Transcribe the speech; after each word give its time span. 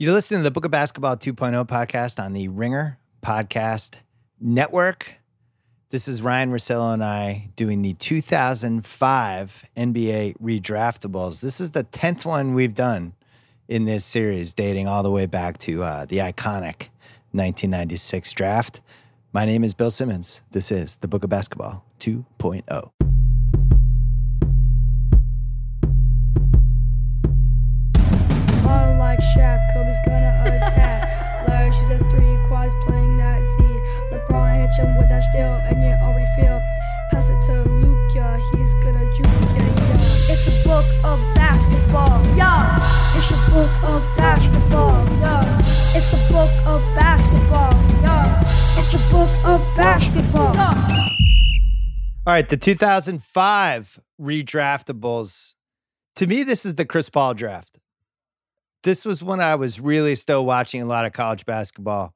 You're 0.00 0.14
listening 0.14 0.40
to 0.40 0.44
the 0.44 0.50
Book 0.50 0.64
of 0.64 0.70
Basketball 0.70 1.18
2.0 1.18 1.68
podcast 1.68 2.24
on 2.24 2.32
the 2.32 2.48
Ringer 2.48 2.98
Podcast 3.22 3.96
Network. 4.40 5.20
This 5.90 6.08
is 6.08 6.22
Ryan 6.22 6.50
Russillo 6.50 6.94
and 6.94 7.04
I 7.04 7.50
doing 7.54 7.82
the 7.82 7.92
2005 7.92 9.64
NBA 9.76 10.38
redraftables. 10.38 11.42
This 11.42 11.60
is 11.60 11.72
the 11.72 11.84
10th 11.84 12.24
one 12.24 12.54
we've 12.54 12.72
done 12.72 13.12
in 13.68 13.84
this 13.84 14.06
series, 14.06 14.54
dating 14.54 14.88
all 14.88 15.02
the 15.02 15.10
way 15.10 15.26
back 15.26 15.58
to 15.58 15.82
uh, 15.82 16.06
the 16.06 16.16
iconic 16.16 16.88
1996 17.32 18.32
draft. 18.32 18.80
My 19.34 19.44
name 19.44 19.62
is 19.62 19.74
Bill 19.74 19.90
Simmons. 19.90 20.42
This 20.50 20.72
is 20.72 20.96
the 20.96 21.08
Book 21.08 21.24
of 21.24 21.28
Basketball 21.28 21.84
2.0. 21.98 23.09
gonna 30.04 30.42
attack. 30.46 31.46
Larry 31.48 31.72
shoots 31.72 31.90
at 31.90 32.00
three, 32.10 32.36
Quads 32.48 32.74
playing 32.86 33.16
that 33.18 33.40
D. 33.56 33.64
LeBron 34.12 34.60
hits 34.62 34.78
him 34.78 34.96
with 34.96 35.08
that 35.08 35.22
steal, 35.22 35.54
and 35.68 35.82
you 35.82 35.90
already 36.02 36.28
feel. 36.36 36.60
Pass 37.10 37.30
it 37.30 37.42
to 37.46 37.62
Luke, 37.68 38.14
yeah, 38.14 38.38
he's 38.52 38.72
gonna 38.84 39.04
juke, 39.12 39.26
yeah, 39.26 39.66
yeah. 39.66 40.32
It's 40.32 40.46
a 40.46 40.54
book 40.62 40.86
of 41.02 41.18
basketball, 41.34 42.24
yeah. 42.36 42.78
It's 43.16 43.30
a 43.30 43.50
book 43.50 43.82
of 43.82 44.02
basketball, 44.16 45.04
yeah. 45.18 45.58
It's 45.94 46.12
a 46.12 46.32
book 46.32 46.50
of 46.66 46.80
basketball, 46.94 47.72
yeah. 48.02 48.78
It's 48.78 48.94
a 48.94 48.98
book 49.10 49.30
of 49.44 49.60
basketball, 49.76 50.54
yeah. 50.54 50.90
All 52.26 52.34
right, 52.34 52.48
the 52.48 52.56
2005 52.56 54.00
redraftables. 54.20 55.54
To 56.16 56.26
me, 56.26 56.42
this 56.42 56.64
is 56.64 56.76
the 56.76 56.84
Chris 56.84 57.08
Paul 57.08 57.34
draft 57.34 57.78
this 58.82 59.04
was 59.04 59.22
when 59.22 59.40
I 59.40 59.54
was 59.54 59.80
really 59.80 60.14
still 60.14 60.44
watching 60.44 60.82
a 60.82 60.86
lot 60.86 61.04
of 61.04 61.12
college 61.12 61.44
basketball. 61.46 62.14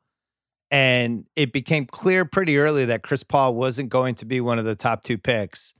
And 0.70 1.26
it 1.36 1.52
became 1.52 1.86
clear 1.86 2.24
pretty 2.24 2.58
early 2.58 2.86
that 2.86 3.02
Chris 3.02 3.22
Paul 3.22 3.54
wasn't 3.54 3.90
going 3.90 4.14
to 4.16 4.24
be 4.24 4.40
one 4.40 4.58
of 4.58 4.64
the 4.64 4.74
top 4.74 5.02
two 5.02 5.18
picks. 5.18 5.74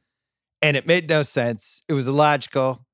And 0.62 0.76
it 0.76 0.86
made 0.86 1.08
no 1.08 1.22
sense. 1.22 1.82
It 1.88 1.94
was 1.94 2.06
illogical. 2.06 2.84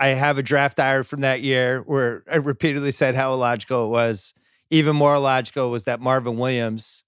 I 0.00 0.08
have 0.08 0.38
a 0.38 0.42
draft 0.42 0.76
diary 0.76 1.02
from 1.02 1.22
that 1.22 1.42
year 1.42 1.82
where 1.82 2.22
I 2.30 2.36
repeatedly 2.36 2.92
said 2.92 3.14
how 3.14 3.32
illogical 3.32 3.86
it 3.86 3.88
was. 3.88 4.34
Even 4.70 4.94
more 4.94 5.14
illogical 5.14 5.70
was 5.70 5.84
that 5.84 6.00
Marvin 6.00 6.36
Williams, 6.36 7.04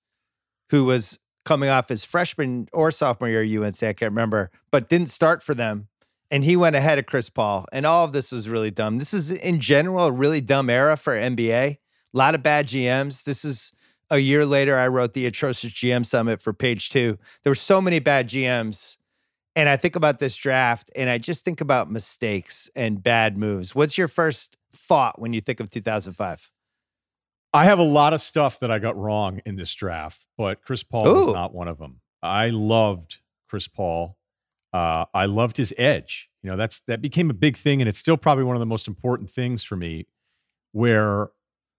who 0.71 0.85
was 0.85 1.21
coming 1.45 1.69
off 1.69 1.89
his 1.89 2.05
freshman 2.05 2.69
or 2.73 2.91
sophomore 2.91 3.29
year 3.29 3.45
at 3.45 3.67
UNC, 3.67 3.83
I 3.83 3.93
can't 3.93 4.11
remember, 4.11 4.51
but 4.73 4.89
didn't 4.89 5.09
start 5.09 5.43
for 5.43 5.55
them 5.55 5.89
and 6.31 6.45
he 6.45 6.57
went 6.57 6.77
ahead 6.77 6.99
of 6.99 7.07
Chris 7.07 7.29
Paul. 7.29 7.67
And 7.73 7.85
all 7.85 8.05
of 8.05 8.13
this 8.13 8.33
was 8.33 8.49
really 8.49 8.71
dumb. 8.71 8.99
This 8.99 9.13
is, 9.13 9.31
in 9.31 9.61
general, 9.61 10.07
a 10.07 10.13
really 10.13 10.41
dumb 10.41 10.71
era 10.71 10.97
for 10.97 11.15
NBA. 11.15 11.53
A 11.53 11.79
lot 12.13 12.35
of 12.35 12.43
bad 12.43 12.67
GMs. 12.67 13.25
This 13.25 13.45
is 13.45 13.73
a 14.11 14.19
year 14.19 14.45
later, 14.45 14.77
I 14.77 14.89
wrote 14.89 15.15
the 15.15 15.27
Atrocious 15.27 15.73
GM 15.73 16.05
Summit 16.05 16.43
for 16.43 16.53
page 16.53 16.91
two. 16.91 17.17
There 17.43 17.51
were 17.51 17.55
so 17.55 17.81
many 17.81 18.01
bad 18.01 18.29
GMs. 18.29 18.99
And 19.57 19.69
I 19.69 19.77
think 19.77 19.97
about 19.97 20.21
this 20.21 20.37
draft 20.37 20.93
and 20.95 21.11
I 21.11 21.19
just 21.19 21.45
think 21.45 21.61
about 21.61 21.91
mistakes 21.91 22.71
and 22.77 23.03
bad 23.03 23.37
moves. 23.37 23.75
What's 23.75 23.99
your 23.99 24.09
first 24.09 24.57
thought 24.73 25.21
when 25.21 25.33
you 25.33 25.41
think 25.41 25.59
of 25.59 25.71
2005? 25.71 26.51
I 27.53 27.65
have 27.65 27.81
a 27.81 27.85
lot 27.85 28.13
of 28.13 28.21
stuff 28.21 28.61
that 28.61 28.71
I 28.71 28.79
got 28.79 28.97
wrong 28.97 29.41
in 29.45 29.57
this 29.57 29.75
draft, 29.75 30.25
but 30.39 30.63
Chris 30.63 30.85
Paul 30.85 31.09
Ooh. 31.09 31.27
was 31.27 31.35
not 31.35 31.53
one 31.53 31.67
of 31.67 31.79
them. 31.79 32.01
I 32.23 32.51
loved 32.51 33.19
Chris 33.49 33.67
Paul. 33.67 34.17
Uh, 34.73 35.05
I 35.13 35.27
loved 35.27 35.57
his 35.57 35.75
edge. 35.77 36.29
You 36.43 36.51
know, 36.51 36.57
that's 36.57 36.81
that 36.87 37.03
became 37.03 37.31
a 37.31 37.35
big 37.35 37.57
thing, 37.57 37.83
and 37.83 37.89
it's 37.89 37.99
still 37.99 38.17
probably 38.17 38.45
one 38.45 38.57
of 38.57 38.61
the 38.61 38.67
most 38.67 38.89
important 38.89 39.31
things 39.31 39.63
for 39.63 39.77
me. 39.77 40.07
Where 40.73 41.31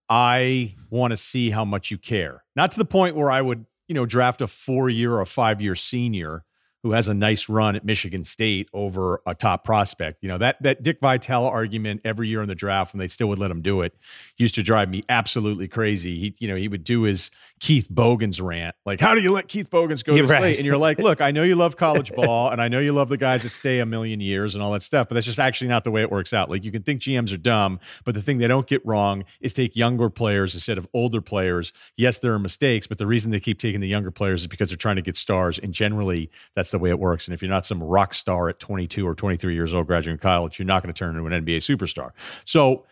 I 0.10 0.76
want 0.90 1.12
to 1.12 1.18
see 1.18 1.50
how 1.50 1.64
much 1.64 1.90
you 1.90 1.98
care, 1.98 2.44
not 2.56 2.72
to 2.74 2.78
the 2.78 2.86
point 2.86 3.16
where 3.16 3.32
I 3.32 3.42
would, 3.42 3.66
you 3.88 3.96
know, 3.96 4.06
draft 4.06 4.42
a 4.42 4.48
four-year 4.48 5.14
or 5.14 5.26
five-year 5.26 5.76
senior 5.76 6.44
who 6.84 6.92
has 6.92 7.08
a 7.08 7.14
nice 7.14 7.50
run 7.50 7.76
at 7.76 7.86
Michigan 7.86 8.24
State 8.24 8.70
over 8.74 9.22
a 9.26 9.36
top 9.36 9.64
prospect. 9.64 10.20
You 10.22 10.30
know, 10.30 10.38
that 10.38 10.62
that 10.64 10.84
Dick 10.84 11.00
Vitale 11.02 11.46
argument 11.46 12.02
every 12.04 12.28
year 12.28 12.42
in 12.42 12.48
the 12.48 12.56
draft 12.56 12.94
when 12.94 13.00
they 13.00 13.08
still 13.08 13.28
would 13.30 13.40
let 13.40 13.52
him 13.52 13.62
do 13.62 13.82
it 13.82 13.94
used 14.38 14.56
to 14.56 14.64
drive 14.64 14.90
me 14.90 15.04
absolutely 15.10 15.68
crazy. 15.68 16.20
He, 16.20 16.36
you 16.40 16.48
know, 16.48 16.56
he 16.56 16.68
would 16.68 16.84
do 16.84 17.04
his 17.04 17.32
Keith 17.60 17.88
Bogans 17.90 18.42
rant, 18.42 18.76
like, 18.86 19.00
how 19.00 19.14
do 19.14 19.22
you 19.22 19.32
let 19.32 19.48
Keith 19.48 19.70
Bogans 19.70 20.02
go 20.04 20.18
to 20.18 20.24
right. 20.24 20.40
slate? 20.40 20.58
And 20.58 20.66
you're 20.66 20.78
like, 20.78 20.98
look, 20.98 21.22
I 21.22 21.32
know 21.32 21.44
you 21.44 21.56
love 21.56 21.78
college 21.78 22.12
ball 22.16 22.50
and 22.50 22.60
I 22.60 22.68
know 22.68 22.80
you 22.80 22.92
love 22.92 23.10
the 23.10 23.18
guys 23.18 23.44
that 23.44 23.50
stay 23.50 23.80
a 23.80 23.86
million 23.86 24.20
years 24.20 24.56
and 24.56 24.64
all 24.64 24.72
that 24.74 24.82
stuff, 24.82 25.08
but 25.08 25.14
that's 25.14 25.26
just 25.28 25.40
actually 25.40 25.68
not 25.68 25.84
the 25.84 25.92
way 25.92 26.02
it 26.02 26.10
works 26.10 26.34
out. 26.34 26.50
Like 26.50 26.64
you 26.64 26.72
can 26.72 26.82
think 26.82 27.02
GMs 27.02 27.32
are 27.34 27.38
dumb, 27.38 27.80
but 28.04 28.16
the 28.16 28.22
thing 28.22 28.40
they 28.40 28.48
don't 28.48 28.66
get 28.66 28.84
wrong 28.86 29.24
is 29.42 29.54
take 29.54 29.76
younger 29.76 30.10
players 30.10 30.56
instead 30.56 30.78
of 30.80 30.88
older 30.94 31.22
players. 31.22 31.72
Yes, 31.98 32.18
there 32.20 32.34
are 32.34 32.40
mistakes, 32.40 32.88
but 32.88 32.98
the 32.98 33.08
reason 33.08 33.32
they 33.32 33.40
keep 33.40 33.60
taking 33.60 33.80
the 33.80 33.88
younger 33.88 34.12
players 34.12 34.42
is 34.42 34.48
because 34.48 34.70
they're 34.70 34.78
trying 34.78 34.96
to 34.96 35.02
get 35.04 35.16
stars. 35.16 35.60
And 35.60 35.74
generally 35.74 36.32
that's 36.56 36.71
the 36.72 36.80
way 36.80 36.90
it 36.90 37.00
works. 37.00 37.28
And 37.28 37.34
if 37.34 37.42
you're 37.42 37.50
not 37.50 37.66
some 37.66 37.82
rock 37.82 38.14
star 38.14 38.50
at 38.50 38.60
22 38.60 39.08
or 39.08 39.16
23 39.16 39.54
years 39.54 39.74
old, 39.74 39.88
graduating 39.88 40.20
college, 40.20 40.60
you're 40.60 40.66
not 40.66 40.84
going 40.84 40.94
to 40.94 40.98
turn 40.98 41.16
into 41.16 41.26
an 41.26 41.46
NBA 41.46 41.58
superstar. 41.58 42.12
So 42.46 42.86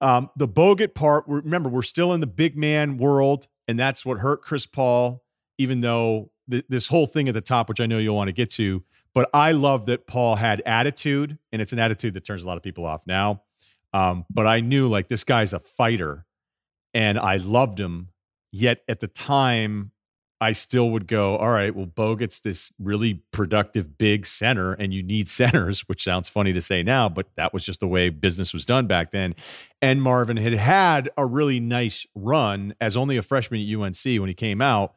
um, 0.00 0.30
the 0.36 0.48
Bogut 0.48 0.94
part, 0.94 1.24
remember, 1.26 1.68
we're 1.68 1.82
still 1.82 2.12
in 2.12 2.20
the 2.20 2.26
big 2.26 2.56
man 2.56 2.98
world, 2.98 3.48
and 3.66 3.78
that's 3.78 4.04
what 4.04 4.18
hurt 4.18 4.42
Chris 4.42 4.66
Paul, 4.66 5.24
even 5.58 5.80
though 5.80 6.30
th- 6.50 6.64
this 6.68 6.86
whole 6.86 7.06
thing 7.06 7.28
at 7.28 7.34
the 7.34 7.40
top, 7.40 7.68
which 7.68 7.80
I 7.80 7.86
know 7.86 7.98
you'll 7.98 8.16
want 8.16 8.28
to 8.28 8.32
get 8.32 8.50
to. 8.52 8.82
But 9.14 9.30
I 9.32 9.52
love 9.52 9.86
that 9.86 10.06
Paul 10.06 10.36
had 10.36 10.62
attitude, 10.66 11.38
and 11.50 11.62
it's 11.62 11.72
an 11.72 11.78
attitude 11.78 12.14
that 12.14 12.24
turns 12.24 12.44
a 12.44 12.46
lot 12.46 12.58
of 12.58 12.62
people 12.62 12.84
off 12.84 13.06
now. 13.06 13.42
Um, 13.94 14.26
but 14.28 14.46
I 14.46 14.60
knew 14.60 14.88
like 14.88 15.08
this 15.08 15.24
guy's 15.24 15.54
a 15.54 15.60
fighter, 15.60 16.26
and 16.92 17.18
I 17.18 17.38
loved 17.38 17.80
him. 17.80 18.10
Yet 18.52 18.82
at 18.88 19.00
the 19.00 19.08
time, 19.08 19.90
I 20.40 20.52
still 20.52 20.90
would 20.90 21.06
go, 21.06 21.36
all 21.36 21.50
right, 21.50 21.74
well, 21.74 21.86
Bogut's 21.86 22.40
this 22.40 22.70
really 22.78 23.22
productive 23.32 23.96
big 23.96 24.26
center, 24.26 24.74
and 24.74 24.92
you 24.92 25.02
need 25.02 25.28
centers, 25.30 25.80
which 25.88 26.04
sounds 26.04 26.28
funny 26.28 26.52
to 26.52 26.60
say 26.60 26.82
now, 26.82 27.08
but 27.08 27.26
that 27.36 27.54
was 27.54 27.64
just 27.64 27.80
the 27.80 27.88
way 27.88 28.10
business 28.10 28.52
was 28.52 28.64
done 28.64 28.86
back 28.86 29.10
then. 29.10 29.34
And 29.80 30.02
Marvin 30.02 30.36
had 30.36 30.52
had 30.52 31.10
a 31.16 31.24
really 31.24 31.60
nice 31.60 32.06
run 32.14 32.74
as 32.80 32.96
only 32.96 33.16
a 33.16 33.22
freshman 33.22 33.60
at 33.60 33.80
UNC 33.80 34.04
when 34.04 34.28
he 34.28 34.34
came 34.34 34.60
out. 34.60 34.94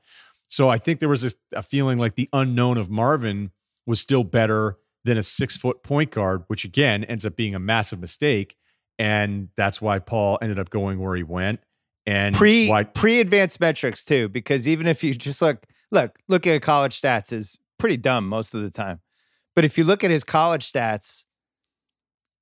So 0.50 0.68
I 0.70 0.78
think 0.78 1.00
there 1.00 1.10
was 1.10 1.24
a, 1.24 1.32
a 1.54 1.62
feeling 1.62 2.00
like 2.00 2.16
the 2.16 2.30
unknown 2.34 2.78
of 2.78 2.90
Marvin 2.90 3.52
was 3.86 4.00
still 4.00 4.24
better 4.24 4.78
than 5.06 5.18
a 5.18 5.24
six 5.24 5.56
foot 5.56 5.84
point 5.84 6.12
guard, 6.12 6.44
which 6.48 6.66
again 6.66 7.04
ends 7.04 7.26
up 7.26 7.36
being 7.36 7.56
a 7.56 7.60
massive 7.60 8.00
mistake. 8.00 8.56
And 8.98 9.50
that's 9.56 9.82
why 9.82 10.00
Paul 10.00 10.38
ended 10.42 10.60
up 10.60 10.70
going 10.70 11.00
where 11.00 11.16
he 11.16 11.24
went 11.24 11.62
and 12.06 12.36
pre 12.36 12.70
why- 12.70 12.84
pre 12.84 13.20
advanced 13.20 13.60
metrics 13.60 14.04
too, 14.04 14.30
because 14.30 14.68
even 14.68 14.88
if 14.88 15.04
you 15.04 15.14
just 15.14 15.42
look 15.42 15.66
look 15.92 16.18
looking 16.28 16.54
at 16.54 16.62
college 16.62 17.00
stats 17.02 17.32
is 17.32 17.58
pretty 17.78 17.98
dumb 17.98 18.28
most 18.28 18.54
of 18.54 18.62
the 18.62 18.70
time. 18.70 19.00
But 19.56 19.66
if 19.66 19.78
you 19.78 19.84
look 19.84 20.04
at 20.04 20.12
his 20.12 20.24
college 20.24 20.72
stats, 20.72 21.26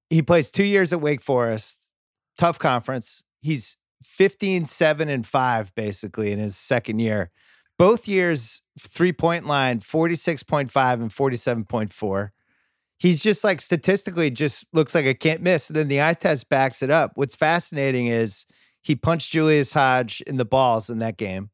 he 0.09 0.21
plays 0.21 0.51
two 0.51 0.63
years 0.63 0.93
at 0.93 1.01
Wake 1.01 1.21
Forest, 1.21 1.91
tough 2.37 2.59
conference. 2.59 3.23
He's 3.41 3.77
15, 4.03 4.65
7, 4.65 5.09
and 5.09 5.25
5 5.25 5.75
basically 5.75 6.31
in 6.31 6.39
his 6.39 6.55
second 6.55 6.99
year. 6.99 7.31
Both 7.77 8.07
years, 8.07 8.61
three 8.79 9.13
point 9.13 9.45
line, 9.45 9.79
46.5 9.79 10.93
and 10.93 11.09
47.4. 11.09 12.29
He's 12.99 13.21
just 13.21 13.43
like 13.43 13.61
statistically 13.61 14.31
just 14.31 14.65
looks 14.73 14.95
like 14.95 15.05
a 15.05 15.13
can't 15.13 15.41
miss. 15.41 15.69
And 15.69 15.75
then 15.75 15.87
the 15.87 16.01
eye 16.01 16.15
test 16.15 16.49
backs 16.49 16.81
it 16.81 16.89
up. 16.89 17.11
What's 17.15 17.35
fascinating 17.35 18.07
is 18.07 18.47
he 18.87 18.95
punched 18.95 19.33
Julius 19.33 19.73
Hodge 19.73 20.21
in 20.21 20.37
the 20.37 20.45
balls 20.45 20.89
in 20.89 20.99
that 20.99 21.17
game. 21.17 21.49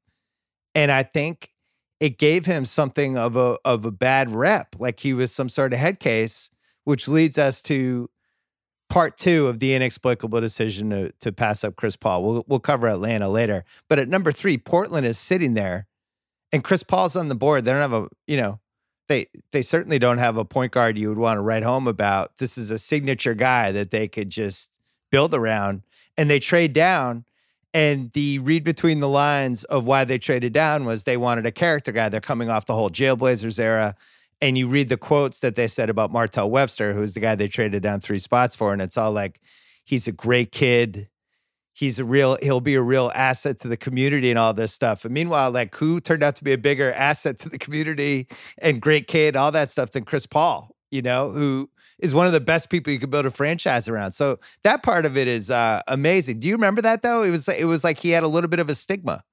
And 0.76 0.92
I 0.92 1.02
think 1.02 1.52
it 2.00 2.20
gave 2.20 2.46
him 2.46 2.64
something 2.64 3.18
of 3.18 3.36
a 3.36 3.58
of 3.66 3.86
a 3.86 3.92
bad 3.92 4.30
rep, 4.30 4.76
like 4.78 5.00
he 5.00 5.14
was 5.14 5.32
some 5.32 5.50
sort 5.50 5.74
of 5.74 5.80
head 5.80 6.00
case, 6.00 6.52
which 6.84 7.08
leads 7.08 7.40
us 7.40 7.60
to 7.64 8.08
part 8.88 9.18
two 9.18 9.48
of 9.48 9.58
the 9.58 9.74
inexplicable 9.74 10.42
decision 10.42 10.92
to, 10.92 11.12
to 11.22 11.32
pass 11.32 11.64
up 11.64 11.76
Chris 11.76 11.96
Paul. 11.96 12.24
We'll 12.24 12.46
we'll 12.48 12.60
cover 12.60 12.88
Atlanta 12.88 13.28
later. 13.28 13.66
But 13.90 13.98
at 13.98 14.08
number 14.08 14.32
three, 14.32 14.60
Portland 14.60 15.08
is 15.08 15.18
sitting 15.18 15.56
there, 15.56 15.88
and 16.52 16.64
Chris 16.64 16.84
Paul's 16.84 17.16
on 17.16 17.30
the 17.30 17.36
board. 17.36 17.66
They 17.66 17.72
don't 17.72 17.82
have 17.82 17.94
a 17.94 18.10
you 18.28 18.38
know 18.38 18.60
they 19.08 19.26
they 19.52 19.64
certainly 19.64 19.98
don't 19.98 20.20
have 20.20 20.38
a 20.38 20.46
point 20.46 20.72
guard 20.72 21.00
you 21.00 21.10
would 21.10 21.18
want 21.18 21.38
to 21.38 21.42
write 21.42 21.64
home 21.64 21.88
about. 21.88 22.38
This 22.38 22.60
is 22.60 22.70
a 22.70 22.78
signature 22.78 23.34
guy 23.34 23.72
that 23.72 23.90
they 23.90 24.08
could 24.08 24.30
just 24.30 24.70
build 25.10 25.34
around 25.34 25.82
and 26.18 26.30
they 26.30 26.40
trade 26.40 26.74
down. 26.74 27.26
And 27.76 28.12
the 28.12 28.38
read 28.40 28.64
between 28.64 29.00
the 29.00 29.10
lines 29.10 29.64
of 29.64 29.86
why 29.86 30.04
they 30.04 30.20
traded 30.20 30.54
down 30.54 30.86
was 30.86 31.06
they 31.06 31.18
wanted 31.18 31.48
a 31.48 31.52
character 31.52 31.92
guy. 31.92 32.08
They're 32.10 32.22
coming 32.22 32.50
off 32.50 32.68
the 32.68 32.76
whole 32.76 32.92
Jailblazers 32.92 33.60
era. 33.60 33.96
And 34.42 34.58
you 34.58 34.68
read 34.68 34.90
the 34.90 34.98
quotes 34.98 35.40
that 35.40 35.56
they 35.56 35.68
said 35.68 35.90
about 35.90 36.12
Martell 36.12 36.52
Webster, 36.52 36.94
who's 36.94 37.14
the 37.14 37.20
guy 37.20 37.34
they 37.34 37.48
traded 37.48 37.82
down 37.82 38.00
three 38.00 38.20
spots 38.20 38.56
for. 38.56 38.74
And 38.74 38.82
it's 38.82 38.98
all 38.98 39.12
like, 39.12 39.40
he's 39.86 40.08
a 40.08 40.12
great 40.12 40.52
kid. 40.52 41.10
He's 41.72 41.98
a 41.98 42.06
real, 42.06 42.38
he'll 42.44 42.60
be 42.60 42.76
a 42.76 42.82
real 42.82 43.12
asset 43.16 43.58
to 43.62 43.68
the 43.68 43.78
community 43.78 44.30
and 44.30 44.38
all 44.38 44.54
this 44.54 44.72
stuff. 44.72 45.06
And 45.06 45.14
meanwhile, 45.14 45.50
like, 45.50 45.74
who 45.74 46.00
turned 46.00 46.22
out 46.22 46.36
to 46.36 46.44
be 46.44 46.52
a 46.52 46.58
bigger 46.58 46.94
asset 46.94 47.40
to 47.40 47.50
the 47.50 47.58
community 47.58 48.28
and 48.60 48.80
great 48.80 49.08
kid, 49.08 49.36
all 49.36 49.52
that 49.52 49.72
stuff 49.72 49.92
than 49.92 50.04
Chris 50.04 50.28
Paul? 50.28 50.73
You 50.94 51.02
know, 51.02 51.32
who 51.32 51.70
is 52.00 52.14
one 52.14 52.28
of 52.28 52.34
the 52.34 52.40
best 52.40 52.70
people 52.70 52.94
you 52.94 53.00
could 53.00 53.10
build 53.10 53.26
a 53.26 53.32
franchise 53.32 53.88
around. 53.88 54.12
So 54.12 54.40
that 54.64 54.84
part 54.84 55.06
of 55.06 55.18
it 55.18 55.28
is 55.28 55.50
uh, 55.50 55.82
amazing. 55.88 56.40
Do 56.40 56.48
you 56.48 56.54
remember 56.54 56.82
that 56.84 57.02
though? 57.02 57.24
It 57.24 57.32
was 57.32 57.50
it 57.50 57.66
was 57.66 57.84
like 57.84 57.98
he 57.98 58.12
had 58.12 58.24
a 58.24 58.28
little 58.28 58.50
bit 58.50 58.60
of 58.60 58.70
a 58.70 58.76
stigma. 58.76 59.24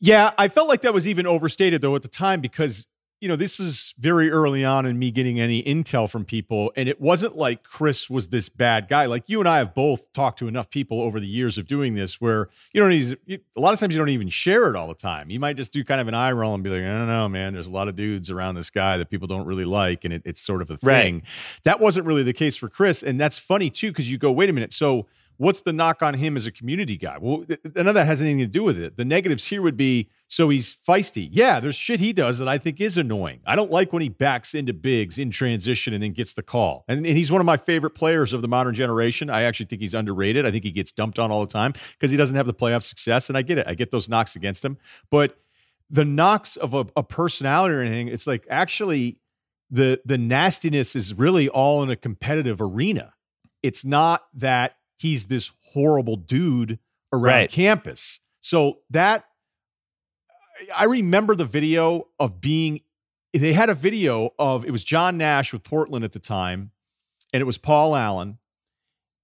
Yeah, 0.00 0.32
I 0.38 0.48
felt 0.48 0.68
like 0.68 0.82
that 0.82 0.94
was 0.94 1.06
even 1.06 1.26
overstated 1.26 1.80
though 1.80 1.94
at 1.96 2.02
the 2.02 2.08
time 2.08 2.40
because 2.40 2.86
you 3.22 3.28
know, 3.28 3.36
this 3.36 3.60
is 3.60 3.94
very 4.00 4.32
early 4.32 4.64
on 4.64 4.84
in 4.84 4.98
me 4.98 5.12
getting 5.12 5.38
any 5.38 5.62
intel 5.62 6.10
from 6.10 6.24
people. 6.24 6.72
And 6.74 6.88
it 6.88 7.00
wasn't 7.00 7.36
like 7.36 7.62
Chris 7.62 8.10
was 8.10 8.28
this 8.28 8.48
bad 8.48 8.88
guy. 8.88 9.06
Like 9.06 9.22
you 9.28 9.38
and 9.38 9.48
I 9.48 9.58
have 9.58 9.76
both 9.76 10.12
talked 10.12 10.40
to 10.40 10.48
enough 10.48 10.68
people 10.68 11.00
over 11.00 11.20
the 11.20 11.26
years 11.28 11.56
of 11.56 11.68
doing 11.68 11.94
this 11.94 12.20
where 12.20 12.48
you 12.72 12.80
don't 12.80 12.90
even, 12.90 13.16
a 13.56 13.60
lot 13.60 13.72
of 13.72 13.78
times 13.78 13.94
you 13.94 14.00
don't 14.00 14.08
even 14.08 14.28
share 14.28 14.68
it 14.68 14.74
all 14.74 14.88
the 14.88 14.94
time. 14.96 15.30
You 15.30 15.38
might 15.38 15.56
just 15.56 15.72
do 15.72 15.84
kind 15.84 16.00
of 16.00 16.08
an 16.08 16.14
eye 16.14 16.32
roll 16.32 16.52
and 16.52 16.64
be 16.64 16.70
like, 16.70 16.82
I 16.82 16.98
don't 16.98 17.06
know, 17.06 17.28
man, 17.28 17.52
there's 17.52 17.68
a 17.68 17.72
lot 17.72 17.86
of 17.86 17.94
dudes 17.94 18.28
around 18.28 18.56
this 18.56 18.70
guy 18.70 18.98
that 18.98 19.08
people 19.08 19.28
don't 19.28 19.46
really 19.46 19.66
like. 19.66 20.04
And 20.04 20.12
it, 20.12 20.22
it's 20.24 20.40
sort 20.40 20.60
of 20.60 20.72
a 20.72 20.76
thing. 20.76 21.14
Right. 21.14 21.24
That 21.62 21.78
wasn't 21.78 22.06
really 22.06 22.24
the 22.24 22.32
case 22.32 22.56
for 22.56 22.68
Chris. 22.68 23.04
And 23.04 23.20
that's 23.20 23.38
funny 23.38 23.70
too, 23.70 23.92
because 23.92 24.10
you 24.10 24.18
go, 24.18 24.32
wait 24.32 24.50
a 24.50 24.52
minute. 24.52 24.72
So, 24.72 25.06
what's 25.36 25.62
the 25.62 25.72
knock 25.72 26.02
on 26.02 26.14
him 26.14 26.36
as 26.36 26.46
a 26.46 26.52
community 26.52 26.96
guy? 26.96 27.18
Well, 27.18 27.44
none 27.74 27.88
of 27.88 27.94
that 27.94 28.06
has 28.06 28.20
anything 28.20 28.38
to 28.40 28.46
do 28.46 28.62
with 28.62 28.78
it. 28.78 28.96
The 28.96 29.04
negatives 29.04 29.44
here 29.44 29.62
would 29.62 29.76
be 29.76 30.08
so 30.32 30.48
he's 30.48 30.74
feisty. 30.88 31.28
Yeah, 31.30 31.60
there's 31.60 31.76
shit 31.76 32.00
he 32.00 32.14
does 32.14 32.38
that 32.38 32.48
I 32.48 32.56
think 32.56 32.80
is 32.80 32.96
annoying. 32.96 33.40
I 33.44 33.54
don't 33.54 33.70
like 33.70 33.92
when 33.92 34.00
he 34.00 34.08
backs 34.08 34.54
into 34.54 34.72
bigs 34.72 35.18
in 35.18 35.30
transition 35.30 35.92
and 35.92 36.02
then 36.02 36.12
gets 36.12 36.32
the 36.32 36.42
call. 36.42 36.86
And, 36.88 37.04
and 37.06 37.18
he's 37.18 37.30
one 37.30 37.42
of 37.42 37.44
my 37.44 37.58
favorite 37.58 37.90
players 37.90 38.32
of 38.32 38.40
the 38.40 38.48
modern 38.48 38.74
generation. 38.74 39.28
I 39.28 39.42
actually 39.42 39.66
think 39.66 39.82
he's 39.82 39.92
underrated. 39.92 40.46
I 40.46 40.50
think 40.50 40.64
he 40.64 40.70
gets 40.70 40.90
dumped 40.90 41.18
on 41.18 41.30
all 41.30 41.42
the 41.44 41.52
time 41.52 41.74
because 41.92 42.10
he 42.10 42.16
doesn't 42.16 42.34
have 42.34 42.46
the 42.46 42.54
playoff 42.54 42.82
success. 42.82 43.28
And 43.28 43.36
I 43.36 43.42
get 43.42 43.58
it. 43.58 43.66
I 43.68 43.74
get 43.74 43.90
those 43.90 44.08
knocks 44.08 44.34
against 44.34 44.64
him. 44.64 44.78
But 45.10 45.36
the 45.90 46.06
knocks 46.06 46.56
of 46.56 46.72
a, 46.72 46.86
a 46.96 47.02
personality 47.02 47.74
or 47.74 47.82
anything, 47.82 48.08
it's 48.08 48.26
like 48.26 48.46
actually 48.48 49.18
the 49.70 50.00
the 50.06 50.16
nastiness 50.16 50.96
is 50.96 51.12
really 51.12 51.50
all 51.50 51.82
in 51.82 51.90
a 51.90 51.96
competitive 51.96 52.62
arena. 52.62 53.12
It's 53.62 53.84
not 53.84 54.22
that 54.36 54.76
he's 54.96 55.26
this 55.26 55.50
horrible 55.60 56.16
dude 56.16 56.78
around 57.12 57.34
right. 57.34 57.50
campus. 57.50 58.20
So 58.40 58.78
that 58.88 59.26
I 60.76 60.84
remember 60.84 61.34
the 61.34 61.44
video 61.44 62.08
of 62.18 62.40
being 62.40 62.80
they 63.32 63.52
had 63.52 63.70
a 63.70 63.74
video 63.74 64.30
of 64.38 64.64
it 64.64 64.70
was 64.70 64.84
John 64.84 65.16
Nash 65.16 65.52
with 65.52 65.62
Portland 65.62 66.04
at 66.04 66.12
the 66.12 66.18
time 66.18 66.70
and 67.32 67.40
it 67.40 67.44
was 67.44 67.58
Paul 67.58 67.96
Allen 67.96 68.38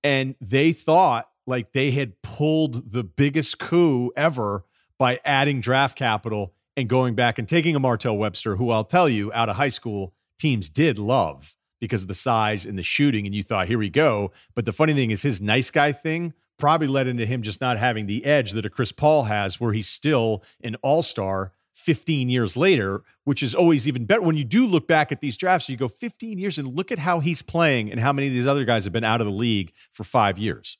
and 0.02 0.34
they 0.40 0.72
thought 0.72 1.28
like 1.46 1.72
they 1.72 1.90
had 1.90 2.20
pulled 2.22 2.92
the 2.92 3.04
biggest 3.04 3.58
coup 3.58 4.10
ever 4.16 4.64
by 4.98 5.20
adding 5.25 5.60
draft 5.60 5.96
capital 5.96 6.54
and 6.76 6.88
going 6.88 7.14
back 7.14 7.38
and 7.38 7.48
taking 7.48 7.74
a 7.74 7.81
Martell 7.81 8.16
Webster 8.16 8.56
who 8.56 8.70
I'll 8.70 8.84
tell 8.84 9.08
you 9.08 9.32
out 9.32 9.48
of 9.48 9.56
high 9.56 9.69
school 9.69 10.14
teams 10.38 10.69
did 10.69 10.98
love 10.98 11.54
because 11.81 12.02
of 12.02 12.08
the 12.08 12.14
size 12.14 12.66
and 12.66 12.78
the 12.78 12.82
shooting. 12.82 13.26
And 13.26 13.34
you 13.34 13.42
thought, 13.42 13.69
here 13.69 13.78
we 13.78 13.90
go. 13.90 14.32
But 14.54 14.64
the 14.64 14.72
funny 14.72 14.94
thing 14.94 15.10
is, 15.10 15.22
his 15.22 15.40
nice 15.40 15.70
guy 15.70 15.92
thing 15.92 16.34
probably 16.58 16.87
led 16.87 17.06
into 17.06 17.26
him 17.26 17.43
just 17.43 17.60
not 17.60 17.78
having 17.78 18.06
the 18.06 18.25
edge 18.25 18.52
that 18.52 18.66
a 18.66 18.70
Chris 18.70 18.93
Paul 18.93 19.25
has, 19.25 19.60
where 19.60 19.72
he's 19.72 19.88
still 19.88 20.43
an 20.62 20.76
all 20.82 21.02
star 21.02 21.52
15 21.75 22.28
years 22.28 22.56
later, 22.56 23.02
which 23.25 23.43
is 23.43 23.55
always 23.55 23.87
even 23.87 24.05
better. 24.05 24.20
When 24.20 24.37
you 24.37 24.44
do 24.44 24.66
look 24.66 24.88
back 24.88 25.12
at 25.12 25.20
these 25.20 25.37
drafts, 25.37 25.69
you 25.69 25.76
go 25.76 25.88
15 25.88 26.38
years 26.38 26.58
and 26.58 26.75
look 26.75 26.90
at 26.90 26.99
how 26.99 27.20
he's 27.20 27.43
playing 27.43 27.90
and 27.90 28.00
how 28.00 28.12
many 28.12 28.26
of 28.26 28.34
these 28.34 28.46
other 28.46 28.64
guys 28.64 28.84
have 28.84 28.93
been 28.93 29.05
out 29.05 29.20
of 29.20 29.26
the 29.26 29.32
league 29.32 29.72
for 29.93 30.05
five 30.05 30.38
years. 30.38 30.78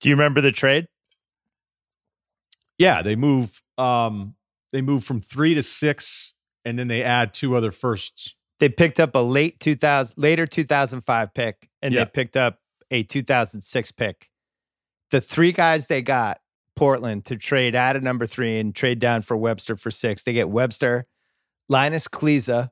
Do 0.00 0.08
you 0.08 0.14
remember 0.14 0.40
the 0.40 0.52
trade? 0.52 0.86
Yeah, 2.76 3.02
they 3.02 3.16
move 3.16 3.62
um 3.76 4.34
they 4.72 4.82
move 4.82 5.02
from 5.02 5.20
three 5.20 5.54
to 5.54 5.62
six, 5.62 6.34
and 6.64 6.78
then 6.78 6.88
they 6.88 7.02
add 7.02 7.32
two 7.32 7.56
other 7.56 7.72
firsts 7.72 8.34
they 8.58 8.68
picked 8.68 9.00
up 9.00 9.14
a 9.14 9.18
late 9.18 9.60
2000 9.60 10.14
later 10.18 10.46
2005 10.46 11.34
pick 11.34 11.68
and 11.82 11.94
yep. 11.94 12.12
they 12.12 12.22
picked 12.22 12.36
up 12.36 12.58
a 12.90 13.02
2006 13.04 13.92
pick 13.92 14.30
the 15.10 15.20
three 15.20 15.52
guys 15.52 15.86
they 15.86 16.02
got 16.02 16.40
portland 16.76 17.24
to 17.24 17.36
trade 17.36 17.74
out 17.74 17.96
of 17.96 18.02
number 18.02 18.26
three 18.26 18.58
and 18.58 18.74
trade 18.74 18.98
down 18.98 19.22
for 19.22 19.36
webster 19.36 19.76
for 19.76 19.90
six 19.90 20.22
they 20.22 20.32
get 20.32 20.48
webster 20.48 21.06
Linas 21.70 22.08
Kleiza 22.08 22.70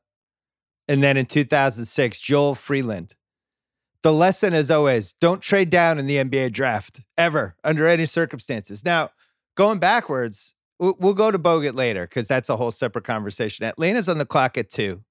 and 0.89 1.03
then 1.03 1.17
in 1.17 1.27
2006 1.27 2.21
joel 2.21 2.55
freeland 2.55 3.15
the 4.03 4.13
lesson 4.13 4.55
is 4.55 4.71
always 4.71 5.15
don't 5.15 5.43
trade 5.43 5.71
down 5.71 5.99
in 5.99 6.07
the 6.07 6.17
nba 6.17 6.53
draft 6.53 7.01
ever 7.19 7.57
under 7.65 7.87
any 7.87 8.07
circumstances 8.07 8.85
now 8.85 9.11
going 9.57 9.79
backwards 9.79 10.55
we'll 10.79 11.15
go 11.15 11.31
to 11.31 11.39
bogut 11.39 11.75
later 11.75 12.07
because 12.07 12.29
that's 12.29 12.49
a 12.49 12.57
whole 12.57 12.71
separate 12.71 13.05
conversation 13.05 13.67
atlanta's 13.67 14.09
on 14.09 14.19
the 14.19 14.27
clock 14.27 14.57
at 14.57 14.71
two 14.71 15.03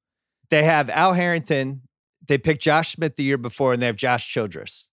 they 0.49 0.63
have 0.63 0.89
Al 0.89 1.13
Harrington. 1.13 1.81
They 2.27 2.37
picked 2.37 2.61
Josh 2.61 2.93
Smith 2.93 3.15
the 3.15 3.23
year 3.23 3.37
before, 3.37 3.73
and 3.73 3.81
they 3.81 3.87
have 3.87 3.95
Josh 3.95 4.27
Childress. 4.29 4.89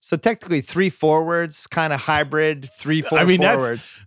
So 0.00 0.16
technically, 0.16 0.60
three 0.60 0.90
forwards, 0.90 1.66
kind 1.66 1.92
of 1.92 2.00
hybrid, 2.00 2.68
three 2.70 3.02
four 3.02 3.18
I 3.18 3.24
mean, 3.24 3.40
forwards. 3.40 4.04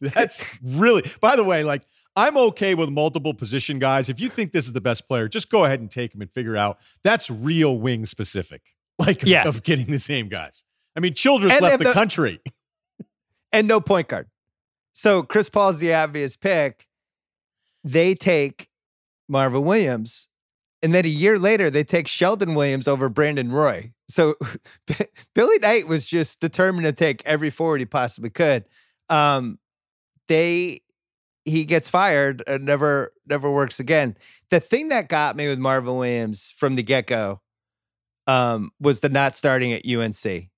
That's, 0.00 0.14
that's 0.14 0.58
really. 0.62 1.10
By 1.20 1.36
the 1.36 1.44
way, 1.44 1.62
like 1.64 1.82
I'm 2.16 2.36
okay 2.36 2.74
with 2.74 2.88
multiple 2.88 3.32
position 3.32 3.78
guys. 3.78 4.08
If 4.08 4.18
you 4.18 4.28
think 4.28 4.50
this 4.50 4.66
is 4.66 4.72
the 4.72 4.80
best 4.80 5.06
player, 5.06 5.28
just 5.28 5.50
go 5.50 5.64
ahead 5.64 5.78
and 5.78 5.88
take 5.88 6.12
him 6.12 6.20
and 6.20 6.32
figure 6.32 6.56
out 6.56 6.78
that's 7.04 7.30
real 7.30 7.78
wing 7.78 8.06
specific. 8.06 8.62
Like 9.00 9.22
yeah. 9.22 9.46
of 9.46 9.62
getting 9.62 9.92
the 9.92 10.00
same 10.00 10.28
guys. 10.28 10.64
I 10.96 10.98
mean, 10.98 11.14
Childress 11.14 11.52
and 11.52 11.62
left 11.62 11.78
the, 11.78 11.84
the 11.84 11.92
country. 11.92 12.40
and 13.52 13.68
no 13.68 13.80
point 13.80 14.08
guard. 14.08 14.26
So 14.92 15.22
Chris 15.22 15.48
Paul's 15.48 15.78
the 15.78 15.94
obvious 15.94 16.34
pick. 16.34 16.88
They 17.84 18.16
take 18.16 18.68
Marvin 19.28 19.62
Williams. 19.62 20.28
And 20.82 20.94
then 20.94 21.04
a 21.04 21.08
year 21.08 21.38
later, 21.38 21.70
they 21.70 21.82
take 21.82 22.06
Sheldon 22.06 22.54
Williams 22.54 22.86
over 22.86 23.08
Brandon 23.08 23.50
Roy. 23.50 23.92
So 24.08 24.36
Billy 25.34 25.58
Knight 25.58 25.88
was 25.88 26.06
just 26.06 26.40
determined 26.40 26.84
to 26.84 26.92
take 26.92 27.22
every 27.26 27.50
forward 27.50 27.80
he 27.80 27.86
possibly 27.86 28.30
could. 28.30 28.64
Um, 29.08 29.58
they 30.28 30.82
he 31.44 31.64
gets 31.64 31.88
fired 31.88 32.42
and 32.46 32.64
never 32.64 33.10
never 33.26 33.50
works 33.50 33.80
again. 33.80 34.16
The 34.50 34.60
thing 34.60 34.88
that 34.88 35.08
got 35.08 35.36
me 35.36 35.48
with 35.48 35.58
Marvin 35.58 35.96
Williams 35.96 36.52
from 36.56 36.74
the 36.74 36.82
get 36.82 37.06
go 37.06 37.40
um, 38.26 38.70
was 38.80 39.00
the 39.00 39.08
not 39.08 39.34
starting 39.34 39.72
at 39.72 39.86
UNC, 39.86 40.48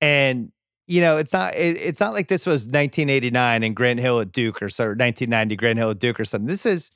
and 0.00 0.52
you 0.86 1.00
know 1.00 1.18
it's 1.18 1.32
not 1.32 1.54
it, 1.54 1.76
it's 1.78 2.00
not 2.00 2.14
like 2.14 2.28
this 2.28 2.46
was 2.46 2.62
1989 2.62 3.62
and 3.62 3.76
Grant 3.76 4.00
Hill 4.00 4.20
at 4.20 4.32
Duke 4.32 4.62
or 4.62 4.68
so 4.68 4.84
1990 4.84 5.56
Grant 5.56 5.78
Hill 5.78 5.90
at 5.90 5.98
Duke 5.98 6.18
or 6.18 6.24
something. 6.24 6.48
This 6.48 6.66
is 6.66 6.90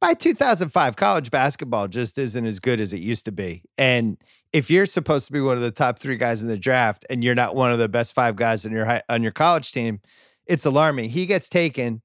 by 0.00 0.14
2005, 0.14 0.96
college 0.96 1.30
basketball 1.30 1.86
just 1.86 2.16
isn't 2.16 2.46
as 2.46 2.58
good 2.58 2.80
as 2.80 2.92
it 2.92 3.00
used 3.00 3.26
to 3.26 3.32
be. 3.32 3.62
And 3.76 4.16
if 4.52 4.70
you're 4.70 4.86
supposed 4.86 5.26
to 5.26 5.32
be 5.32 5.40
one 5.40 5.56
of 5.56 5.62
the 5.62 5.70
top 5.70 5.98
three 5.98 6.16
guys 6.16 6.42
in 6.42 6.48
the 6.48 6.58
draft 6.58 7.04
and 7.10 7.22
you're 7.22 7.34
not 7.34 7.54
one 7.54 7.70
of 7.70 7.78
the 7.78 7.88
best 7.88 8.14
five 8.14 8.36
guys 8.36 8.64
in 8.64 8.72
your 8.72 9.00
on 9.08 9.22
your 9.22 9.32
college 9.32 9.72
team, 9.72 10.00
it's 10.46 10.64
alarming. 10.64 11.10
He 11.10 11.26
gets 11.26 11.48
taken. 11.48 12.02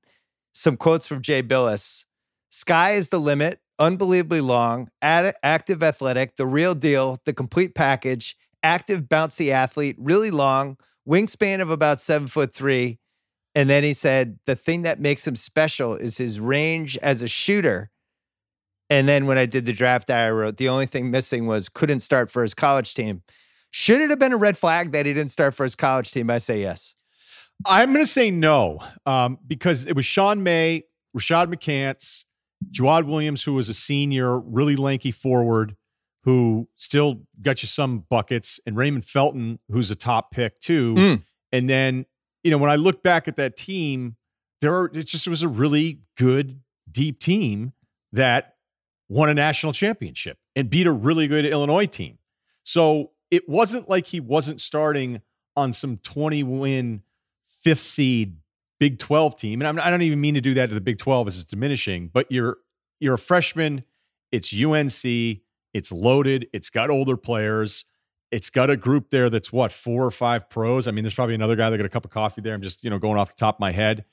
Some 0.54 0.78
quotes 0.78 1.08
from 1.08 1.22
Jay 1.22 1.42
Bilas: 1.42 2.06
"Sky 2.50 2.92
is 2.92 3.10
the 3.10 3.20
limit. 3.20 3.60
Unbelievably 3.78 4.40
long, 4.40 4.90
ad- 5.02 5.36
active, 5.44 5.84
athletic, 5.84 6.38
the 6.38 6.46
real 6.46 6.76
deal, 6.76 7.20
the 7.26 7.34
complete 7.34 7.76
package. 7.76 8.38
Active, 8.64 9.02
bouncy 9.04 9.52
athlete, 9.52 9.98
really 10.00 10.32
long, 10.32 10.78
wingspan 11.08 11.62
of 11.62 11.70
about 11.70 12.00
seven 12.00 12.28
foot 12.28 12.54
three." 12.54 13.00
And 13.56 13.70
then 13.70 13.84
he 13.84 13.94
said 13.94 14.38
the 14.46 14.56
thing 14.56 14.82
that 14.82 15.00
makes 15.00 15.26
him 15.26 15.36
special 15.36 15.96
is 15.96 16.18
his 16.18 16.40
range 16.40 16.98
as 16.98 17.22
a 17.22 17.28
shooter. 17.28 17.90
And 18.90 19.08
then 19.08 19.26
when 19.26 19.38
I 19.38 19.46
did 19.46 19.66
the 19.66 19.74
draft, 19.74 20.10
I 20.10 20.30
wrote 20.30 20.58
the 20.58 20.70
only 20.70 20.86
thing 20.86 21.10
missing 21.10 21.48
was 21.48 21.70
couldn't 21.70 22.02
start 22.02 22.30
for 22.30 22.44
his 22.44 22.54
college 22.54 22.94
team. 22.94 23.24
Should 23.72 24.02
it 24.02 24.10
have 24.10 24.20
been 24.20 24.34
a 24.34 24.38
red 24.38 24.58
flag 24.58 24.92
that 24.92 25.06
he 25.06 25.14
didn't 25.14 25.32
start 25.32 25.54
for 25.54 25.64
his 25.64 25.76
college 25.76 26.12
team? 26.12 26.30
I 26.30 26.38
say 26.38 26.62
yes. 26.62 26.94
I'm 27.66 27.94
going 27.94 28.06
to 28.06 28.12
say 28.12 28.32
no 28.32 28.80
um, 29.06 29.40
because 29.48 29.86
it 29.86 29.96
was 29.96 30.06
Sean 30.06 30.44
May, 30.44 30.84
Rashad 31.18 31.54
McCants, 31.54 32.26
Jawad 32.72 33.06
Williams, 33.06 33.44
who 33.44 33.54
was 33.54 33.70
a 33.70 33.74
senior, 33.74 34.40
really 34.40 34.76
lanky 34.76 35.12
forward, 35.12 35.76
who 36.24 36.68
still 36.76 37.22
got 37.42 37.64
you 37.64 37.68
some 37.68 38.00
buckets, 38.10 38.60
and 38.66 38.76
Raymond 38.76 39.06
Felton, 39.06 39.60
who's 39.70 39.92
a 39.92 39.96
top 39.96 40.32
pick 40.32 40.60
too. 40.60 40.96
Mm. 40.96 41.24
And 41.52 41.70
then 41.70 42.06
you 42.46 42.52
know, 42.52 42.60
when 42.60 42.70
I 42.70 42.76
look 42.76 43.02
back 43.02 43.28
at 43.28 43.38
that 43.38 43.58
team, 43.58 44.18
there 44.62 44.72
are, 44.72 44.86
it 44.94 45.08
just 45.08 45.28
was 45.28 45.42
a 45.42 45.48
really 45.48 46.02
good, 46.16 46.62
deep 46.92 47.20
team 47.20 47.74
that 48.14 48.58
won 49.10 49.30
a 49.30 49.34
national 49.34 49.74
championship 49.74 50.38
and 50.56 50.70
beat 50.70 50.86
a 50.86 50.92
really 50.92 51.28
good 51.28 51.44
Illinois 51.44 51.88
team. 51.88 52.20
So 52.64 53.14
it 53.32 53.50
wasn't 53.50 53.90
like 53.90 54.06
he 54.06 54.20
wasn't 54.20 54.62
starting 54.62 55.24
on 55.56 55.74
some 55.74 55.98
20 55.98 56.44
win 56.44 57.02
fifth 57.48 57.80
seed 57.80 58.38
Big 58.80 59.00
12 59.00 59.38
team. 59.38 59.60
And 59.60 59.68
I'm, 59.68 59.80
I 59.80 59.86
do 59.86 59.92
not 59.92 60.02
even 60.04 60.22
mean 60.22 60.36
to 60.36 60.42
do 60.42 60.54
that 60.54 60.68
to 60.68 60.76
the 60.76 60.82
Big 60.82 61.00
12 61.00 61.28
as 61.28 61.36
it's 61.38 61.46
diminishing, 61.46 62.12
but 62.14 62.32
you're 62.32 62.58
you're 63.00 63.16
a 63.16 63.20
freshman. 63.20 63.84
It's 64.32 64.54
UNC. 64.54 65.42
It's 65.74 65.92
loaded. 65.92 66.48
It's 66.54 66.70
got 66.70 66.92
older 66.92 67.18
players. 67.18 67.86
It's 68.36 68.50
got 68.50 68.70
a 68.70 68.76
group 68.76 69.12
there 69.12 69.30
that's 69.30 69.54
what 69.54 69.72
four 69.72 70.06
or 70.06 70.12
five 70.12 70.50
pros. 70.50 70.90
I 70.90 70.92
mean, 70.92 71.06
there's 71.06 71.16
probably 71.16 71.36
another 71.36 71.56
guy 71.56 71.70
that 71.70 71.78
got 71.78 71.86
a 71.86 71.90
cup 71.90 72.04
of 72.04 72.12
coffee 72.12 72.42
there. 72.42 72.54
I'm 72.54 72.62
just 72.62 72.84
you 72.84 72.90
know 72.90 73.00
going 73.00 73.18
off 73.18 73.30
the 73.30 73.40
top 73.40 73.56
of 73.56 73.60
my 73.62 73.72
head. 73.72 74.04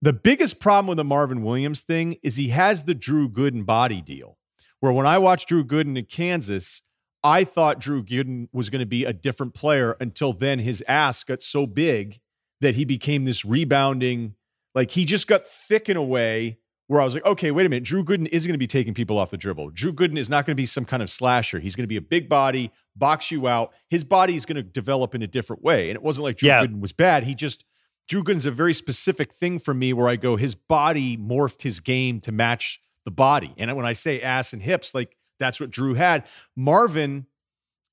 The 0.00 0.14
biggest 0.14 0.58
problem 0.58 0.86
with 0.86 0.96
the 0.96 1.04
Marvin 1.04 1.42
Williams 1.42 1.82
thing 1.82 2.16
is 2.22 2.36
he 2.36 2.48
has 2.48 2.84
the 2.84 2.94
Drew 2.94 3.28
Gooden 3.28 3.66
body 3.66 4.00
deal, 4.00 4.38
Where 4.80 4.90
when 4.90 5.06
I 5.06 5.18
watched 5.18 5.48
Drew 5.48 5.64
Gooden 5.64 5.98
in 5.98 6.06
Kansas, 6.06 6.80
I 7.22 7.44
thought 7.44 7.78
Drew 7.78 8.02
Gooden 8.02 8.48
was 8.54 8.70
going 8.70 8.80
to 8.80 8.86
be 8.86 9.04
a 9.04 9.12
different 9.12 9.52
player 9.52 9.98
until 10.00 10.32
then 10.32 10.58
his 10.58 10.82
ass 10.88 11.22
got 11.22 11.42
so 11.42 11.66
big 11.66 12.20
that 12.62 12.74
he 12.74 12.86
became 12.86 13.26
this 13.26 13.44
rebounding, 13.44 14.34
like 14.74 14.92
he 14.92 15.04
just 15.04 15.26
got 15.26 15.46
thick 15.46 15.90
in 15.90 15.98
a 15.98 16.02
way 16.02 16.58
where 16.92 17.00
I 17.00 17.06
was 17.06 17.14
like, 17.14 17.24
okay, 17.24 17.50
wait 17.50 17.64
a 17.64 17.70
minute. 17.70 17.84
Drew 17.84 18.04
Gooden 18.04 18.28
is 18.28 18.46
going 18.46 18.52
to 18.52 18.58
be 18.58 18.66
taking 18.66 18.92
people 18.92 19.18
off 19.18 19.30
the 19.30 19.38
dribble. 19.38 19.70
Drew 19.70 19.94
Gooden 19.94 20.18
is 20.18 20.28
not 20.28 20.44
going 20.44 20.52
to 20.54 20.60
be 20.60 20.66
some 20.66 20.84
kind 20.84 21.02
of 21.02 21.08
slasher. 21.08 21.58
He's 21.58 21.74
going 21.74 21.84
to 21.84 21.88
be 21.88 21.96
a 21.96 22.02
big 22.02 22.28
body, 22.28 22.70
box 22.96 23.30
you 23.30 23.48
out. 23.48 23.72
His 23.88 24.04
body 24.04 24.36
is 24.36 24.44
going 24.44 24.56
to 24.56 24.62
develop 24.62 25.14
in 25.14 25.22
a 25.22 25.26
different 25.26 25.64
way. 25.64 25.88
And 25.88 25.96
it 25.96 26.02
wasn't 26.02 26.24
like 26.24 26.36
Drew 26.36 26.48
yeah. 26.48 26.66
Gooden 26.66 26.80
was 26.80 26.92
bad. 26.92 27.24
He 27.24 27.34
just, 27.34 27.64
Drew 28.08 28.22
Gooden's 28.22 28.44
a 28.44 28.50
very 28.50 28.74
specific 28.74 29.32
thing 29.32 29.58
for 29.58 29.72
me 29.72 29.94
where 29.94 30.06
I 30.06 30.16
go, 30.16 30.36
his 30.36 30.54
body 30.54 31.16
morphed 31.16 31.62
his 31.62 31.80
game 31.80 32.20
to 32.20 32.32
match 32.32 32.78
the 33.06 33.10
body. 33.10 33.54
And 33.56 33.74
when 33.74 33.86
I 33.86 33.94
say 33.94 34.20
ass 34.20 34.52
and 34.52 34.60
hips, 34.60 34.94
like 34.94 35.16
that's 35.38 35.60
what 35.60 35.70
Drew 35.70 35.94
had. 35.94 36.24
Marvin, 36.56 37.26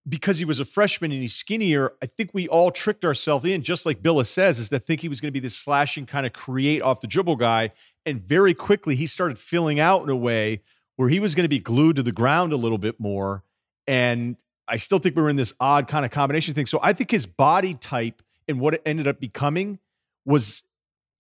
because 0.08 0.40
he 0.40 0.46
was 0.46 0.60
a 0.60 0.66
freshman 0.66 1.12
and 1.12 1.22
he's 1.22 1.36
skinnier, 1.36 1.94
I 2.02 2.06
think 2.06 2.32
we 2.34 2.48
all 2.48 2.72
tricked 2.72 3.04
ourselves 3.04 3.46
in, 3.46 3.62
just 3.62 3.86
like 3.86 4.02
Bilas 4.02 4.28
says, 4.28 4.58
is 4.58 4.70
that 4.70 4.84
think 4.84 5.02
he 5.02 5.10
was 5.10 5.20
going 5.20 5.30
to 5.30 5.34
be 5.34 5.40
this 5.40 5.56
slashing 5.56 6.06
kind 6.06 6.26
of 6.26 6.34
create 6.34 6.82
off 6.82 7.02
the 7.02 7.08
dribble 7.08 7.36
guy. 7.36 7.72
And 8.06 8.22
very 8.22 8.54
quickly, 8.54 8.96
he 8.96 9.08
started 9.08 9.38
filling 9.38 9.80
out 9.80 10.04
in 10.04 10.10
a 10.10 10.16
way 10.16 10.62
where 10.96 11.10
he 11.10 11.20
was 11.20 11.36
going 11.36 11.44
to 11.44 11.50
be 11.50 11.60
glued 11.60 11.98
to 11.98 12.04
the 12.04 12.12
ground 12.12 12.54
a 12.54 12.58
little 12.58 12.78
bit 12.78 13.00
more. 13.00 13.44
And 13.88 14.38
I 14.68 14.78
still 14.78 15.00
think 15.00 15.16
we 15.16 15.22
are 15.24 15.30
in 15.30 15.36
this 15.36 15.54
odd 15.60 15.88
kind 15.88 16.06
of 16.06 16.12
combination 16.12 16.54
thing. 16.54 16.66
So 16.66 16.80
I 16.82 16.94
think 16.94 17.12
his 17.12 17.26
body 17.26 17.74
type 17.74 18.22
and 18.48 18.60
what 18.60 18.74
it 18.76 18.82
ended 18.86 19.08
up 19.08 19.20
becoming 19.20 19.80
was 20.26 20.64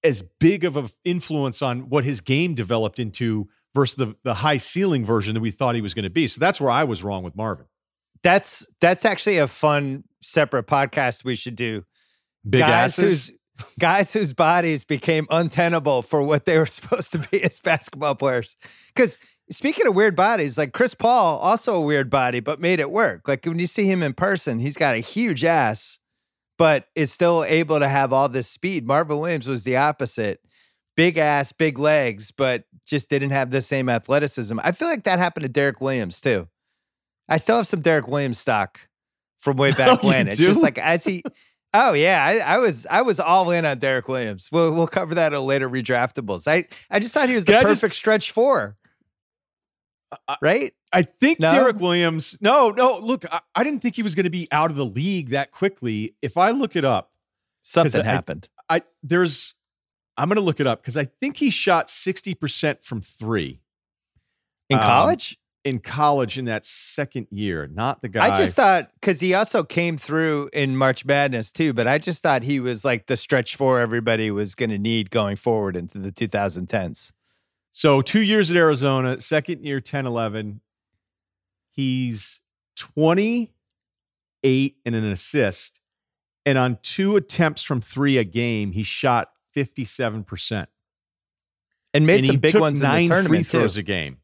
as 0.04 0.22
big 0.40 0.66
of 0.66 0.78
an 0.78 0.88
influence 1.04 1.62
on 1.62 1.90
what 1.90 2.04
his 2.04 2.22
game 2.22 2.54
developed 2.54 3.00
into 3.00 3.48
versus 3.76 3.96
the, 3.96 4.16
the 4.24 4.34
high 4.34 4.58
ceiling 4.58 5.06
version 5.06 5.34
that 5.34 5.42
we 5.42 5.52
thought 5.52 5.76
he 5.76 5.82
was 5.82 5.94
going 5.94 6.04
to 6.04 6.10
be. 6.10 6.28
So 6.28 6.40
that's 6.40 6.60
where 6.60 6.72
I 6.72 6.84
was 6.84 7.04
wrong 7.04 7.24
with 7.24 7.36
Marvin. 7.36 7.66
That's 8.24 8.70
that's 8.82 9.06
actually 9.06 9.38
a 9.38 9.48
fun 9.48 10.04
separate 10.22 10.68
podcast 10.68 11.24
we 11.24 11.36
should 11.36 11.56
do. 11.56 11.84
Big 12.48 12.62
guys 12.62 13.00
asses 13.00 13.32
guys 13.78 14.14
whose 14.14 14.34
bodies 14.34 14.84
became 14.84 15.28
untenable 15.30 16.02
for 16.02 16.24
what 16.24 16.46
they 16.46 16.58
were 16.58 16.66
supposed 16.66 17.12
to 17.14 17.20
be 17.20 17.44
as 17.44 17.60
basketball 17.60 18.16
players. 18.16 18.56
Because 18.94 19.18
speaking 19.50 19.88
of 19.88 19.96
weird 19.96 20.16
bodies, 20.16 20.58
like 20.58 20.74
Chris 20.74 20.94
Paul, 20.94 21.38
also 21.40 21.76
a 21.76 21.82
weird 21.82 22.10
body, 22.10 22.40
but 22.40 22.60
made 22.60 22.80
it 22.80 22.92
work. 22.92 23.28
Like 23.28 23.46
when 23.46 23.60
you 23.60 23.68
see 23.68 23.86
him 23.86 24.04
in 24.04 24.14
person, 24.14 24.60
he's 24.60 24.78
got 24.78 24.96
a 24.96 25.00
huge 25.00 25.44
ass, 25.44 26.00
but 26.58 26.88
is 26.96 27.12
still 27.12 27.44
able 27.46 27.80
to 27.80 27.88
have 27.88 28.14
all 28.14 28.30
this 28.30 28.50
speed. 28.50 28.86
Marvin 28.86 29.20
Williams 29.20 29.48
was 29.48 29.64
the 29.64 29.78
opposite. 29.78 30.40
Big 30.96 31.18
ass, 31.18 31.52
big 31.54 31.80
legs, 31.80 32.32
but 32.32 32.66
just 32.86 33.10
didn't 33.10 33.30
have 33.30 33.52
the 33.52 33.62
same 33.62 33.88
athleticism. 33.88 34.60
I 34.64 34.74
feel 34.74 34.90
like 34.90 35.04
that 35.04 35.20
happened 35.20 35.44
to 35.44 35.50
Derrick 35.50 35.80
Williams 35.80 36.20
too. 36.20 36.48
I 37.30 37.38
still 37.38 37.58
have 37.58 37.68
some 37.68 37.82
Derrick 37.82 38.08
Williams 38.08 38.40
stock 38.40 38.80
from 39.38 39.58
way 39.58 39.72
back 39.78 40.00
oh, 40.04 40.08
when. 40.08 40.28
It's 40.28 40.38
just 40.38 40.62
like 40.62 40.78
as 40.78 41.04
he 41.04 41.24
Oh 41.74 41.94
yeah, 41.94 42.24
I, 42.24 42.56
I, 42.56 42.58
was 42.58 42.88
I 42.88 43.04
was 43.04 43.20
all 43.20 43.52
in 43.52 43.64
on 43.64 43.78
Derek 43.78 44.08
Williams. 44.08 44.50
We'll 44.52 44.74
we'll 44.74 44.88
cover 44.88 45.14
that 45.16 45.34
at 45.34 45.42
later 45.42 45.70
redraftables. 45.70 46.48
I 46.48 46.66
I 46.90 47.00
just 47.00 47.14
thought 47.14 47.30
he 47.30 47.36
was 47.36 47.46
the 47.46 47.54
Can 47.54 47.62
perfect 47.62 47.92
just, 47.92 48.00
stretch 48.00 48.32
four. 48.32 48.76
right? 50.42 50.74
I 50.92 51.04
think 51.04 51.40
no? 51.40 51.52
Derrick 51.52 51.80
Williams. 51.80 52.36
No, 52.42 52.72
no. 52.72 52.98
Look, 52.98 53.32
I, 53.32 53.42
I 53.54 53.64
didn't 53.64 53.82
think 53.82 53.96
he 53.96 54.02
was 54.02 54.16
going 54.16 54.24
to 54.24 54.32
be 54.32 54.48
out 54.52 54.72
of 54.72 54.78
the 54.78 54.86
league 54.86 55.30
that 55.30 55.52
quickly. 55.52 56.16
If 56.24 56.38
I 56.38 56.50
look 56.50 56.76
it 56.76 56.84
up, 56.84 57.12
something 57.62 58.04
happened. 58.04 58.50
I, 58.68 58.82
there's. 59.04 59.54
I'm 60.18 60.28
going 60.28 60.38
to 60.38 60.42
look 60.42 60.60
it 60.60 60.66
up 60.66 60.82
because 60.82 60.98
I 60.98 61.06
think 61.06 61.38
he 61.38 61.52
shot 61.52 61.92
sixty 61.92 62.34
percent 62.34 62.84
from 62.84 63.02
three 63.02 63.62
in 64.72 64.78
um, 64.80 64.84
college 64.84 65.38
in 65.66 65.80
college 65.80 66.39
in 66.39 66.46
that 66.46 66.66
second 66.66 67.28
year, 67.32 67.68
not 67.74 68.01
the 68.01 68.10
guy. 68.10 68.28
I 68.28 68.38
just 68.38 68.56
thought 68.56 68.89
because 69.00 69.20
he 69.20 69.34
also 69.34 69.63
came 69.63 69.98
through 69.98 70.50
in 70.54 70.78
March 70.78 71.06
Madness 71.06 71.51
too, 71.51 71.74
but 71.74 71.88
I 71.88 71.98
just 71.98 72.24
thought 72.24 72.44
he 72.44 72.60
was 72.60 72.86
like 72.86 73.08
the 73.08 73.18
stretch 73.18 73.56
four 73.56 73.80
everybody 73.80 74.32
was 74.32 74.56
going 74.56 74.70
to 74.70 74.78
need 74.78 75.12
going 75.12 75.36
forward 75.36 75.75
into 75.75 75.98
the 76.00 76.12
2010s. 76.12 77.12
So 77.72 78.01
two 78.01 78.22
years 78.22 78.50
at 78.50 78.58
Arizona, 78.58 79.20
second 79.22 79.66
year 79.66 79.82
10 79.82 80.06
11. 80.06 80.62
He's 81.72 82.42
28 82.78 84.75
and 84.86 84.96
an 84.96 85.12
assist. 85.12 85.80
And 86.46 86.58
on 86.58 86.78
two 86.82 87.16
attempts 87.16 87.62
from 87.63 87.80
three 87.80 88.18
a 88.18 88.24
game, 88.24 88.72
he 88.72 88.84
shot 88.84 89.30
57%. 89.56 90.68
And 91.94 92.06
made 92.06 92.20
and 92.20 92.25
some 92.25 92.38
big 92.38 92.56
ones 92.56 92.82
nine 92.82 93.04
in 93.04 93.10
the 93.10 93.16
tournament 93.16 93.48
free 93.48 93.60
throws 93.60 93.74
too. 93.75 93.80
a 93.82 93.84
game. 93.84 94.18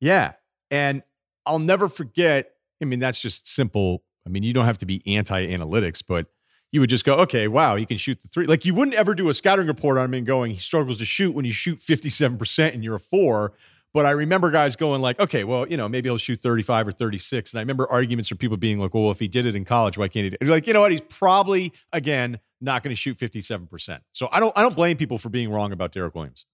Yeah. 0.00 0.32
And 0.70 1.02
I'll 1.44 1.58
never 1.58 1.88
forget. 1.88 2.52
I 2.82 2.84
mean, 2.84 2.98
that's 2.98 3.20
just 3.20 3.46
simple. 3.48 4.02
I 4.26 4.30
mean, 4.30 4.42
you 4.42 4.52
don't 4.52 4.64
have 4.64 4.78
to 4.78 4.86
be 4.86 5.02
anti 5.06 5.46
analytics, 5.46 6.02
but 6.06 6.26
you 6.72 6.80
would 6.80 6.90
just 6.90 7.04
go, 7.04 7.14
okay, 7.14 7.48
wow, 7.48 7.76
he 7.76 7.86
can 7.86 7.96
shoot 7.96 8.20
the 8.20 8.28
three. 8.28 8.46
Like 8.46 8.64
you 8.64 8.74
wouldn't 8.74 8.96
ever 8.96 9.14
do 9.14 9.28
a 9.28 9.34
scouting 9.34 9.66
report 9.66 9.98
on 9.98 10.06
him 10.06 10.14
and 10.14 10.26
going, 10.26 10.50
he 10.50 10.58
struggles 10.58 10.98
to 10.98 11.04
shoot 11.04 11.34
when 11.34 11.44
you 11.44 11.52
shoot 11.52 11.80
57% 11.80 12.74
and 12.74 12.82
you're 12.82 12.96
a 12.96 13.00
four. 13.00 13.54
But 13.94 14.04
I 14.04 14.10
remember 14.10 14.50
guys 14.50 14.76
going 14.76 15.00
like, 15.00 15.18
okay, 15.18 15.44
well, 15.44 15.66
you 15.66 15.78
know, 15.78 15.88
maybe 15.88 16.08
he'll 16.08 16.18
shoot 16.18 16.42
35 16.42 16.88
or 16.88 16.92
36. 16.92 17.52
And 17.52 17.60
I 17.60 17.62
remember 17.62 17.86
arguments 17.90 18.28
from 18.28 18.36
people 18.36 18.58
being 18.58 18.78
like, 18.78 18.92
well, 18.92 19.10
if 19.10 19.18
he 19.18 19.26
did 19.26 19.46
it 19.46 19.54
in 19.54 19.64
college, 19.64 19.96
why 19.96 20.08
can't 20.08 20.24
he? 20.24 20.30
Do 20.30 20.36
it? 20.38 20.48
Like, 20.48 20.66
you 20.66 20.74
know 20.74 20.82
what? 20.82 20.90
He's 20.90 21.00
probably 21.00 21.72
again 21.94 22.38
not 22.60 22.82
going 22.82 22.94
to 22.94 23.00
shoot 23.00 23.16
57%. 23.16 24.00
So 24.12 24.28
I 24.30 24.40
don't 24.40 24.52
I 24.56 24.62
don't 24.62 24.76
blame 24.76 24.98
people 24.98 25.16
for 25.16 25.30
being 25.30 25.50
wrong 25.50 25.72
about 25.72 25.92
Derrick 25.92 26.14
Williams. 26.14 26.44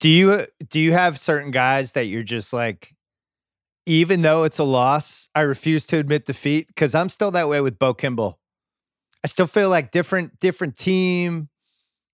Do 0.00 0.08
you 0.08 0.46
do 0.68 0.80
you 0.80 0.92
have 0.92 1.20
certain 1.20 1.50
guys 1.50 1.92
that 1.92 2.06
you're 2.06 2.22
just 2.22 2.54
like 2.54 2.94
even 3.86 4.22
though 4.22 4.44
it's 4.44 4.58
a 4.58 4.64
loss, 4.64 5.28
I 5.34 5.40
refuse 5.40 5.86
to 5.86 5.98
admit 5.98 6.24
defeat 6.24 6.68
because 6.68 6.94
I'm 6.94 7.08
still 7.08 7.30
that 7.32 7.48
way 7.48 7.60
with 7.60 7.78
Bo 7.78 7.94
Kimble. 7.94 8.38
I 9.24 9.28
still 9.28 9.46
feel 9.46 9.68
like 9.68 9.90
different 9.90 10.38
different 10.40 10.76
team. 10.76 11.48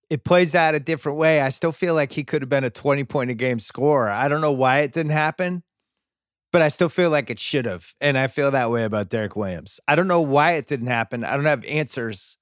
It 0.09 0.23
plays 0.23 0.55
out 0.55 0.73
a 0.73 0.79
different 0.79 1.19
way. 1.19 1.41
I 1.41 1.49
still 1.49 1.71
feel 1.71 1.93
like 1.93 2.11
he 2.11 2.23
could 2.23 2.41
have 2.41 2.49
been 2.49 2.63
a 2.63 2.69
20 2.71 3.03
point 3.03 3.29
a 3.29 3.35
game 3.35 3.59
scorer. 3.59 4.09
I 4.09 4.27
don't 4.27 4.41
know 4.41 4.51
why 4.51 4.79
it 4.79 4.93
didn't 4.93 5.11
happen, 5.11 5.63
but 6.51 6.61
I 6.63 6.69
still 6.69 6.89
feel 6.89 7.11
like 7.11 7.29
it 7.29 7.39
should 7.39 7.65
have. 7.65 7.93
And 8.01 8.17
I 8.17 8.27
feel 8.27 8.49
that 8.51 8.71
way 8.71 8.83
about 8.83 9.09
Derrick 9.09 9.35
Williams. 9.35 9.79
I 9.87 9.95
don't 9.95 10.07
know 10.07 10.21
why 10.21 10.53
it 10.53 10.67
didn't 10.67 10.87
happen. 10.87 11.23
I 11.23 11.35
don't 11.35 11.45
have 11.45 11.63
answers, 11.65 12.37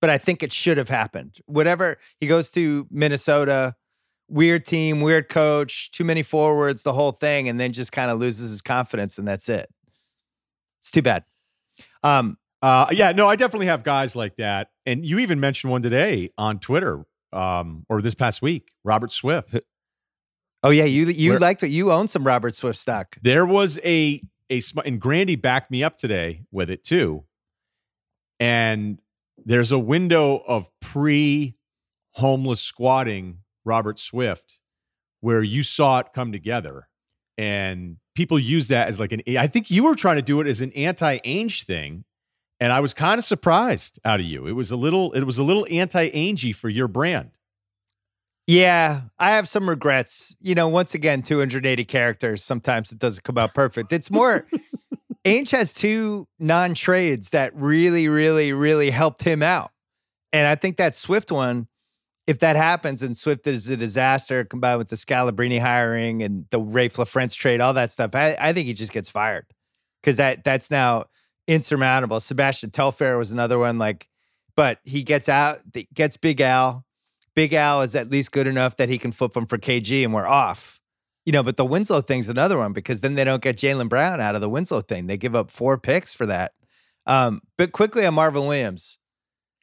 but 0.00 0.10
I 0.10 0.18
think 0.18 0.42
it 0.42 0.52
should 0.52 0.76
have 0.76 0.88
happened. 0.88 1.38
Whatever 1.46 1.98
he 2.18 2.26
goes 2.26 2.50
to 2.52 2.88
Minnesota, 2.90 3.74
weird 4.28 4.64
team, 4.64 5.00
weird 5.00 5.28
coach, 5.28 5.90
too 5.90 6.04
many 6.04 6.22
forwards, 6.22 6.82
the 6.82 6.92
whole 6.92 7.12
thing, 7.12 7.48
and 7.48 7.58
then 7.58 7.72
just 7.72 7.92
kind 7.92 8.10
of 8.10 8.18
loses 8.18 8.50
his 8.50 8.62
confidence, 8.62 9.18
and 9.18 9.26
that's 9.26 9.48
it. 9.48 9.68
It's 10.80 10.90
too 10.90 11.02
bad. 11.02 11.24
Um, 12.02 12.38
uh, 12.62 12.86
yeah, 12.92 13.12
no, 13.12 13.28
I 13.28 13.36
definitely 13.36 13.66
have 13.66 13.82
guys 13.82 14.16
like 14.16 14.36
that, 14.36 14.68
and 14.86 15.04
you 15.04 15.18
even 15.18 15.40
mentioned 15.40 15.70
one 15.70 15.82
today 15.82 16.30
on 16.38 16.58
Twitter, 16.58 17.04
um, 17.32 17.84
or 17.88 18.00
this 18.00 18.14
past 18.14 18.42
week, 18.42 18.68
Robert 18.84 19.10
Swift. 19.10 19.56
Oh 20.62 20.70
yeah, 20.70 20.84
you 20.84 21.04
you 21.06 21.30
Where, 21.30 21.38
liked 21.38 21.62
it. 21.62 21.68
You 21.68 21.92
own 21.92 22.08
some 22.08 22.24
Robert 22.24 22.54
Swift 22.54 22.78
stock. 22.78 23.16
There 23.20 23.44
was 23.44 23.78
a 23.84 24.22
a 24.50 24.62
and 24.84 24.98
Grandy 24.98 25.36
backed 25.36 25.70
me 25.70 25.84
up 25.84 25.98
today 25.98 26.42
with 26.52 26.70
it 26.70 26.84
too, 26.84 27.24
and 28.40 28.98
there's 29.44 29.72
a 29.72 29.78
window 29.78 30.42
of 30.46 30.70
pre 30.80 31.56
homeless 32.12 32.60
squatting 32.60 33.40
Robert 33.64 33.98
Swift, 33.98 34.60
where 35.20 35.42
you 35.42 35.62
saw 35.62 36.00
it 36.00 36.08
come 36.14 36.32
together 36.32 36.88
and 37.36 37.96
people 38.14 38.38
use 38.38 38.68
that 38.68 38.88
as 38.88 39.00
like 39.00 39.12
an 39.12 39.22
I 39.26 39.46
think 39.46 39.70
you 39.70 39.84
were 39.84 39.94
trying 39.94 40.16
to 40.16 40.22
do 40.22 40.40
it 40.40 40.46
as 40.46 40.60
an 40.60 40.72
anti-Ainge 40.72 41.64
thing 41.64 42.04
and 42.60 42.72
I 42.72 42.80
was 42.80 42.94
kind 42.94 43.18
of 43.18 43.24
surprised 43.24 43.98
out 44.04 44.20
of 44.20 44.26
you. 44.26 44.46
It 44.46 44.52
was 44.52 44.70
a 44.70 44.76
little 44.76 45.12
it 45.12 45.24
was 45.24 45.38
a 45.38 45.42
little 45.42 45.66
anti-Angey 45.70 46.52
for 46.52 46.68
your 46.68 46.88
brand. 46.88 47.30
Yeah, 48.46 49.02
I 49.18 49.30
have 49.30 49.48
some 49.48 49.68
regrets. 49.68 50.36
You 50.40 50.54
know, 50.54 50.68
once 50.68 50.94
again 50.94 51.22
280 51.22 51.84
characters, 51.86 52.44
sometimes 52.44 52.92
it 52.92 52.98
doesn't 52.98 53.24
come 53.24 53.38
out 53.38 53.54
perfect. 53.54 53.92
It's 53.92 54.10
more 54.10 54.46
Ainge 55.24 55.50
has 55.52 55.72
two 55.72 56.28
non-trades 56.38 57.30
that 57.30 57.54
really 57.54 58.08
really 58.08 58.52
really 58.52 58.90
helped 58.90 59.22
him 59.22 59.42
out. 59.42 59.70
And 60.32 60.46
I 60.46 60.54
think 60.54 60.76
that 60.76 60.94
Swift 60.94 61.32
one 61.32 61.68
if 62.26 62.38
that 62.38 62.56
happens 62.56 63.02
and 63.02 63.16
Swift 63.16 63.46
is 63.46 63.68
a 63.68 63.76
disaster 63.76 64.44
combined 64.44 64.78
with 64.78 64.88
the 64.88 64.96
Scalabrine 64.96 65.60
hiring 65.60 66.22
and 66.22 66.46
the 66.50 66.60
Raef 66.60 66.94
LaFrentz 66.94 67.34
trade, 67.34 67.60
all 67.60 67.74
that 67.74 67.92
stuff, 67.92 68.14
I, 68.14 68.36
I 68.38 68.52
think 68.52 68.66
he 68.66 68.74
just 68.74 68.92
gets 68.92 69.08
fired 69.10 69.46
because 70.02 70.16
that 70.16 70.44
that's 70.44 70.70
now 70.70 71.04
insurmountable. 71.46 72.20
Sebastian 72.20 72.70
Telfair 72.70 73.18
was 73.18 73.32
another 73.32 73.58
one, 73.58 73.78
like, 73.78 74.08
but 74.56 74.78
he 74.84 75.02
gets 75.02 75.28
out, 75.28 75.60
gets 75.92 76.16
Big 76.16 76.40
Al. 76.40 76.84
Big 77.34 77.52
Al 77.52 77.82
is 77.82 77.94
at 77.94 78.10
least 78.10 78.32
good 78.32 78.46
enough 78.46 78.76
that 78.76 78.88
he 78.88 78.96
can 78.96 79.12
flip 79.12 79.36
him 79.36 79.46
for 79.46 79.58
KG 79.58 80.04
and 80.04 80.14
we're 80.14 80.26
off. 80.26 80.80
You 81.26 81.32
know, 81.32 81.42
but 81.42 81.56
the 81.56 81.64
Winslow 81.64 82.02
thing's 82.02 82.28
another 82.28 82.58
one 82.58 82.72
because 82.72 83.00
then 83.00 83.14
they 83.14 83.24
don't 83.24 83.42
get 83.42 83.56
Jaylen 83.56 83.88
Brown 83.88 84.20
out 84.20 84.34
of 84.34 84.40
the 84.40 84.48
Winslow 84.48 84.82
thing. 84.82 85.06
They 85.06 85.16
give 85.16 85.34
up 85.34 85.50
four 85.50 85.78
picks 85.78 86.12
for 86.12 86.26
that. 86.26 86.52
Um, 87.06 87.40
but 87.58 87.72
quickly 87.72 88.06
on 88.06 88.14
Marvin 88.14 88.46
Williams. 88.46 88.98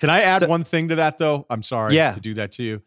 Can 0.02 0.10
I 0.10 0.22
add 0.22 0.40
so, 0.40 0.48
one 0.48 0.64
thing 0.64 0.90
to 0.90 0.96
that 0.96 1.20
though? 1.20 1.46
I'm 1.50 1.62
sorry 1.62 1.96
yeah. 1.96 2.14
to 2.14 2.20
do 2.20 2.34
that 2.34 2.52
to 2.54 2.64
you. 2.64 2.82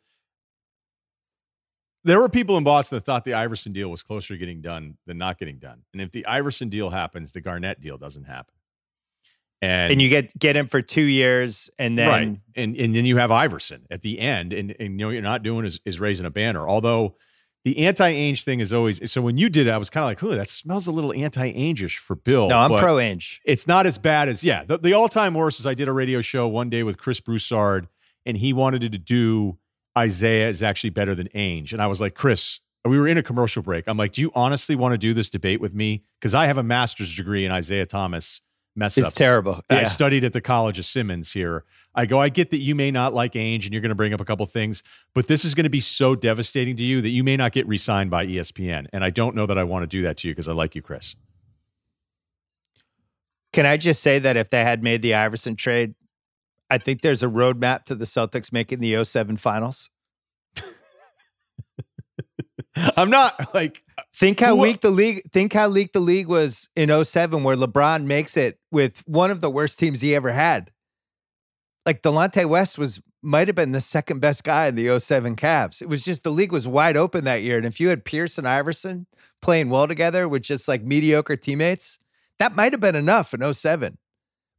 there 2.03 2.21
were 2.21 2.29
people 2.29 2.59
in 2.59 2.65
Boston 2.65 2.97
that 2.99 3.05
thought 3.05 3.25
the 3.25 3.35
Iverson 3.35 3.73
deal 3.73 3.89
was 3.89 4.03
closer 4.03 4.35
to 4.35 4.39
getting 4.39 4.61
done 4.61 4.99
than 5.07 5.17
not 5.17 5.39
getting 5.39 5.59
done. 5.59 5.83
And 5.93 6.03
if 6.03 6.11
the 6.11 6.27
Iverson 6.27 6.69
deal 6.69 6.91
happens, 6.91 7.31
the 7.31 7.41
Garnett 7.41 7.81
deal 7.81 7.97
doesn't 7.97 8.25
happen. 8.25 8.53
And, 9.63 9.93
and 9.93 10.03
you 10.03 10.09
get 10.11 10.37
get 10.39 10.57
him 10.57 10.67
for 10.67 10.83
two 10.83 11.05
years, 11.05 11.71
and 11.79 11.97
then 11.97 12.09
right. 12.09 12.39
and 12.57 12.77
and 12.77 12.95
then 12.95 13.07
you 13.07 13.17
have 13.17 13.31
Iverson 13.31 13.87
at 13.91 14.03
the 14.03 14.19
end, 14.19 14.53
and 14.53 14.75
and 14.79 14.91
you 14.91 15.07
know 15.07 15.11
you're 15.11 15.23
not 15.23 15.43
doing 15.43 15.65
is, 15.65 15.81
is 15.87 15.99
raising 15.99 16.27
a 16.27 16.31
banner. 16.31 16.69
Although 16.69 17.17
the 17.65 17.79
anti-Ainge 17.87 18.45
thing 18.45 18.61
is 18.61 18.73
always 18.73 19.11
so. 19.11 19.23
When 19.23 19.39
you 19.39 19.49
did 19.49 19.67
it, 19.67 19.71
I 19.71 19.79
was 19.79 19.91
kind 19.91 20.05
of 20.05 20.09
like, 20.09 20.23
"Oh, 20.23 20.37
that 20.37 20.49
smells 20.49 20.87
a 20.87 20.93
little 20.93 21.13
anti-Ainge-ish 21.13 21.99
for 21.99 22.15
Bill." 22.15 22.49
No, 22.49 22.59
I'm 22.59 22.71
pro-Ainge. 22.71 23.41
It's 23.45 23.67
not 23.67 23.87
as 23.87 23.99
bad 23.99 24.29
as 24.29 24.45
yeah. 24.45 24.65
The, 24.65 24.79
the 24.79 24.93
all-time 24.93 25.35
worst 25.35 25.61
is 25.61 25.67
I 25.67 25.75
did 25.75 25.89
a 25.89 25.93
radio 25.93 26.21
show 26.21 26.47
one 26.47 26.69
day 26.69 26.83
with 26.83 26.99
Chris 26.99 27.21
Broussard, 27.21 27.89
and 28.27 28.37
he 28.37 28.53
wanted 28.53 28.81
to 28.93 28.99
do 28.99 29.59
Isiah 29.99 30.49
is 30.49 30.63
actually 30.63 30.91
better 30.91 31.15
than 31.15 31.29
Ainge, 31.29 31.73
And 31.73 31.81
I 31.81 31.87
was 31.87 32.01
like, 32.01 32.15
Chris, 32.15 32.61
we 32.85 32.99
were 32.99 33.09
in 33.09 33.17
a 33.17 33.23
commercial 33.23 33.63
break. 33.63 33.87
I'm 33.87 33.97
like, 33.97 34.13
do 34.13 34.21
you 34.21 34.33
honestly 34.35 34.77
want 34.77 34.93
to 34.93 34.99
do 34.99 35.15
this 35.15 35.31
debate 35.31 35.61
with 35.61 35.75
me? 35.75 36.05
Because 36.21 36.35
I 36.35 36.47
have 36.47 36.59
a 36.59 36.63
master's 36.63 37.15
degree 37.15 37.47
in 37.47 37.53
Isiah 37.53 37.87
Thomas 37.87 38.41
mess 38.77 38.99
it's 38.99 39.09
ups. 39.09 39.15
terrible. 39.15 39.61
Yeah. 39.71 39.79
I 39.79 39.85
studied 39.85 40.25
at 40.25 40.33
the 40.33 40.41
College 40.41 40.79
of 40.79 40.85
Simmons 40.85 41.33
here. 41.33 41.65
I 41.95 42.07
go, 42.07 42.21
I 42.21 42.29
get 42.29 42.51
that 42.51 42.59
you 42.59 42.75
may 42.75 42.91
not 42.91 43.15
like 43.15 43.35
Ainge 43.35 43.65
and 43.65 43.73
you're 43.73 43.81
going 43.81 43.91
to 43.91 43.95
bring 43.95 44.13
up 44.13 44.21
a 44.21 44.25
couple 44.25 44.45
things, 44.47 44.83
but 45.15 45.29
this 45.29 45.45
is 45.45 45.55
going 45.55 45.65
to 45.65 45.71
be 45.71 45.81
so 45.81 46.17
devastating 46.17 46.77
to 46.77 46.83
you 46.83 47.01
that 47.01 47.11
you 47.11 47.23
may 47.23 47.37
not 47.37 47.53
get 47.53 47.69
re-signed 47.69 48.11
by 48.11 48.27
ESPN. 48.27 48.87
And 48.93 49.05
I 49.05 49.11
don't 49.11 49.37
know 49.37 49.47
that 49.47 49.59
I 49.59 49.65
want 49.65 49.85
to 49.85 49.87
do 49.87 50.03
that 50.03 50.17
to 50.19 50.29
you 50.29 50.35
because 50.35 50.49
I 50.49 50.53
like 50.53 50.75
you, 50.75 50.83
Chris. 50.83 51.15
Can 53.53 53.67
I 53.67 53.77
just 53.77 54.03
say 54.03 54.19
that 54.19 54.37
if 54.37 54.51
they 54.51 54.65
had 54.65 54.83
made 54.83 55.03
the 55.03 55.15
Iverson 55.15 55.55
trade, 55.55 55.95
I 56.69 56.79
think 56.79 57.03
there's 57.03 57.23
a 57.23 57.29
roadmap 57.29 57.85
to 57.85 57.95
the 57.95 58.05
Celtics 58.05 58.53
making 58.53 58.81
the 58.81 59.05
07 59.05 59.37
finals. 59.37 59.91
I'm 62.97 63.11
not 63.11 63.55
like 63.55 63.84
think 64.15 64.41
how 64.41 64.57
weak 64.57 64.81
the 64.81 64.91
league 64.91 65.23
think 65.31 65.53
how 65.53 65.71
weak 65.71 65.93
the 65.93 66.01
league 66.01 66.29
was 66.29 66.69
in 66.77 67.05
07 67.05 67.43
where 67.45 67.57
LeBron 67.57 68.05
makes 68.05 68.37
it 68.37 68.59
with 68.71 69.03
one 69.07 69.31
of 69.31 69.41
the 69.41 69.51
worst 69.51 69.79
teams 69.79 70.01
he 70.01 70.15
ever 70.15 70.33
had. 70.33 70.71
Like 71.87 72.03
Delonte 72.03 72.49
West 72.49 72.79
was 72.79 73.01
might 73.23 73.49
have 73.49 73.55
been 73.55 73.73
the 73.73 73.81
second 73.81 74.21
best 74.21 74.45
guy 74.45 74.67
in 74.67 74.75
the 74.75 75.01
07 75.01 75.35
Cavs. 75.37 75.81
It 75.81 75.89
was 75.89 76.05
just 76.05 76.25
the 76.25 76.31
league 76.31 76.53
was 76.53 76.69
wide 76.69 76.97
open 76.97 77.25
that 77.25 77.43
year. 77.43 77.57
And 77.57 77.67
if 77.67 77.81
you 77.81 77.89
had 77.89 78.05
Pierce 78.05 78.37
and 78.39 78.47
Iverson 78.47 79.07
playing 79.41 79.71
well 79.71 79.89
together 79.89 80.29
with 80.29 80.43
just 80.43 80.69
like 80.69 80.83
mediocre 80.83 81.37
teammates, 81.37 81.99
that 82.39 82.55
might 82.55 82.73
have 82.73 82.81
been 82.81 82.95
enough 82.95 83.33
in 83.33 83.55
07. 83.55 83.97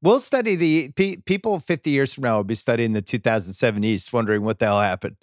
We'll 0.02 0.20
study 0.20 0.56
the 0.56 0.90
pe- 0.96 1.18
people 1.18 1.60
50 1.60 1.90
years 1.90 2.14
from 2.14 2.24
now 2.24 2.38
will 2.38 2.44
be 2.44 2.56
studying 2.56 2.94
the 2.94 3.02
2007 3.02 3.84
East, 3.84 4.14
wondering 4.14 4.44
what 4.44 4.60
the 4.60 4.66
hell 4.66 4.82
happened. 4.82 5.18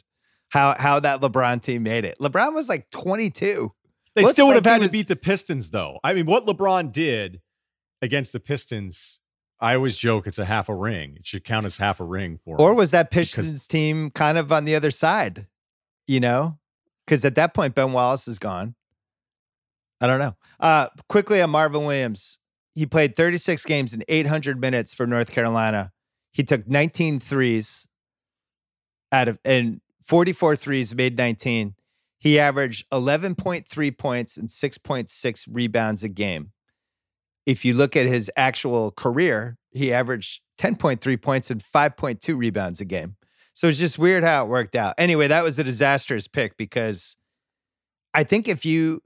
How 0.48 0.74
how 0.78 1.00
that 1.00 1.20
LeBron 1.20 1.62
team 1.62 1.84
made 1.84 2.04
it. 2.04 2.16
LeBron 2.20 2.54
was 2.54 2.68
like 2.68 2.90
22. 2.90 3.72
They 4.14 4.24
still 4.24 4.46
would 4.48 4.56
have 4.56 4.66
had 4.66 4.80
was, 4.80 4.90
to 4.90 4.98
beat 4.98 5.08
the 5.08 5.16
Pistons, 5.16 5.70
though. 5.70 5.98
I 6.04 6.12
mean, 6.14 6.26
what 6.26 6.46
LeBron 6.46 6.92
did 6.92 7.40
against 8.02 8.32
the 8.32 8.40
Pistons, 8.40 9.20
I 9.60 9.74
always 9.74 9.96
joke 9.96 10.26
it's 10.26 10.38
a 10.38 10.44
half 10.44 10.68
a 10.68 10.74
ring. 10.74 11.16
It 11.18 11.26
should 11.26 11.44
count 11.44 11.64
as 11.64 11.78
half 11.78 12.00
a 12.00 12.04
ring 12.04 12.38
for 12.44 12.60
Or 12.60 12.74
was 12.74 12.90
that 12.90 13.10
Pistons 13.10 13.66
team 13.66 14.10
kind 14.10 14.36
of 14.36 14.52
on 14.52 14.64
the 14.64 14.74
other 14.74 14.90
side? 14.90 15.46
You 16.06 16.20
know? 16.20 16.58
Because 17.06 17.24
at 17.24 17.36
that 17.36 17.54
point, 17.54 17.74
Ben 17.74 17.92
Wallace 17.92 18.28
is 18.28 18.38
gone. 18.38 18.74
I 20.00 20.06
don't 20.06 20.18
know. 20.18 20.36
Uh, 20.60 20.88
quickly 21.08 21.40
on 21.40 21.50
Marvin 21.50 21.84
Williams 21.84 22.38
he 22.74 22.86
played 22.86 23.16
36 23.16 23.64
games 23.64 23.92
in 23.92 24.02
800 24.08 24.60
minutes 24.60 24.94
for 24.94 25.06
North 25.06 25.30
Carolina. 25.30 25.92
He 26.32 26.42
took 26.42 26.66
19 26.66 27.20
threes 27.20 27.88
out 29.10 29.28
of 29.28 29.38
and 29.44 29.80
44 30.02 30.56
threes, 30.56 30.94
made 30.94 31.18
19. 31.18 31.74
He 32.22 32.38
averaged 32.38 32.88
11.3 32.90 33.98
points 33.98 34.36
and 34.36 34.48
6.6 34.48 35.48
rebounds 35.50 36.04
a 36.04 36.08
game. 36.08 36.52
If 37.46 37.64
you 37.64 37.74
look 37.74 37.96
at 37.96 38.06
his 38.06 38.30
actual 38.36 38.92
career, 38.92 39.58
he 39.72 39.92
averaged 39.92 40.40
10.3 40.58 41.20
points 41.20 41.50
and 41.50 41.60
5.2 41.60 42.38
rebounds 42.38 42.80
a 42.80 42.84
game. 42.84 43.16
So 43.54 43.66
it's 43.66 43.78
just 43.78 43.98
weird 43.98 44.22
how 44.22 44.44
it 44.44 44.48
worked 44.48 44.76
out. 44.76 44.94
Anyway, 44.98 45.26
that 45.26 45.42
was 45.42 45.58
a 45.58 45.64
disastrous 45.64 46.28
pick 46.28 46.56
because 46.56 47.16
I 48.14 48.22
think 48.24 48.46
if 48.46 48.64
you 48.64 49.02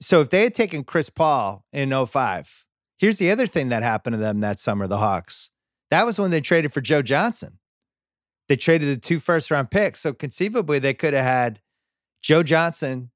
so 0.00 0.20
if 0.20 0.30
they 0.30 0.44
had 0.44 0.54
taken 0.54 0.84
Chris 0.84 1.10
Paul 1.10 1.64
in 1.72 1.92
05, 2.06 2.64
Here's 3.02 3.18
the 3.18 3.32
other 3.32 3.48
thing 3.48 3.70
that 3.70 3.82
happened 3.82 4.14
to 4.14 4.18
them 4.18 4.38
that 4.42 4.60
summer, 4.60 4.86
the 4.86 4.98
Hawks. 4.98 5.50
That 5.90 6.06
was 6.06 6.20
when 6.20 6.30
they 6.30 6.40
traded 6.40 6.72
for 6.72 6.80
Joe 6.80 7.02
Johnson. 7.02 7.58
They 8.48 8.54
traded 8.54 8.96
the 8.96 9.00
two 9.00 9.18
first 9.18 9.50
round 9.50 9.72
picks. 9.72 9.98
So 9.98 10.12
conceivably, 10.12 10.78
they 10.78 10.94
could 10.94 11.12
have 11.12 11.24
had 11.24 11.60
Joe 12.22 12.42
Johnson, 12.42 13.10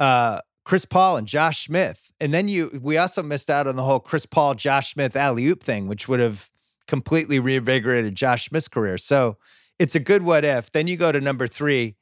uh, 0.00 0.40
Chris 0.64 0.84
Paul, 0.84 1.16
and 1.16 1.26
Josh 1.26 1.66
Smith. 1.66 2.10
And 2.20 2.34
then 2.34 2.48
you, 2.48 2.78
we 2.82 2.98
also 2.98 3.22
missed 3.22 3.50
out 3.50 3.66
on 3.66 3.76
the 3.76 3.84
whole 3.84 4.00
Chris 4.00 4.26
Paul, 4.26 4.54
Josh 4.54 4.92
Smith 4.92 5.14
alley 5.14 5.46
oop 5.46 5.62
thing, 5.62 5.88
which 5.88 6.08
would 6.08 6.20
have 6.20 6.50
completely 6.86 7.38
reinvigorated 7.38 8.14
Josh 8.14 8.48
Smith's 8.48 8.68
career. 8.68 8.98
So 8.98 9.36
it's 9.78 9.94
a 9.94 10.00
good 10.00 10.22
what 10.22 10.44
if. 10.44 10.72
Then 10.72 10.88
you 10.88 10.96
go 10.96 11.12
to 11.12 11.20
number 11.20 11.46
three. 11.46 11.96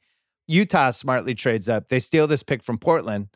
Utah 0.47 0.91
smartly 0.91 1.35
trades 1.35 1.67
up. 1.67 1.89
They 1.89 1.99
steal 1.99 2.25
this 2.25 2.41
pick 2.41 2.63
from 2.63 2.77
Portland 2.77 3.27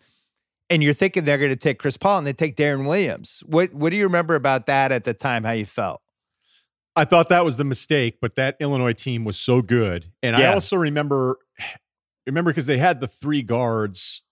and 0.72 0.82
you're 0.82 0.94
thinking 0.94 1.26
they're 1.26 1.38
going 1.38 1.52
to 1.52 1.58
take 1.58 1.78
Chris 1.78 1.98
Paul 1.98 2.20
and 2.20 2.26
they 2.26 2.34
take 2.34 2.56
Deron 2.56 2.88
Williams. 2.88 3.44
What 3.46 3.74
what 3.74 3.92
do 3.92 3.98
you 3.98 4.06
remember 4.06 4.36
about 4.36 4.66
that 4.66 4.92
at 4.92 5.04
the 5.04 5.14
time? 5.14 5.44
How 5.44 5.52
you 5.52 5.66
felt? 5.66 6.02
I 6.96 7.06
thought 7.06 7.30
that 7.30 7.46
was 7.46 7.58
the 7.58 7.64
mistake, 7.64 8.18
but 8.22 8.36
that 8.36 8.56
Illinois 8.60 8.94
team 8.94 9.24
was 9.24 9.38
so 9.38 9.62
good, 9.62 10.12
and 10.24 10.36
yeah. 10.38 10.52
I 10.52 10.54
also 10.54 10.78
remember 10.78 11.38
remember 12.32 12.52
because 12.52 12.66
they 12.66 12.78
had 12.78 13.00
the 13.00 13.08
three 13.08 13.42
guards. 13.42 14.24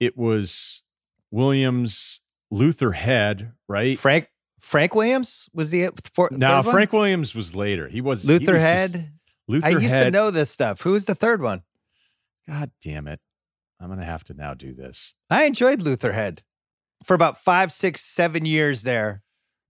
It 0.00 0.16
was 0.16 0.82
Williams, 1.30 2.20
Luther 2.50 2.92
Head, 2.92 3.52
right? 3.68 3.98
Frank 3.98 4.28
Frank 4.60 4.94
Williams 4.94 5.48
was 5.52 5.70
the 5.70 5.90
four, 6.12 6.28
no 6.32 6.62
Frank 6.62 6.92
Williams 6.92 7.34
was 7.34 7.54
later. 7.54 7.88
He 7.88 8.00
was 8.00 8.24
Luther 8.24 8.44
he 8.44 8.52
was 8.52 8.62
Head. 8.62 8.92
Just, 8.92 9.06
Luther 9.48 9.66
I 9.66 9.70
used 9.70 9.94
Head. 9.94 10.04
to 10.04 10.10
know 10.10 10.30
this 10.30 10.50
stuff. 10.50 10.80
Who 10.82 10.92
was 10.92 11.06
the 11.06 11.14
third 11.14 11.40
one? 11.40 11.62
God 12.46 12.70
damn 12.80 13.08
it! 13.08 13.20
I'm 13.80 13.88
going 13.88 13.98
to 13.98 14.04
have 14.04 14.24
to 14.24 14.34
now 14.34 14.54
do 14.54 14.74
this. 14.74 15.14
I 15.30 15.44
enjoyed 15.44 15.82
Luther 15.82 16.12
Head. 16.12 16.42
For 17.04 17.14
about 17.14 17.36
five, 17.36 17.72
six, 17.72 18.00
seven 18.00 18.44
years 18.44 18.82
there, 18.82 19.22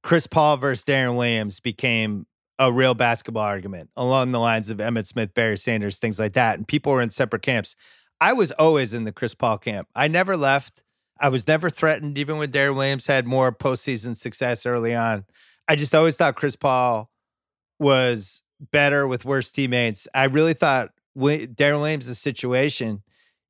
Chris 0.03 0.27
Paul 0.27 0.57
versus 0.57 0.85
Deron 0.85 1.17
Williams 1.17 1.61
became 1.61 2.27
a 2.59 2.73
real 2.73 2.95
basketball 2.95 3.45
argument 3.45 3.91
along 3.97 4.33
the 4.33 4.41
lines 4.41 4.69
of 4.71 4.79
Emmitt 4.79 5.07
Smith, 5.07 5.33
Barry 5.35 5.57
Sanders, 5.57 5.99
things 5.99 6.19
like 6.19 6.33
that. 6.33 6.59
And 6.59 6.67
people 6.67 6.93
were 6.93 7.01
in 7.01 7.11
separate 7.11 7.43
camps. 7.43 7.77
I 8.21 8.33
was 8.33 8.51
always 8.53 8.95
in 8.95 9.05
the 9.05 9.13
Chris 9.13 9.35
Paul 9.35 9.59
camp. 9.59 9.89
I 9.95 10.09
never 10.09 10.37
left. 10.37 10.83
I 11.21 11.29
was 11.29 11.47
never 11.47 11.71
threatened, 11.71 12.19
even 12.19 12.39
when 12.39 12.51
Deron 12.51 12.77
Williams 12.77 13.07
had 13.07 13.27
more 13.27 13.53
postseason 13.53 14.17
success 14.17 14.67
early 14.67 14.95
on. 14.95 15.25
I 15.69 15.77
just 15.77 15.95
always 15.95 16.17
thought 16.17 16.37
Chris 16.37 16.57
Paul 16.57 17.11
was 17.79 18.43
better 18.73 19.07
with 19.07 19.25
worse 19.25 19.51
teammates. 19.51 20.09
I 20.15 20.25
really 20.25 20.55
thought 20.55 20.91
Deron 21.17 21.81
Williams' 21.81 22.19
situation 22.19 23.03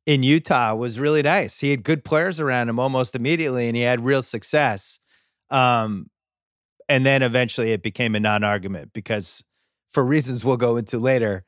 in 0.07 0.23
Utah 0.23 0.75
was 0.75 0.99
really 0.99 1.23
nice. 1.23 1.61
He 1.61 1.71
had 1.71 1.83
good 1.83 2.05
players 2.05 2.41
around 2.41 2.69
him 2.69 2.79
almost 2.79 3.15
immediately, 3.15 3.69
and 3.69 3.77
he 3.77 3.83
had 3.83 4.05
real 4.05 4.23
success. 4.23 5.01
Um, 5.51 6.11
and 6.89 7.05
then 7.05 7.23
eventually 7.23 7.73
it 7.73 7.83
became 7.83 8.15
a 8.15 8.21
non-argument 8.21 8.93
because, 8.93 9.45
for 9.89 10.05
reasons 10.05 10.45
we'll 10.45 10.57
go 10.57 10.77
into 10.77 10.99
later, 10.99 11.45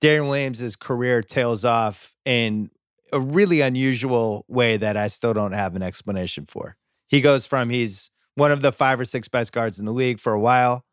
Deron 0.00 0.28
Williams' 0.28 0.76
career 0.76 1.22
tails 1.22 1.64
off 1.64 2.14
in 2.24 2.70
a 3.12 3.20
really 3.20 3.60
unusual 3.60 4.44
way 4.48 4.76
that 4.76 4.96
I 4.96 5.08
still 5.08 5.34
don't 5.34 5.52
have 5.52 5.76
an 5.76 5.82
explanation 5.82 6.46
for. 6.46 6.76
He 7.08 7.20
goes 7.20 7.46
from 7.46 7.70
he's 7.70 8.10
one 8.34 8.50
of 8.50 8.62
the 8.62 8.72
five 8.72 8.98
or 8.98 9.04
six 9.04 9.28
best 9.28 9.52
guards 9.52 9.78
in 9.78 9.84
the 9.84 9.92
league 9.92 10.18
for 10.18 10.32
a 10.32 10.40
while, 10.40 10.84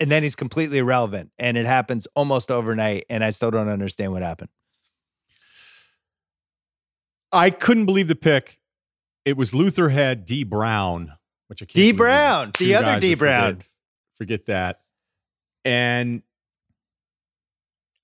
and 0.00 0.10
then 0.10 0.22
he's 0.22 0.34
completely 0.34 0.78
irrelevant, 0.78 1.30
and 1.38 1.56
it 1.56 1.66
happens 1.66 2.06
almost 2.14 2.50
overnight, 2.50 3.04
and 3.10 3.22
I 3.22 3.30
still 3.30 3.50
don't 3.50 3.68
understand 3.68 4.12
what 4.12 4.22
happened. 4.22 4.50
I 7.32 7.50
couldn't 7.50 7.86
believe 7.86 8.08
the 8.08 8.16
pick. 8.16 8.58
It 9.24 9.36
was 9.36 9.52
Luther 9.52 9.90
Head 9.90 10.24
Dee 10.24 10.44
Brown, 10.44 11.12
which 11.48 11.62
I 11.62 11.66
Dee 11.66 11.92
Brown, 11.92 12.52
the 12.58 12.74
other 12.74 13.00
D 13.00 13.14
Brown. 13.14 13.56
Forget, 13.56 13.68
forget 14.18 14.46
that. 14.46 14.80
And 15.64 16.22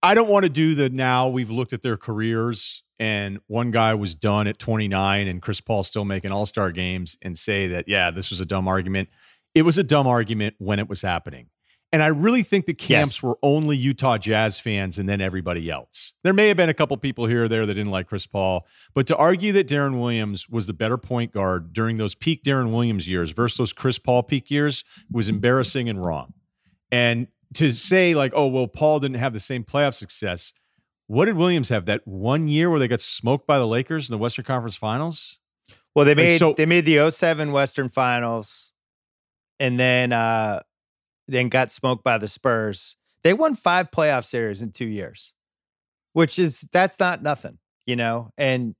I 0.02 0.14
don't 0.14 0.28
want 0.28 0.44
to 0.44 0.48
do 0.48 0.74
the 0.74 0.90
now 0.90 1.28
we've 1.28 1.50
looked 1.50 1.72
at 1.72 1.82
their 1.82 1.96
careers 1.96 2.82
and 2.98 3.40
one 3.46 3.70
guy 3.70 3.94
was 3.94 4.14
done 4.14 4.48
at 4.48 4.58
29 4.58 5.28
and 5.28 5.40
Chris 5.40 5.60
Paul 5.60 5.84
still 5.84 6.04
making 6.04 6.32
all-star 6.32 6.72
games 6.72 7.16
and 7.22 7.38
say 7.38 7.68
that 7.68 7.88
yeah, 7.88 8.10
this 8.10 8.30
was 8.30 8.40
a 8.40 8.46
dumb 8.46 8.66
argument. 8.66 9.08
It 9.54 9.62
was 9.62 9.78
a 9.78 9.84
dumb 9.84 10.06
argument 10.06 10.56
when 10.58 10.78
it 10.78 10.88
was 10.88 11.02
happening. 11.02 11.48
And 11.92 12.02
I 12.02 12.06
really 12.06 12.42
think 12.42 12.64
the 12.64 12.72
camps 12.72 13.16
yes. 13.16 13.22
were 13.22 13.38
only 13.42 13.76
Utah 13.76 14.16
Jazz 14.16 14.58
fans 14.58 14.98
and 14.98 15.06
then 15.06 15.20
everybody 15.20 15.70
else. 15.70 16.14
There 16.24 16.32
may 16.32 16.48
have 16.48 16.56
been 16.56 16.70
a 16.70 16.74
couple 16.74 16.96
people 16.96 17.26
here 17.26 17.44
or 17.44 17.48
there 17.48 17.66
that 17.66 17.74
didn't 17.74 17.92
like 17.92 18.06
Chris 18.06 18.26
Paul, 18.26 18.66
but 18.94 19.06
to 19.08 19.16
argue 19.16 19.52
that 19.52 19.68
Deron 19.68 20.00
Williams 20.00 20.48
was 20.48 20.66
the 20.66 20.72
better 20.72 20.96
point 20.96 21.32
guard 21.32 21.74
during 21.74 21.98
those 21.98 22.14
peak 22.14 22.44
Deron 22.44 22.72
Williams 22.72 23.06
years 23.08 23.32
versus 23.32 23.58
those 23.58 23.72
Chris 23.74 23.98
Paul 23.98 24.22
peak 24.22 24.50
years 24.50 24.84
was 25.10 25.28
embarrassing 25.28 25.90
and 25.90 26.02
wrong. 26.02 26.32
And 26.90 27.26
to 27.54 27.72
say, 27.72 28.14
like, 28.14 28.32
oh, 28.34 28.46
well, 28.46 28.68
Paul 28.68 29.00
didn't 29.00 29.18
have 29.18 29.34
the 29.34 29.40
same 29.40 29.62
playoff 29.62 29.92
success, 29.92 30.54
what 31.08 31.26
did 31.26 31.36
Williams 31.36 31.68
have 31.68 31.84
that 31.86 32.06
one 32.06 32.48
year 32.48 32.70
where 32.70 32.78
they 32.78 32.88
got 32.88 33.02
smoked 33.02 33.46
by 33.46 33.58
the 33.58 33.66
Lakers 33.66 34.08
in 34.08 34.14
the 34.14 34.18
Western 34.18 34.46
Conference 34.46 34.76
Finals? 34.76 35.40
Well, 35.94 36.06
they 36.06 36.14
made 36.14 36.38
so, 36.38 36.54
they 36.54 36.64
made 36.64 36.86
the 36.86 37.10
07 37.10 37.52
Western 37.52 37.90
Finals 37.90 38.72
and 39.60 39.78
then 39.78 40.12
uh 40.12 40.60
then 41.28 41.48
got 41.48 41.70
smoked 41.70 42.04
by 42.04 42.18
the 42.18 42.28
Spurs. 42.28 42.96
They 43.22 43.32
won 43.32 43.54
5 43.54 43.90
playoff 43.90 44.24
series 44.24 44.62
in 44.62 44.72
2 44.72 44.86
years. 44.86 45.34
Which 46.14 46.38
is 46.38 46.68
that's 46.72 47.00
not 47.00 47.22
nothing, 47.22 47.58
you 47.86 47.96
know? 47.96 48.30
And 48.36 48.74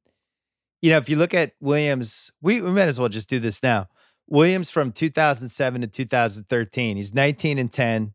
you 0.82 0.90
know, 0.90 0.98
if 0.98 1.08
you 1.08 1.16
look 1.16 1.32
at 1.32 1.52
Williams, 1.60 2.32
we, 2.42 2.60
we 2.60 2.70
might 2.70 2.88
as 2.88 2.98
well 2.98 3.08
just 3.08 3.30
do 3.30 3.38
this 3.38 3.62
now. 3.62 3.86
Williams 4.28 4.70
from 4.70 4.92
2007 4.92 5.80
to 5.80 5.86
2013, 5.86 6.96
he's 6.96 7.14
19 7.14 7.58
and 7.58 7.72
10. 7.72 8.12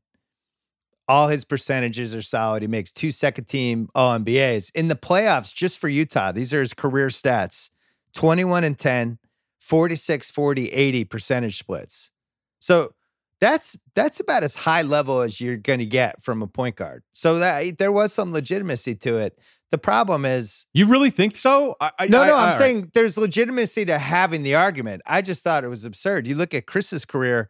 All 1.07 1.29
his 1.29 1.45
percentages 1.45 2.13
are 2.13 2.21
solid. 2.21 2.61
He 2.61 2.67
makes 2.67 2.91
two 2.91 3.11
second 3.11 3.45
team 3.45 3.87
All 3.95 4.17
NBAs. 4.19 4.71
In 4.75 4.89
the 4.89 4.95
playoffs, 4.95 5.53
just 5.53 5.79
for 5.79 5.87
Utah, 5.87 6.33
these 6.33 6.53
are 6.53 6.59
his 6.59 6.73
career 6.73 7.07
stats 7.07 7.69
21 8.13 8.65
and 8.65 8.77
10, 8.77 9.19
46, 9.59 10.31
40, 10.31 10.69
80 10.69 11.03
percentage 11.05 11.57
splits. 11.57 12.11
So 12.59 12.91
that's 13.39 13.77
that's 13.93 14.19
about 14.19 14.43
as 14.43 14.55
high 14.55 14.81
level 14.81 15.21
as 15.21 15.39
you're 15.39 15.57
going 15.57 15.79
to 15.79 15.85
get 15.85 16.21
from 16.21 16.41
a 16.41 16.47
point 16.47 16.75
guard. 16.75 17.03
So 17.13 17.39
that 17.39 17.65
eh, 17.65 17.71
there 17.77 17.91
was 17.91 18.13
some 18.13 18.31
legitimacy 18.31 18.95
to 18.95 19.17
it. 19.17 19.37
The 19.69 19.77
problem 19.77 20.23
is, 20.23 20.65
you 20.73 20.85
really 20.85 21.09
think 21.09 21.35
so? 21.35 21.75
I, 21.81 21.91
I, 21.99 22.07
no, 22.07 22.25
no. 22.25 22.35
I, 22.35 22.51
am 22.51 22.57
saying 22.57 22.79
right. 22.81 22.93
there's 22.93 23.17
legitimacy 23.17 23.85
to 23.85 23.99
having 23.99 24.43
the 24.43 24.55
argument. 24.55 25.01
I 25.05 25.21
just 25.21 25.43
thought 25.43 25.65
it 25.65 25.69
was 25.69 25.83
absurd. 25.83 26.25
You 26.25 26.35
look 26.35 26.53
at 26.53 26.67
Chris's 26.67 27.03
career. 27.03 27.49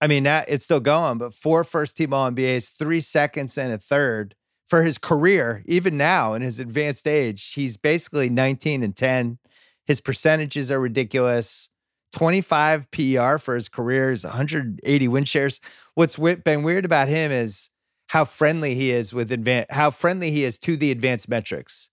I 0.00 0.06
mean, 0.06 0.24
that 0.24 0.48
it's 0.48 0.64
still 0.64 0.80
going, 0.80 1.18
but 1.18 1.34
four 1.34 1.64
first 1.64 1.96
team 1.96 2.14
All 2.14 2.30
NBAs, 2.30 2.76
three 2.76 3.00
seconds, 3.00 3.58
and 3.58 3.72
a 3.72 3.78
third 3.78 4.34
for 4.64 4.82
his 4.82 4.96
career. 4.96 5.62
Even 5.66 5.96
now, 5.96 6.34
in 6.34 6.42
his 6.42 6.60
advanced 6.60 7.08
age, 7.08 7.52
he's 7.52 7.76
basically 7.76 8.30
19 8.30 8.82
and 8.82 8.94
10. 8.94 9.38
His 9.86 10.00
percentages 10.00 10.70
are 10.70 10.80
ridiculous. 10.80 11.68
25 12.14 12.90
PER 12.92 13.38
for 13.38 13.56
his 13.56 13.68
career 13.68 14.12
is 14.12 14.24
180 14.24 15.08
win 15.08 15.24
shares. 15.24 15.60
What's 15.94 16.16
been 16.16 16.62
weird 16.62 16.84
about 16.84 17.08
him 17.08 17.32
is 17.32 17.70
how 18.06 18.24
friendly 18.24 18.76
he 18.76 18.92
is 18.92 19.12
with 19.12 19.32
advanced, 19.32 19.72
how 19.72 19.90
friendly 19.90 20.30
he 20.30 20.44
is 20.44 20.56
to 20.60 20.76
the 20.76 20.92
advanced 20.92 21.28
metrics. 21.28 21.90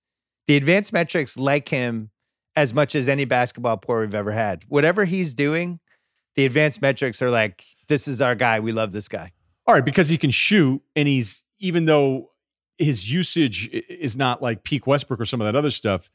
The 0.48 0.58
advanced 0.58 0.94
metrics 0.94 1.38
like 1.38 1.68
him 1.70 2.12
as 2.56 2.72
much 2.74 2.94
as 2.94 3.08
any 3.08 3.26
basketball 3.26 3.78
player 3.78 4.02
we've 4.02 4.14
ever 4.14 4.32
had. 4.32 4.64
Whatever 4.68 5.06
he's 5.06 5.34
doing, 5.34 5.80
the 6.36 6.46
advanced 6.46 6.82
metrics 6.82 7.22
are 7.22 7.32
like, 7.32 7.64
this 7.88 8.08
is 8.08 8.22
our 8.22 8.36
guy. 8.36 8.60
We 8.60 8.74
love 8.74 8.92
this 8.92 9.08
guy. 9.08 9.32
All 9.66 9.74
right, 9.74 9.84
because 9.84 10.08
he 10.08 10.18
can 10.18 10.32
shoot, 10.32 10.82
and 10.96 11.08
he's 11.08 11.44
even 11.60 11.86
though 11.86 12.30
his 12.78 13.12
usage 13.12 13.70
is 13.72 14.16
not 14.16 14.42
like 14.42 14.64
peak 14.64 14.86
Westbrook 14.86 15.20
or 15.20 15.26
some 15.26 15.42
of 15.42 15.46
that 15.46 15.58
other 15.58 15.72
stuff, 15.72 16.12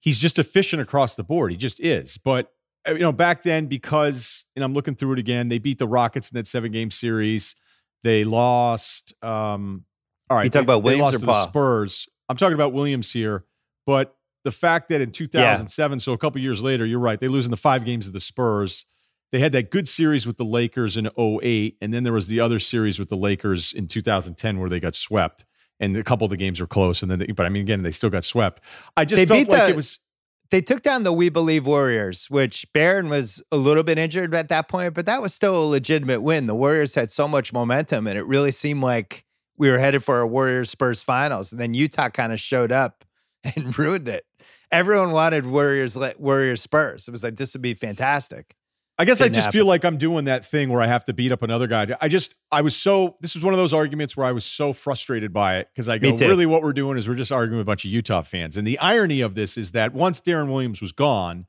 he's 0.00 0.18
just 0.18 0.38
efficient 0.38 0.82
across 0.82 1.14
the 1.14 1.24
board. 1.24 1.52
He 1.52 1.56
just 1.56 1.78
is. 1.80 2.18
But 2.18 2.52
you 2.88 2.98
know, 2.98 3.12
back 3.12 3.42
then, 3.42 3.66
because 3.66 4.46
and 4.56 4.64
I'm 4.64 4.72
looking 4.72 4.94
through 4.94 5.14
it 5.14 5.18
again, 5.18 5.48
they 5.48 5.58
beat 5.58 5.78
the 5.78 5.88
Rockets 5.88 6.30
in 6.30 6.36
that 6.36 6.46
seven 6.46 6.72
game 6.72 6.90
series. 6.90 7.54
They 8.02 8.24
lost. 8.24 9.14
Um, 9.22 9.84
all 10.28 10.36
right, 10.36 10.44
you 10.44 10.50
talk 10.50 10.62
about 10.62 10.82
Williams 10.82 11.14
or 11.14 11.18
the 11.18 11.46
Spurs. 11.46 12.08
I'm 12.28 12.36
talking 12.36 12.54
about 12.54 12.72
Williams 12.72 13.12
here, 13.12 13.44
but 13.86 14.16
the 14.44 14.50
fact 14.50 14.88
that 14.88 15.00
in 15.00 15.10
2007, 15.10 15.98
yeah. 15.98 16.00
so 16.00 16.12
a 16.12 16.18
couple 16.18 16.40
years 16.40 16.62
later, 16.62 16.86
you're 16.86 17.00
right, 17.00 17.20
they 17.20 17.28
lose 17.28 17.44
in 17.44 17.50
the 17.50 17.56
five 17.56 17.84
games 17.84 18.06
of 18.06 18.12
the 18.12 18.20
Spurs. 18.20 18.86
They 19.32 19.38
had 19.38 19.52
that 19.52 19.70
good 19.70 19.88
series 19.88 20.26
with 20.26 20.38
the 20.38 20.44
Lakers 20.44 20.96
in 20.96 21.08
08, 21.18 21.76
and 21.80 21.92
then 21.92 22.02
there 22.02 22.12
was 22.12 22.26
the 22.26 22.40
other 22.40 22.58
series 22.58 22.98
with 22.98 23.08
the 23.10 23.16
Lakers 23.16 23.72
in 23.72 23.86
2010 23.86 24.58
where 24.58 24.68
they 24.68 24.80
got 24.80 24.94
swept, 24.94 25.44
and 25.78 25.96
a 25.96 26.02
couple 26.02 26.24
of 26.24 26.30
the 26.30 26.36
games 26.36 26.60
were 26.60 26.66
close. 26.66 27.02
And 27.02 27.10
then, 27.10 27.20
they, 27.20 27.26
but 27.26 27.46
I 27.46 27.48
mean, 27.48 27.62
again, 27.62 27.82
they 27.82 27.92
still 27.92 28.10
got 28.10 28.24
swept. 28.24 28.62
I 28.96 29.04
just 29.04 29.16
they 29.16 29.26
felt 29.26 29.48
like 29.48 29.66
the, 29.66 29.68
it 29.68 29.76
was. 29.76 30.00
They 30.50 30.60
took 30.60 30.82
down 30.82 31.04
the 31.04 31.12
We 31.12 31.28
Believe 31.28 31.64
Warriors, 31.64 32.28
which 32.28 32.66
Baron 32.72 33.08
was 33.08 33.40
a 33.52 33.56
little 33.56 33.84
bit 33.84 33.98
injured 33.98 34.34
at 34.34 34.48
that 34.48 34.68
point, 34.68 34.94
but 34.94 35.06
that 35.06 35.22
was 35.22 35.32
still 35.32 35.62
a 35.62 35.64
legitimate 35.64 36.22
win. 36.22 36.46
The 36.48 36.56
Warriors 36.56 36.94
had 36.96 37.10
so 37.10 37.28
much 37.28 37.52
momentum, 37.52 38.08
and 38.08 38.18
it 38.18 38.26
really 38.26 38.50
seemed 38.50 38.82
like 38.82 39.24
we 39.56 39.70
were 39.70 39.78
headed 39.78 40.02
for 40.02 40.20
a 40.20 40.26
Warriors 40.26 40.68
Spurs 40.68 41.02
finals. 41.04 41.52
And 41.52 41.60
then 41.60 41.74
Utah 41.74 42.08
kind 42.08 42.32
of 42.32 42.40
showed 42.40 42.72
up 42.72 43.04
and 43.44 43.78
ruined 43.78 44.08
it. 44.08 44.24
Everyone 44.72 45.10
wanted 45.12 45.46
Warriors 45.46 45.96
Warriors 46.18 46.62
Spurs. 46.62 47.06
It 47.06 47.10
was 47.10 47.22
like 47.22 47.36
this 47.36 47.54
would 47.54 47.62
be 47.62 47.74
fantastic. 47.74 48.54
I 49.00 49.04
guess 49.06 49.22
I 49.22 49.28
just 49.28 49.46
happen. 49.46 49.52
feel 49.52 49.66
like 49.66 49.84
I'm 49.84 49.96
doing 49.96 50.26
that 50.26 50.44
thing 50.44 50.68
where 50.68 50.82
I 50.82 50.86
have 50.86 51.06
to 51.06 51.14
beat 51.14 51.32
up 51.32 51.42
another 51.42 51.66
guy. 51.66 51.86
I 52.02 52.08
just, 52.08 52.34
I 52.52 52.60
was 52.60 52.76
so, 52.76 53.16
this 53.20 53.34
was 53.34 53.42
one 53.42 53.54
of 53.54 53.58
those 53.58 53.72
arguments 53.72 54.14
where 54.14 54.26
I 54.26 54.32
was 54.32 54.44
so 54.44 54.74
frustrated 54.74 55.32
by 55.32 55.56
it 55.56 55.68
because 55.72 55.88
I 55.88 55.96
go, 55.96 56.10
really, 56.10 56.44
what 56.44 56.62
we're 56.62 56.74
doing 56.74 56.98
is 56.98 57.08
we're 57.08 57.14
just 57.14 57.32
arguing 57.32 57.56
with 57.56 57.66
a 57.66 57.70
bunch 57.70 57.86
of 57.86 57.90
Utah 57.90 58.20
fans. 58.20 58.58
And 58.58 58.66
the 58.66 58.78
irony 58.78 59.22
of 59.22 59.34
this 59.34 59.56
is 59.56 59.72
that 59.72 59.94
once 59.94 60.20
Deron 60.20 60.48
Williams 60.48 60.82
was 60.82 60.92
gone, 60.92 61.46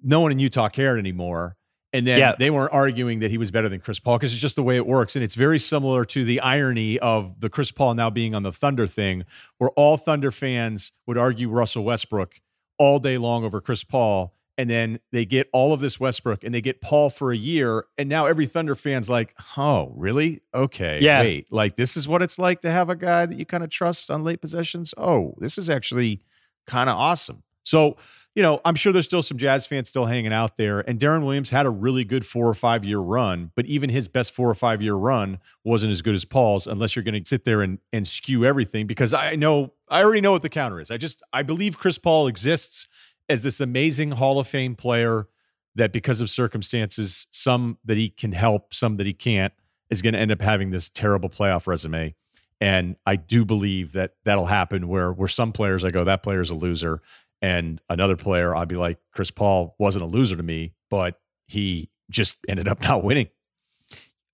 no 0.00 0.20
one 0.20 0.30
in 0.30 0.38
Utah 0.38 0.68
cared 0.68 1.00
anymore. 1.00 1.56
And 1.92 2.06
then 2.06 2.18
yeah. 2.20 2.36
they 2.38 2.50
weren't 2.50 2.72
arguing 2.72 3.18
that 3.18 3.32
he 3.32 3.38
was 3.38 3.50
better 3.50 3.68
than 3.68 3.80
Chris 3.80 3.98
Paul 3.98 4.18
because 4.18 4.32
it's 4.32 4.40
just 4.40 4.54
the 4.54 4.62
way 4.62 4.76
it 4.76 4.86
works. 4.86 5.16
And 5.16 5.24
it's 5.24 5.34
very 5.34 5.58
similar 5.58 6.04
to 6.04 6.24
the 6.24 6.40
irony 6.40 7.00
of 7.00 7.40
the 7.40 7.48
Chris 7.48 7.72
Paul 7.72 7.94
now 7.94 8.10
being 8.10 8.32
on 8.32 8.44
the 8.44 8.52
Thunder 8.52 8.86
thing, 8.86 9.24
where 9.58 9.70
all 9.70 9.96
Thunder 9.96 10.30
fans 10.30 10.92
would 11.06 11.18
argue 11.18 11.48
Russell 11.48 11.82
Westbrook 11.82 12.34
all 12.78 13.00
day 13.00 13.18
long 13.18 13.44
over 13.44 13.60
Chris 13.60 13.82
Paul 13.82 14.34
and 14.58 14.70
then 14.70 15.00
they 15.12 15.24
get 15.24 15.48
all 15.52 15.72
of 15.72 15.80
this 15.80 16.00
Westbrook 16.00 16.44
and 16.44 16.54
they 16.54 16.60
get 16.60 16.80
Paul 16.80 17.10
for 17.10 17.32
a 17.32 17.36
year. 17.36 17.86
And 17.98 18.08
now 18.08 18.26
every 18.26 18.46
Thunder 18.46 18.74
fan's 18.74 19.10
like, 19.10 19.34
oh, 19.56 19.92
really? 19.94 20.40
Okay. 20.54 20.98
Yeah. 21.00 21.20
Wait, 21.20 21.52
like 21.52 21.76
this 21.76 21.96
is 21.96 22.08
what 22.08 22.22
it's 22.22 22.38
like 22.38 22.62
to 22.62 22.70
have 22.70 22.88
a 22.88 22.96
guy 22.96 23.26
that 23.26 23.38
you 23.38 23.44
kind 23.44 23.62
of 23.62 23.70
trust 23.70 24.10
on 24.10 24.24
late 24.24 24.40
possessions. 24.40 24.94
Oh, 24.96 25.34
this 25.38 25.58
is 25.58 25.68
actually 25.68 26.22
kind 26.66 26.88
of 26.88 26.96
awesome. 26.96 27.42
So, 27.64 27.96
you 28.34 28.42
know, 28.42 28.60
I'm 28.64 28.76
sure 28.76 28.92
there's 28.92 29.06
still 29.06 29.22
some 29.22 29.38
Jazz 29.38 29.66
fans 29.66 29.88
still 29.88 30.06
hanging 30.06 30.32
out 30.32 30.56
there. 30.56 30.80
And 30.80 31.00
Deron 31.00 31.24
Williams 31.24 31.50
had 31.50 31.66
a 31.66 31.70
really 31.70 32.04
good 32.04 32.24
four 32.24 32.46
or 32.48 32.54
five 32.54 32.84
year 32.84 32.98
run, 32.98 33.50
but 33.56 33.66
even 33.66 33.90
his 33.90 34.08
best 34.08 34.32
four 34.32 34.48
or 34.48 34.54
five 34.54 34.80
year 34.80 34.94
run 34.94 35.38
wasn't 35.64 35.90
as 35.90 36.00
good 36.00 36.14
as 36.14 36.24
Paul's 36.24 36.66
unless 36.66 36.94
you're 36.94 37.02
going 37.02 37.20
to 37.20 37.28
sit 37.28 37.44
there 37.44 37.62
and, 37.62 37.78
and 37.92 38.06
skew 38.06 38.44
everything 38.44 38.86
because 38.86 39.12
I 39.12 39.36
know, 39.36 39.72
I 39.88 40.02
already 40.02 40.20
know 40.20 40.32
what 40.32 40.42
the 40.42 40.48
counter 40.48 40.80
is. 40.80 40.90
I 40.90 40.96
just, 40.96 41.22
I 41.32 41.42
believe 41.42 41.78
Chris 41.78 41.98
Paul 41.98 42.26
exists 42.28 42.88
as 43.28 43.42
this 43.42 43.60
amazing 43.60 44.12
Hall 44.12 44.38
of 44.38 44.46
Fame 44.46 44.74
player 44.74 45.28
that 45.74 45.92
because 45.92 46.20
of 46.20 46.30
circumstances, 46.30 47.26
some 47.30 47.78
that 47.84 47.96
he 47.96 48.08
can 48.08 48.32
help, 48.32 48.72
some 48.72 48.96
that 48.96 49.06
he 49.06 49.12
can't, 49.12 49.52
is 49.90 50.02
going 50.02 50.14
to 50.14 50.18
end 50.18 50.32
up 50.32 50.40
having 50.40 50.70
this 50.70 50.88
terrible 50.88 51.28
playoff 51.28 51.66
resume. 51.66 52.14
And 52.60 52.96
I 53.04 53.16
do 53.16 53.44
believe 53.44 53.92
that 53.92 54.14
that'll 54.24 54.46
happen 54.46 54.88
where 54.88 55.12
where 55.12 55.28
some 55.28 55.52
players 55.52 55.84
I 55.84 55.90
go, 55.90 56.04
that 56.04 56.22
player's 56.22 56.50
a 56.50 56.54
loser. 56.54 57.02
And 57.42 57.80
another 57.90 58.16
player, 58.16 58.56
I'd 58.56 58.68
be 58.68 58.76
like, 58.76 58.98
Chris 59.12 59.30
Paul 59.30 59.74
wasn't 59.78 60.04
a 60.04 60.06
loser 60.06 60.36
to 60.36 60.42
me, 60.42 60.72
but 60.90 61.20
he 61.46 61.90
just 62.10 62.36
ended 62.48 62.66
up 62.66 62.80
not 62.82 63.04
winning. 63.04 63.28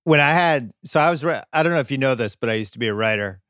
When 0.05 0.20
I 0.20 0.31
had, 0.31 0.72
so 0.85 1.00
I 1.00 1.11
was, 1.11 1.24
I 1.24 1.62
don't 1.62 1.72
know 1.72 1.81
if 1.81 1.90
you 1.90 1.98
know 1.98 2.14
this, 2.14 2.37
but 2.37 2.48
I 2.48 2.55
used 2.55 2.72
to 2.72 2.78
be 2.78 2.88
a 2.88 2.94
writer. 2.94 3.40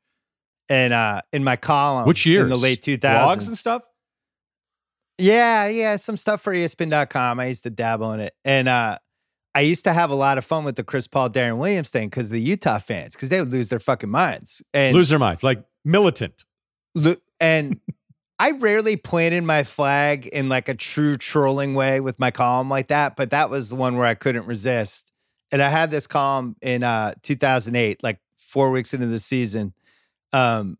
And 0.69 0.93
uh, 0.93 1.21
in 1.31 1.43
my 1.43 1.55
column, 1.55 2.07
which 2.07 2.25
year 2.25 2.43
in 2.43 2.49
the 2.49 2.57
late 2.57 2.81
2000s, 2.81 2.99
blogs 3.01 3.47
and 3.47 3.57
stuff. 3.57 3.83
Yeah, 5.23 5.67
yeah, 5.67 5.95
some 5.95 6.17
stuff 6.17 6.41
for 6.41 6.53
ESPN.com. 6.53 7.39
I 7.39 7.45
used 7.45 7.63
to 7.63 7.69
dabble 7.69 8.11
in 8.13 8.19
it. 8.19 8.33
And 8.43 8.67
uh 8.67 8.97
I 9.55 9.61
used 9.61 9.83
to 9.83 9.93
have 9.93 10.09
a 10.09 10.15
lot 10.15 10.39
of 10.39 10.45
fun 10.45 10.63
with 10.63 10.75
the 10.75 10.83
Chris 10.83 11.07
Paul 11.07 11.29
Deron 11.29 11.57
Williams 11.57 11.91
thing 11.91 12.09
because 12.09 12.29
the 12.29 12.41
Utah 12.41 12.79
fans, 12.79 13.13
because 13.13 13.29
they 13.29 13.39
would 13.39 13.51
lose 13.51 13.69
their 13.69 13.79
fucking 13.79 14.09
minds. 14.09 14.63
And 14.73 14.95
lose 14.95 15.09
their 15.09 15.19
minds, 15.19 15.43
like 15.43 15.63
militant. 15.85 16.43
Lo- 16.95 17.15
and 17.39 17.79
I 18.39 18.51
rarely 18.51 18.97
planted 18.97 19.43
my 19.43 19.63
flag 19.63 20.25
in 20.27 20.49
like 20.49 20.69
a 20.69 20.73
true 20.73 21.17
trolling 21.17 21.75
way 21.75 21.99
with 21.99 22.19
my 22.19 22.31
column 22.31 22.69
like 22.69 22.87
that, 22.87 23.15
but 23.15 23.29
that 23.29 23.49
was 23.49 23.69
the 23.69 23.75
one 23.75 23.95
where 23.95 24.07
I 24.07 24.15
couldn't 24.15 24.47
resist. 24.47 25.11
And 25.51 25.61
I 25.61 25.69
had 25.69 25.91
this 25.91 26.07
column 26.07 26.55
in 26.61 26.83
uh 26.83 27.13
2008, 27.21 28.03
like 28.03 28.19
four 28.37 28.71
weeks 28.71 28.93
into 28.93 29.07
the 29.07 29.19
season. 29.19 29.73
Um, 30.31 30.77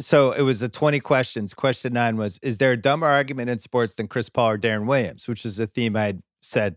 so 0.00 0.32
it 0.32 0.42
was 0.42 0.62
a 0.62 0.68
20 0.68 1.00
questions. 1.00 1.54
Question 1.54 1.92
nine 1.92 2.16
was 2.16 2.38
Is 2.42 2.58
there 2.58 2.72
a 2.72 2.76
dumber 2.76 3.06
argument 3.06 3.50
in 3.50 3.58
sports 3.58 3.94
than 3.96 4.08
Chris 4.08 4.28
Paul 4.28 4.50
or 4.50 4.58
Deron 4.58 4.86
Williams? 4.86 5.28
Which 5.28 5.44
is 5.44 5.58
a 5.58 5.66
theme 5.66 5.96
I 5.96 6.04
had 6.04 6.22
said. 6.40 6.76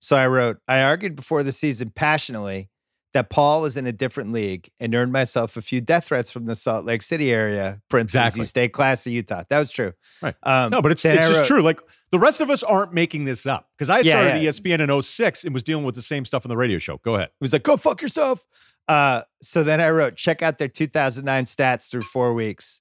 So 0.00 0.16
I 0.16 0.26
wrote, 0.26 0.58
I 0.66 0.82
argued 0.82 1.14
before 1.14 1.42
the 1.42 1.52
season 1.52 1.90
passionately 1.94 2.70
that 3.12 3.28
Paul 3.28 3.60
was 3.60 3.76
in 3.76 3.86
a 3.86 3.92
different 3.92 4.32
league 4.32 4.68
and 4.80 4.94
earned 4.94 5.12
myself 5.12 5.56
a 5.56 5.62
few 5.62 5.80
death 5.80 6.06
threats 6.06 6.30
from 6.30 6.44
the 6.44 6.54
Salt 6.54 6.84
Lake 6.84 7.02
City 7.02 7.30
area. 7.30 7.80
Prince 7.88 8.12
exactly. 8.12 8.44
State 8.44 8.72
class 8.72 9.06
of 9.06 9.12
Utah. 9.12 9.42
That 9.50 9.58
was 9.58 9.70
true. 9.70 9.92
Right. 10.22 10.34
Um, 10.42 10.70
no, 10.70 10.82
but 10.82 10.92
it's, 10.92 11.04
it's 11.04 11.28
just 11.28 11.46
true. 11.46 11.62
Like 11.62 11.80
the 12.10 12.18
rest 12.18 12.40
of 12.40 12.50
us 12.50 12.62
aren't 12.62 12.92
making 12.92 13.24
this 13.24 13.46
up 13.46 13.68
because 13.76 13.90
I 13.90 14.02
started 14.02 14.28
yeah, 14.28 14.36
yeah. 14.36 14.50
ESPN 14.50 14.80
in 14.80 15.02
06 15.02 15.44
and 15.44 15.52
was 15.52 15.62
dealing 15.62 15.84
with 15.84 15.94
the 15.94 16.02
same 16.02 16.24
stuff 16.24 16.46
on 16.46 16.48
the 16.48 16.56
radio 16.56 16.78
show. 16.78 16.98
Go 16.98 17.16
ahead. 17.16 17.28
It 17.28 17.40
was 17.40 17.52
like, 17.52 17.62
go 17.62 17.76
fuck 17.76 18.00
yourself. 18.00 18.46
Uh, 18.88 19.22
so 19.42 19.62
then 19.62 19.80
I 19.80 19.90
wrote, 19.90 20.16
check 20.16 20.42
out 20.42 20.58
their 20.58 20.68
2009 20.68 21.44
stats 21.44 21.90
through 21.90 22.02
four 22.02 22.32
weeks. 22.32 22.80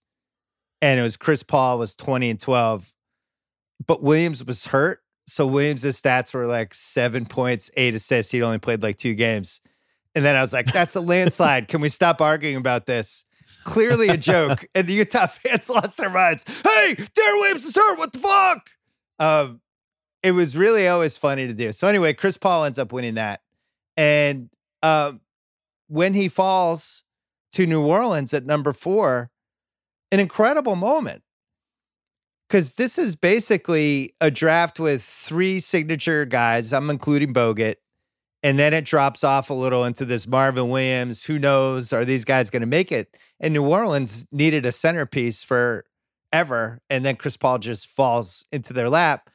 And 0.82 1.00
it 1.00 1.04
was 1.04 1.18
Chris 1.18 1.44
Paul 1.44 1.78
was 1.78 1.94
20 1.94 2.32
and 2.32 2.40
12, 2.40 2.92
but 3.86 4.02
Williams 4.02 4.44
was 4.44 4.66
hurt. 4.66 5.00
So 5.28 5.46
Williams' 5.46 5.84
stats 5.84 6.34
were 6.34 6.48
like 6.48 6.74
seven 6.74 7.26
points, 7.26 7.70
eight 7.78 7.94
assists. 7.94 8.32
He'd 8.32 8.42
only 8.42 8.58
played 8.58 8.82
like 8.82 8.98
two 8.98 9.14
games. 9.14 9.62
And 10.14 10.26
then 10.26 10.36
I 10.36 10.42
was 10.42 10.54
like, 10.54 10.68
that's 10.68 10.96
a 10.96 11.02
landslide. 11.02 11.68
Can 11.68 11.82
we 11.82 11.90
stop 11.90 12.22
arguing 12.22 12.58
about 12.58 12.86
this? 12.86 13.26
clearly 13.64 14.10
a 14.10 14.18
joke, 14.18 14.66
and 14.76 14.88
the 14.88 14.94
Utah 14.94 15.28
fans 15.28 15.70
lost 15.70 15.98
their 15.98 16.10
minds. 16.10 16.46
Hey, 16.64 16.96
Deron 16.96 17.40
Williams 17.40 17.66
is 17.66 17.76
hurt. 17.76 17.98
What 17.98 18.14
the 18.14 18.20
fuck? 18.20 18.70
Um, 19.20 19.62
it 20.24 20.32
was 20.32 20.56
really 20.56 20.88
always 20.88 21.18
funny 21.18 21.48
to 21.48 21.54
do. 21.54 21.72
So 21.72 21.88
anyway, 21.88 22.14
Chris 22.14 22.38
Paul 22.38 22.66
ends 22.66 22.80
up 22.80 22.92
winning 22.92 23.16
that, 23.16 23.42
and 23.98 24.50
um, 24.84 25.22
when 25.88 26.14
he 26.14 26.28
falls 26.28 27.04
to 27.54 27.66
New 27.66 27.86
Orleans 27.86 28.34
at 28.34 28.46
number 28.46 28.74
four, 28.74 29.30
an 30.12 30.20
incredible 30.20 30.76
moment 30.76 31.24
because 32.48 32.76
this 32.76 32.98
is 32.98 33.16
basically 33.16 34.14
a 34.20 34.30
draft 34.30 34.80
with 34.80 35.02
three 35.04 35.60
signature 35.60 36.26
guys. 36.26 36.74
I'm 36.74 36.90
including 36.90 37.34
Bogut. 37.34 37.76
And 38.44 38.58
then 38.58 38.74
it 38.74 38.86
drops 38.86 39.24
off 39.24 39.50
a 39.50 39.54
little 39.54 39.86
into 39.86 40.04
this 40.04 40.28
Marvin 40.28 40.70
Williams. 40.70 41.24
Who 41.24 41.38
knows? 41.38 41.94
Are 41.94 42.04
these 42.04 42.26
guys 42.26 42.50
going 42.50 42.62
to 42.62 42.68
make 42.68 42.92
it? 42.92 43.16
And 43.40 43.54
New 43.54 43.68
Orleans 43.68 44.26
needed 44.32 44.66
a 44.66 44.72
centerpiece 44.72 45.44
for 45.44 45.86
ever. 46.34 46.80
And 46.90 47.06
then 47.06 47.18
Chris 47.18 47.38
Paul 47.38 47.60
just 47.60 47.88
falls 47.88 48.46
into 48.52 48.74
their 48.74 48.90
lap. 48.90 49.30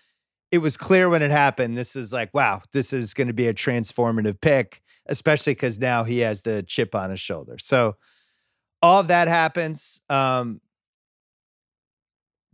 It 0.51 0.59
was 0.59 0.77
clear 0.77 1.09
when 1.09 1.23
it 1.23 1.31
happened. 1.31 1.77
This 1.77 1.95
is 1.95 2.13
like, 2.13 2.33
wow, 2.35 2.63
this 2.73 2.93
is 2.93 3.15
going 3.15 3.29
to 3.29 3.35
be 3.35 3.47
a 3.47 3.55
transformative 3.55 4.41
pick, 4.41 4.81
especially 5.07 5.53
because 5.53 5.79
now 5.79 6.03
he 6.05 6.21
has 6.21 6.43
the 6.43 6.63
chip 6.63 6.95
on 6.95 7.11
his 7.11 7.21
shoulder. 7.21 7.59
So 7.59 7.97
all 8.83 9.01
of 9.01 9.09
that 9.09 9.29
happens. 9.29 10.01
Um, 10.09 10.61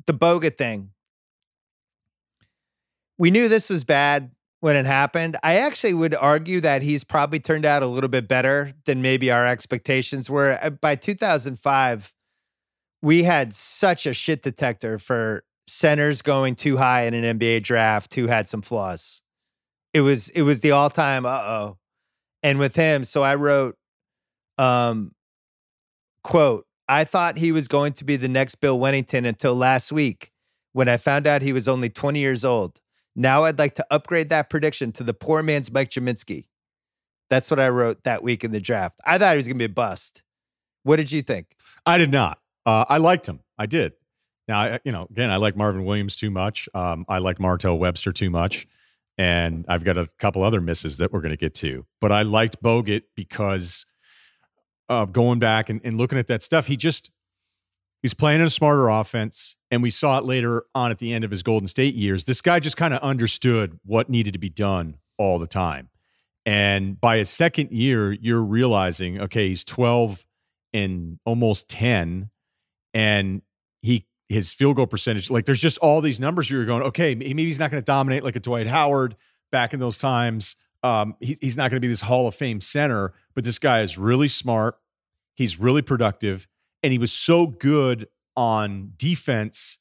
the 0.07 0.15
Bogut 0.15 0.59
thing. 0.59 0.91
We 3.19 3.31
knew 3.31 3.49
this 3.49 3.71
was 3.71 3.85
bad 3.85 4.33
when 4.63 4.77
it 4.77 4.87
happened. 4.87 5.37
I 5.43 5.57
actually 5.57 5.93
would 5.93 6.15
argue 6.15 6.61
that 6.61 6.83
he's 6.83 7.03
probably 7.03 7.41
turned 7.41 7.67
out 7.67 7.83
a 7.83 7.87
little 7.87 8.09
bit 8.09 8.29
better 8.29 8.73
than 8.85 9.03
maybe 9.03 9.29
our 9.29 9.45
expectations 9.45 10.31
were. 10.31 10.57
Uh, 10.63 10.71
by 10.71 10.95
2005, 10.95 12.15
we 13.03 13.25
had 13.25 13.53
such 13.53 14.07
a 14.07 14.13
shit 14.13 14.43
detector 14.43 15.01
for 15.01 15.43
centers 15.67 16.23
going 16.23 16.55
too 16.55 16.77
high 16.77 17.07
in 17.07 17.13
an 17.13 17.41
NBA 17.41 17.65
draft 17.65 18.15
who 18.15 18.29
had 18.29 18.47
some 18.47 18.63
flaws. 18.63 19.25
It 19.93 20.03
was 20.03 20.29
it 20.29 20.43
was 20.43 20.61
the 20.61 20.71
all-time 20.71 21.27
uh-oh. 21.27 21.77
And 22.45 22.61
with 22.61 22.77
him, 22.77 23.03
so 23.03 23.25
I 23.25 23.35
wrote 23.35 23.77
um 24.59 25.11
quote, 26.23 26.67
I 26.89 27.03
thought 27.03 27.37
he 27.37 27.51
was 27.51 27.67
going 27.67 27.95
to 27.95 28.05
be 28.05 28.15
the 28.15 28.29
next 28.29 28.57
Bill 28.57 28.79
Wennington 28.79 29.27
until 29.27 29.57
last 29.57 29.91
week 29.91 30.31
when 30.73 30.89
I 30.89 30.99
found 30.99 31.27
out 31.27 31.43
he 31.43 31.53
was 31.53 31.67
only 31.67 31.91
20 31.91 32.21
years 32.21 32.45
old. 32.45 32.81
Now 33.15 33.45
I'd 33.45 33.59
like 33.59 33.75
to 33.75 33.87
upgrade 33.91 34.31
that 34.31 34.51
prediction 34.51 34.93
to 34.93 35.05
the 35.05 35.15
poor 35.15 35.43
man's 35.43 35.71
Mike 35.71 35.91
Gminski. 35.91 36.47
That's 37.31 37.51
what 37.51 37.61
I 37.61 37.69
wrote 37.69 38.05
that 38.05 38.23
week 38.23 38.45
in 38.45 38.53
the 38.53 38.61
draft. 38.61 39.01
I 39.07 39.19
thought 39.19 39.33
he 39.33 39.37
was 39.37 39.47
going 39.47 39.59
to 39.59 39.69
be 39.69 39.73
a 39.73 39.75
bust. 39.75 40.23
What 40.83 40.97
did 40.97 41.13
you 41.13 41.23
think? 41.23 41.57
I 41.87 41.99
did 41.99 42.11
not. 42.11 42.39
Uh, 42.67 42.85
I 42.89 42.99
liked 42.99 43.27
him. 43.27 43.41
I 43.59 43.67
did. 43.67 43.93
Now, 44.49 44.61
I, 44.61 44.81
you 44.85 44.93
know, 44.93 45.07
again, 45.11 45.31
I 45.31 45.37
like 45.37 45.57
Marvin 45.57 45.85
Williams 45.85 46.17
too 46.17 46.31
much. 46.31 46.69
Um, 46.75 47.05
I 47.09 47.19
like 47.19 47.39
Martell 47.39 47.79
Webster 47.79 48.13
too 48.13 48.31
much. 48.31 48.67
And 49.19 49.65
I've 49.69 49.85
got 49.85 49.97
a 49.97 50.09
couple 50.19 50.43
other 50.43 50.61
misses 50.61 50.97
that 50.97 51.13
we're 51.13 51.21
going 51.21 51.31
to 51.31 51.37
get 51.37 51.55
to. 51.57 51.87
But 52.01 52.13
I 52.13 52.23
liked 52.23 52.63
Bogut 52.63 53.03
because 53.15 53.87
uh, 54.89 55.05
going 55.05 55.39
back 55.39 55.69
and, 55.69 55.81
and 55.85 55.97
looking 55.97 56.19
at 56.19 56.27
that 56.27 56.43
stuff, 56.43 56.67
he 56.67 56.77
just 56.77 57.11
He's 58.03 58.15
playing 58.15 58.41
in 58.41 58.47
a 58.47 58.51
smarter 58.51 58.89
offense. 58.89 59.57
And 59.71 59.83
we 59.83 59.91
saw 59.91 60.19
it 60.19 60.25
later 60.25 60.65
on 60.75 60.91
at 60.91 60.99
the 60.99 61.15
end 61.15 61.25
of 61.25 61.31
his 61.31 61.43
Golden 61.43 61.67
State 61.67 61.95
years. 61.95 62.25
This 62.25 62.43
guy 62.43 62.61
just 62.61 62.77
kind 62.77 62.93
of 62.93 63.01
understood 63.01 63.79
what 63.87 64.11
needed 64.11 64.33
to 64.33 64.39
be 64.39 64.51
done 64.51 64.99
all 65.17 65.39
the 65.39 65.47
time. 65.47 65.89
And 66.45 67.01
by 67.01 67.19
his 67.19 67.31
second 67.31 67.71
year, 67.71 68.13
you're 68.13 68.43
realizing, 68.43 69.21
okay, 69.21 69.49
he's 69.49 69.65
12 69.65 70.27
and 70.75 71.19
almost 71.25 71.69
10. 71.69 72.29
And 72.93 73.43
he 73.81 74.07
his 74.29 74.53
field 74.53 74.77
goal 74.77 74.87
percentage, 74.87 75.31
like 75.31 75.45
there's 75.45 75.61
just 75.61 75.79
all 75.79 76.01
these 76.01 76.19
numbers 76.19 76.51
you're 76.51 76.65
going, 76.65 76.83
okay, 76.83 77.15
maybe 77.15 77.45
he's 77.45 77.59
not 77.59 77.71
going 77.71 77.83
to 77.83 77.85
dominate 77.85 78.25
like 78.25 78.35
a 78.35 78.41
Dwight 78.41 78.67
Howard 78.67 79.15
back 79.51 79.75
in 79.75 79.81
those 79.81 79.99
times. 79.99 80.57
Um, 80.83 81.15
he, 81.21 81.37
he's 81.41 81.57
not 81.57 81.71
going 81.71 81.77
to 81.77 81.81
be 81.81 81.89
this 81.89 82.01
Hall 82.01 82.27
of 82.27 82.35
Fame 82.35 82.61
center, 82.61 83.13
but 83.35 83.45
this 83.45 83.59
guy 83.59 83.83
is 83.83 83.99
really 83.99 84.29
smart. 84.29 84.79
He's 85.35 85.61
really 85.61 85.83
productive 85.83 86.49
and 86.83 86.93
he 86.93 86.99
was 86.99 87.13
so 87.13 87.47
good 87.47 88.09
on 88.37 88.93
defense 88.97 89.79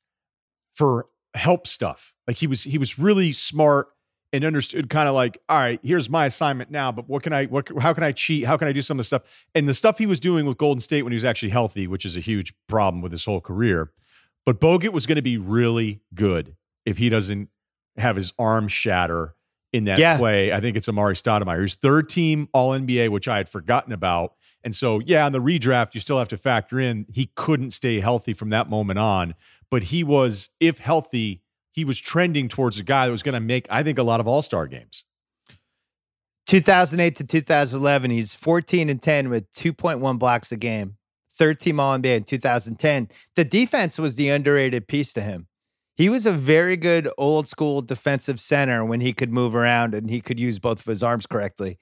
for 0.74 1.08
help 1.34 1.68
stuff. 1.68 2.14
Like 2.28 2.38
he 2.38 2.48
was 2.48 2.64
he 2.64 2.78
was 2.78 3.00
really 3.00 3.32
smart 3.32 3.88
and 4.34 4.46
understood 4.46 4.90
kind 4.90 5.10
of 5.10 5.16
like, 5.16 5.38
all 5.50 5.58
right, 5.58 5.80
here's 5.84 6.10
my 6.10 6.26
assignment 6.26 6.72
now, 6.72 6.92
but 6.92 7.08
what 7.10 7.24
can 7.24 7.34
I 7.34 7.46
what 7.46 7.70
how 7.80 7.94
can 7.94 8.04
I 8.04 8.12
cheat? 8.12 8.46
How 8.46 8.58
can 8.58 8.68
I 8.68 8.72
do 8.72 8.82
some 8.82 8.98
of 8.98 9.00
the 9.00 9.06
stuff? 9.06 9.24
And 9.56 9.68
the 9.68 9.74
stuff 9.74 9.98
he 9.98 10.06
was 10.06 10.20
doing 10.20 10.46
with 10.46 10.58
Golden 10.58 10.82
State 10.82 11.04
when 11.04 11.12
he 11.12 11.16
was 11.16 11.26
actually 11.26 11.50
healthy, 11.50 11.88
which 11.88 12.06
is 12.06 12.16
a 12.16 12.22
huge 12.22 12.54
problem 12.68 13.02
with 13.02 13.12
his 13.12 13.26
whole 13.26 13.42
career. 13.42 13.92
But 14.46 14.60
Bogut 14.60 14.92
was 14.92 15.06
going 15.06 15.18
to 15.18 15.22
be 15.22 15.38
really 15.38 16.02
good 16.14 16.56
if 16.86 16.98
he 16.98 17.10
doesn't 17.10 17.50
have 17.98 18.16
his 18.16 18.34
arm 18.40 18.68
shatter 18.68 19.36
in 19.74 19.86
that 19.86 20.00
yeah. 20.00 20.18
play. 20.18 20.52
I 20.52 20.60
think 20.60 20.78
it's 20.78 20.88
Amar'e 20.88 21.14
Stoudemire. 21.14 21.62
He's 21.62 21.76
third 21.76 22.10
team 22.10 22.50
All 22.54 22.72
NBA, 22.72 23.10
which 23.10 23.28
I 23.28 23.38
had 23.38 23.50
forgotten 23.50 23.94
about. 23.94 24.34
And 24.63 24.76
so, 24.76 25.00
yeah, 25.06 25.26
on 25.26 25.32
the 25.32 25.39
redraft, 25.39 25.93
you 25.93 26.00
still 26.00 26.19
have 26.19 26.28
to 26.30 26.38
factor 26.38 26.80
in 26.80 27.06
he 27.12 27.32
couldn't 27.36 27.71
stay 27.71 28.00
healthy 28.00 28.34
from 28.34 28.50
that 28.50 28.69
moment 28.69 29.00
on. 29.00 29.34
But 29.69 29.84
he 29.84 30.04
was, 30.04 30.50
if 30.60 30.78
healthy, 30.78 31.41
he 31.71 31.86
was 31.86 32.00
trending 32.00 32.47
towards 32.47 32.80
a 32.80 32.84
guy 32.84 33.06
that 33.06 33.12
was 33.12 33.24
going 33.24 33.34
to 33.34 33.39
make, 33.39 33.65
I 33.69 33.84
think, 33.84 33.97
a 33.97 34.04
lot 34.04 34.19
of 34.19 34.28
all 34.28 34.41
star 34.41 34.67
games. 34.67 35.06
2008 36.47 37.15
to 37.15 37.24
2011, 37.24 38.12
he's 38.12 38.36
14 38.36 38.89
and 38.89 39.02
10 39.02 39.30
with 39.30 39.50
2.1 39.52 40.19
blocks 40.19 40.52
a 40.52 40.58
game, 40.58 40.97
third 41.34 41.60
team 41.60 41.80
All 41.80 41.97
NBA 41.97 42.17
in 42.17 42.24
2010. 42.24 43.10
The 43.36 43.45
defense 43.45 43.97
was 43.97 44.15
the 44.15 44.30
underrated 44.30 44.88
piece 44.88 45.13
to 45.13 45.21
him. 45.21 45.47
He 45.95 46.10
was 46.10 46.26
a 46.26 46.32
very 46.32 46.78
good 46.78 47.08
old 47.17 47.47
school 47.47 47.82
defensive 47.82 48.39
center 48.39 48.84
when 48.84 49.02
he 49.02 49.13
could 49.13 49.32
move 49.32 49.56
around 49.56 49.93
and 49.93 50.10
he 50.10 50.19
could 50.19 50.39
use 50.39 50.60
both 50.60 50.80
of 50.80 50.86
his 50.86 51.04
arms 51.04 51.26
correctly. 51.26 51.78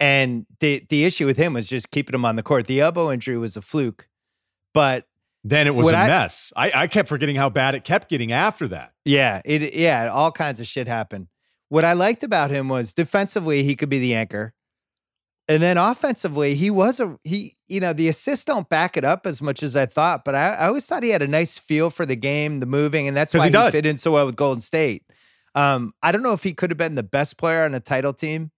And 0.00 0.46
the 0.60 0.86
the 0.88 1.04
issue 1.04 1.26
with 1.26 1.36
him 1.36 1.54
was 1.54 1.68
just 1.68 1.90
keeping 1.90 2.14
him 2.14 2.24
on 2.24 2.36
the 2.36 2.42
court. 2.42 2.66
The 2.66 2.80
elbow 2.80 3.10
injury 3.10 3.36
was 3.36 3.56
a 3.56 3.62
fluke, 3.62 4.08
but 4.72 5.06
then 5.44 5.66
it 5.66 5.74
was 5.74 5.90
a 5.90 5.96
I, 5.96 6.08
mess. 6.08 6.52
I, 6.56 6.70
I 6.74 6.86
kept 6.86 7.08
forgetting 7.08 7.36
how 7.36 7.50
bad 7.50 7.74
it 7.74 7.84
kept 7.84 8.08
getting 8.08 8.32
after 8.32 8.68
that. 8.68 8.92
Yeah, 9.04 9.40
it 9.44 9.74
yeah, 9.74 10.10
all 10.12 10.30
kinds 10.30 10.60
of 10.60 10.66
shit 10.66 10.86
happened. 10.86 11.28
What 11.68 11.84
I 11.84 11.94
liked 11.94 12.22
about 12.22 12.50
him 12.50 12.68
was 12.68 12.94
defensively 12.94 13.62
he 13.62 13.74
could 13.76 13.88
be 13.88 13.98
the 13.98 14.14
anchor. 14.14 14.54
And 15.50 15.62
then 15.62 15.78
offensively, 15.78 16.54
he 16.54 16.70
was 16.70 17.00
a 17.00 17.18
he, 17.24 17.54
you 17.66 17.80
know, 17.80 17.94
the 17.94 18.08
assists 18.08 18.44
don't 18.44 18.68
back 18.68 18.98
it 18.98 19.04
up 19.04 19.26
as 19.26 19.40
much 19.40 19.62
as 19.62 19.74
I 19.74 19.86
thought, 19.86 20.24
but 20.24 20.34
I, 20.34 20.50
I 20.50 20.66
always 20.66 20.86
thought 20.86 21.02
he 21.02 21.08
had 21.08 21.22
a 21.22 21.28
nice 21.28 21.56
feel 21.56 21.88
for 21.88 22.04
the 22.04 22.16
game, 22.16 22.60
the 22.60 22.66
moving, 22.66 23.08
and 23.08 23.16
that's 23.16 23.32
why 23.32 23.48
he, 23.48 23.56
he 23.56 23.70
fit 23.70 23.86
in 23.86 23.96
so 23.96 24.12
well 24.12 24.26
with 24.26 24.36
Golden 24.36 24.60
State. 24.60 25.04
Um, 25.54 25.94
I 26.02 26.12
don't 26.12 26.22
know 26.22 26.34
if 26.34 26.42
he 26.42 26.52
could 26.52 26.70
have 26.70 26.76
been 26.76 26.96
the 26.96 27.02
best 27.02 27.38
player 27.38 27.64
on 27.64 27.74
a 27.74 27.80
title 27.80 28.12
team, 28.12 28.50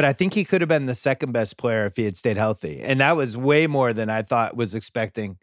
but 0.00 0.06
I 0.06 0.14
think 0.14 0.32
he 0.32 0.44
could 0.44 0.62
have 0.62 0.68
been 0.68 0.86
the 0.86 0.94
second 0.94 1.32
best 1.32 1.58
player 1.58 1.84
if 1.84 1.94
he 1.94 2.06
had 2.06 2.16
stayed 2.16 2.38
healthy. 2.38 2.80
And 2.80 3.00
that 3.00 3.16
was 3.18 3.36
way 3.36 3.66
more 3.66 3.92
than 3.92 4.08
I 4.08 4.22
thought 4.22 4.56
was 4.56 4.74
expecting 4.74 5.36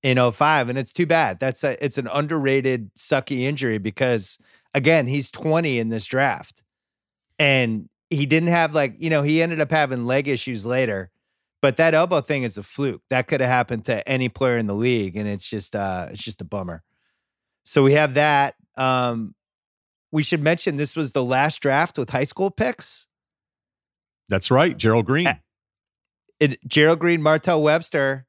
in 0.00 0.16
05. 0.30 0.68
And 0.68 0.78
it's 0.78 0.92
too 0.92 1.06
bad. 1.06 1.40
That's 1.40 1.64
a 1.64 1.84
it's 1.84 1.98
an 1.98 2.06
underrated 2.12 2.94
sucky 2.94 3.40
injury 3.40 3.78
because 3.78 4.38
again, 4.74 5.08
he's 5.08 5.32
20 5.32 5.80
in 5.80 5.88
this 5.88 6.06
draft. 6.06 6.62
And 7.40 7.88
he 8.08 8.26
didn't 8.26 8.50
have 8.50 8.76
like, 8.76 8.94
you 8.96 9.10
know, 9.10 9.22
he 9.22 9.42
ended 9.42 9.60
up 9.60 9.72
having 9.72 10.06
leg 10.06 10.28
issues 10.28 10.64
later. 10.64 11.10
But 11.60 11.76
that 11.78 11.92
elbow 11.92 12.20
thing 12.20 12.44
is 12.44 12.56
a 12.56 12.62
fluke. 12.62 13.02
That 13.10 13.26
could 13.26 13.40
have 13.40 13.50
happened 13.50 13.86
to 13.86 14.08
any 14.08 14.28
player 14.28 14.56
in 14.56 14.68
the 14.68 14.76
league. 14.76 15.16
And 15.16 15.26
it's 15.26 15.50
just 15.50 15.74
uh 15.74 16.10
it's 16.12 16.22
just 16.22 16.40
a 16.40 16.44
bummer. 16.44 16.84
So 17.64 17.82
we 17.82 17.94
have 17.94 18.14
that. 18.14 18.54
Um 18.76 19.34
we 20.12 20.22
should 20.22 20.42
mention 20.42 20.76
this 20.76 20.94
was 20.94 21.10
the 21.10 21.24
last 21.24 21.58
draft 21.58 21.98
with 21.98 22.10
high 22.10 22.22
school 22.22 22.52
picks. 22.52 23.05
That's 24.28 24.50
right, 24.50 24.76
Gerald 24.76 25.06
Green. 25.06 25.28
It, 26.40 26.58
Gerald 26.68 26.98
Green, 26.98 27.22
Martell 27.22 27.62
Webster, 27.62 28.26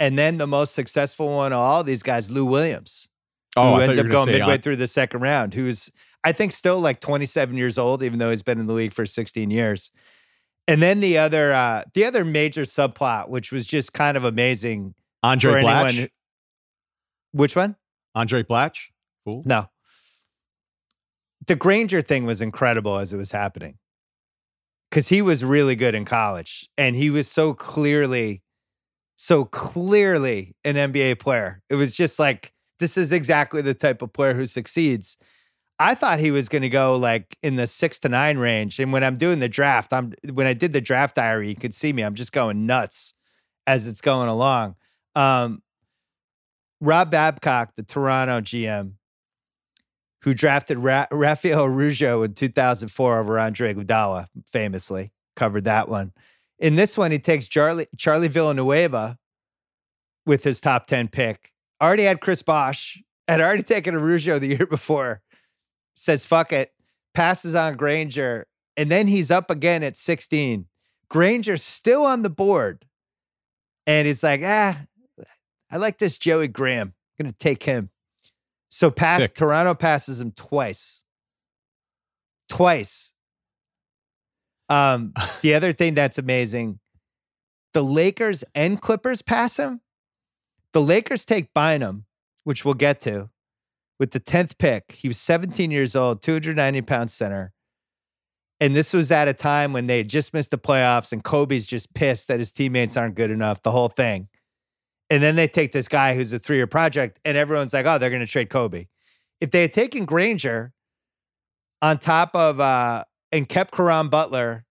and 0.00 0.18
then 0.18 0.38
the 0.38 0.46
most 0.46 0.74
successful 0.74 1.28
one 1.28 1.52
of 1.52 1.58
all 1.58 1.84
these 1.84 2.02
guys, 2.02 2.30
Lou 2.30 2.44
Williams, 2.44 3.08
oh, 3.56 3.76
who 3.76 3.80
ends 3.82 3.98
up 3.98 4.08
going 4.08 4.30
midway 4.30 4.54
on. 4.54 4.60
through 4.60 4.76
the 4.76 4.86
second 4.86 5.20
round. 5.20 5.54
Who's 5.54 5.90
I 6.24 6.32
think 6.32 6.52
still 6.52 6.80
like 6.80 7.00
27 7.00 7.56
years 7.56 7.78
old, 7.78 8.02
even 8.02 8.18
though 8.18 8.30
he's 8.30 8.42
been 8.42 8.58
in 8.58 8.66
the 8.66 8.72
league 8.72 8.92
for 8.92 9.06
16 9.06 9.50
years. 9.50 9.92
And 10.66 10.80
then 10.80 11.00
the 11.00 11.18
other 11.18 11.52
uh, 11.52 11.84
the 11.92 12.06
other 12.06 12.24
major 12.24 12.62
subplot, 12.62 13.28
which 13.28 13.52
was 13.52 13.66
just 13.66 13.92
kind 13.92 14.16
of 14.16 14.24
amazing. 14.24 14.94
Andray 15.24 15.62
Blatche. 15.62 16.00
Who, 16.00 16.06
which 17.32 17.54
one? 17.54 17.76
Andray 18.16 18.44
Blatche. 18.44 18.88
Cool. 19.26 19.42
No. 19.44 19.68
The 21.46 21.56
Granger 21.56 22.00
thing 22.00 22.24
was 22.24 22.40
incredible 22.40 22.98
as 22.98 23.12
it 23.12 23.18
was 23.18 23.30
happening 23.30 23.76
because 24.94 25.08
he 25.08 25.22
was 25.22 25.44
really 25.44 25.74
good 25.74 25.92
in 25.92 26.04
college 26.04 26.68
and 26.78 26.94
he 26.94 27.10
was 27.10 27.26
so 27.26 27.52
clearly, 27.52 28.40
so 29.16 29.44
clearly 29.44 30.54
an 30.62 30.76
NBA 30.76 31.18
player. 31.18 31.60
It 31.68 31.74
was 31.74 31.96
just 31.96 32.20
like, 32.20 32.52
this 32.78 32.96
is 32.96 33.10
exactly 33.10 33.60
the 33.60 33.74
type 33.74 34.02
of 34.02 34.12
player 34.12 34.34
who 34.34 34.46
succeeds. 34.46 35.18
I 35.80 35.96
thought 35.96 36.20
he 36.20 36.30
was 36.30 36.48
going 36.48 36.62
to 36.62 36.68
go 36.68 36.94
like 36.94 37.36
in 37.42 37.56
the 37.56 37.66
six 37.66 37.98
to 38.00 38.08
nine 38.08 38.38
range. 38.38 38.78
And 38.78 38.92
when 38.92 39.02
I'm 39.02 39.16
doing 39.16 39.40
the 39.40 39.48
draft, 39.48 39.92
I'm 39.92 40.12
when 40.32 40.46
I 40.46 40.52
did 40.52 40.72
the 40.72 40.80
draft 40.80 41.16
diary, 41.16 41.48
you 41.48 41.56
could 41.56 41.74
see 41.74 41.92
me. 41.92 42.02
I'm 42.02 42.14
just 42.14 42.30
going 42.30 42.64
nuts 42.64 43.14
as 43.66 43.88
it's 43.88 44.00
going 44.00 44.28
along. 44.28 44.76
Um, 45.16 45.60
Rob 46.80 47.10
Babcock, 47.10 47.74
the 47.74 47.82
Toronto 47.82 48.40
GM, 48.40 48.92
who 50.24 50.32
drafted 50.32 50.78
Ra- 50.78 51.06
Rafael 51.12 51.64
Araujo 51.64 52.22
in 52.22 52.32
2004 52.32 53.18
over 53.18 53.38
Andre 53.38 53.74
Iguodala, 53.74 54.26
famously 54.50 55.12
covered 55.36 55.64
that 55.64 55.90
one. 55.90 56.12
In 56.58 56.76
this 56.76 56.96
one, 56.96 57.10
he 57.10 57.18
takes 57.18 57.46
Charlie 57.46 57.86
Charlie 57.98 58.28
Villanueva 58.28 59.18
with 60.24 60.42
his 60.42 60.62
top 60.62 60.86
10 60.86 61.08
pick. 61.08 61.52
Already 61.82 62.04
had 62.04 62.22
Chris 62.22 62.40
Bosh, 62.40 63.02
had 63.28 63.42
already 63.42 63.62
taken 63.62 63.94
a 63.94 63.98
Araujo 63.98 64.38
the 64.38 64.46
year 64.56 64.66
before. 64.66 65.20
Says 65.94 66.24
fuck 66.24 66.54
it, 66.54 66.72
passes 67.12 67.54
on 67.54 67.76
Granger, 67.76 68.46
and 68.78 68.90
then 68.90 69.06
he's 69.06 69.30
up 69.30 69.50
again 69.50 69.82
at 69.82 69.94
16. 69.94 70.64
Granger's 71.10 71.62
still 71.62 72.04
on 72.04 72.22
the 72.22 72.30
board. 72.30 72.86
And 73.86 74.06
he's 74.06 74.22
like, 74.22 74.40
ah, 74.42 74.80
I 75.70 75.76
like 75.76 75.98
this 75.98 76.16
Joey 76.16 76.48
Graham. 76.48 76.94
I'm 77.20 77.26
gonna 77.26 77.34
take 77.38 77.62
him. 77.62 77.90
So 78.74 78.90
pass 78.90 79.20
Sick. 79.20 79.34
Toronto 79.34 79.72
passes 79.72 80.20
him 80.20 80.32
twice. 80.32 81.04
Twice. 82.48 83.14
Um, 84.68 85.12
the 85.42 85.54
other 85.54 85.72
thing 85.72 85.94
that's 85.94 86.18
amazing, 86.18 86.80
the 87.72 87.84
Lakers 87.84 88.42
and 88.52 88.80
Clippers 88.80 89.22
pass 89.22 89.58
him. 89.58 89.80
The 90.72 90.80
Lakers 90.80 91.24
take 91.24 91.54
Bynum, 91.54 92.06
which 92.42 92.64
we'll 92.64 92.74
get 92.74 93.00
to, 93.02 93.30
with 94.00 94.10
the 94.10 94.18
10th 94.18 94.58
pick. 94.58 94.90
He 94.90 95.06
was 95.06 95.18
17 95.18 95.70
years 95.70 95.94
old, 95.94 96.20
290 96.20 96.82
pound 96.82 97.12
center. 97.12 97.52
And 98.58 98.74
this 98.74 98.92
was 98.92 99.12
at 99.12 99.28
a 99.28 99.34
time 99.34 99.72
when 99.72 99.86
they 99.86 99.98
had 99.98 100.08
just 100.08 100.34
missed 100.34 100.50
the 100.50 100.58
playoffs 100.58 101.12
and 101.12 101.22
Kobe's 101.22 101.68
just 101.68 101.94
pissed 101.94 102.26
that 102.26 102.40
his 102.40 102.50
teammates 102.50 102.96
aren't 102.96 103.14
good 103.14 103.30
enough, 103.30 103.62
the 103.62 103.70
whole 103.70 103.88
thing. 103.88 104.26
And 105.10 105.22
then 105.22 105.36
they 105.36 105.46
take 105.46 105.72
this 105.72 105.88
guy 105.88 106.14
who's 106.14 106.32
a 106.32 106.38
three 106.38 106.56
year 106.56 106.66
project, 106.66 107.20
and 107.24 107.36
everyone's 107.36 107.72
like, 107.72 107.86
oh, 107.86 107.98
they're 107.98 108.10
going 108.10 108.20
to 108.20 108.26
trade 108.26 108.50
Kobe. 108.50 108.86
If 109.40 109.50
they 109.50 109.62
had 109.62 109.72
taken 109.72 110.04
Granger 110.04 110.72
on 111.82 111.98
top 111.98 112.34
of, 112.34 112.60
uh, 112.60 113.04
and 113.30 113.48
kept 113.48 113.74
Caron 113.74 114.08
Butler, 114.08 114.64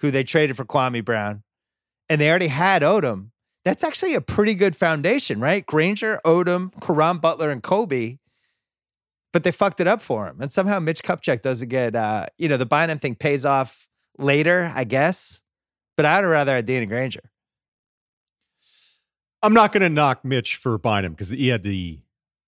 who 0.00 0.10
they 0.10 0.22
traded 0.22 0.56
for 0.56 0.64
Kwame 0.64 1.04
Brown, 1.04 1.42
and 2.08 2.20
they 2.20 2.30
already 2.30 2.48
had 2.48 2.82
Odom, 2.82 3.30
that's 3.64 3.84
actually 3.84 4.14
a 4.14 4.20
pretty 4.20 4.54
good 4.54 4.74
foundation, 4.74 5.40
right? 5.40 5.66
Granger, 5.66 6.20
Odom, 6.24 6.70
Caron 6.80 7.18
Butler, 7.18 7.50
and 7.50 7.62
Kobe. 7.62 8.18
But 9.32 9.44
they 9.44 9.50
fucked 9.50 9.80
it 9.80 9.86
up 9.86 10.00
for 10.00 10.26
him. 10.26 10.40
And 10.40 10.50
somehow 10.50 10.78
Mitch 10.78 11.02
Kupchak 11.02 11.42
doesn't 11.42 11.68
get, 11.68 11.94
uh, 11.94 12.26
you 12.38 12.48
know, 12.48 12.56
the 12.56 12.64
Bynum 12.64 12.98
thing 12.98 13.14
pays 13.14 13.44
off 13.44 13.86
later, 14.16 14.72
I 14.74 14.84
guess. 14.84 15.42
But 15.96 16.06
I'd 16.06 16.24
rather 16.24 16.54
have 16.56 16.64
Danny 16.64 16.86
Granger. 16.86 17.30
I'm 19.42 19.54
not 19.54 19.72
going 19.72 19.82
to 19.82 19.88
knock 19.88 20.24
Mitch 20.24 20.56
for 20.56 20.78
Bynum 20.78 21.12
because 21.12 21.30
he 21.30 21.48
had 21.48 21.62
the 21.62 22.00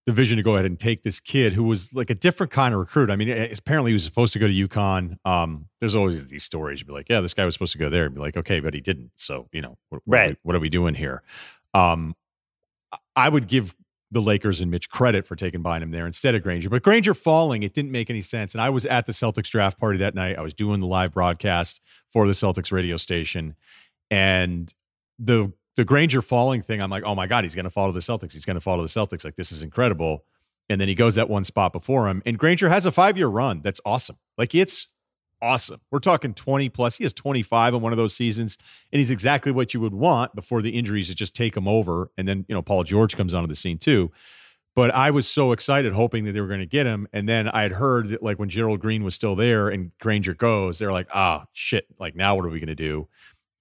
the 0.07 0.13
vision 0.13 0.39
to 0.39 0.43
go 0.43 0.55
ahead 0.55 0.65
and 0.65 0.79
take 0.79 1.03
this 1.03 1.21
kid 1.21 1.53
who 1.53 1.63
was 1.63 1.93
like 1.95 2.11
a 2.11 2.15
different 2.15 2.51
kind 2.51 2.73
of 2.73 2.81
recruit. 2.81 3.11
I 3.11 3.17
mean, 3.17 3.29
apparently 3.29 3.91
he 3.91 3.93
was 3.93 4.03
supposed 4.03 4.33
to 4.33 4.39
go 4.39 4.47
to 4.47 4.69
UConn. 4.69 5.17
Um, 5.27 5.67
there's 5.79 5.95
always 5.95 6.27
these 6.27 6.43
stories. 6.43 6.81
You'd 6.81 6.87
be 6.87 6.93
like, 6.95 7.09
yeah, 7.09 7.21
this 7.21 7.35
guy 7.35 7.45
was 7.45 7.55
supposed 7.55 7.73
to 7.73 7.79
go 7.79 7.91
there. 7.91 8.07
And 8.07 8.15
be 8.15 8.21
like, 8.21 8.37
okay, 8.37 8.61
but 8.61 8.73
he 8.73 8.81
didn't. 8.81 9.13
So, 9.17 9.49
you 9.53 9.61
know, 9.61 9.77
what, 9.91 10.03
right. 10.07 10.21
what, 10.21 10.25
are, 10.25 10.29
we, 10.29 10.37
what 10.43 10.57
are 10.57 10.61
we 10.61 10.69
doing 10.71 10.95
here? 10.95 11.23
Um, 11.75 12.17
I 13.15 13.29
would 13.29 13.47
give 13.47 13.75
the 14.11 14.21
Lakers 14.21 14.61
and 14.61 14.71
Mitch 14.71 14.91
credit 14.91 15.27
for 15.27 15.37
taking 15.37 15.63
Bynum 15.63 15.91
there 15.91 16.07
instead 16.07 16.35
of 16.35 16.43
Granger. 16.43 16.71
But 16.71 16.83
Granger 16.83 17.15
falling, 17.15 17.63
it 17.63 17.75
didn't 17.75 17.93
make 17.93 18.11
any 18.11 18.23
sense. 18.23 18.55
And 18.55 18.61
I 18.61 18.71
was 18.71 18.87
at 18.87 19.07
the 19.07 19.13
Celtics 19.13 19.51
draft 19.51 19.79
party 19.79 19.99
that 19.99 20.15
night. 20.15 20.39
I 20.39 20.41
was 20.41 20.55
doing 20.55 20.81
the 20.81 20.87
live 20.87 21.13
broadcast 21.13 21.81
for 22.11 22.27
the 22.27 22.33
Celtics 22.33 22.73
radio 22.73 22.97
station. 22.97 23.55
And 24.11 24.75
the 25.19 25.53
the 25.81 25.85
Granger 25.87 26.21
falling 26.21 26.61
thing, 26.61 26.83
I'm 26.83 26.91
like, 26.91 27.05
oh 27.05 27.15
my 27.15 27.27
God, 27.27 27.43
he's 27.43 27.55
going 27.55 27.65
to 27.65 27.71
fall 27.71 27.87
to 27.87 27.93
the 27.95 28.01
Celtics. 28.01 28.35
He's 28.35 28.45
going 28.45 28.57
to 28.57 28.61
fall 28.61 28.77
to 28.77 28.83
the 28.83 28.89
Celtics. 28.89 29.25
Like, 29.25 29.37
this 29.37 29.51
is 29.51 29.63
incredible. 29.63 30.27
And 30.69 30.79
then 30.79 30.89
he 30.89 30.95
goes 30.95 31.15
that 31.15 31.31
one 31.31 31.43
spot 31.43 31.73
before 31.73 32.07
him. 32.07 32.23
And 32.27 32.39
Granger 32.39 32.69
has 32.69 32.85
a 32.85 32.93
five 32.93 33.17
year 33.17 33.29
run. 33.29 33.63
That's 33.63 33.81
awesome. 33.87 34.17
Like, 34.37 34.55
it's 34.55 34.91
awesome. 35.41 35.81
We're 35.91 36.01
talking 36.01 36.35
20 36.35 36.69
plus. 36.69 36.99
He 36.99 37.05
has 37.05 37.15
25 37.15 37.73
in 37.73 37.81
one 37.81 37.95
of 37.95 37.97
those 37.97 38.15
seasons. 38.15 38.59
And 38.93 38.99
he's 38.99 39.11
exactly 39.11 39.53
what 39.53 39.73
you 39.73 39.81
would 39.81 39.95
want 39.95 40.35
before 40.35 40.61
the 40.61 40.69
injuries 40.69 41.09
that 41.09 41.15
just 41.15 41.35
take 41.35 41.57
him 41.57 41.67
over. 41.67 42.11
And 42.19 42.29
then, 42.29 42.45
you 42.47 42.55
know, 42.55 42.61
Paul 42.61 42.85
George 42.85 43.17
comes 43.17 43.33
onto 43.33 43.49
the 43.49 43.57
scene 43.57 43.79
too. 43.79 44.13
But 44.77 44.95
I 44.95 45.11
was 45.13 45.27
so 45.27 45.53
excited 45.53 45.95
hoping 45.95 46.25
that 46.25 46.33
they 46.33 46.43
were 46.43 46.47
going 46.47 46.61
to 46.61 46.67
get 46.67 46.85
him. 46.85 47.09
And 47.15 47.27
then 47.27 47.49
I 47.49 47.63
had 47.63 47.73
heard 47.73 48.09
that, 48.09 48.23
like, 48.23 48.39
when 48.39 48.51
Gerald 48.51 48.81
Green 48.81 49.03
was 49.03 49.15
still 49.15 49.35
there 49.35 49.71
and 49.71 49.93
Granger 49.99 50.35
goes, 50.35 50.79
they're 50.79 50.93
like, 50.93 51.09
ah, 51.15 51.47
shit. 51.53 51.87
Like, 51.99 52.15
now 52.15 52.37
what 52.37 52.45
are 52.45 52.51
we 52.51 52.61
going 52.61 52.69
to 52.69 52.75
do? 52.75 53.09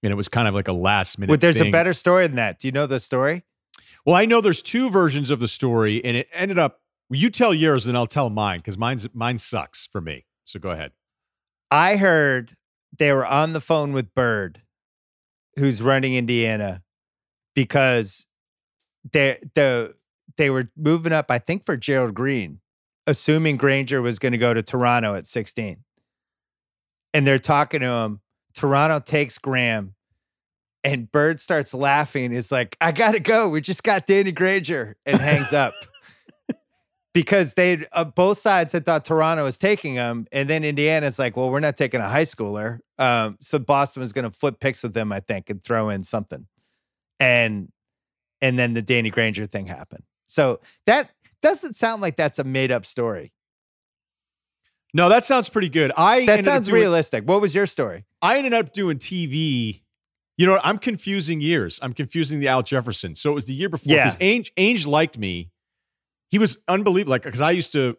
And 0.04 0.12
it 0.12 0.16
was 0.16 0.30
kind 0.30 0.48
of 0.48 0.54
like 0.54 0.68
a 0.68 0.74
last 0.74 1.18
minute. 1.18 1.32
But 1.32 1.42
there's 1.42 1.58
thing. 1.58 1.68
a 1.68 1.72
better 1.72 1.94
story 1.94 2.28
than 2.28 2.38
that. 2.38 2.60
Do 2.60 2.68
you 2.68 2.72
know 2.72 2.88
the 2.88 3.00
story? 3.00 3.44
Well, 4.06 4.16
I 4.16 4.26
know 4.26 4.42
there's 4.42 4.62
two 4.62 4.90
versions 4.90 5.30
of 5.30 5.40
the 5.40 5.48
story, 5.48 6.04
and 6.04 6.16
it 6.16 6.28
ended 6.34 6.58
up. 6.58 6.82
You 7.10 7.30
tell 7.30 7.54
yours, 7.54 7.88
and 7.88 7.98
I'll 7.98 8.08
tell 8.08 8.30
mine 8.30 8.60
because 8.60 8.78
mine's 8.78 9.08
mine 9.14 9.38
sucks 9.38 9.88
for 9.92 10.00
me. 10.00 10.26
So 10.46 10.60
go 10.60 10.70
ahead. 10.70 10.92
I 11.72 11.98
heard 11.98 12.56
they 12.98 13.12
were 13.12 13.26
on 13.26 13.54
the 13.54 13.62
phone 13.62 13.94
with 13.94 14.14
Bird, 14.14 14.62
who's 15.58 15.82
running 15.82 16.16
Indiana, 16.16 16.82
because 17.56 18.28
they 19.12 19.40
the 19.56 19.94
they 20.38 20.50
were 20.50 20.70
moving 20.78 21.12
up. 21.12 21.30
I 21.30 21.40
think 21.40 21.66
for 21.66 21.76
Gerald 21.76 22.14
Green, 22.14 22.62
assuming 23.06 23.58
Granger 23.58 24.02
was 24.02 24.20
going 24.20 24.32
to 24.32 24.38
go 24.38 24.54
to 24.54 24.62
Toronto 24.62 25.16
at 25.16 25.28
16, 25.28 25.84
and 27.14 27.28
they're 27.28 27.40
talking 27.40 27.82
to 27.82 27.88
him 27.88 28.22
Toronto 28.54 29.00
takes 29.00 29.38
Graham, 29.38 29.96
and 30.84 31.12
Bird 31.12 31.40
starts 31.40 31.74
laughing. 31.74 32.32
He's 32.32 32.52
like, 32.52 32.76
I 32.82 32.92
gotta 32.92 33.20
go. 33.20 33.50
We 33.50 33.62
just 33.62 33.84
got 33.84 34.08
Danny 34.08 34.32
Granger 34.32 34.96
and 35.06 35.20
hangs 35.20 35.54
up. 35.54 35.74
because 37.14 37.56
they 37.56 37.86
uh, 37.94 38.04
both 38.04 38.38
sides 38.38 38.72
had 38.72 38.86
thought 38.86 39.06
Toronto 39.06 39.44
was 39.44 39.58
taking 39.58 39.96
him, 39.96 40.28
and 40.32 40.50
then 40.50 40.64
Indiana's 40.64 41.20
like, 41.20 41.36
well, 41.36 41.50
we're 41.50 41.60
not 41.60 41.78
taking 41.78 42.00
a 42.00 42.08
high 42.08 42.24
schooler. 42.24 42.80
Um, 42.98 43.38
so 43.42 43.60
Boston 43.60 44.02
was 44.02 44.14
going 44.14 44.26
to 44.26 44.32
flip 44.32 44.60
picks 44.60 44.84
with 44.84 44.94
them, 44.94 45.12
I 45.12 45.20
think, 45.20 45.50
and 45.50 45.64
throw 45.64 45.90
in 45.90 46.04
something, 46.04 46.48
and 47.20 47.72
and 48.42 48.58
then 48.58 48.74
the 48.74 48.82
Danny 48.82 49.10
Granger 49.10 49.46
thing 49.46 49.68
happened. 49.68 50.04
So 50.28 50.60
that 50.86 51.10
doesn't 51.42 51.76
sound 51.76 52.02
like 52.02 52.16
that's 52.16 52.40
a 52.40 52.44
made 52.44 52.72
up 52.72 52.86
story. 52.86 53.34
No, 54.94 55.10
that 55.10 55.26
sounds 55.26 55.50
pretty 55.50 55.70
good. 55.70 55.92
I 55.96 56.26
that 56.26 56.44
sounds 56.44 56.68
doing, 56.68 56.82
realistic. 56.82 57.24
What 57.26 57.42
was 57.42 57.54
your 57.54 57.68
story? 57.68 58.06
I 58.22 58.38
ended 58.38 58.54
up 58.54 58.74
doing 58.74 58.98
TV. 58.98 59.82
You 60.38 60.46
know, 60.46 60.60
I'm 60.64 60.78
confusing 60.78 61.42
years. 61.42 61.80
I'm 61.82 61.94
confusing 61.94 62.40
the 62.40 62.48
Al 62.48 62.64
Jefferson. 62.64 63.14
So 63.14 63.32
it 63.32 63.36
was 63.36 63.46
the 63.46 63.54
year 63.54 63.70
before 63.70 63.96
because 63.96 64.18
yeah. 64.20 64.28
Ainge, 64.28 64.52
Ainge 64.58 64.88
liked 64.88 65.18
me. 65.18 65.52
He 66.30 66.40
was 66.40 66.58
unbelievable. 66.68 67.12
Like 67.12 67.24
because 67.24 67.42
I 67.42 67.52
used 67.52 67.74
to 67.74 67.98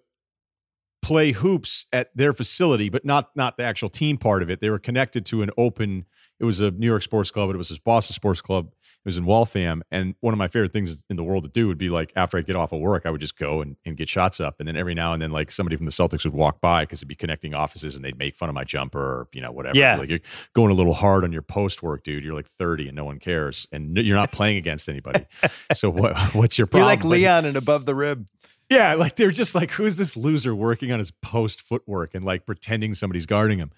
play 1.03 1.33
hoops 1.33 1.87
at 1.93 2.11
their 2.15 2.33
facility, 2.33 2.89
but 2.89 3.05
not 3.05 3.31
not 3.35 3.57
the 3.57 3.65
actual 3.65 3.89
team 3.89 4.17
part 4.17 4.43
of 4.43 4.51
it. 4.51 4.61
They 4.61 4.71
were 4.71 4.79
connected 4.79 5.27
to 5.27 5.43
an 5.43 5.51
open. 5.57 6.07
It 6.39 6.45
was 6.45 6.61
a 6.61 6.71
New 6.71 6.87
York 6.87 7.03
sports 7.03 7.31
club, 7.31 7.49
but 7.49 7.55
it 7.55 7.59
was 7.59 7.69
this 7.69 7.79
Boston 7.79 8.15
sports 8.15 8.41
club 8.41 8.71
it 9.03 9.09
was 9.09 9.17
in 9.17 9.25
Waltham. 9.25 9.83
And 9.91 10.15
one 10.21 10.35
of 10.35 10.39
my 10.39 10.49
favorite 10.49 10.75
things 10.75 11.03
in 11.09 11.17
the 11.17 11.25
world 11.25 11.45
to 11.45 11.49
do 11.49 11.67
would 11.69 11.79
be 11.79 11.89
like 11.89 12.13
after 12.17 12.37
I 12.37 12.43
get 12.43 12.55
off 12.55 12.73
of 12.73 12.81
work, 12.81 13.07
I 13.07 13.11
would 13.11 13.21
just 13.21 13.39
go 13.39 13.63
and, 13.63 13.77
and 13.87 13.97
get 13.97 14.11
shots 14.11 14.41
up. 14.41 14.57
And 14.59 14.69
then 14.69 14.77
every 14.77 14.93
now 14.93 15.15
and 15.15 15.23
then, 15.23 15.31
like 15.31 15.51
somebody 15.51 15.77
from 15.77 15.87
the 15.87 15.93
Celtics 15.93 16.25
would 16.25 16.35
walk 16.35 16.61
by 16.61 16.83
because 16.83 16.99
it'd 16.99 17.09
be 17.09 17.15
connecting 17.15 17.55
offices 17.55 17.97
and 17.97 18.05
they'd 18.05 18.19
make 18.19 18.37
fun 18.37 18.51
of 18.51 18.55
my 18.55 18.65
jumper 18.65 19.01
or, 19.01 19.29
you 19.33 19.41
know, 19.41 19.53
whatever. 19.53 19.79
Yeah. 19.79 19.97
Like 19.97 20.11
you're 20.11 20.21
going 20.55 20.71
a 20.71 20.75
little 20.75 20.93
hard 20.93 21.25
on 21.25 21.33
your 21.33 21.41
post 21.41 21.83
work, 21.83 22.05
dude. 22.05 22.23
You're 22.23 22.35
like 22.35 22.47
30 22.47 22.89
and 22.89 22.97
no 22.97 23.07
one 23.07 23.19
cares. 23.19 23.67
And 23.73 23.97
you're 23.97 24.17
not 24.17 24.33
playing 24.33 24.59
against 24.59 24.87
anybody. 24.87 25.25
so 25.73 25.89
what, 25.89 26.19
what's 26.35 26.59
your 26.59 26.67
problem? 26.67 26.83
You're 26.83 26.97
like 26.97 27.05
Leon 27.05 27.47
and 27.47 27.57
above 27.57 27.87
the 27.87 27.95
rim. 27.95 28.27
Yeah, 28.71 28.95
like 28.95 29.17
they're 29.17 29.33
just 29.33 29.55
like, 29.55 29.73
who's 29.73 29.97
this 29.97 30.17
loser 30.17 30.55
working 30.55 30.93
on 30.93 30.99
his 30.99 31.11
post 31.11 31.61
footwork 31.61 32.15
and 32.15 32.25
like 32.25 32.47
pretending 32.47 32.95
somebody's 32.95 33.27
guarding 33.27 33.59
him? 33.59 33.73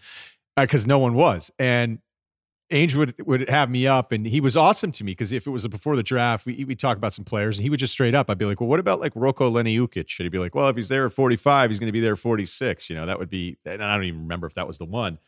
Because 0.54 0.84
uh, 0.84 0.88
no 0.88 0.98
one 0.98 1.14
was. 1.14 1.50
And 1.58 1.98
Ainge 2.70 2.94
would 2.94 3.14
would 3.26 3.48
have 3.48 3.70
me 3.70 3.86
up, 3.86 4.12
and 4.12 4.26
he 4.26 4.40
was 4.40 4.56
awesome 4.56 4.92
to 4.92 5.04
me 5.04 5.12
because 5.12 5.30
if 5.30 5.46
it 5.46 5.50
was 5.50 5.66
before 5.68 5.94
the 5.94 6.02
draft, 6.02 6.46
we 6.46 6.64
we 6.64 6.74
talk 6.74 6.96
about 6.96 7.12
some 7.12 7.24
players, 7.24 7.58
and 7.58 7.62
he 7.62 7.70
would 7.70 7.80
just 7.80 7.92
straight 7.92 8.14
up. 8.14 8.30
I'd 8.30 8.38
be 8.38 8.46
like, 8.46 8.60
"Well, 8.60 8.68
what 8.68 8.80
about 8.80 8.98
like 8.98 9.12
Roko 9.14 9.52
Leni 9.52 9.78
Ukic?" 9.78 10.08
Should 10.08 10.24
he 10.24 10.30
be 10.30 10.38
like, 10.38 10.54
"Well, 10.54 10.68
if 10.68 10.76
he's 10.76 10.88
there 10.88 11.06
at 11.06 11.12
45, 11.12 11.70
he's 11.70 11.78
going 11.78 11.88
to 11.88 11.92
be 11.92 12.00
there 12.00 12.14
at 12.14 12.18
46." 12.18 12.88
You 12.88 12.96
know, 12.96 13.06
that 13.06 13.18
would 13.18 13.28
be. 13.28 13.58
And 13.66 13.82
I 13.82 13.94
don't 13.94 14.04
even 14.04 14.22
remember 14.22 14.46
if 14.46 14.54
that 14.54 14.66
was 14.66 14.78
the 14.78 14.86
one, 14.86 15.18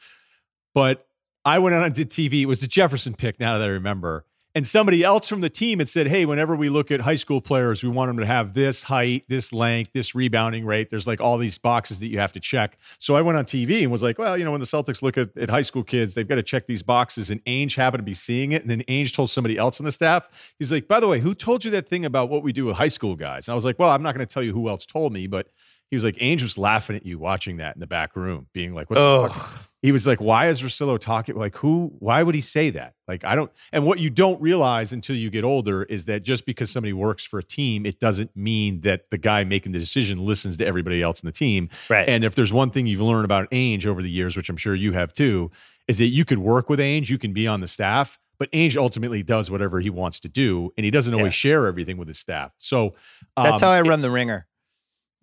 but 0.75 1.07
I 1.45 1.59
went 1.59 1.75
on 1.75 1.85
and 1.85 1.95
did 1.95 2.09
TV. 2.09 2.43
It 2.43 2.47
was 2.47 2.61
the 2.61 2.67
Jefferson 2.67 3.15
pick. 3.15 3.39
Now 3.39 3.59
that 3.59 3.65
I 3.65 3.73
remember, 3.73 4.25
and 4.55 4.67
somebody 4.67 5.03
else 5.03 5.27
from 5.27 5.41
the 5.41 5.51
team 5.51 5.81
had 5.81 5.89
said, 5.89 6.07
"Hey, 6.07 6.25
whenever 6.27 6.55
we 6.55 6.69
look 6.69 6.91
at 6.91 7.01
high 7.01 7.17
school 7.17 7.41
players, 7.41 7.83
we 7.83 7.89
want 7.89 8.09
them 8.09 8.19
to 8.19 8.27
have 8.27 8.55
this 8.55 8.85
height, 8.85 9.25
this 9.29 9.53
length, 9.53 9.91
this 9.93 10.15
rebounding 10.15 10.65
rate. 10.65 10.91
There's 10.91 11.07
like 11.07 11.21
all 11.21 11.39
these 11.39 11.59
boxes 11.59 11.99
that 12.01 12.09
you 12.09 12.19
have 12.21 12.33
to 12.33 12.41
check." 12.41 12.79
So 12.99 13.17
I 13.17 13.23
went 13.23 13.37
on 13.37 13.45
TV 13.45 13.83
and 13.83 13.91
was 13.91 14.03
like, 14.03 14.19
"Well, 14.19 14.39
you 14.39 14.45
know, 14.45 14.53
when 14.53 14.61
the 14.61 14.67
Celtics 14.67 15.03
look 15.03 15.19
at, 15.19 15.37
at 15.37 15.51
high 15.51 15.63
school 15.63 15.83
kids, 15.83 16.15
they've 16.15 16.29
got 16.29 16.37
to 16.37 16.43
check 16.43 16.67
these 16.67 16.83
boxes." 16.83 17.31
And 17.31 17.45
Ainge 17.47 17.75
happened 17.75 18.01
to 18.01 18.05
be 18.05 18.15
seeing 18.15 18.53
it, 18.53 18.63
and 18.63 18.71
then 18.71 18.83
Ainge 18.83 19.13
told 19.13 19.31
somebody 19.31 19.59
else 19.59 19.81
on 19.81 19.87
the 19.87 19.93
staff, 19.93 20.29
he's 20.59 20.71
like, 20.71 20.87
"By 20.87 21.01
the 21.01 21.09
way, 21.09 21.19
who 21.19 21.35
told 21.35 21.65
you 21.65 21.71
that 21.73 21.89
thing 21.89 22.05
about 22.05 22.29
what 22.29 22.43
we 22.43 22.53
do 22.53 22.67
with 22.67 22.77
high 22.77 22.89
school 22.89 23.17
guys?" 23.17 23.49
And 23.49 23.53
I 23.53 23.55
was 23.57 23.65
like, 23.65 23.79
"Well, 23.79 23.91
I'm 23.91 24.03
not 24.03 24.15
going 24.15 24.27
to 24.27 24.33
tell 24.33 24.43
you 24.43 24.53
who 24.53 24.69
else 24.69 24.87
told 24.87 25.13
me, 25.13 25.27
but." 25.27 25.49
He 25.91 25.97
was 25.97 26.03
like, 26.03 26.17
Ainge 26.17 26.43
was 26.43 26.59
laughing 26.59 26.97
at 26.97 27.07
you 27.07 27.19
watching 27.19 27.59
that 27.59 27.77
in 27.77 27.81
the 27.81 27.87
back 27.87 28.17
room, 28.17 28.49
being 28.53 28.75
like, 28.75 28.91
"What 28.91 28.97
the 28.97 29.29
fuck?" 29.29 29.71
He 29.85 29.93
was 29.93 30.07
like, 30.07 30.19
"Why 30.21 30.49
is 30.49 30.63
Russillo 30.63 30.99
talking? 30.99 31.37
Like, 31.37 31.57
who? 31.59 31.93
Why 31.99 32.23
would 32.23 32.35
he 32.35 32.41
say 32.41 32.71
that? 32.71 32.95
Like, 33.07 33.23
I 33.25 33.35
don't." 33.37 33.53
And 33.71 33.85
what 33.85 33.99
you 33.99 34.09
don't 34.09 34.41
realize 34.41 34.93
until 34.93 35.15
you 35.15 35.29
get 35.29 35.45
older 35.45 35.83
is 35.83 36.07
that 36.07 36.23
just 36.23 36.47
because 36.47 36.71
somebody 36.71 36.95
works 36.95 37.23
for 37.25 37.39
a 37.39 37.43
team, 37.43 37.85
it 37.85 38.01
doesn't 38.01 38.35
mean 38.35 38.81
that 38.81 39.11
the 39.11 39.19
guy 39.19 39.45
making 39.45 39.73
the 39.73 39.79
decision 39.79 40.19
listens 40.25 40.57
to 40.57 40.67
everybody 40.67 41.03
else 41.03 41.21
in 41.23 41.27
the 41.27 41.33
team. 41.33 41.69
Right. 41.91 42.09
And 42.09 42.25
if 42.25 42.35
there's 42.35 42.53
one 42.53 42.71
thing 42.71 42.87
you've 42.87 43.03
learned 43.03 43.27
about 43.27 43.51
Ainge 43.51 43.85
over 43.87 44.01
the 44.03 44.11
years, 44.11 44.37
which 44.39 44.49
I'm 44.49 44.57
sure 44.57 44.75
you 44.75 44.93
have 44.93 45.13
too, 45.13 45.51
is 45.87 45.99
that 45.99 46.07
you 46.07 46.25
could 46.25 46.39
work 46.39 46.71
with 46.71 46.79
Ainge, 46.81 47.11
you 47.11 47.19
can 47.19 47.35
be 47.35 47.47
on 47.47 47.61
the 47.61 47.69
staff, 47.69 48.19
but 48.39 48.51
Ainge 48.53 48.77
ultimately 48.79 49.23
does 49.23 49.51
whatever 49.51 49.81
he 49.81 49.91
wants 49.91 50.19
to 50.21 50.29
do, 50.29 50.73
and 50.79 50.85
he 50.85 50.91
doesn't 50.91 51.13
always 51.13 51.27
Yeah. 51.27 51.51
share 51.51 51.67
everything 51.67 51.99
with 51.99 52.09
his 52.09 52.19
staff. 52.19 52.53
So 52.59 52.95
That's 53.37 53.63
um, 53.63 53.69
how 53.69 53.71
I 53.75 53.81
it- 53.81 53.87
run 53.87 54.01
the 54.01 54.11
ringer. 54.11 54.47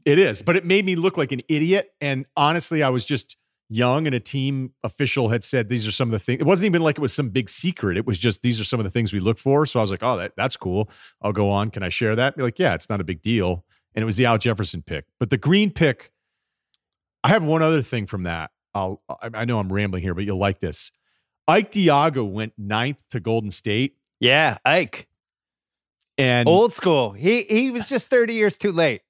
it 0.05 0.19
is, 0.19 0.41
but 0.43 0.55
it 0.55 0.65
made 0.65 0.85
me 0.85 0.95
look 0.95 1.17
like 1.17 1.31
an 1.31 1.41
idiot. 1.49 1.91
And 1.99 2.25
honestly, 2.37 2.83
I 2.83 2.89
was 2.89 3.05
just 3.05 3.37
young, 3.71 4.05
and 4.05 4.13
a 4.15 4.19
team 4.19 4.73
official 4.83 5.29
had 5.29 5.43
said 5.43 5.69
these 5.69 5.87
are 5.87 5.91
some 5.91 6.09
of 6.09 6.11
the 6.11 6.19
things. 6.19 6.41
It 6.41 6.45
wasn't 6.45 6.65
even 6.67 6.81
like 6.81 6.97
it 6.97 7.01
was 7.01 7.13
some 7.13 7.29
big 7.29 7.49
secret. 7.49 7.97
It 7.97 8.05
was 8.05 8.17
just 8.17 8.41
these 8.43 8.59
are 8.59 8.63
some 8.63 8.79
of 8.79 8.83
the 8.83 8.89
things 8.91 9.13
we 9.13 9.19
look 9.19 9.39
for. 9.39 9.65
So 9.65 9.79
I 9.79 9.81
was 9.81 9.89
like, 9.91 10.03
oh, 10.03 10.17
that, 10.17 10.33
that's 10.35 10.57
cool. 10.57 10.89
I'll 11.21 11.31
go 11.33 11.49
on. 11.49 11.71
Can 11.71 11.81
I 11.81 11.89
share 11.89 12.15
that? 12.15 12.35
Be 12.35 12.43
like, 12.43 12.59
yeah, 12.59 12.73
it's 12.75 12.89
not 12.89 13.01
a 13.01 13.03
big 13.03 13.21
deal. 13.21 13.63
And 13.95 14.03
it 14.03 14.05
was 14.05 14.15
the 14.17 14.25
Al 14.25 14.37
Jefferson 14.37 14.81
pick, 14.81 15.05
but 15.19 15.29
the 15.29 15.37
Green 15.37 15.71
pick. 15.71 16.11
I 17.23 17.29
have 17.29 17.43
one 17.43 17.61
other 17.61 17.81
thing 17.81 18.05
from 18.07 18.23
that. 18.23 18.51
I'll. 18.73 19.01
I, 19.09 19.29
I 19.33 19.45
know 19.45 19.59
I'm 19.59 19.71
rambling 19.71 20.03
here, 20.03 20.13
but 20.13 20.23
you'll 20.25 20.37
like 20.37 20.59
this. 20.59 20.91
Ike 21.47 21.71
Diogu 21.71 22.23
went 22.25 22.53
ninth 22.57 23.03
to 23.09 23.19
Golden 23.19 23.51
State, 23.51 23.97
Yeah, 24.19 24.57
Ike. 24.63 25.07
and 26.17 26.47
Old 26.47 26.73
school. 26.73 27.11
He 27.11 27.43
he 27.43 27.71
was 27.71 27.89
just 27.89 28.09
30 28.09 28.33
years 28.33 28.57
too 28.57 28.71
late. 28.71 29.01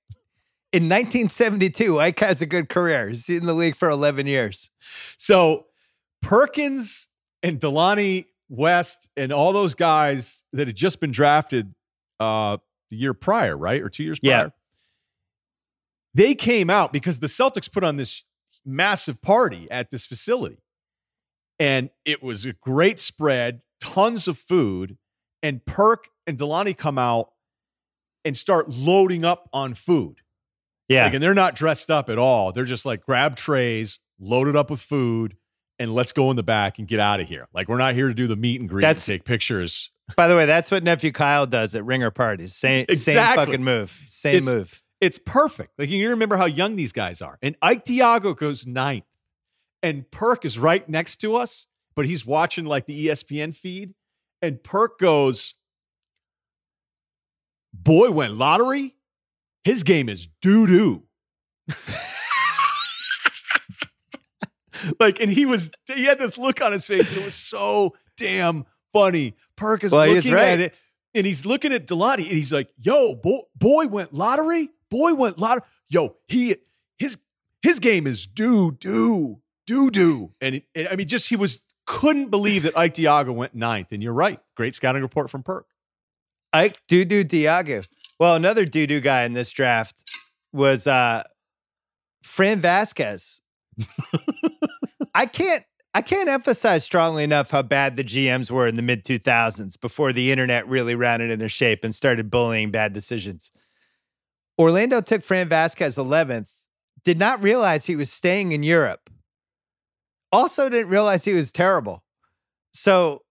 In 0.73 0.83
1972, 0.83 1.99
Ike 1.99 2.19
has 2.19 2.41
a 2.41 2.45
good 2.45 2.69
career. 2.69 3.09
He's 3.09 3.27
in 3.27 3.45
the 3.45 3.53
league 3.53 3.75
for 3.75 3.89
11 3.89 4.25
years. 4.25 4.71
So 5.17 5.65
Perkins 6.21 7.09
and 7.43 7.59
Delonte 7.59 8.25
West 8.47 9.09
and 9.17 9.33
all 9.33 9.51
those 9.51 9.75
guys 9.75 10.43
that 10.53 10.67
had 10.67 10.75
just 10.75 10.99
been 11.01 11.11
drafted 11.11 11.73
uh, 12.21 12.57
the 12.89 12.95
year 12.95 13.13
prior, 13.13 13.57
right? 13.57 13.81
Or 13.81 13.89
two 13.89 14.03
years 14.03 14.19
Yeah. 14.21 14.39
prior. 14.43 14.53
They 16.13 16.35
came 16.35 16.69
out 16.69 16.91
because 16.93 17.19
the 17.19 17.27
Celtics 17.27 17.71
put 17.71 17.83
on 17.83 17.97
this 17.97 18.23
massive 18.65 19.21
party 19.21 19.69
at 19.71 19.89
this 19.89 20.05
facility. 20.05 20.57
And 21.59 21.89
it 22.05 22.23
was 22.23 22.45
a 22.45 22.53
great 22.53 22.97
spread, 22.99 23.61
tons 23.79 24.27
of 24.27 24.37
food. 24.37 24.97
And 25.43 25.65
Perk 25.65 26.05
and 26.27 26.37
Delonte 26.37 26.77
come 26.77 26.97
out 26.97 27.31
and 28.23 28.35
start 28.37 28.69
loading 28.69 29.25
up 29.25 29.49
on 29.53 29.73
food. 29.73 30.20
Yeah. 30.91 31.05
Like, 31.05 31.13
and 31.15 31.23
they're 31.23 31.33
not 31.33 31.55
dressed 31.55 31.89
up 31.89 32.09
at 32.09 32.17
all. 32.17 32.51
They're 32.51 32.65
just 32.65 32.85
like 32.85 33.01
grab 33.05 33.35
trays, 33.35 33.99
load 34.19 34.47
it 34.47 34.55
up 34.55 34.69
with 34.69 34.81
food, 34.81 35.35
and 35.79 35.93
let's 35.93 36.11
go 36.11 36.29
in 36.31 36.35
the 36.37 36.43
back 36.43 36.79
and 36.79 36.87
get 36.87 36.99
out 36.99 37.19
of 37.19 37.27
here. 37.27 37.47
Like 37.53 37.67
we're 37.69 37.77
not 37.77 37.93
here 37.95 38.07
to 38.07 38.13
do 38.13 38.27
the 38.27 38.35
meet 38.35 38.59
and 38.59 38.69
greet 38.69 38.81
That's- 38.81 39.07
and 39.07 39.15
take 39.19 39.25
pictures. 39.25 39.91
By 40.17 40.27
the 40.27 40.35
way, 40.35 40.45
that's 40.45 40.69
what 40.69 40.83
nephew 40.83 41.13
Kyle 41.13 41.45
does 41.47 41.73
at 41.73 41.85
ringer 41.85 42.11
parties. 42.11 42.53
Same 42.55 42.85
same 42.89 43.35
fucking 43.35 43.63
move. 43.63 43.89
Same 44.05 44.35
It's- 44.35 44.53
move. 44.53 44.83
It's 44.99 45.17
perfect. 45.17 45.71
Like 45.79 45.89
you 45.89 46.09
remember 46.09 46.37
how 46.37 46.45
young 46.45 46.75
these 46.75 46.91
guys 46.91 47.21
are. 47.23 47.39
And 47.41 47.55
Ike 47.61 47.85
Diogu 47.85 48.35
goes 48.35 48.67
ninth, 48.67 49.05
and 49.81 50.09
Perk 50.11 50.45
is 50.45 50.59
right 50.59 50.87
next 50.87 51.17
to 51.21 51.35
us, 51.37 51.65
but 51.95 52.05
he's 52.05 52.23
watching 52.25 52.65
like 52.65 52.85
the 52.85 53.07
ESPN 53.07 53.55
feed. 53.55 53.95
And 54.43 54.61
Perk 54.63 54.99
goes, 54.99 55.55
"Boy 57.73 58.11
went 58.11 58.33
lottery. 58.35 58.95
His 59.63 59.83
game 59.83 60.09
is 60.09 60.27
doo 60.41 60.67
doo." 60.67 61.03
like, 64.99 65.19
and 65.19 65.31
he 65.31 65.45
was 65.45 65.71
he 65.93 66.05
had 66.05 66.19
this 66.19 66.37
look 66.37 66.61
on 66.61 66.71
his 66.71 66.85
face, 66.87 67.11
and 67.11 67.21
it 67.21 67.25
was 67.25 67.35
so 67.35 67.95
damn 68.17 68.65
funny. 68.93 69.35
Perk 69.55 69.83
is 69.83 69.91
Well, 69.91 70.07
looking 70.07 70.33
right. 70.33 70.47
at 70.47 70.59
it, 70.59 70.75
and 71.13 71.25
he's 71.25 71.45
looking 71.45 71.73
at 71.73 71.87
Delonte, 71.87 72.17
and 72.17 72.25
he's 72.27 72.51
like, 72.53 72.69
"Yo, 72.79 73.15
boy, 73.15 73.41
boy 73.55 73.87
went 73.87 74.13
lottery. 74.13 74.69
Boy 74.89 75.13
went 75.13 75.37
lottery. 75.39 75.63
Yo, 75.89 76.15
he 76.27 76.55
his 76.97 77.17
his 77.61 77.79
game 77.79 78.07
is 78.07 78.25
doo 78.25 78.71
doo 78.71 79.39
doo 79.67 79.91
doo." 79.91 80.31
And, 80.41 80.55
it, 80.55 80.63
and 80.75 80.87
I 80.87 80.95
mean, 80.95 81.07
just 81.07 81.29
he 81.29 81.35
was 81.35 81.61
couldn't 81.85 82.29
believe 82.29 82.63
that 82.63 82.77
Ike 82.77 82.93
Diogu 82.95 83.33
went 83.33 83.53
ninth. 83.53 83.91
And 83.91 84.01
you're 84.01 84.13
right, 84.13 84.39
great 84.55 84.73
scouting 84.75 85.01
report 85.01 85.29
from 85.29 85.43
Perk. 85.43 85.67
Ike 86.53 86.77
doo 86.87 87.05
doo 87.05 87.23
Diogu. 87.23 87.83
Well, 88.21 88.35
another 88.35 88.65
doo 88.65 88.85
doo 88.85 88.99
guy 88.99 89.23
in 89.23 89.33
this 89.33 89.49
draft 89.49 90.03
was 90.53 90.85
uh 90.85 91.23
Fran 92.21 92.61
Vazquez. 92.61 93.41
I 95.15 95.25
can't 95.25 95.63
I 95.95 96.03
can't 96.03 96.29
emphasize 96.29 96.83
strongly 96.83 97.23
enough 97.23 97.49
how 97.49 97.63
bad 97.63 97.95
the 97.95 98.03
GMs 98.03 98.51
were 98.51 98.67
in 98.67 98.75
the 98.75 98.83
mid 98.83 99.05
2000s 99.05 99.81
before 99.81 100.13
the 100.13 100.31
internet 100.31 100.67
really 100.67 100.93
rounded 100.93 101.31
into 101.31 101.47
shape 101.47 101.83
and 101.83 101.95
started 101.95 102.29
bullying 102.29 102.69
bad 102.69 102.93
decisions. 102.93 103.51
Orlando 104.59 105.01
took 105.01 105.23
Fran 105.23 105.49
Vazquez 105.49 105.97
11th, 105.97 106.51
did 107.03 107.17
not 107.17 107.41
realize 107.41 107.87
he 107.87 107.95
was 107.95 108.11
staying 108.11 108.51
in 108.51 108.61
Europe. 108.61 109.09
Also 110.31 110.69
didn't 110.69 110.89
realize 110.91 111.25
he 111.25 111.33
was 111.33 111.51
terrible. 111.51 112.03
So 112.71 113.23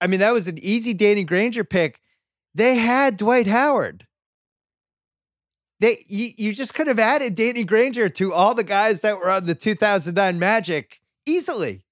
I 0.00 0.06
mean 0.06 0.20
that 0.20 0.32
was 0.32 0.48
an 0.48 0.56
easy 0.62 0.94
Danny 0.94 1.22
Granger 1.22 1.64
pick. 1.64 2.00
They 2.54 2.76
had 2.76 3.16
Dwight 3.16 3.46
Howard. 3.46 4.06
They 5.80 6.04
you, 6.08 6.30
you 6.36 6.52
just 6.52 6.74
could 6.74 6.88
have 6.88 6.98
added 6.98 7.34
Danny 7.34 7.64
Granger 7.64 8.08
to 8.10 8.32
all 8.32 8.54
the 8.54 8.64
guys 8.64 9.00
that 9.00 9.16
were 9.16 9.30
on 9.30 9.46
the 9.46 9.54
2009 9.54 10.38
Magic 10.38 11.00
easily. 11.26 11.84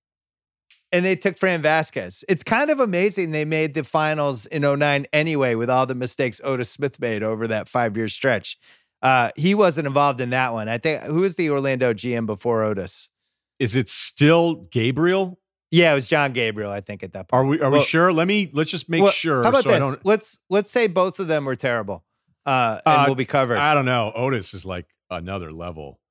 And 0.91 1.05
they 1.05 1.17
took 1.17 1.37
Fran 1.37 1.63
Vazquez. 1.63 2.25
It's 2.29 2.43
kind 2.43 2.71
of 2.71 2.81
amazing 2.81 3.31
they 3.31 3.45
made 3.45 3.75
the 3.75 3.85
finals 3.85 4.47
in 4.47 4.63
09 4.63 5.07
anyway 5.13 5.55
with 5.55 5.69
all 5.69 5.85
the 5.85 5.95
mistakes 5.95 6.41
Otis 6.43 6.71
Smith 6.71 6.99
made 6.99 7.23
over 7.23 7.47
that 7.49 7.69
five 7.69 7.97
year 7.97 8.09
stretch. 8.09 8.59
Uh, 9.03 9.31
he 9.37 9.55
wasn't 9.55 9.87
involved 9.87 10.21
in 10.21 10.31
that 10.31 10.53
one. 10.53 10.69
I 10.69 10.79
think 10.79 11.03
who 11.03 11.21
was 11.21 11.37
the 11.37 11.51
Orlando 11.51 11.93
GM 11.93 12.27
before 12.27 12.63
Otis? 12.63 13.11
Is 13.59 13.77
it 13.77 13.89
still 13.89 14.55
Gabriel? 14.71 15.39
Yeah, 15.71 15.93
it 15.93 15.95
was 15.95 16.09
John 16.09 16.33
Gabriel, 16.33 16.71
I 16.71 16.81
think, 16.81 17.03
at 17.03 17.13
that 17.13 17.29
point. 17.29 17.39
Are 17.39 17.45
we 17.47 17.61
are 17.61 17.71
Well- 17.71 17.81
we 17.81 17.85
sure? 17.87 18.13
Let 18.13 18.27
me 18.27 18.51
let's 18.53 18.71
just 18.71 18.89
make 18.89 19.03
Well, 19.03 19.13
sure. 19.13 19.43
How 19.43 19.51
about 19.51 19.65
so 19.65 19.71
I 19.71 19.73
this? 19.75 19.81
don't 19.81 20.05
Let's 20.07 20.39
let's 20.49 20.71
say 20.71 20.87
both 20.87 21.19
of 21.21 21.29
them 21.29 21.45
were 21.45 21.57
terrible, 21.57 22.05
uh, 22.47 22.81
and 22.87 23.01
Uh, 23.01 23.05
we'll 23.07 23.15
be 23.15 23.25
covered. 23.27 23.59
I 23.59 23.75
don't 23.75 23.85
know. 23.85 24.13
Otis 24.15 24.55
is 24.55 24.65
like 24.65 24.87
another 25.11 25.53
level. 25.53 26.01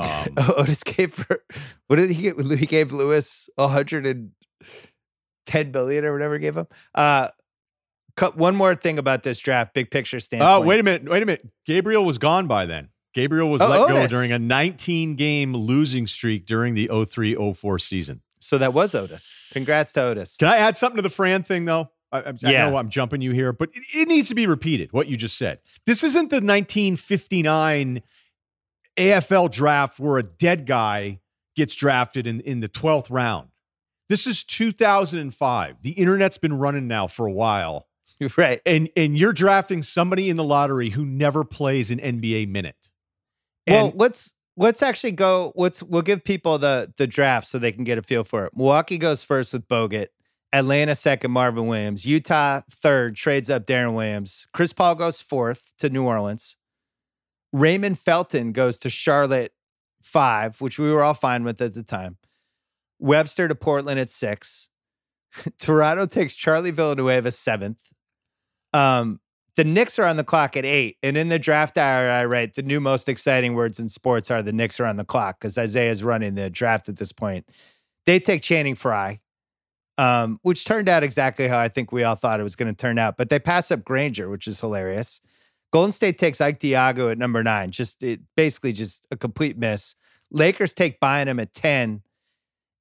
Um, 0.00 0.28
Otis 0.56 0.82
gave 0.82 1.12
for 1.12 1.42
what 1.88 1.96
did 1.96 2.10
he 2.10 2.22
get? 2.22 2.40
He 2.58 2.64
gave 2.64 2.90
Lewis 2.90 3.50
a 3.58 3.68
hundred 3.68 4.06
and 4.06 4.30
ten 5.44 5.72
billion 5.72 6.06
or 6.06 6.12
whatever 6.14 6.34
he 6.34 6.40
gave 6.40 6.56
him. 6.56 6.66
Uh, 6.94 7.28
cut 8.16 8.34
one 8.34 8.56
more 8.56 8.74
thing 8.74 8.98
about 8.98 9.22
this 9.24 9.38
draft, 9.40 9.74
big 9.74 9.90
picture 9.90 10.18
standpoint. 10.18 10.50
Oh, 10.50 10.60
wait 10.66 10.80
a 10.80 10.82
minute. 10.82 11.04
Wait 11.04 11.22
a 11.22 11.26
minute. 11.26 11.46
Gabriel 11.66 12.02
was 12.04 12.16
gone 12.16 12.46
by 12.46 12.64
then. 12.64 12.88
Gabriel 13.12 13.50
was 13.50 13.60
Oh, 13.60 13.68
let 13.68 13.88
go 13.88 14.06
during 14.06 14.32
a 14.32 14.38
19 14.38 15.16
game 15.16 15.52
losing 15.54 16.06
streak 16.06 16.46
during 16.46 16.72
the 16.74 16.88
03 17.06 17.34
04 17.54 17.78
season. 17.78 18.22
So 18.40 18.58
that 18.58 18.72
was 18.72 18.94
Otis. 18.94 19.34
Congrats 19.52 19.92
to 19.94 20.02
Otis. 20.02 20.36
Can 20.36 20.48
I 20.48 20.56
add 20.56 20.76
something 20.76 20.96
to 20.96 21.02
the 21.02 21.10
Fran 21.10 21.42
thing, 21.42 21.66
though? 21.66 21.90
I, 22.10 22.18
I, 22.20 22.28
I 22.30 22.34
Yeah. 22.42 22.70
know 22.70 22.76
I'm 22.76 22.88
jumping 22.88 23.20
you 23.20 23.32
here, 23.32 23.52
but 23.52 23.68
it, 23.74 23.82
it 23.94 24.08
needs 24.08 24.28
to 24.28 24.34
be 24.34 24.46
repeated 24.46 24.92
what 24.92 25.08
you 25.08 25.16
just 25.16 25.36
said. 25.36 25.60
This 25.86 26.02
isn't 26.02 26.30
the 26.30 26.36
1959 26.40 28.02
AFL 28.96 29.50
draft 29.50 29.98
where 29.98 30.18
a 30.18 30.22
dead 30.22 30.66
guy 30.66 31.20
gets 31.56 31.74
drafted 31.74 32.26
in, 32.26 32.40
in 32.40 32.60
the 32.60 32.68
12th 32.68 33.10
round. 33.10 33.48
This 34.08 34.26
is 34.26 34.42
2005. 34.42 35.76
The 35.82 35.90
internet's 35.92 36.38
been 36.38 36.54
running 36.58 36.88
now 36.88 37.06
for 37.06 37.26
a 37.26 37.32
while. 37.32 37.86
right. 38.36 38.60
and 38.66 38.90
and 38.96 39.16
you're 39.16 39.32
drafting 39.32 39.82
somebody 39.82 40.28
in 40.28 40.36
the 40.36 40.44
lottery 40.44 40.90
who 40.90 41.06
never 41.06 41.42
plays 41.44 41.90
an 41.90 41.98
NBA 41.98 42.48
minute. 42.48 42.90
Well, 43.66 43.92
let's 43.94 44.34
let's 44.60 44.82
actually 44.82 45.12
go. 45.12 45.52
Let's 45.56 45.82
we'll 45.82 46.02
give 46.02 46.22
people 46.22 46.58
the 46.58 46.92
the 46.96 47.08
draft 47.08 47.48
so 47.48 47.58
they 47.58 47.72
can 47.72 47.82
get 47.82 47.98
a 47.98 48.02
feel 48.02 48.22
for 48.22 48.44
it. 48.44 48.52
Milwaukee 48.54 48.98
goes 48.98 49.24
first 49.24 49.52
with 49.52 49.66
Bogut. 49.66 50.08
Atlanta 50.52 50.94
second, 50.94 51.30
Marvin 51.32 51.66
Williams. 51.66 52.04
Utah 52.04 52.60
third, 52.70 53.16
trades 53.16 53.50
up 53.50 53.66
Deron 53.66 53.94
Williams. 53.94 54.46
Chris 54.52 54.72
Paul 54.72 54.94
goes 54.94 55.20
fourth 55.20 55.72
to 55.78 55.88
New 55.88 56.04
Orleans. 56.04 56.56
Raymond 57.52 57.98
Felton 57.98 58.52
goes 58.52 58.78
to 58.78 58.90
Charlotte 58.90 59.52
five, 60.02 60.60
which 60.60 60.78
we 60.78 60.90
were 60.92 61.02
all 61.02 61.14
fine 61.14 61.42
with 61.42 61.60
at 61.60 61.74
the 61.74 61.82
time. 61.82 62.18
Webster 62.98 63.48
to 63.48 63.54
Portland 63.54 63.98
at 63.98 64.10
six. 64.10 64.68
Toronto 65.58 66.06
takes 66.06 66.36
Charlie 66.36 66.70
Villanueva 66.70 67.30
seventh. 67.30 67.80
Um, 68.72 69.20
the 69.56 69.64
Knicks 69.64 69.98
are 69.98 70.04
on 70.04 70.16
the 70.16 70.24
clock 70.24 70.56
at 70.56 70.64
eight. 70.64 70.96
And 71.02 71.16
in 71.16 71.28
the 71.28 71.38
draft 71.38 71.78
hour, 71.78 72.10
I 72.10 72.24
write 72.24 72.54
the 72.54 72.62
new 72.62 72.80
most 72.80 73.08
exciting 73.08 73.54
words 73.54 73.78
in 73.78 73.88
sports 73.88 74.30
are 74.30 74.42
the 74.42 74.52
Knicks 74.52 74.80
are 74.80 74.86
on 74.86 74.96
the 74.96 75.04
clock 75.04 75.40
because 75.40 75.56
Isiah's 75.58 76.04
running 76.04 76.34
the 76.34 76.50
draft 76.50 76.88
at 76.88 76.96
this 76.96 77.12
point. 77.12 77.48
They 78.06 78.18
take 78.18 78.42
Channing 78.42 78.74
Frye, 78.74 79.20
um, 79.98 80.38
which 80.42 80.64
turned 80.64 80.88
out 80.88 81.02
exactly 81.02 81.48
how 81.48 81.58
I 81.58 81.68
think 81.68 81.92
we 81.92 82.04
all 82.04 82.14
thought 82.14 82.40
it 82.40 82.44
was 82.44 82.56
going 82.56 82.74
to 82.74 82.76
turn 82.76 82.98
out. 82.98 83.16
But 83.16 83.28
they 83.28 83.38
pass 83.38 83.70
up 83.70 83.84
Granger, 83.84 84.28
which 84.28 84.46
is 84.46 84.60
hilarious. 84.60 85.20
Golden 85.72 85.92
State 85.92 86.18
takes 86.18 86.40
Ike 86.40 86.58
Diogu 86.58 87.10
at 87.10 87.18
number 87.18 87.42
nine. 87.42 87.70
Just 87.70 88.02
it 88.02 88.20
basically 88.36 88.72
just 88.72 89.06
a 89.10 89.16
complete 89.16 89.56
miss. 89.56 89.94
Lakers 90.30 90.74
take 90.74 91.00
Bynum 91.00 91.40
at 91.40 91.52
10. 91.54 92.02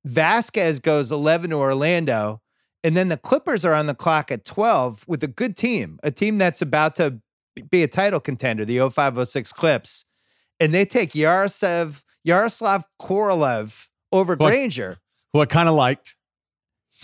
Vazquez 0.08 0.82
goes 0.82 1.12
11 1.12 1.52
to 1.52 1.58
Orlando. 1.58 2.42
And 2.84 2.96
then 2.96 3.10
the 3.10 3.18
Clippers 3.18 3.66
are 3.66 3.74
on 3.74 3.88
the 3.88 3.96
clock 3.96 4.32
at 4.32 4.46
12 4.46 5.04
with 5.08 5.24
a 5.24 5.28
good 5.28 5.58
team, 5.58 6.00
a 6.04 6.12
team 6.12 6.38
that's 6.38 6.62
about 6.62 6.96
to 6.96 7.20
be 7.70 7.84
a 7.84 7.88
title 7.88 8.20
contender, 8.22 8.64
the 8.64 8.78
0506 8.80 9.52
Clips. 9.54 10.06
And 10.62 10.74
they 10.74 10.86
take 10.86 11.14
Yaroslav, 11.14 12.04
Yaroslav 12.24 12.86
Korolev 13.02 13.88
over 14.12 14.36
Who 14.36 14.46
I- 14.46 14.50
Granger. 14.50 14.98
Who 15.34 15.42
I 15.42 15.46
kind 15.46 15.68
of 15.70 15.76
liked. 15.76 16.16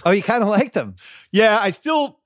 Oh, 0.05 0.11
you 0.11 0.23
kind 0.23 0.43
of 0.43 0.49
liked 0.49 0.75
him. 0.75 0.95
Yeah, 1.31 1.57
I 1.59 1.69
still, 1.69 2.19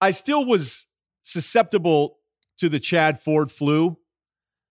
I 0.00 0.10
still 0.12 0.44
was 0.44 0.86
susceptible 1.22 2.18
to 2.58 2.68
the 2.68 2.78
Chad 2.80 3.20
Ford 3.20 3.50
flu. 3.50 3.96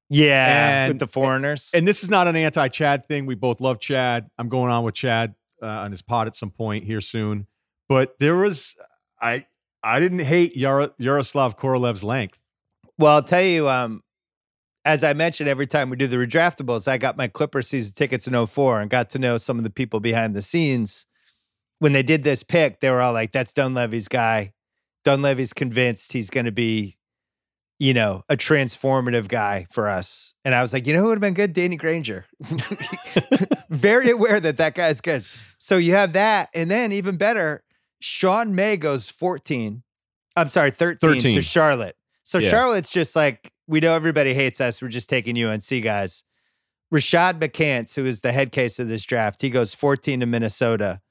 Yeah. 0.10 0.84
And- 0.84 0.92
with 0.92 1.00
the 1.00 1.08
foreigners. 1.08 1.72
And 1.74 1.88
this 1.88 2.04
is 2.04 2.10
not 2.10 2.28
an 2.28 2.36
anti-Chad 2.36 3.08
thing. 3.08 3.26
We 3.26 3.36
both 3.36 3.60
love 3.62 3.80
Chad. 3.80 4.30
I'm 4.38 4.50
going 4.50 4.72
on 4.72 4.84
with 4.84 4.96
Chad 4.96 5.36
uh, 5.62 5.66
on 5.66 5.92
his 5.92 6.02
pod 6.02 6.28
at 6.28 6.36
some 6.36 6.52
point 6.52 6.84
here 6.86 7.02
soon. 7.02 7.48
But 7.90 8.20
there 8.20 8.36
was, 8.36 8.76
I, 9.22 9.46
I 9.84 10.00
didn't 10.00 10.20
hate 10.20 10.56
Yar- 10.56 10.94
Yaroslav 10.98 11.58
Korolev's 11.58 12.04
length. 12.04 12.38
Well, 12.98 13.14
I'll 13.14 13.24
tell 13.24 13.44
you, 13.44 13.70
um, 13.70 14.04
as 14.88 15.04
I 15.04 15.14
mentioned, 15.14 15.50
every 15.50 15.68
time 15.68 15.90
we 15.90 15.98
do 15.98 16.08
the 16.08 16.18
redraftables, 16.18 16.88
I 16.88 16.98
got 16.98 17.18
my 17.18 17.28
Clipper 17.28 17.62
season 17.62 17.94
tickets 17.94 18.28
in 18.28 18.46
04 18.46 18.82
and 18.82 18.90
got 18.90 19.10
to 19.12 19.20
know 19.20 19.38
some 19.38 19.58
of 19.58 19.64
the 19.64 19.70
people 19.70 20.00
behind 20.00 20.36
the 20.36 20.42
scenes. 20.42 21.06
When 21.80 21.92
they 21.92 22.04
did 22.04 22.24
this 22.24 22.42
pick, 22.42 22.80
they 22.80 22.90
were 22.90 23.02
all 23.02 23.14
like, 23.14 23.32
that's 23.32 23.54
Dunleavy's 23.54 24.08
guy. 24.08 24.54
Dunleavy's 25.04 25.54
convinced 25.54 26.14
he's 26.14 26.30
going 26.30 26.46
to 26.46 26.52
be, 26.52 26.98
you 27.80 27.94
know, 27.94 28.24
a 28.30 28.38
transformative 28.38 29.28
guy 29.28 29.68
for 29.70 29.88
us. 29.88 30.34
And 30.44 30.56
I 30.56 30.62
was 30.62 30.74
like, 30.74 30.88
you 30.88 30.94
know 30.94 31.02
who 31.02 31.08
would 31.08 31.18
have 31.18 31.22
been 31.22 31.34
good? 31.34 31.54
Danny 31.54 31.76
Granger. 31.76 32.26
Very 33.70 34.10
aware 34.10 34.40
that 34.40 34.58
that 34.58 34.74
guy's 34.74 35.02
good. 35.02 35.26
So 35.58 35.78
you 35.78 35.94
have 35.94 36.14
that. 36.14 36.50
And 36.54 36.72
then 36.72 36.94
even 36.94 37.18
better, 37.18 37.64
Sean 38.00 38.56
May 38.56 38.78
goes 38.78 39.10
14. 39.10 39.84
I'm 40.36 40.50
sorry, 40.50 40.72
13, 40.72 41.16
13. 41.16 41.36
to 41.36 41.42
Charlotte. 41.42 41.96
So 42.24 42.38
Yeah. 42.38 42.50
Charlotte's 42.50 42.90
just 42.90 43.16
like, 43.16 43.52
we 43.68 43.80
know 43.80 43.94
everybody 43.94 44.34
hates 44.34 44.62
us. 44.62 44.82
We're 44.82 44.88
just 44.90 45.10
taking 45.10 45.42
UNC 45.42 45.82
guys. 45.84 46.24
Rashad 46.94 47.40
McCants, 47.40 47.96
who 47.96 48.06
is 48.06 48.22
the 48.22 48.32
head 48.32 48.52
case 48.52 48.80
of 48.80 48.88
this 48.88 49.04
draft, 49.04 49.42
he 49.42 49.50
goes 49.50 49.74
14 49.74 50.22
to 50.22 50.26
Minnesota. 50.26 51.02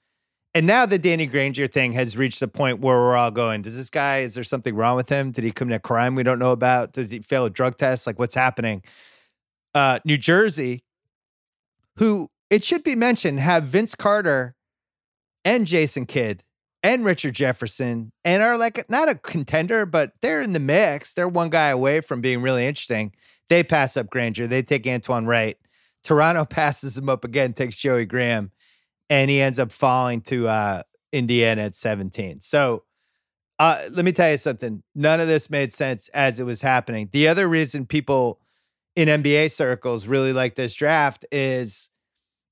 And 0.55 0.66
now 0.66 0.87
the 0.87 0.99
Danny 0.99 1.26
Granger 1.26 1.66
thing 1.66 1.93
has 1.93 2.16
reached 2.16 2.41
the 2.41 2.49
point 2.49 2.80
where 2.80 2.97
we're 2.97 3.16
all 3.16 3.30
going, 3.30 3.61
does 3.61 3.76
this 3.76 3.91
guy, 3.91 4.20
is 4.20 4.34
there 4.34 4.45
something 4.45 4.74
wrong 4.74 4.97
with 4.97 5.09
him? 5.11 5.32
Did 5.32 5.45
he 5.45 5.51
commit 5.51 5.76
a 5.76 5.80
crime 5.80 6.14
we 6.14 6.22
don't 6.22 6.39
know 6.39 6.53
about? 6.53 6.93
Does 6.93 7.11
he 7.11 7.18
fail 7.18 7.45
a 7.45 7.51
drug 7.51 7.76
test? 7.76 8.07
Like 8.07 8.18
what's 8.18 8.34
happening? 8.34 8.82
Uh, 9.74 9.99
New 10.07 10.16
Jersey, 10.16 10.82
who 11.97 12.30
it 12.49 12.64
should 12.64 12.82
be 12.82 12.95
mentioned, 12.97 13.39
have 13.41 13.64
Vince 13.64 13.95
Carter 13.95 14.55
and 15.45 15.66
Jason 15.66 16.07
Kidd 16.07 16.43
and 16.87 17.05
Richard 17.05 17.34
Jefferson 17.34 18.12
and 18.24 18.45
are 18.45 18.57
like 18.57 18.89
not 18.89 19.09
a 19.09 19.16
contender, 19.16 19.87
but 19.87 20.12
they're 20.22 20.41
in 20.41 20.53
the 20.53 20.61
mix. 20.61 21.14
They're 21.14 21.26
one 21.26 21.51
guy 21.51 21.70
away 21.70 22.01
from 22.01 22.20
being 22.20 22.43
really 22.43 22.64
interesting. 22.64 23.12
They 23.49 23.64
pass 23.64 23.97
up 23.97 24.09
Granger. 24.09 24.47
They 24.47 24.62
take 24.62 24.87
Antoine 24.87 25.26
Wright. 25.26 25.57
Toronto 26.05 26.45
passes 26.49 26.97
him 26.97 27.09
up 27.09 27.24
again, 27.24 27.55
takes 27.55 27.76
Joey 27.76 28.07
Graham, 28.07 28.53
and 29.11 29.28
he 29.28 29.41
ends 29.41 29.59
up 29.59 29.72
falling 29.72 30.20
to 30.22 30.47
uh, 30.47 30.82
Indiana 31.12 31.62
at 31.62 31.74
17. 31.74 32.41
So 32.41 32.84
uh, 33.59 33.82
let 33.91 34.05
me 34.05 34.12
tell 34.12 34.30
you 34.30 34.37
something. 34.37 34.80
None 34.95 35.18
of 35.18 35.26
this 35.26 35.51
made 35.51 35.72
sense 35.72 36.07
as 36.11 36.39
it 36.39 36.45
was 36.45 36.62
happening. 36.62 37.09
The 37.11 37.26
other 37.26 37.49
reason 37.49 37.84
people 37.84 38.39
in 38.95 39.09
NBA 39.09 39.51
circles 39.51 40.07
really 40.07 40.32
like 40.32 40.55
this 40.55 40.72
draft 40.72 41.26
is 41.32 41.91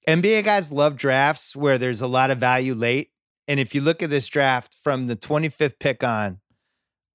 NBA 0.09 0.43
guys 0.43 0.72
love 0.72 0.97
drafts 0.97 1.55
where 1.55 1.78
there's 1.78 2.01
a 2.01 2.09
lot 2.09 2.32
of 2.32 2.39
value 2.39 2.74
late. 2.74 3.11
And 3.47 3.61
if 3.61 3.74
you 3.74 3.80
look 3.80 4.03
at 4.03 4.11
this 4.11 4.26
draft 4.26 4.74
from 4.82 5.07
the 5.07 5.16
25th 5.16 5.78
pick 5.78 6.03
on, 6.03 6.40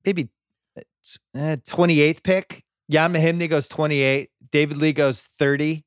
maybe 0.06 0.30
uh, 1.36 1.58
28th 1.66 2.24
pick, 2.24 2.64
Ian 2.92 3.14
Mahinmi 3.14 3.50
goes 3.50 3.68
28, 3.68 4.30
David 4.52 4.78
Lee 4.78 4.94
goes 4.94 5.24
30, 5.24 5.84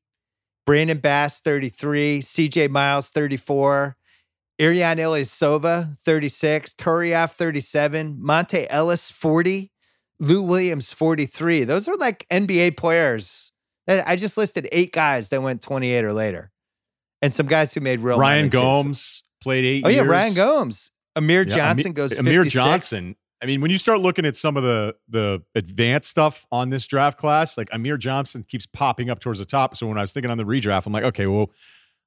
Brandon 0.67 0.99
Bass 0.99 1.41
33, 1.41 2.21
CJ 2.21 2.71
Miles 2.71 3.11
34, 3.11 3.97
Ersan 4.61 4.97
Ilyasova 4.99 5.99
36, 6.01 6.75
Turiaf 6.75 7.33
37, 7.33 8.17
Monta 8.23 8.67
Ellis 8.71 9.11
40, 9.11 9.71
Lou 10.21 10.43
Williams 10.43 10.93
43. 10.93 11.65
Those 11.65 11.89
are 11.89 11.97
like 11.97 12.27
NBA 12.31 12.77
players. 12.77 13.51
I 13.89 14.13
I 14.13 14.17
just 14.17 14.37
listed 14.37 14.69
eight 14.71 14.93
guys 14.93 15.31
that 15.31 15.43
went 15.43 15.63
28 15.63 16.05
or 16.05 16.13
later. 16.13 16.53
And 17.21 17.33
some 17.33 17.47
guys 17.47 17.73
who 17.75 17.81
made 17.81 18.01
real 18.01 18.19
Ryan 18.19 18.43
money, 18.47 18.51
too. 18.51 18.59
So- 18.59 18.83
Gomes 18.85 19.23
played 19.43 19.65
eight 19.65 19.85
Oh 19.85 19.89
yeah, 19.89 19.97
years. 19.97 20.07
Yeah, 20.07 20.11
Ryan 20.13 20.35
Gomes. 20.35 20.91
Amir 21.17 21.43
Yeah, 21.47 21.57
Johnson 21.57 21.87
Amir- 21.89 21.93
goes 21.95 22.19
Amir 22.19 22.45
56th. 22.45 22.51
Johnson. 22.51 23.17
I 23.43 23.47
mean, 23.47 23.61
when 23.61 23.71
you 23.73 23.79
start 23.79 24.01
looking 24.01 24.25
at 24.25 24.37
some 24.37 24.57
of 24.57 24.63
the 24.63 24.95
the 25.09 25.43
advanced 25.55 26.09
stuff 26.11 26.47
on 26.53 26.71
this 26.71 26.87
draft 26.87 27.19
class, 27.19 27.59
like 27.59 27.69
Amir 27.73 27.97
Johnson 27.99 28.45
keeps 28.49 28.67
popping 28.67 29.11
up 29.11 29.19
towards 29.19 29.39
the 29.41 29.45
top. 29.45 29.77
So 29.77 29.87
when 29.89 29.99
I 29.99 30.01
was 30.01 30.13
thinking 30.13 30.31
on 30.31 30.39
the 30.39 30.45
redraft, 30.45 30.87
I'm 30.87 30.93
like, 30.93 31.05
okay, 31.05 31.27
well, 31.27 31.51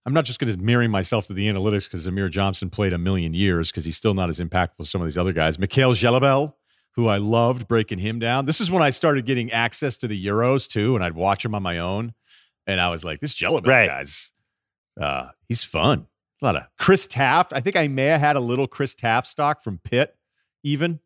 I'm 0.05 0.13
not 0.13 0.23
just 0.25 0.39
going 0.39 0.51
to 0.53 0.57
marry 0.59 0.87
myself 0.87 1.25
to 1.27 1.33
the 1.33 1.47
analytics 1.47 1.85
because 1.85 2.07
Amir 2.07 2.29
Johnson 2.29 2.69
played 2.69 2.93
a 2.93 2.97
million 2.97 3.33
years 3.33 3.69
because 3.71 3.83
he's 3.85 3.97
still 3.97 4.13
not 4.13 4.29
as 4.29 4.39
impactful 4.39 4.79
as 4.81 4.89
some 4.89 5.01
of 5.01 5.07
these 5.07 5.17
other 5.17 5.33
guys. 5.33 5.57
Mickael 5.57 5.91
Gelabale, 5.93 6.53
who 6.91 7.07
I 7.07 7.17
loved 7.17 7.67
breaking 7.67 7.99
him 7.99 8.17
down. 8.19 8.45
This 8.45 8.61
is 8.61 8.71
when 8.71 8.81
I 8.83 8.91
started 8.91 9.25
getting 9.25 9.51
access 9.51 9.97
to 9.97 10.07
the 10.07 10.25
Euros 10.25 10.69
too, 10.69 10.95
and 10.95 11.03
I'd 11.03 11.15
watch 11.15 11.43
him 11.43 11.53
on 11.53 11.61
my 11.63 11.79
own. 11.79 12.13
And 12.67 12.79
I 12.79 12.89
was 12.89 13.03
like, 13.03 13.19
this 13.19 13.33
Gelabale 13.35 13.67
Right. 13.67 13.87
guy's, 13.87 14.31
uh, 15.01 15.27
he's 15.49 15.63
fun. 15.63 16.07
A 16.45 16.53
lot 16.53 16.55
of 16.57 16.63
Chris 16.77 17.07
Taft. 17.07 17.53
I 17.53 17.59
think 17.59 17.75
I 17.75 17.87
may 17.87 18.05
have 18.05 18.19
had 18.19 18.35
a 18.35 18.39
little 18.39 18.67
Chris 18.67 18.93
Taft 18.93 19.27
stock 19.27 19.63
from 19.63 19.79
Pitt, 19.83 20.15
even. 20.63 20.99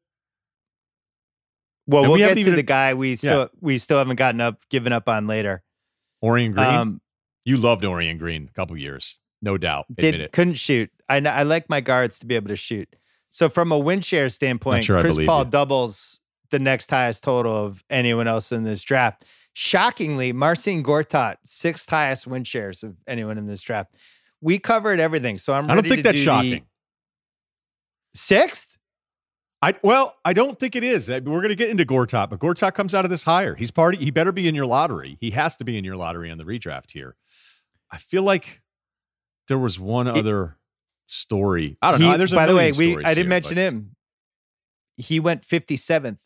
Well, 1.88 2.04
And 2.04 2.10
we'll 2.12 2.20
we 2.20 2.26
get 2.26 2.34
to 2.36 2.40
even- 2.42 2.56
the 2.56 2.64
guy 2.64 2.94
we 2.94 3.16
still 3.16 3.50
we 3.62 3.78
still 3.78 3.98
haven't 4.00 4.18
gotten 4.18 4.42
up 4.42 4.68
given 4.70 4.92
up 4.92 5.08
on 5.08 5.28
later. 5.28 5.64
Orien 6.22 6.52
Greene. 6.54 6.68
Um, 6.68 7.02
you 7.46 7.56
loved 7.56 7.84
Orien 7.86 8.18
Greene 8.20 8.50
a 8.50 8.54
couple 8.54 8.76
years, 8.78 9.18
no 9.42 9.58
doubt. 9.58 9.86
Did 9.96 10.16
it. 10.16 10.32
couldn't 10.34 10.56
shoot. 10.56 10.92
I 11.08 11.18
I 11.20 11.44
like 11.44 11.70
my 11.70 11.80
guards 11.80 12.20
to 12.20 12.26
be 12.26 12.36
able 12.36 12.50
to 12.50 12.58
shoot. 12.58 12.94
So 13.30 13.48
from 13.48 13.72
a 13.72 13.78
win 13.80 14.02
share 14.02 14.28
standpoint, 14.28 14.84
sure 14.84 15.00
Chris 15.00 15.18
Paul 15.26 15.46
you. 15.46 15.52
doubles 15.52 16.20
the 16.52 16.60
next 16.60 16.90
highest 16.90 17.24
total 17.24 17.56
of 17.56 17.82
anyone 17.90 18.28
else 18.28 18.52
in 18.52 18.66
this 18.66 18.82
draft. 18.84 19.24
Shockingly, 19.54 20.34
Marcin 20.34 20.84
Gortat 20.84 21.38
sixth 21.46 21.90
highest 21.90 22.28
win 22.28 22.44
shares 22.44 22.84
of 22.84 22.98
anyone 23.08 23.38
in 23.38 23.48
this 23.48 23.62
draft. 23.62 23.96
We 24.42 24.60
covered 24.60 25.00
everything, 25.00 25.38
so 25.38 25.54
I'm. 25.54 25.70
I 25.70 25.76
don't 25.76 25.86
think 25.88 26.04
that's 26.04 26.18
do 26.18 26.24
shocking. 26.24 26.66
Sixth. 28.14 28.78
I 29.62 29.76
well, 29.84 30.16
I 30.24 30.32
don't 30.34 30.58
think 30.58 30.76
it 30.78 30.84
is. 30.86 31.10
We're 31.10 31.20
going 31.22 31.50
to 31.50 31.56
get 31.56 31.70
into 31.70 31.86
Gortat, 31.86 32.30
but 32.30 32.40
Gortat 32.40 32.74
comes 32.76 32.96
out 32.96 33.04
of 33.04 33.12
this 33.12 33.24
higher. 33.24 33.56
He's 33.56 33.72
party. 33.72 33.98
He 33.98 34.10
better 34.10 34.32
be 34.32 34.48
in 34.48 34.56
your 34.56 34.66
lottery. 34.66 35.18
He 35.20 35.32
has 35.32 35.58
to 35.58 35.66
be 35.66 35.78
in 35.78 35.84
your 35.84 35.98
lottery 35.98 36.32
on 36.32 36.38
the 36.38 36.46
redraft 36.46 36.92
here. 36.92 37.16
I 37.92 37.98
feel 37.98 38.24
like 38.24 38.62
there 39.50 39.58
was 39.58 39.78
one 39.80 40.08
other 40.08 40.56
story. 41.08 41.78
I 41.82 41.92
don't 41.92 42.02
He- 42.02 42.08
know. 42.08 42.18
There's 42.18 42.32
by 42.32 42.46
the 42.46 42.56
way, 42.56 42.72
we 42.72 42.96
I 43.04 43.14
didn't 43.14 43.18
here, 43.18 43.26
mention 43.28 43.56
but- 43.56 43.62
him. 43.62 43.96
He 44.96 45.20
went 45.20 45.44
57th. 45.44 46.18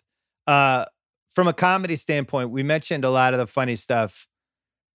Uh, 0.45 0.85
from 1.29 1.47
a 1.47 1.53
comedy 1.53 1.95
standpoint, 1.95 2.51
we 2.51 2.61
mentioned 2.63 3.03
a 3.05 3.09
lot 3.09 3.33
of 3.33 3.39
the 3.39 3.47
funny 3.47 3.75
stuff. 3.75 4.27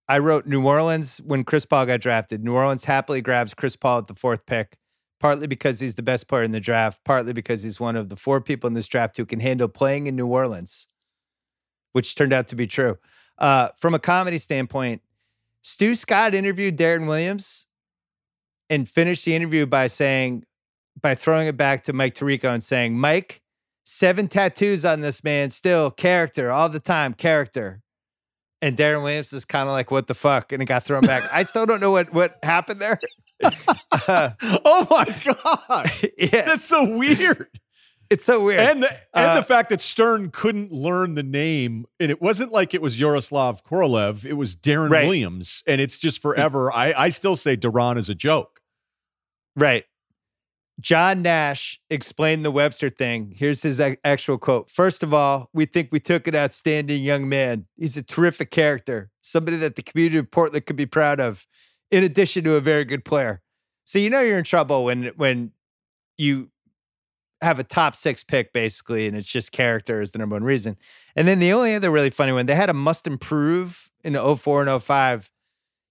I 0.09 0.17
wrote 0.17 0.47
New 0.47 0.65
Orleans 0.65 1.21
when 1.23 1.43
Chris 1.43 1.65
Paul 1.65 1.85
got 1.85 2.01
drafted. 2.01 2.43
New 2.43 2.55
Orleans 2.55 2.83
happily 2.83 3.21
grabs 3.21 3.53
Chris 3.53 3.75
Paul 3.75 3.99
at 3.99 4.07
the 4.07 4.15
fourth 4.15 4.43
pick, 4.47 4.75
partly 5.19 5.45
because 5.45 5.79
he's 5.79 5.93
the 5.93 6.01
best 6.01 6.27
player 6.27 6.41
in 6.41 6.49
the 6.49 6.59
draft, 6.59 7.03
partly 7.05 7.31
because 7.31 7.61
he's 7.61 7.79
one 7.79 7.95
of 7.95 8.09
the 8.09 8.15
four 8.15 8.41
people 8.41 8.67
in 8.67 8.73
this 8.73 8.87
draft 8.87 9.17
who 9.17 9.25
can 9.25 9.39
handle 9.39 9.67
playing 9.67 10.07
in 10.07 10.15
New 10.15 10.25
Orleans, 10.25 10.87
which 11.93 12.15
turned 12.15 12.33
out 12.33 12.47
to 12.47 12.55
be 12.55 12.65
true. 12.65 12.97
Uh, 13.37 13.69
from 13.77 13.93
a 13.93 13.99
comedy 13.99 14.39
standpoint, 14.39 15.03
Stu 15.61 15.95
Scott 15.95 16.33
interviewed 16.33 16.75
Deron 16.75 17.05
Williams 17.05 17.67
and 18.67 18.89
finished 18.89 19.25
the 19.25 19.35
interview 19.35 19.67
by 19.67 19.85
saying, 19.85 20.43
by 20.99 21.13
throwing 21.13 21.47
it 21.47 21.55
back 21.55 21.83
to 21.83 21.93
Mike 21.93 22.15
Tirico 22.15 22.51
and 22.51 22.63
saying, 22.63 22.97
Mike, 22.97 23.41
seven 23.83 24.27
tattoos 24.27 24.85
on 24.85 25.01
this 25.01 25.23
man, 25.23 25.51
still 25.51 25.91
character 25.91 26.51
all 26.51 26.67
the 26.67 26.79
time, 26.79 27.13
character. 27.13 27.83
And 28.61 28.75
Deron 28.77 29.03
Williams 29.03 29.31
is 29.33 29.45
kind 29.45 29.69
of 29.69 29.73
like, 29.73 29.89
what 29.89 30.07
the 30.07 30.13
fuck? 30.13 30.51
And 30.51 30.61
it 30.61 30.65
got 30.65 30.83
thrown 30.83 31.01
back. 31.01 31.23
I 31.33 31.43
still 31.43 31.65
don't 31.65 31.79
know 31.79 31.91
what, 31.91 32.13
what 32.13 32.37
happened 32.43 32.81
there. 32.81 32.99
Uh, 33.41 34.31
oh 34.65 34.85
my 34.89 35.05
god, 35.23 35.91
yeah, 36.17 36.41
that's 36.41 36.65
so 36.65 36.97
weird. 36.97 37.47
it's 38.09 38.25
so 38.25 38.43
weird. 38.43 38.59
And 38.59 38.83
the 38.83 38.89
and 38.91 39.25
Uh, 39.27 39.35
the 39.35 39.43
fact 39.43 39.69
that 39.69 39.79
Stern 39.79 40.29
couldn't 40.31 40.73
learn 40.73 41.13
the 41.15 41.23
name, 41.23 41.85
and 42.01 42.11
it 42.11 42.21
wasn't 42.21 42.51
like 42.51 42.73
it 42.73 42.81
was 42.81 42.99
Yaroslav 42.99 43.63
Korolev, 43.63 44.25
it 44.25 44.33
was 44.33 44.57
Deron 44.57 44.89
Right. 44.89 45.05
Williams, 45.05 45.63
and 45.67 45.79
it's 45.79 45.97
just 45.97 46.21
forever. 46.21 46.69
I 46.73 46.93
I 46.97 47.09
still 47.09 47.37
say 47.37 47.55
Duran 47.55 47.97
is 47.97 48.09
a 48.09 48.15
joke. 48.15 48.59
Right. 49.55 49.85
John 50.79 51.21
Nash 51.21 51.79
explained 51.89 52.45
the 52.45 52.51
Webster 52.51 52.89
thing. 52.89 53.33
Here's 53.35 53.61
his 53.61 53.81
actual 54.03 54.37
quote. 54.37 54.69
First 54.69 55.03
of 55.03 55.13
all, 55.13 55.49
we 55.53 55.65
think 55.65 55.89
we 55.91 55.99
took 55.99 56.27
an 56.27 56.35
outstanding 56.35 57.03
young 57.03 57.27
man. 57.27 57.65
He's 57.75 57.97
a 57.97 58.03
terrific 58.03 58.49
character, 58.49 59.09
somebody 59.21 59.57
that 59.57 59.75
the 59.75 59.83
community 59.83 60.17
of 60.17 60.31
Portland 60.31 60.65
could 60.65 60.77
be 60.77 60.85
proud 60.85 61.19
of, 61.19 61.45
in 61.91 62.03
addition 62.03 62.43
to 62.45 62.55
a 62.55 62.61
very 62.61 62.85
good 62.85 63.03
player. 63.03 63.41
So 63.83 63.99
you 63.99 64.09
know 64.09 64.21
you're 64.21 64.37
in 64.37 64.43
trouble 64.43 64.85
when 64.85 65.11
when 65.17 65.51
you 66.17 66.49
have 67.41 67.59
a 67.59 67.63
top 67.63 67.95
six 67.95 68.23
pick 68.23 68.53
basically, 68.53 69.07
and 69.07 69.17
it's 69.17 69.29
just 69.29 69.51
character 69.51 70.01
is 70.01 70.11
the 70.11 70.19
number 70.19 70.35
one 70.35 70.43
reason. 70.43 70.77
And 71.15 71.27
then 71.27 71.39
the 71.39 71.53
only 71.53 71.73
other 71.75 71.91
really 71.91 72.09
funny 72.09 72.31
one, 72.31 72.45
they 72.45 72.55
had 72.55 72.69
a 72.69 72.73
must 72.73 73.07
improve 73.07 73.89
in 74.03 74.13
04 74.13 74.67
and 74.67 74.81
05. 74.81 75.29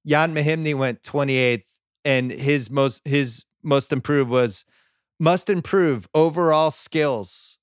Ian 0.07 0.35
Mahinmi 0.35 0.75
went 0.75 1.03
28th, 1.03 1.65
and 2.05 2.31
his 2.31 2.71
most 2.71 3.07
his 3.07 3.45
most 3.63 3.93
improved 3.93 4.31
was 4.31 4.65
must 5.19 5.51
improve 5.51 6.09
overall 6.15 6.71
skills. 6.71 7.59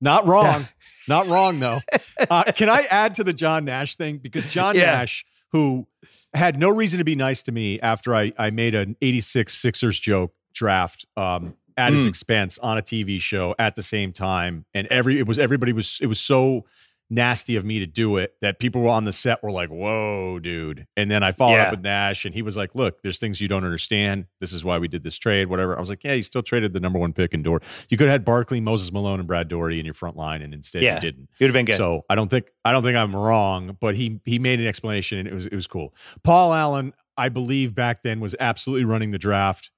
Not 0.00 0.26
wrong. 0.26 0.68
Not 1.08 1.26
wrong 1.26 1.58
though. 1.60 1.80
Uh, 2.28 2.42
can 2.42 2.68
I 2.68 2.82
add 2.90 3.14
to 3.14 3.24
the 3.24 3.32
John 3.32 3.64
Nash 3.64 3.94
thing 3.94 4.18
because 4.18 4.50
John 4.50 4.74
yeah. 4.74 4.86
Nash, 4.86 5.24
who 5.52 5.86
had 6.34 6.58
no 6.58 6.68
reason 6.68 6.98
to 6.98 7.04
be 7.04 7.14
nice 7.14 7.44
to 7.44 7.52
me 7.52 7.78
after 7.80 8.12
I 8.12 8.32
I 8.36 8.50
made 8.50 8.74
an 8.74 8.96
86 9.00 9.54
Sixers 9.54 10.00
joke 10.00 10.34
draft 10.52 11.06
um, 11.16 11.54
at 11.76 11.92
his 11.92 12.06
mm. 12.06 12.08
expense 12.08 12.58
on 12.58 12.76
a 12.76 12.82
TV 12.82 13.20
show 13.20 13.54
at 13.56 13.76
the 13.76 13.84
same 13.84 14.12
time, 14.12 14.64
and 14.74 14.88
every 14.88 15.20
it 15.20 15.28
was 15.28 15.38
everybody 15.38 15.72
was 15.72 16.00
it 16.02 16.08
was 16.08 16.18
so 16.18 16.64
nasty 17.10 17.56
of 17.56 17.64
me 17.64 17.78
to 17.78 17.86
do 17.86 18.16
it 18.18 18.34
that 18.42 18.58
people 18.58 18.82
were 18.82 18.90
on 18.90 19.04
the 19.04 19.12
set 19.12 19.42
were 19.42 19.50
like, 19.50 19.70
"Whoa, 19.70 20.38
dude!" 20.38 20.86
And 20.96 21.10
then 21.10 21.22
I 21.22 21.32
followed 21.32 21.54
yeah. 21.54 21.64
up 21.64 21.70
with 21.72 21.80
Nash, 21.80 22.24
and 22.24 22.34
he 22.34 22.42
was 22.42 22.56
like, 22.56 22.74
"Look, 22.74 23.02
there's 23.02 23.18
things 23.18 23.40
you 23.40 23.48
don't 23.48 23.64
understand. 23.64 24.26
This 24.40 24.52
is 24.52 24.64
why 24.64 24.78
we 24.78 24.88
did 24.88 25.04
this 25.04 25.16
trade, 25.16 25.48
whatever." 25.48 25.76
I 25.76 25.80
was 25.80 25.90
like, 25.90 26.04
"Yeah, 26.04 26.14
you 26.14 26.22
still 26.22 26.42
traded 26.42 26.72
the 26.72 26.80
number 26.80 26.98
one 26.98 27.12
pick 27.12 27.34
in 27.34 27.42
Door. 27.42 27.62
You 27.88 27.96
could 27.96 28.06
have 28.06 28.12
had 28.12 28.24
Barkley, 28.24 28.60
Moses 28.60 28.92
Malone, 28.92 29.20
and 29.20 29.26
Brad 29.26 29.48
Daugherty 29.48 29.78
in 29.78 29.84
your 29.84 29.94
front 29.94 30.16
line, 30.16 30.42
and 30.42 30.52
instead 30.52 30.82
yeah. 30.82 30.96
you 30.96 31.00
didn't. 31.00 31.28
You'd 31.38 31.46
have 31.46 31.54
been 31.54 31.66
good. 31.66 31.76
So 31.76 32.04
I 32.10 32.14
don't 32.14 32.28
think 32.28 32.46
I 32.64 32.72
don't 32.72 32.82
think 32.82 32.96
I'm 32.96 33.14
wrong, 33.14 33.76
but 33.80 33.96
he 33.96 34.20
he 34.24 34.38
made 34.38 34.60
an 34.60 34.66
explanation, 34.66 35.18
and 35.18 35.28
it 35.28 35.34
was 35.34 35.46
it 35.46 35.54
was 35.54 35.66
cool. 35.66 35.94
Paul 36.22 36.52
Allen, 36.52 36.92
I 37.16 37.28
believe 37.28 37.74
back 37.74 38.02
then 38.02 38.20
was 38.20 38.34
absolutely 38.38 38.84
running 38.84 39.10
the 39.10 39.18
draft 39.18 39.70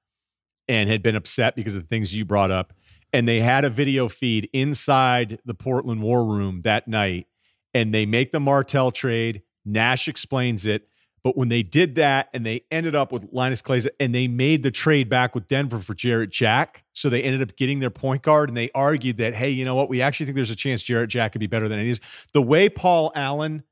and 0.71 0.89
had 0.89 1.03
been 1.03 1.17
upset 1.17 1.57
because 1.57 1.75
of 1.75 1.83
the 1.83 1.89
things 1.89 2.15
you 2.15 2.25
brought 2.25 2.53
up. 2.53 2.73
And 3.13 3.27
they 3.27 3.41
had 3.41 3.65
a 3.65 3.71
video 3.71 4.09
feed 4.09 4.49
inside 4.53 5.41
the 5.45 5.55
Portland 5.55 6.03
War 6.03 6.25
Room 6.25 6.63
that 6.63 6.87
night, 6.87 7.27
and 7.75 7.93
they 7.93 8.07
make 8.07 8.33
the 8.33 8.41
Martell 8.41 8.93
trade. 8.93 9.43
Nash 9.65 10.09
explains 10.09 10.67
it. 10.67 10.87
But 11.23 11.37
when 11.37 11.49
they 11.49 11.63
did 11.63 11.97
that 11.97 12.31
and 12.33 12.47
they 12.47 12.63
ended 12.71 12.95
up 12.95 13.13
with 13.13 13.31
Linas 13.33 13.63
Kleiza 13.63 13.89
and 14.01 14.15
they 14.15 14.27
made 14.27 14.63
the 14.63 14.71
trade 14.71 15.11
back 15.11 15.35
with 15.35 15.49
Denver 15.49 15.81
for 15.81 15.95
Jarrett 15.95 16.31
Jack. 16.31 16.83
So 16.95 17.11
they 17.11 17.23
ended 17.23 17.43
up 17.43 17.57
getting 17.57 17.81
their 17.81 17.91
point 17.91 18.23
guard 18.23 18.49
and 18.49 18.57
they 18.57 18.71
argued 18.75 19.19
that, 19.19 19.35
hey, 19.35 19.51
you 19.51 19.67
know 19.67 19.75
what? 19.75 19.91
We 19.91 20.01
actually 20.01 20.27
think 20.27 20.37
there's 20.37 20.51
a 20.51 20.57
chance 20.57 20.83
Jarrett 20.83 21.11
Jack 21.11 21.33
could 21.33 21.41
be 21.41 21.47
better 21.47 21.69
than 21.69 21.79
any 21.79 21.91
of 21.91 21.99
these. 21.99 22.27
The 22.33 22.41
way 22.41 22.71
Paul 22.71 23.13
Allen 23.15 23.65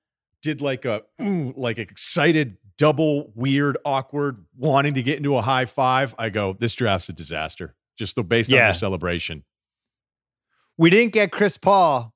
did 0.43 0.61
like 0.61 0.85
a 0.85 1.05
like 1.19 1.79
excited 1.79 2.59
double 2.77 3.33
weird, 3.35 3.77
awkward, 3.85 4.45
wanting 4.57 4.95
to 4.95 5.03
get 5.03 5.17
into 5.17 5.37
a 5.37 5.43
high 5.43 5.67
five, 5.67 6.15
I 6.19 6.31
go, 6.31 6.55
this 6.59 6.75
draft's 6.75 7.09
a 7.09 7.13
disaster. 7.13 7.75
Just 7.99 8.15
the 8.15 8.23
based 8.23 8.51
yeah. 8.51 8.67
on 8.67 8.69
the 8.73 8.79
celebration. 8.79 9.45
We 10.77 10.91
didn't 10.91 11.13
get 11.13 11.33
Chris 11.33 11.59
Paul, 11.59 12.15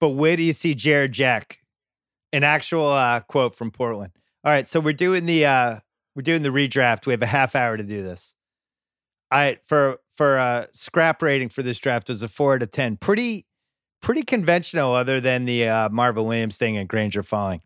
but 0.00 0.10
where 0.10 0.36
do 0.36 0.42
you 0.42 0.52
see 0.52 0.74
Jarrett 0.74 1.10
Jack? 1.10 1.58
An 2.32 2.44
actual 2.44 2.86
uh, 2.86 3.20
quote 3.20 3.54
from 3.54 3.70
Portland. 3.70 4.12
All 4.44 4.52
right, 4.52 4.68
so 4.68 4.80
we're 4.80 4.92
doing 4.92 5.26
the 5.26 5.46
uh, 5.46 5.78
we're 6.14 6.22
doing 6.22 6.42
the 6.42 6.50
redraft. 6.50 7.06
We 7.06 7.12
have 7.12 7.22
a 7.22 7.26
half 7.26 7.56
hour 7.56 7.76
to 7.76 7.82
do 7.82 8.02
this. 8.02 8.34
I 9.30 9.58
for 9.66 9.98
for 10.14 10.38
uh, 10.38 10.66
scrap 10.72 11.22
rating 11.22 11.48
for 11.48 11.62
this 11.62 11.78
draft 11.78 12.08
was 12.08 12.22
a 12.22 12.28
four 12.28 12.54
out 12.54 12.62
of 12.62 12.70
ten. 12.70 12.96
Pretty 12.96 13.46
pretty 14.00 14.22
conventional, 14.22 14.94
other 14.94 15.20
than 15.20 15.44
the 15.44 15.68
uh, 15.68 15.88
Marvin 15.88 16.24
Williams 16.24 16.56
thing 16.56 16.76
and 16.76 16.88
Granger 16.88 17.22
falling. 17.22 17.62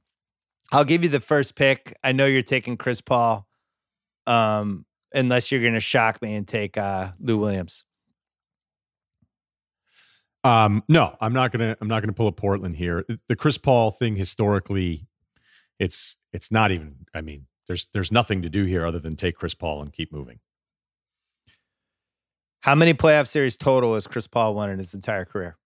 I'll 0.72 0.84
give 0.84 1.02
you 1.02 1.10
the 1.10 1.20
first 1.20 1.54
pick. 1.54 1.96
I 2.02 2.12
know 2.12 2.24
you're 2.24 2.42
taking 2.42 2.78
Chris 2.78 3.02
Paul, 3.02 3.46
um, 4.26 4.86
unless 5.14 5.50
you're 5.50 5.60
going 5.60 5.74
to 5.74 5.80
shock 5.80 6.20
me 6.22 6.34
and 6.34 6.46
take 6.46 6.76
uh, 6.76 7.12
Lou 7.20 7.38
Williams. 7.38 7.84
Um, 10.44 10.82
no, 10.88 11.16
I'm 11.20 11.32
not 11.32 11.52
gonna. 11.52 11.76
I'm 11.80 11.86
not 11.86 12.00
gonna 12.00 12.12
pull 12.12 12.26
a 12.26 12.32
Portland 12.32 12.76
here. 12.76 13.04
The 13.28 13.36
Chris 13.36 13.58
Paul 13.58 13.92
thing 13.92 14.16
historically, 14.16 15.06
it's 15.78 16.16
it's 16.32 16.50
not 16.50 16.72
even. 16.72 16.96
I 17.14 17.20
mean, 17.20 17.46
there's 17.68 17.86
there's 17.92 18.10
nothing 18.10 18.42
to 18.42 18.48
do 18.48 18.64
here 18.64 18.84
other 18.84 18.98
than 18.98 19.14
take 19.14 19.36
Chris 19.36 19.54
Paul 19.54 19.82
and 19.82 19.92
keep 19.92 20.12
moving. 20.12 20.40
How 22.60 22.74
many 22.74 22.94
playoff 22.94 23.28
series 23.28 23.56
total 23.56 23.94
has 23.94 24.06
Chris 24.06 24.26
Paul 24.26 24.54
won 24.54 24.70
in 24.70 24.78
his 24.78 24.94
entire 24.94 25.24
career? 25.24 25.56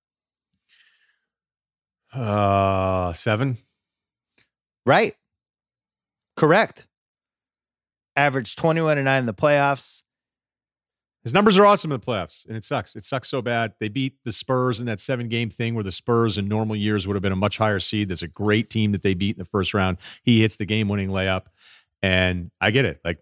Uh, 2.12 3.12
seven. 3.12 3.58
Right. 4.84 5.14
Correct. 6.36 6.86
Averaged 8.16 8.58
21 8.58 8.98
and 8.98 9.04
9 9.04 9.20
in 9.20 9.26
the 9.26 9.34
playoffs. 9.34 10.02
His 11.22 11.34
numbers 11.34 11.58
are 11.58 11.66
awesome 11.66 11.90
in 11.90 11.98
the 11.98 12.06
playoffs, 12.06 12.46
and 12.46 12.56
it 12.56 12.62
sucks. 12.62 12.94
It 12.94 13.04
sucks 13.04 13.28
so 13.28 13.42
bad. 13.42 13.72
They 13.80 13.88
beat 13.88 14.14
the 14.24 14.30
Spurs 14.30 14.78
in 14.78 14.86
that 14.86 15.00
seven 15.00 15.28
game 15.28 15.50
thing 15.50 15.74
where 15.74 15.82
the 15.82 15.90
Spurs 15.90 16.38
in 16.38 16.46
normal 16.46 16.76
years 16.76 17.06
would 17.06 17.14
have 17.14 17.22
been 17.22 17.32
a 17.32 17.36
much 17.36 17.58
higher 17.58 17.80
seed. 17.80 18.08
That's 18.08 18.22
a 18.22 18.28
great 18.28 18.70
team 18.70 18.92
that 18.92 19.02
they 19.02 19.14
beat 19.14 19.34
in 19.34 19.40
the 19.40 19.44
first 19.44 19.74
round. 19.74 19.98
He 20.22 20.40
hits 20.40 20.54
the 20.54 20.66
game 20.66 20.88
winning 20.88 21.08
layup. 21.08 21.46
And 22.00 22.52
I 22.60 22.70
get 22.70 22.84
it. 22.84 23.00
Like 23.04 23.18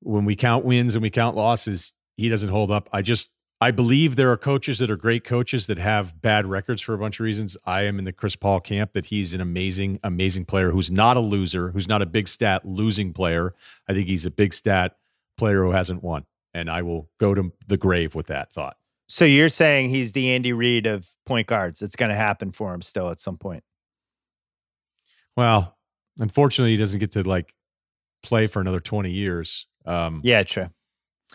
when 0.00 0.24
we 0.24 0.34
count 0.34 0.64
wins 0.64 0.96
and 0.96 1.02
we 1.02 1.10
count 1.10 1.36
losses, 1.36 1.92
he 2.16 2.28
doesn't 2.28 2.48
hold 2.48 2.72
up. 2.72 2.88
I 2.92 3.02
just 3.02 3.30
I 3.60 3.72
believe 3.72 4.14
there 4.14 4.30
are 4.30 4.36
coaches 4.36 4.78
that 4.78 4.90
are 4.90 4.96
great 4.96 5.24
coaches 5.24 5.66
that 5.66 5.78
have 5.78 6.20
bad 6.20 6.46
records 6.46 6.80
for 6.80 6.94
a 6.94 6.98
bunch 6.98 7.18
of 7.18 7.24
reasons. 7.24 7.56
I 7.64 7.82
am 7.82 7.98
in 7.98 8.04
the 8.04 8.12
Chris 8.12 8.36
Paul 8.36 8.60
camp 8.60 8.92
that 8.92 9.06
he's 9.06 9.34
an 9.34 9.40
amazing, 9.40 9.98
amazing 10.04 10.44
player 10.44 10.70
who's 10.70 10.92
not 10.92 11.16
a 11.16 11.20
loser, 11.20 11.70
who's 11.70 11.88
not 11.88 12.00
a 12.00 12.06
big 12.06 12.28
stat 12.28 12.64
losing 12.64 13.12
player. 13.12 13.54
I 13.88 13.94
think 13.94 14.06
he's 14.06 14.26
a 14.26 14.30
big 14.30 14.54
stat 14.54 14.96
player 15.36 15.64
who 15.64 15.72
hasn't 15.72 16.04
won. 16.04 16.24
And 16.54 16.70
I 16.70 16.82
will 16.82 17.08
go 17.18 17.34
to 17.34 17.52
the 17.66 17.76
grave 17.76 18.14
with 18.14 18.28
that 18.28 18.52
thought. 18.52 18.76
So 19.08 19.24
you're 19.24 19.48
saying 19.48 19.90
he's 19.90 20.12
the 20.12 20.30
Andy 20.30 20.52
Reid 20.52 20.86
of 20.86 21.08
point 21.26 21.48
guards. 21.48 21.82
It's 21.82 21.96
going 21.96 22.10
to 22.10 22.14
happen 22.14 22.52
for 22.52 22.72
him 22.72 22.82
still 22.82 23.10
at 23.10 23.20
some 23.20 23.38
point. 23.38 23.64
Well, 25.36 25.76
unfortunately, 26.18 26.72
he 26.72 26.76
doesn't 26.76 27.00
get 27.00 27.12
to 27.12 27.22
like 27.22 27.54
play 28.22 28.46
for 28.46 28.60
another 28.60 28.80
20 28.80 29.10
years. 29.10 29.66
Um, 29.84 30.20
yeah, 30.22 30.42
true. 30.44 30.68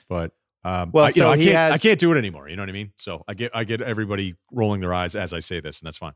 But 0.08 0.32
um, 0.66 0.92
well, 0.94 1.06
I, 1.06 1.12
so 1.12 1.24
know, 1.24 1.32
I, 1.32 1.38
can't, 1.38 1.56
has, 1.56 1.74
I 1.74 1.78
can't 1.78 2.00
do 2.00 2.12
it 2.14 2.18
anymore. 2.18 2.48
You 2.48 2.56
know 2.56 2.62
what 2.62 2.70
I 2.70 2.74
mean? 2.74 2.92
So 2.98 3.24
I 3.28 3.34
get 3.34 3.52
I 3.54 3.64
get 3.64 3.82
everybody 3.82 4.36
rolling 4.52 4.82
their 4.82 4.94
eyes 4.94 5.16
as 5.16 5.34
I 5.34 5.40
say 5.40 5.60
this, 5.60 5.80
and 5.80 5.88
that's 5.88 5.98
fine. 5.98 6.14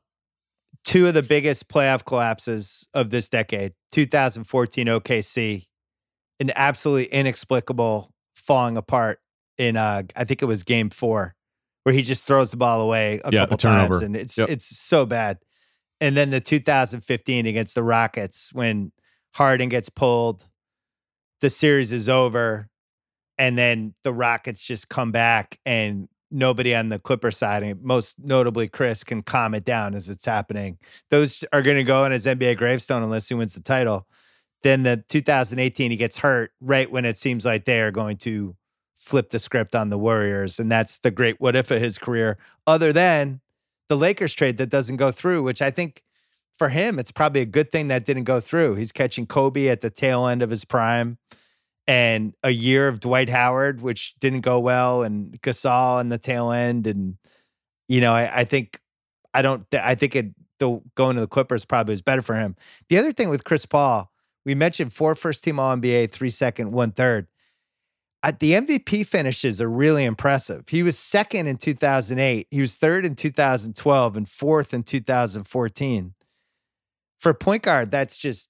Two 0.83 1.07
of 1.07 1.13
the 1.13 1.23
biggest 1.23 1.67
playoff 1.67 2.05
collapses 2.05 2.87
of 2.93 3.09
this 3.09 3.27
decade: 3.27 3.73
2014 3.91 4.87
OKC, 4.87 5.65
an 6.39 6.51
absolutely 6.55 7.05
inexplicable 7.05 8.13
falling 8.35 8.77
apart 8.77 9.19
in 9.57 9.75
uh, 9.75 10.03
I 10.15 10.23
think 10.23 10.41
it 10.41 10.45
was 10.45 10.63
Game 10.63 10.89
Four, 10.89 11.35
where 11.83 11.93
he 11.93 12.01
just 12.01 12.25
throws 12.25 12.51
the 12.51 12.57
ball 12.57 12.79
away 12.79 13.19
a 13.25 13.31
yeah, 13.31 13.41
couple 13.41 13.57
times, 13.57 14.01
and 14.01 14.15
it's 14.15 14.37
yep. 14.37 14.49
it's 14.49 14.65
so 14.77 15.05
bad. 15.05 15.39
And 15.99 16.15
then 16.15 16.29
the 16.29 16.39
2015 16.39 17.47
against 17.47 17.75
the 17.75 17.83
Rockets 17.83 18.53
when 18.53 18.91
Harden 19.33 19.67
gets 19.67 19.89
pulled, 19.89 20.47
the 21.41 21.49
series 21.49 21.91
is 21.91 22.07
over 22.07 22.69
and 23.37 23.57
then 23.57 23.93
the 24.03 24.13
Rockets 24.13 24.61
just 24.61 24.89
come 24.89 25.11
back 25.11 25.59
and 25.65 26.07
nobody 26.31 26.75
on 26.75 26.89
the 26.89 26.99
Clipper 26.99 27.31
side, 27.31 27.81
most 27.83 28.15
notably 28.19 28.67
Chris, 28.67 29.03
can 29.03 29.21
calm 29.21 29.53
it 29.53 29.65
down 29.65 29.95
as 29.95 30.09
it's 30.09 30.25
happening. 30.25 30.77
Those 31.09 31.43
are 31.53 31.61
going 31.61 31.77
to 31.77 31.83
go 31.83 32.03
in 32.05 32.11
his 32.11 32.25
NBA 32.25 32.57
gravestone 32.57 33.03
unless 33.03 33.27
he 33.27 33.35
wins 33.35 33.53
the 33.53 33.61
title. 33.61 34.07
Then 34.63 34.83
the 34.83 35.03
2018, 35.07 35.91
he 35.91 35.97
gets 35.97 36.17
hurt 36.17 36.51
right 36.59 36.91
when 36.91 37.05
it 37.05 37.17
seems 37.17 37.45
like 37.45 37.65
they 37.65 37.81
are 37.81 37.91
going 37.91 38.17
to 38.17 38.55
flip 38.95 39.29
the 39.29 39.39
script 39.39 39.75
on 39.75 39.89
the 39.89 39.97
Warriors. 39.97 40.59
And 40.59 40.71
that's 40.71 40.99
the 40.99 41.11
great 41.11 41.39
what 41.39 41.55
if 41.55 41.71
of 41.71 41.81
his 41.81 41.97
career, 41.97 42.37
other 42.65 42.91
than 42.91 43.39
the 43.87 43.95
Lakers 43.95 44.33
trade 44.33 44.57
that 44.57 44.69
doesn't 44.69 44.97
go 44.97 45.11
through, 45.11 45.43
which 45.43 45.61
I 45.61 45.71
think 45.71 46.03
for 46.57 46.69
him, 46.69 46.97
it's 46.97 47.11
probably 47.11 47.41
a 47.41 47.45
good 47.45 47.71
thing 47.71 47.87
that 47.87 48.03
didn't 48.03 48.23
go 48.23 48.39
through. 48.39 48.75
He's 48.75 48.91
catching 48.91 49.27
Kobe 49.27 49.67
at 49.67 49.81
the 49.81 49.91
tail 49.91 50.25
end 50.25 50.41
of 50.41 50.49
his 50.49 50.65
prime 50.65 51.19
and 51.87 52.33
a 52.43 52.49
year 52.49 52.87
of 52.87 52.99
Dwight 52.99 53.29
Howard, 53.29 53.81
which 53.81 54.15
didn't 54.19 54.41
go 54.41 54.59
well, 54.59 55.03
and 55.03 55.39
Gasol 55.41 56.01
in 56.01 56.09
the 56.09 56.17
tail 56.17 56.51
end, 56.51 56.85
and 56.85 57.17
you 57.87 58.01
know, 58.01 58.13
I, 58.13 58.39
I 58.39 58.43
think 58.43 58.81
I 59.33 59.41
don't, 59.41 59.65
I 59.73 59.95
think 59.95 60.15
it 60.15 60.33
the 60.59 60.81
going 60.95 61.15
to 61.15 61.21
the 61.21 61.27
Clippers 61.27 61.65
probably 61.65 61.93
was 61.93 62.01
better 62.01 62.21
for 62.21 62.35
him. 62.35 62.55
The 62.89 62.97
other 62.97 63.11
thing 63.11 63.29
with 63.29 63.43
Chris 63.43 63.65
Paul, 63.65 64.11
we 64.45 64.55
mentioned 64.55 64.93
four 64.93 65.15
first 65.15 65.43
team 65.43 65.59
All 65.59 65.75
NBA, 65.75 66.11
three 66.11 66.29
second, 66.29 66.71
one 66.71 66.91
third. 66.91 67.27
At 68.23 68.39
the 68.39 68.53
MVP 68.53 69.05
finishes 69.05 69.61
are 69.61 69.69
really 69.69 70.03
impressive. 70.03 70.67
He 70.67 70.83
was 70.83 70.97
second 70.97 71.47
in 71.47 71.57
2008. 71.57 72.47
He 72.49 72.61
was 72.61 72.75
third 72.75 73.05
in 73.05 73.15
2012 73.15 74.17
and 74.17 74.27
fourth 74.27 74.73
in 74.73 74.83
2014. 74.83 76.13
For 77.19 77.33
point 77.33 77.63
guard, 77.63 77.91
that's 77.91 78.17
just 78.17 78.49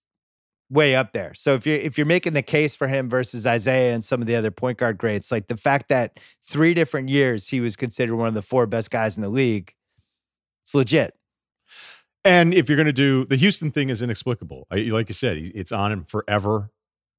way 0.69 0.95
up 0.95 1.13
there. 1.13 1.33
So 1.33 1.53
if 1.53 1.65
you're 1.65 1.77
if 1.77 1.97
you're 1.97 2.05
making 2.07 2.33
the 2.33 2.41
case 2.41 2.75
for 2.75 2.87
him 2.87 3.09
versus 3.09 3.45
Isiah 3.45 3.93
and 3.93 4.03
some 4.03 4.21
of 4.21 4.27
the 4.27 4.35
other 4.35 4.51
point 4.51 4.77
guard 4.77 4.97
greats, 4.97 5.31
like 5.31 5.47
the 5.47 5.57
fact 5.57 5.89
that 5.89 6.19
three 6.43 6.73
different 6.73 7.09
years 7.09 7.47
he 7.47 7.59
was 7.61 7.75
considered 7.75 8.15
one 8.15 8.27
of 8.27 8.33
the 8.33 8.41
four 8.41 8.65
best 8.67 8.91
guys 8.91 9.17
in 9.17 9.23
the 9.23 9.29
league, 9.29 9.73
it's 10.63 10.75
legit. 10.75 11.13
And 12.25 12.53
if 12.53 12.67
you're 12.67 12.75
going 12.75 12.87
to 12.87 12.93
do 12.93 13.25
the 13.25 13.37
Houston 13.37 13.71
thing 13.71 13.89
is 13.89 14.01
inexplicable. 14.01 14.67
I, 14.69 14.77
like 14.89 15.09
you 15.09 15.13
said, 15.13 15.37
it's 15.37 15.71
on 15.71 15.91
him 15.91 16.05
forever. 16.05 16.71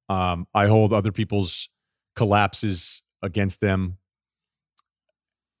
Um, 0.07 0.47
I 0.53 0.67
hold 0.67 0.93
other 0.93 1.11
people's 1.11 1.69
collapses 2.15 3.01
against 3.21 3.61
them 3.61 3.97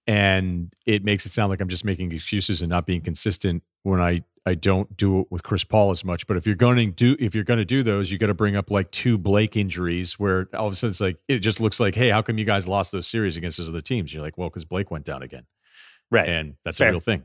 and 0.09 0.73
it 0.87 1.05
makes 1.05 1.27
it 1.27 1.33
sound 1.33 1.51
like 1.51 1.61
I'm 1.61 1.69
just 1.69 1.85
making 1.85 2.11
excuses 2.11 2.63
and 2.63 2.69
not 2.69 2.87
being 2.87 3.01
consistent 3.01 3.61
when 3.83 4.01
I 4.01 4.23
I 4.45 4.55
don't 4.55 4.95
do 4.97 5.21
it 5.21 5.27
with 5.29 5.43
Chris 5.43 5.63
Paul 5.63 5.91
as 5.91 6.03
much. 6.03 6.27
But 6.27 6.37
if 6.37 6.45
you're 6.45 6.55
going 6.55 6.77
to 6.77 6.85
do 6.87 7.15
if 7.19 7.35
you're 7.35 7.43
going 7.43 7.59
to 7.59 7.65
do 7.65 7.83
those, 7.83 8.11
you 8.11 8.17
got 8.17 8.27
to 8.27 8.33
bring 8.33 8.55
up 8.55 8.71
like 8.71 8.91
two 8.91 9.17
Blake 9.17 9.55
injuries 9.57 10.19
where 10.19 10.47
all 10.53 10.67
of 10.67 10.73
a 10.73 10.75
sudden 10.75 10.91
it's 10.91 11.01
like 11.01 11.17
it 11.27 11.39
just 11.39 11.59
looks 11.59 11.79
like, 11.79 11.95
hey, 11.95 12.09
how 12.09 12.21
come 12.21 12.37
you 12.37 12.45
guys 12.45 12.67
lost 12.67 12.91
those 12.91 13.07
series 13.07 13.37
against 13.37 13.57
those 13.57 13.69
other 13.69 13.81
teams? 13.81 14.13
You're 14.13 14.23
like, 14.23 14.37
well, 14.37 14.49
because 14.49 14.65
Blake 14.65 14.91
went 14.91 15.05
down 15.05 15.23
again, 15.23 15.45
right? 16.11 16.27
And 16.27 16.55
that's 16.63 16.79
a 16.79 16.89
real 16.89 16.99
thing. 16.99 17.23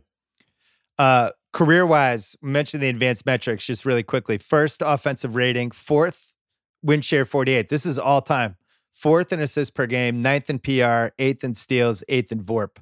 Uh, 0.98 1.30
career 1.52 1.84
wise, 1.84 2.36
mention 2.40 2.80
the 2.80 2.88
advanced 2.88 3.26
metrics 3.26 3.64
just 3.64 3.84
really 3.84 4.02
quickly. 4.02 4.38
First 4.38 4.82
offensive 4.84 5.34
rating, 5.34 5.70
fourth 5.70 6.34
win 6.82 7.00
share 7.00 7.24
48. 7.24 7.68
This 7.68 7.86
is 7.86 7.98
all 7.98 8.20
time 8.20 8.56
fourth 8.94 9.32
in 9.32 9.40
assists 9.40 9.70
per 9.70 9.86
game, 9.86 10.22
ninth 10.22 10.48
in 10.48 10.58
PR, 10.60 11.08
eighth 11.18 11.44
in 11.44 11.52
steals, 11.52 12.04
eighth 12.08 12.32
in 12.32 12.40
VORP. 12.40 12.78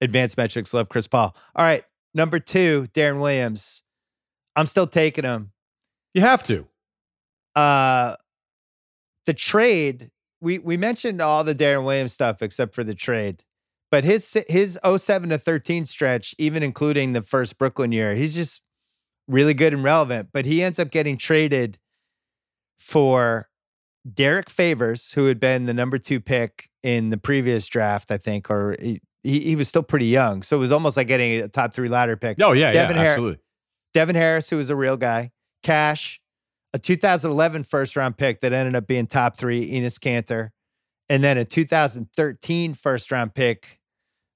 Advanced 0.00 0.36
metrics, 0.36 0.74
love 0.74 0.88
Chris 0.88 1.06
Paul. 1.06 1.36
All 1.54 1.64
right, 1.64 1.84
number 2.16 2.40
two, 2.40 2.86
Deron 2.94 3.20
Williams. 3.20 3.84
I'm 4.56 4.66
still 4.66 4.86
taking 4.86 5.24
him. 5.24 5.52
You 6.14 6.22
have 6.22 6.42
to. 6.44 6.66
Uh, 7.54 8.16
the 9.26 9.34
trade, 9.34 10.10
we 10.40 10.58
we 10.58 10.76
mentioned 10.76 11.20
all 11.20 11.44
the 11.44 11.54
Deron 11.54 11.84
Williams 11.84 12.14
stuff 12.14 12.42
except 12.42 12.74
for 12.74 12.82
the 12.82 12.94
trade. 12.94 13.44
But 13.90 14.04
his 14.04 14.36
his 14.48 14.78
07 14.84 15.28
to 15.30 15.38
13 15.38 15.84
stretch, 15.84 16.34
even 16.38 16.62
including 16.62 17.12
the 17.12 17.22
first 17.22 17.58
Brooklyn 17.58 17.92
year, 17.92 18.14
he's 18.14 18.34
just 18.34 18.62
really 19.28 19.54
good 19.54 19.74
and 19.74 19.84
relevant. 19.84 20.30
But 20.32 20.46
he 20.46 20.62
ends 20.62 20.78
up 20.78 20.90
getting 20.90 21.18
traded 21.18 21.78
for 22.78 23.48
Derrick 24.12 24.50
Favors, 24.50 25.12
who 25.12 25.26
had 25.26 25.38
been 25.38 25.66
the 25.66 25.74
number 25.74 25.98
two 25.98 26.20
pick 26.20 26.68
in 26.82 27.10
the 27.10 27.18
previous 27.18 27.66
draft, 27.66 28.10
I 28.10 28.18
think, 28.18 28.50
or 28.50 28.76
he, 29.26 29.40
he, 29.40 29.56
was 29.56 29.68
still 29.68 29.82
pretty 29.82 30.06
young. 30.06 30.42
So 30.42 30.56
it 30.56 30.60
was 30.60 30.70
almost 30.70 30.96
like 30.96 31.08
getting 31.08 31.40
a 31.40 31.48
top 31.48 31.74
three 31.74 31.88
ladder 31.88 32.16
pick. 32.16 32.40
Oh, 32.40 32.52
yeah, 32.52 32.72
Devin 32.72 32.96
yeah, 32.96 33.02
Har- 33.02 33.10
absolutely. 33.10 33.40
Devin 33.92 34.14
Harris, 34.14 34.48
who 34.48 34.56
was 34.56 34.70
a 34.70 34.76
real 34.76 34.96
guy, 34.96 35.32
Cash, 35.62 36.20
a 36.72 36.78
2011 36.78 37.64
first 37.64 37.96
round 37.96 38.16
pick 38.16 38.40
that 38.42 38.52
ended 38.52 38.76
up 38.76 38.86
being 38.86 39.06
top 39.06 39.36
three, 39.36 39.68
Enes 39.72 39.98
Kanter, 39.98 40.50
and 41.08 41.24
then 41.24 41.38
a 41.38 41.44
2013 41.44 42.74
first 42.74 43.10
round 43.10 43.34
pick, 43.34 43.80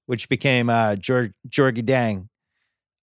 which 0.07 0.27
became 0.27 0.69
uh, 0.69 0.95
Georg- 0.95 1.33
Gorgui 1.47 1.83
Dieng. 1.83 2.27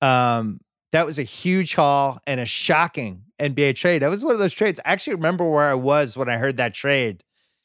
Um, 0.06 0.60
that 0.92 1.06
was 1.06 1.18
a 1.18 1.22
huge 1.22 1.74
haul 1.74 2.18
and 2.26 2.40
a 2.40 2.44
shocking 2.44 3.22
NBA 3.40 3.76
trade. 3.76 4.02
That 4.02 4.10
was 4.10 4.24
one 4.24 4.34
of 4.34 4.38
those 4.38 4.52
trades. 4.52 4.80
I 4.84 4.92
actually 4.92 5.14
remember 5.14 5.48
where 5.48 5.70
I 5.70 5.74
was 5.74 6.16
when 6.16 6.28
I 6.28 6.36
heard 6.36 6.56
that 6.58 6.74
trade 6.74 7.22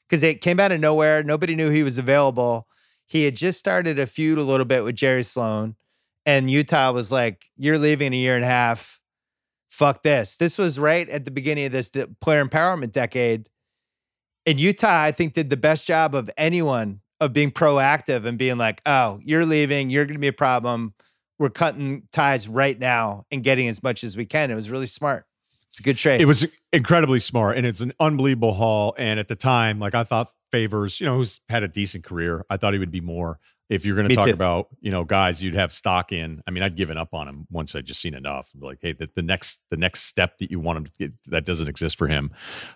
because 0.07 0.23
it 0.23 0.41
came 0.41 0.59
out 0.59 0.71
of 0.71 0.79
nowhere. 0.79 1.23
Nobody 1.23 1.55
knew 1.55 1.69
he 1.69 1.83
was 1.83 1.97
available. 1.97 2.67
He 3.13 3.25
had 3.25 3.35
just 3.35 3.59
started 3.59 3.99
a 3.99 4.07
feud 4.07 4.39
a 4.39 4.43
little 4.43 4.65
bit 4.65 4.83
with 4.83 4.95
Jerry 4.95 5.21
Sloan, 5.21 5.75
and 6.25 6.49
Utah 6.49 6.91
was 6.91 7.11
like, 7.11 7.45
You're 7.57 7.77
leaving 7.77 8.07
in 8.07 8.13
a 8.13 8.17
year 8.17 8.35
and 8.35 8.43
a 8.43 8.47
half. 8.47 8.99
Fuck 9.69 10.01
this. 10.01 10.35
This 10.37 10.57
was 10.57 10.79
right 10.79 11.07
at 11.07 11.23
the 11.23 11.29
beginning 11.29 11.67
of 11.67 11.71
this 11.71 11.91
player 12.21 12.43
empowerment 12.43 12.91
decade. 12.91 13.49
And 14.47 14.59
Utah, 14.59 15.03
I 15.03 15.11
think, 15.11 15.33
did 15.33 15.51
the 15.51 15.57
best 15.57 15.85
job 15.85 16.15
of 16.15 16.27
anyone 16.37 17.01
of 17.19 17.33
being 17.33 17.51
proactive 17.51 18.25
and 18.25 18.35
being 18.35 18.57
like, 18.57 18.81
Oh, 18.87 19.19
you're 19.23 19.45
leaving. 19.45 19.91
You're 19.91 20.05
going 20.05 20.15
to 20.15 20.19
be 20.19 20.27
a 20.27 20.33
problem 20.33 20.95
we're 21.37 21.51
cutting 21.51 22.07
ties 22.11 22.47
right 22.47 22.79
now 22.79 23.25
and 23.29 23.43
getting 23.43 23.67
as 23.67 23.83
much 23.83 24.03
as 24.03 24.17
we 24.17 24.25
can. 24.25 24.49
It 24.49 24.55
was 24.55 24.71
really 24.71 24.87
smart. 24.87 25.25
It's 25.67 25.79
a 25.79 25.83
good 25.83 25.97
trade. 25.97 26.21
It 26.21 26.25
was 26.25 26.47
incredibly 26.71 27.19
smart, 27.19 27.57
and 27.57 27.65
it's 27.65 27.81
an 27.81 27.93
unbelievable 27.99 28.53
haul. 28.53 28.95
And 28.97 29.19
at 29.19 29.27
the 29.27 29.35
time, 29.35 29.79
like 29.79 29.93
I 29.93 30.03
thought, 30.03 30.29
Favors, 30.53 30.99
you 30.99 31.07
know, 31.07 31.17
who's 31.17 31.41
had 31.49 31.63
a 31.63 31.67
decent 31.67 32.03
career, 32.03 32.45
I 32.47 32.57
thought 32.57 32.73
he 32.73 32.79
would 32.79 32.91
be 32.91 33.01
more. 33.01 33.39
If 33.69 33.85
you're 33.85 33.95
going 33.95 34.09
to 34.09 34.13
talk 34.13 34.27
too. 34.27 34.33
about, 34.33 34.67
you 34.81 34.91
know, 34.91 35.03
guys 35.03 35.41
you'd 35.41 35.55
have 35.55 35.73
stock 35.73 36.11
in, 36.11 36.43
I 36.45 36.51
mean, 36.51 36.61
I'd 36.61 36.75
given 36.75 36.95
up 36.95 37.13
on 37.15 37.27
him 37.27 37.47
once 37.49 37.73
I'd 37.73 37.85
just 37.85 38.01
seen 38.01 38.13
enough. 38.13 38.51
Like, 38.59 38.77
hey, 38.81 38.91
the, 38.93 39.09
the 39.15 39.23
next 39.23 39.61
the 39.71 39.77
next 39.77 40.03
step 40.03 40.37
that 40.39 40.51
you 40.51 40.59
want 40.59 40.77
him 40.77 40.85
to 40.85 40.91
get, 40.99 41.11
that 41.31 41.45
doesn't 41.45 41.67
exist 41.67 41.97
for 41.97 42.07
him. 42.07 42.31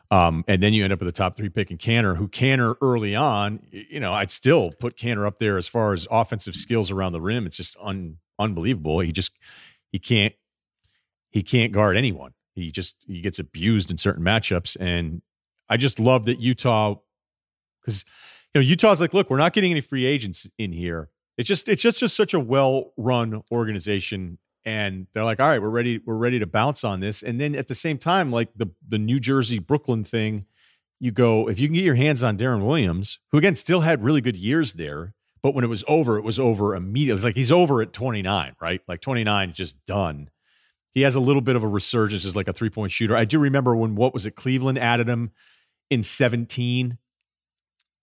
Um, 0.10 0.44
and 0.48 0.64
then 0.64 0.74
you 0.74 0.84
end 0.84 0.94
up 0.94 1.00
with 1.00 1.10
a 1.10 1.12
top 1.12 1.36
three 1.36 1.50
pick 1.50 1.70
in 1.70 1.78
Kanter, 1.78 2.18
who 2.18 2.28
Kanter 2.28 2.76
early 2.82 3.16
on, 3.16 3.60
you 3.70 4.00
know, 4.00 4.14
I'd 4.14 4.32
still 4.32 4.72
put 4.80 4.98
Kanter 4.98 5.28
up 5.28 5.38
there 5.38 5.60
as 5.60 5.68
far 5.68 5.94
as 5.94 6.08
offensive 6.10 6.56
skills 6.56 6.90
around 6.90 7.12
the 7.12 7.22
rim. 7.22 7.46
It's 7.46 7.58
just 7.58 7.78
un 7.80 8.18
unbelievable. 8.40 9.00
He 9.02 9.12
just 9.12 9.34
he 9.92 10.00
can't 10.00 10.34
he 11.30 11.44
can't 11.44 11.74
guard 11.74 11.96
anyone. 11.98 12.34
He 12.56 12.72
just 12.72 12.96
he 13.06 13.22
gets 13.22 13.38
abused 13.38 13.92
in 13.92 13.98
certain 13.98 14.24
matchups, 14.24 14.78
and 14.80 15.22
I 15.70 15.78
just 15.78 16.00
love 16.00 16.26
that 16.26 16.40
Utah 16.40 16.96
because 17.88 18.06
you 18.54 18.62
know 18.62 18.66
Utah's 18.66 19.00
like, 19.00 19.14
look, 19.14 19.30
we're 19.30 19.38
not 19.38 19.54
getting 19.54 19.72
any 19.72 19.82
free 19.82 20.06
agents 20.06 20.48
in 20.58 20.72
here. 20.72 21.10
It's 21.38 21.48
just 21.48 21.70
it's 21.70 21.82
just 21.82 22.00
just 22.00 22.16
such 22.16 22.34
a 22.34 22.40
well 22.40 22.94
run 22.98 23.44
organization, 23.52 24.38
and 24.66 25.08
they're 25.14 25.24
like, 25.24 25.40
all 25.40 25.48
right, 25.48 25.62
we're 25.62 25.70
ready 25.70 26.00
we're 26.06 26.16
ready 26.16 26.40
to 26.40 26.48
bounce 26.48 26.84
on 26.84 27.00
this. 27.00 27.24
And 27.24 27.40
then 27.40 27.56
at 27.56 27.68
the 27.68 27.76
same 27.76 27.98
time, 27.98 28.32
like 28.32 28.50
the 28.56 28.68
the 28.88 28.98
New 28.98 29.20
Jersey 29.20 29.60
Brooklyn 29.60 30.04
thing, 30.04 30.46
you 31.00 31.12
go 31.12 31.50
if 31.50 31.60
you 31.60 31.68
can 31.68 31.76
get 31.76 31.84
your 31.84 31.96
hands 31.96 32.24
on 32.24 32.38
Deron 32.38 32.66
Williams, 32.66 33.20
who 33.32 33.38
again 33.38 33.56
still 33.56 33.82
had 33.82 34.04
really 34.04 34.22
good 34.22 34.38
years 34.38 34.74
there 34.74 35.14
but 35.48 35.54
when 35.54 35.64
it 35.64 35.70
was 35.70 35.84
over, 35.88 36.18
it 36.18 36.24
was 36.24 36.40
over 36.40 36.76
immediately. 36.76 37.12
It 37.12 37.14
was 37.14 37.24
like 37.24 37.36
he's 37.36 37.52
over 37.52 37.82
at 37.82 37.94
29, 37.94 38.56
right? 38.62 38.82
Like 38.88 39.02
29 39.02 39.54
just 39.54 39.78
done. 39.86 40.30
He 40.94 41.02
has 41.04 41.16
a 41.16 41.20
little 41.20 41.42
bit 41.42 41.56
of 41.56 41.64
a 41.64 41.68
resurgence 41.68 42.26
as 42.26 42.36
like 42.36 42.48
a 42.48 42.54
three 42.54 42.70
point 42.70 42.92
shooter. 42.92 43.16
I 43.16 43.26
do 43.26 43.40
remember 43.40 43.76
when 43.76 43.96
what 43.96 44.14
was 44.14 44.26
it? 44.26 44.36
Cleveland 44.36 44.78
added 44.78 45.08
him 45.08 45.32
in 45.90 46.04
17. 46.04 46.98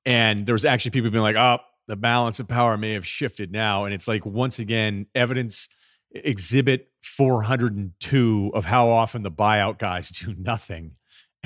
And 0.06 0.46
there 0.46 0.54
was 0.54 0.64
actually 0.64 0.90
people 0.92 1.10
being 1.10 1.22
like, 1.22 1.36
oh, 1.36 1.58
the 1.86 1.96
balance 1.96 2.40
of 2.40 2.48
power 2.48 2.76
may 2.76 2.92
have 2.92 3.06
shifted 3.06 3.52
now. 3.52 3.84
And 3.84 3.94
it's 3.94 4.08
like, 4.08 4.24
once 4.24 4.58
again, 4.58 5.06
evidence 5.14 5.68
exhibit 6.12 6.90
402 7.02 8.52
of 8.54 8.64
how 8.64 8.88
often 8.88 9.22
the 9.22 9.30
buyout 9.30 9.78
guys 9.78 10.10
do 10.10 10.34
nothing 10.38 10.92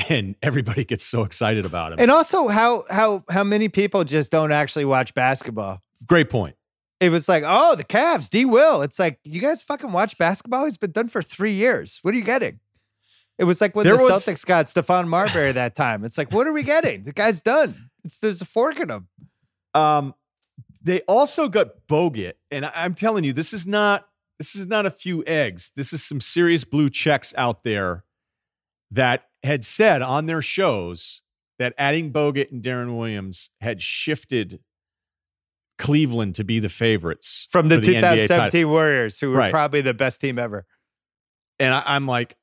and 0.09 0.37
everybody 0.43 0.85
gets 0.85 1.05
so 1.05 1.23
excited 1.23 1.65
about 1.65 1.93
him. 1.93 1.99
And 2.01 2.11
also 2.11 2.49
how 2.49 2.85
how 2.91 3.25
how 3.29 3.45
many 3.45 3.69
people 3.69 4.05
just 4.05 4.31
don't 4.31 4.53
actually 4.53 4.85
watch 4.85 5.15
basketball. 5.15 5.83
Great 6.07 6.31
point. 6.31 6.55
It 7.01 7.11
was 7.11 7.29
like, 7.29 7.45
oh, 7.47 7.77
the 7.77 7.85
Cavs, 7.85 8.29
D 8.29 8.45
Will. 8.45 8.83
It's 8.83 8.99
like, 8.99 9.21
you 9.25 9.41
guys 9.41 9.63
fucking 9.63 9.93
watch 9.93 10.19
basketball? 10.19 10.65
He's 10.65 10.77
been 10.77 10.91
done 10.91 11.09
for 11.09 11.23
three 11.23 11.53
years. 11.53 12.01
What 12.03 12.13
are 12.13 12.17
you 12.17 12.25
getting? 12.25 12.59
It 13.39 13.45
was 13.45 13.61
like 13.61 13.77
when 13.77 13.87
there 13.87 13.97
the 13.97 14.03
was... 14.03 14.27
Celtics 14.27 14.45
got 14.45 14.67
Stephon 14.67 15.07
Marbury 15.07 15.53
that 15.53 15.77
time. 15.77 16.05
It's 16.05 16.19
like, 16.19 16.33
what 16.33 16.49
are 16.49 16.53
we 16.53 16.65
getting? 16.65 17.05
The 17.05 17.13
guy's 17.13 17.41
done. 17.41 17.88
It's 18.09 18.19
there's 18.19 18.41
a 18.41 18.47
fork 18.47 18.81
in 18.81 18.89
them. 18.89 19.09
Um, 19.75 20.15
they 20.83 21.03
also 21.03 21.51
got 21.51 21.87
Bogut, 21.87 22.33
and 22.51 22.65
I, 22.65 22.73
I'm 22.75 22.95
telling 22.95 23.23
you, 23.23 23.35
this 23.35 23.53
is 23.53 23.67
not 23.67 24.09
this 24.39 24.57
is 24.57 24.67
not 24.67 24.87
a 24.87 24.91
few 24.91 25.23
eggs. 25.27 25.73
This 25.77 25.93
is 25.93 26.03
some 26.03 26.23
serious 26.23 26.65
blue 26.65 26.89
checks 26.89 27.35
out 27.37 27.65
there 27.65 28.05
that 28.93 29.25
had 29.43 29.63
said 29.63 30.01
on 30.01 30.25
their 30.25 30.41
shows 30.41 31.21
that 31.59 31.75
adding 31.77 32.11
Bogut 32.11 32.51
and 32.51 32.63
Deron 32.63 32.97
Williams 32.97 33.51
had 33.61 33.83
shifted 33.83 34.59
Cleveland 35.77 36.35
to 36.37 36.45
be 36.45 36.61
the 36.61 36.71
favorites 36.71 37.47
from 37.51 37.69
the, 37.69 37.77
the 37.77 37.89
2017 37.89 38.71
Warriors, 38.71 39.21
who 39.21 39.33
were 39.33 39.37
right. 39.37 39.51
probably 39.51 39.83
the 39.83 39.93
best 39.93 40.23
team 40.23 40.39
ever. 40.39 40.65
And 41.59 41.75
I, 41.75 41.83
I'm 41.85 42.07
like, 42.07 42.39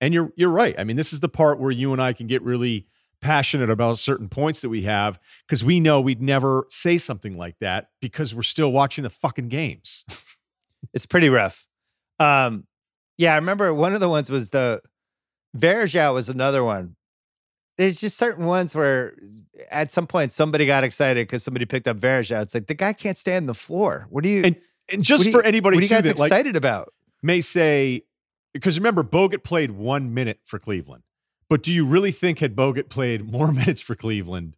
and 0.00 0.14
you're 0.14 0.32
you're 0.36 0.48
right. 0.48 0.76
I 0.78 0.84
mean, 0.84 0.96
this 0.96 1.12
is 1.12 1.18
the 1.18 1.28
part 1.28 1.58
where 1.58 1.72
you 1.72 1.92
and 1.92 2.00
I 2.00 2.12
can 2.12 2.28
get 2.28 2.42
really 2.42 2.86
passionate 3.22 3.70
about 3.70 3.98
certain 3.98 4.28
points 4.28 4.60
that 4.60 4.68
we 4.68 4.82
have 4.82 5.18
because 5.46 5.64
we 5.64 5.80
know 5.80 6.00
we'd 6.00 6.20
never 6.20 6.66
say 6.68 6.98
something 6.98 7.38
like 7.38 7.58
that 7.60 7.88
because 8.00 8.34
we're 8.34 8.42
still 8.42 8.72
watching 8.72 9.04
the 9.04 9.10
fucking 9.10 9.48
games. 9.48 10.04
it's 10.92 11.06
pretty 11.06 11.30
rough. 11.30 11.66
Um, 12.18 12.66
yeah, 13.16 13.32
I 13.32 13.36
remember 13.36 13.72
one 13.72 13.94
of 13.94 14.00
the 14.00 14.08
ones 14.08 14.28
was 14.28 14.50
the 14.50 14.82
Varejao 15.56 16.12
was 16.12 16.28
another 16.28 16.64
one. 16.64 16.96
There's 17.78 18.00
just 18.00 18.18
certain 18.18 18.44
ones 18.44 18.74
where 18.74 19.14
at 19.70 19.90
some 19.90 20.06
point 20.06 20.32
somebody 20.32 20.66
got 20.66 20.84
excited 20.84 21.26
because 21.26 21.42
somebody 21.42 21.64
picked 21.64 21.88
up 21.88 21.96
Varejao. 21.96 22.42
It's 22.42 22.54
like 22.54 22.66
the 22.66 22.74
guy 22.74 22.92
can't 22.92 23.16
stand 23.16 23.48
the 23.48 23.54
floor. 23.54 24.06
What 24.10 24.24
do 24.24 24.28
you 24.28 24.42
and, 24.44 24.56
and 24.92 25.02
just 25.02 25.24
for 25.24 25.38
you, 25.38 25.40
anybody 25.40 25.76
what 25.76 25.80
are 25.80 25.84
you 25.84 25.88
guys 25.88 26.04
that, 26.04 26.10
excited 26.10 26.54
like, 26.54 26.56
about? 26.56 26.92
May 27.22 27.40
say 27.40 28.02
because 28.52 28.78
remember 28.78 29.02
Bogut 29.02 29.42
played 29.44 29.70
one 29.70 30.12
minute 30.12 30.40
for 30.44 30.58
Cleveland, 30.58 31.04
but 31.48 31.62
do 31.62 31.72
you 31.72 31.86
really 31.86 32.12
think 32.12 32.38
had 32.38 32.54
Bogut 32.56 32.88
played 32.88 33.30
more 33.30 33.52
minutes 33.52 33.80
for 33.80 33.94
Cleveland 33.94 34.56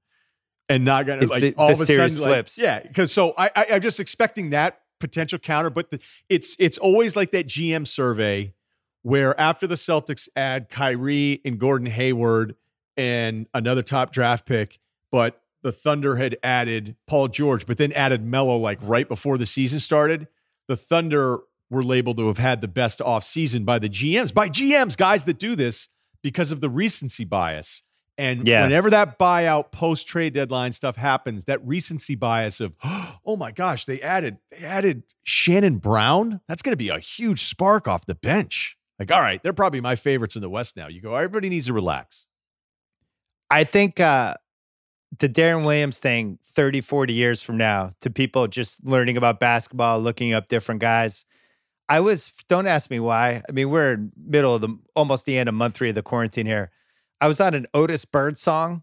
and 0.69 0.85
not 0.85 1.07
gonna 1.07 1.27
like 1.27 1.43
the, 1.43 1.55
all 1.57 1.69
the 1.69 1.75
of 1.75 1.81
a 1.81 1.87
series 1.87 2.17
sudden 2.17 2.29
flips? 2.29 2.59
Like, 2.59 2.65
yeah, 2.65 2.81
because 2.81 3.13
so 3.13 3.35
I, 3.37 3.51
I 3.55 3.67
I'm 3.73 3.83
just 3.83 4.01
expecting 4.01 4.51
that 4.51 4.81
potential 5.01 5.39
counter, 5.39 5.71
but 5.71 5.91
the, 5.91 6.01
it's 6.29 6.57
it's 6.59 6.79
always 6.79 7.17
like 7.17 7.33
that 7.33 7.47
GM 7.47 7.87
survey 7.87 8.55
where 9.03 9.39
after 9.39 9.67
the 9.67 9.75
Celtics 9.75 10.29
add 10.35 10.71
Kyrie 10.71 11.41
and 11.45 11.59
Gordon 11.59 11.87
Hayward 11.87 12.57
and 12.97 13.47
another 13.53 13.83
top 13.83 14.13
draft 14.13 14.47
pick, 14.47 14.79
but 15.11 15.43
the 15.63 15.73
Thunder 15.73 16.17
had 16.17 16.37
added 16.43 16.97
Paul 17.07 17.29
George, 17.29 17.67
but 17.67 17.79
then 17.79 17.93
added 17.93 18.25
Melo 18.25 18.57
like 18.57 18.79
right 18.83 19.09
before 19.09 19.37
the 19.37 19.47
season 19.47 19.81
started. 19.81 20.27
The 20.69 20.77
Thunder 20.77 21.41
were 21.71 21.83
labeled 21.83 22.17
to 22.19 22.27
have 22.29 22.39
had 22.39 22.61
the 22.61 22.69
best 22.69 23.01
offseason 23.01 23.65
by 23.65 23.79
the 23.79 23.89
GMs, 23.89 24.33
by 24.33 24.49
GMs, 24.49 24.97
guys 24.97 25.25
that 25.25 25.39
do 25.39 25.55
this 25.55 25.89
because 26.25 26.51
of 26.51 26.61
the 26.61 26.69
recency 26.69 27.25
bias. 27.25 27.83
And 28.17 28.47
Yeah. 28.47 28.63
whenever 28.63 28.91
that 28.91 29.19
buyout 29.19 29.71
post 29.73 30.09
trade 30.09 30.35
deadline 30.35 30.73
stuff 30.73 30.97
happens, 30.97 31.45
that 31.45 31.65
recency 31.67 32.15
bias 32.15 32.61
of, 32.61 32.73
oh 33.25 33.37
my 33.37 33.53
gosh, 33.53 33.85
they 33.85 34.01
added 34.01 34.39
they 34.51 34.67
added 34.67 35.03
Shannon 35.23 35.79
Brown. 35.79 36.41
That's 36.49 36.63
going 36.63 36.73
to 36.73 36.77
be 36.77 36.89
a 36.89 36.99
huge 36.99 37.45
spark 37.45 37.87
off 37.87 38.07
the 38.07 38.15
bench. 38.15 38.77
Like, 38.99 39.13
all 39.13 39.21
right, 39.21 39.43
they're 39.43 39.53
probably 39.53 39.81
my 39.81 39.97
favorites 39.97 40.35
in 40.37 40.43
the 40.43 40.49
West 40.51 40.77
now. 40.77 40.89
You 40.89 41.01
go, 41.01 41.15
everybody 41.15 41.49
needs 41.49 41.67
to 41.67 41.73
relax. 41.73 42.27
I 43.51 43.65
think 43.65 43.99
uh, 44.01 44.35
the 45.19 45.29
Deron 45.29 45.65
Williams 45.65 45.99
thing 45.99 46.39
30, 46.45 46.81
40 46.81 47.13
years 47.13 47.43
from 47.43 47.57
now 47.57 47.91
to 48.01 48.11
people 48.11 48.47
just 48.47 48.85
learning 48.85 49.17
about 49.17 49.41
basketball, 49.41 50.01
looking 50.01 50.33
up 50.33 50.49
different 50.49 50.81
guys. 50.81 51.27
I 51.89 52.01
was, 52.01 52.33
don't 52.49 52.67
ask 52.67 52.91
me 52.91 53.01
why. 53.01 53.43
I 53.49 53.53
mean, 53.53 53.71
we're 53.71 53.93
in 53.93 54.13
middle 54.17 54.55
of 54.55 54.61
the, 54.61 54.79
almost 54.95 55.27
the 55.27 55.39
end 55.39 55.49
of 55.49 55.55
month 55.55 55.77
three 55.77 55.91
of 55.91 55.95
the 55.95 56.03
quarantine 56.03 56.47
here. 56.47 56.71
I 57.21 57.29
was 57.29 57.41
on 57.41 57.55
an 57.55 57.67
Otis 57.75 58.05
Birdsong 58.05 58.83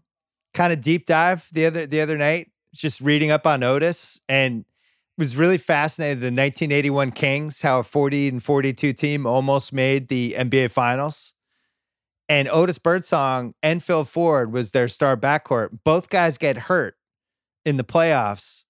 kind 0.54 0.72
of 0.72 0.80
deep 0.80 1.06
dive 1.06 1.48
the 1.52 1.66
other, 1.66 1.86
the 1.86 2.00
other 2.00 2.16
night, 2.16 2.50
just 2.74 3.00
reading 3.00 3.30
up 3.30 3.46
on 3.46 3.62
Otis 3.62 4.20
and 4.28 4.64
was 5.18 5.36
really 5.36 5.58
fascinated. 5.58 6.18
The 6.18 6.26
1981 6.26 7.12
Kings, 7.12 7.62
how 7.62 7.80
a 7.80 7.82
40 7.82 8.28
and 8.28 8.42
42 8.42 8.92
team 8.92 9.26
almost 9.26 9.72
made 9.72 10.08
the 10.08 10.34
NBA 10.38 10.70
finals 10.70 11.34
and 12.32 12.48
Otis 12.48 12.78
Birdsong 12.78 13.52
and 13.62 13.82
Phil 13.82 14.04
Ford 14.04 14.52
was 14.52 14.70
their 14.70 14.88
star 14.88 15.18
backcourt. 15.18 15.78
Both 15.84 16.08
guys 16.08 16.38
get 16.38 16.56
hurt 16.56 16.96
in 17.66 17.76
the 17.76 17.84
playoffs, 17.84 18.64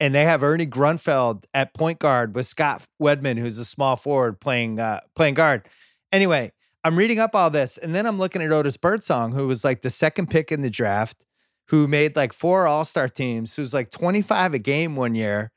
and 0.00 0.14
they 0.14 0.24
have 0.24 0.42
Ernie 0.42 0.66
Grunfeld 0.66 1.44
at 1.54 1.74
point 1.74 1.98
guard 1.98 2.34
with 2.34 2.46
Scott 2.46 2.86
Wedman, 3.02 3.38
who's 3.38 3.58
a 3.58 3.64
small 3.64 3.96
forward 3.96 4.40
playing 4.40 4.80
uh, 4.80 5.00
playing 5.14 5.34
guard. 5.34 5.68
Anyway, 6.12 6.52
I'm 6.84 6.96
reading 6.96 7.18
up 7.18 7.34
all 7.34 7.50
this, 7.50 7.78
and 7.78 7.94
then 7.94 8.06
I'm 8.06 8.18
looking 8.18 8.42
at 8.42 8.52
Otis 8.52 8.76
Birdsong, 8.76 9.32
who 9.32 9.46
was 9.46 9.64
like 9.64 9.82
the 9.82 9.90
second 9.90 10.30
pick 10.30 10.52
in 10.52 10.62
the 10.62 10.70
draft, 10.70 11.24
who 11.68 11.88
made 11.88 12.16
like 12.16 12.32
four 12.32 12.66
All 12.66 12.84
Star 12.84 13.08
teams, 13.08 13.56
who's 13.56 13.74
like 13.74 13.90
25 13.90 14.54
a 14.54 14.58
game 14.58 14.96
one 14.96 15.14
year, 15.14 15.50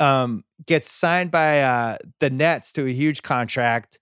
um, 0.00 0.44
gets 0.66 0.90
signed 0.90 1.30
by 1.30 1.60
uh, 1.60 1.96
the 2.20 2.30
Nets 2.30 2.72
to 2.72 2.86
a 2.86 2.92
huge 2.92 3.22
contract 3.22 3.98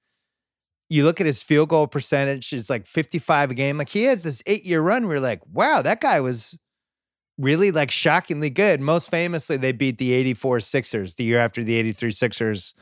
you 0.92 1.04
look 1.04 1.22
at 1.22 1.26
his 1.26 1.42
field 1.42 1.70
goal 1.70 1.86
percentage 1.86 2.52
it's 2.52 2.68
like 2.68 2.84
55 2.84 3.52
a 3.52 3.54
game. 3.54 3.78
Like 3.78 3.88
he 3.88 4.02
has 4.04 4.24
this 4.24 4.42
eight 4.46 4.64
year 4.64 4.82
run. 4.82 5.08
We're 5.08 5.20
like, 5.20 5.40
wow, 5.50 5.80
that 5.80 6.02
guy 6.02 6.20
was 6.20 6.58
really 7.42 7.70
like 7.70 7.90
shockingly 7.90 8.50
good. 8.50 8.80
Most 8.80 9.10
famously, 9.10 9.56
they 9.56 9.72
beat 9.72 9.98
the 9.98 10.12
84 10.12 10.60
Sixers 10.60 11.14
the 11.14 11.24
year 11.24 11.38
after 11.38 11.62
the 11.62 11.74
83 11.74 12.10
Sixers 12.10 12.74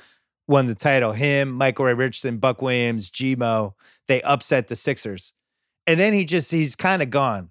won 0.46 0.66
the 0.66 0.74
title. 0.74 1.12
Him, 1.12 1.50
Michael 1.50 1.86
Ray 1.86 1.94
Richardson, 1.94 2.38
Buck 2.38 2.62
Williams, 2.62 3.11
Gmo, 3.11 3.72
they 4.06 4.22
upset 4.22 4.68
the 4.68 4.76
Sixers. 4.76 5.34
And 5.86 5.98
then 5.98 6.12
he 6.12 6.24
just, 6.24 6.50
he's 6.50 6.76
kind 6.76 7.02
of 7.02 7.11
gone. 7.11 7.50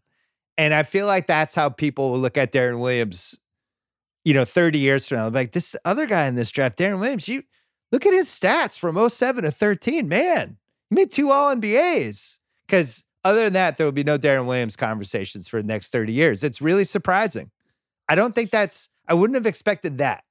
And 0.58 0.74
I 0.74 0.84
feel 0.84 1.08
like 1.08 1.28
that's 1.28 1.56
how 1.56 1.70
people 1.70 2.12
will 2.12 2.20
look 2.20 2.38
at 2.38 2.52
Deron 2.52 2.80
Williams, 2.80 3.38
you 4.24 4.34
know, 4.34 4.46
30 4.46 4.80
years 4.80 5.08
from 5.08 5.18
now. 5.18 5.30
Like 5.30 5.52
this 5.52 5.76
other 5.86 6.06
guy 6.06 6.28
in 6.28 6.36
this 6.36 6.52
draft, 6.52 6.78
Deron 6.78 7.00
Williams, 7.00 7.28
you, 7.28 7.44
Look 7.92 8.06
at 8.06 8.14
his 8.14 8.28
stats 8.28 8.78
from 8.78 9.10
07 9.10 9.44
to 9.44 9.52
13. 9.52 10.08
Man, 10.08 10.58
he 10.90 10.96
made 10.96 11.12
two 11.12 11.32
All 11.32 11.56
NBAs. 11.56 12.40
Because 12.68 13.04
other 13.24 13.44
than 13.44 13.54
that, 13.54 13.78
there 13.78 13.86
will 13.86 13.92
be 13.92 14.04
no 14.04 14.18
Deron 14.18 14.46
Williams 14.46 14.76
conversations 14.76 15.48
for 15.48 15.62
the 15.62 15.68
next 15.68 15.92
30 15.92 16.14
years. 16.14 16.44
It's 16.44 16.62
really 16.62 16.86
surprising. 16.86 17.52
I 18.08 18.16
don't 18.16 18.34
think 18.34 18.50
that's, 18.52 18.90
I 19.08 19.14
wouldn't 19.14 19.36
have 19.36 19.46
expected 19.46 19.98
that. 20.00 20.24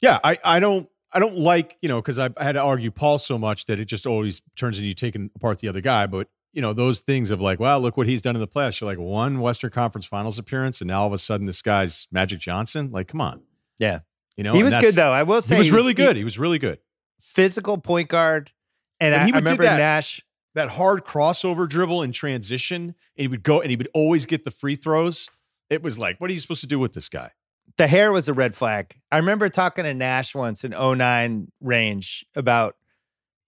Yeah, 0.00 0.18
I, 0.24 0.38
I 0.44 0.60
don't 0.60 0.88
I 1.12 1.18
don't 1.18 1.36
like, 1.36 1.76
you 1.82 1.88
know, 1.88 2.00
because 2.00 2.18
I've 2.18 2.36
had 2.38 2.52
to 2.52 2.60
argue 2.60 2.90
Paul 2.90 3.18
so 3.18 3.36
much 3.36 3.66
that 3.66 3.80
it 3.80 3.86
just 3.86 4.06
always 4.06 4.42
turns 4.56 4.78
into 4.78 4.88
you 4.88 4.94
taking 4.94 5.30
apart 5.34 5.58
the 5.58 5.68
other 5.68 5.80
guy. 5.80 6.06
But, 6.06 6.28
you 6.52 6.62
know, 6.62 6.72
those 6.72 7.00
things 7.00 7.30
of 7.32 7.40
like, 7.40 7.58
well, 7.58 7.80
look 7.80 7.96
what 7.96 8.06
he's 8.06 8.22
done 8.22 8.36
in 8.36 8.40
the 8.40 8.46
playoffs. 8.46 8.80
You're 8.80 8.88
like, 8.88 8.98
one 8.98 9.40
Western 9.40 9.70
Conference 9.70 10.06
Finals 10.06 10.38
appearance, 10.38 10.80
and 10.80 10.88
now 10.88 11.00
all 11.00 11.06
of 11.08 11.12
a 11.12 11.18
sudden 11.18 11.46
this 11.46 11.62
guy's 11.62 12.06
Magic 12.12 12.38
Johnson. 12.38 12.90
Like, 12.92 13.08
come 13.08 13.20
on. 13.20 13.42
Yeah. 13.78 14.00
You 14.36 14.44
know, 14.44 14.52
he 14.52 14.62
was 14.62 14.76
good, 14.78 14.94
though. 14.94 15.10
I 15.10 15.24
will 15.24 15.42
say 15.42 15.56
He 15.56 15.60
was 15.60 15.72
really 15.72 15.94
good. 15.94 16.16
He 16.16 16.24
was 16.24 16.38
really 16.38 16.58
good. 16.58 16.78
physical 17.18 17.76
point 17.76 18.08
guard. 18.08 18.52
And, 19.00 19.12
And 19.14 19.22
I, 19.22 19.26
he 19.26 19.32
I 19.32 19.36
remember. 19.36 19.64
Nash. 19.64 20.22
That 20.54 20.70
hard 20.70 21.04
crossover 21.04 21.68
dribble 21.68 22.02
in 22.02 22.12
transition, 22.12 22.82
and 22.82 22.94
he 23.16 23.28
would 23.28 23.42
go 23.42 23.60
and 23.60 23.70
he 23.70 23.76
would 23.76 23.90
always 23.94 24.26
get 24.26 24.44
the 24.44 24.50
free 24.50 24.76
throws. 24.76 25.28
It 25.68 25.82
was 25.82 25.98
like, 25.98 26.20
what 26.20 26.30
are 26.30 26.32
you 26.34 26.40
supposed 26.40 26.62
to 26.62 26.66
do 26.66 26.78
with 26.78 26.92
this 26.92 27.08
guy? 27.08 27.30
the 27.76 27.86
hair 27.86 28.12
was 28.12 28.28
a 28.28 28.34
red 28.34 28.54
flag. 28.54 28.94
I 29.10 29.16
remember 29.16 29.48
talking 29.48 29.84
to 29.84 29.94
Nash 29.94 30.34
once 30.34 30.64
in 30.64 30.72
09 30.72 31.50
range 31.60 32.26
about 32.34 32.76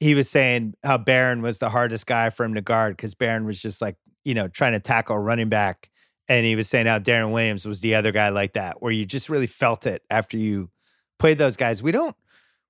he 0.00 0.14
was 0.14 0.28
saying 0.28 0.74
how 0.82 0.98
Baron 0.98 1.42
was 1.42 1.58
the 1.58 1.68
hardest 1.68 2.06
guy 2.06 2.30
for 2.30 2.44
him 2.44 2.54
to 2.54 2.60
guard 2.60 2.96
because 2.96 3.14
Baron 3.14 3.44
was 3.44 3.60
just 3.60 3.82
like, 3.82 3.96
you 4.24 4.34
know, 4.34 4.48
trying 4.48 4.72
to 4.72 4.80
tackle 4.80 5.18
running 5.18 5.48
back. 5.48 5.90
And 6.28 6.46
he 6.46 6.56
was 6.56 6.68
saying 6.68 6.86
how 6.86 6.98
Deron 6.98 7.32
Williams 7.32 7.66
was 7.66 7.80
the 7.80 7.94
other 7.94 8.10
guy 8.10 8.30
like 8.30 8.54
that, 8.54 8.80
where 8.80 8.92
you 8.92 9.04
just 9.04 9.28
really 9.28 9.46
felt 9.46 9.86
it 9.86 10.02
after 10.08 10.36
you 10.36 10.70
played 11.18 11.38
those 11.38 11.56
guys. 11.56 11.82
We 11.82 11.92
don't 11.92 12.16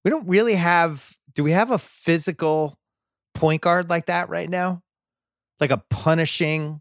we 0.05 0.11
don't 0.11 0.27
really 0.27 0.55
have 0.55 1.17
do 1.35 1.45
we 1.45 1.53
have 1.53 1.71
a 1.71 1.79
physical 1.79 2.77
point 3.35 3.63
guard 3.63 3.91
like 3.91 4.07
that 4.07 4.29
right 4.29 4.49
now? 4.49 4.83
Like 5.61 5.71
a 5.71 5.83
punishing. 5.91 6.81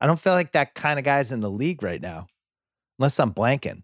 I 0.00 0.06
don't 0.06 0.18
feel 0.18 0.32
like 0.32 0.52
that 0.52 0.74
kind 0.74 0.98
of 0.98 1.04
guy's 1.04 1.32
in 1.32 1.40
the 1.40 1.50
league 1.50 1.82
right 1.82 2.00
now. 2.00 2.26
Unless 2.98 3.18
I'm 3.18 3.32
blanking. 3.32 3.82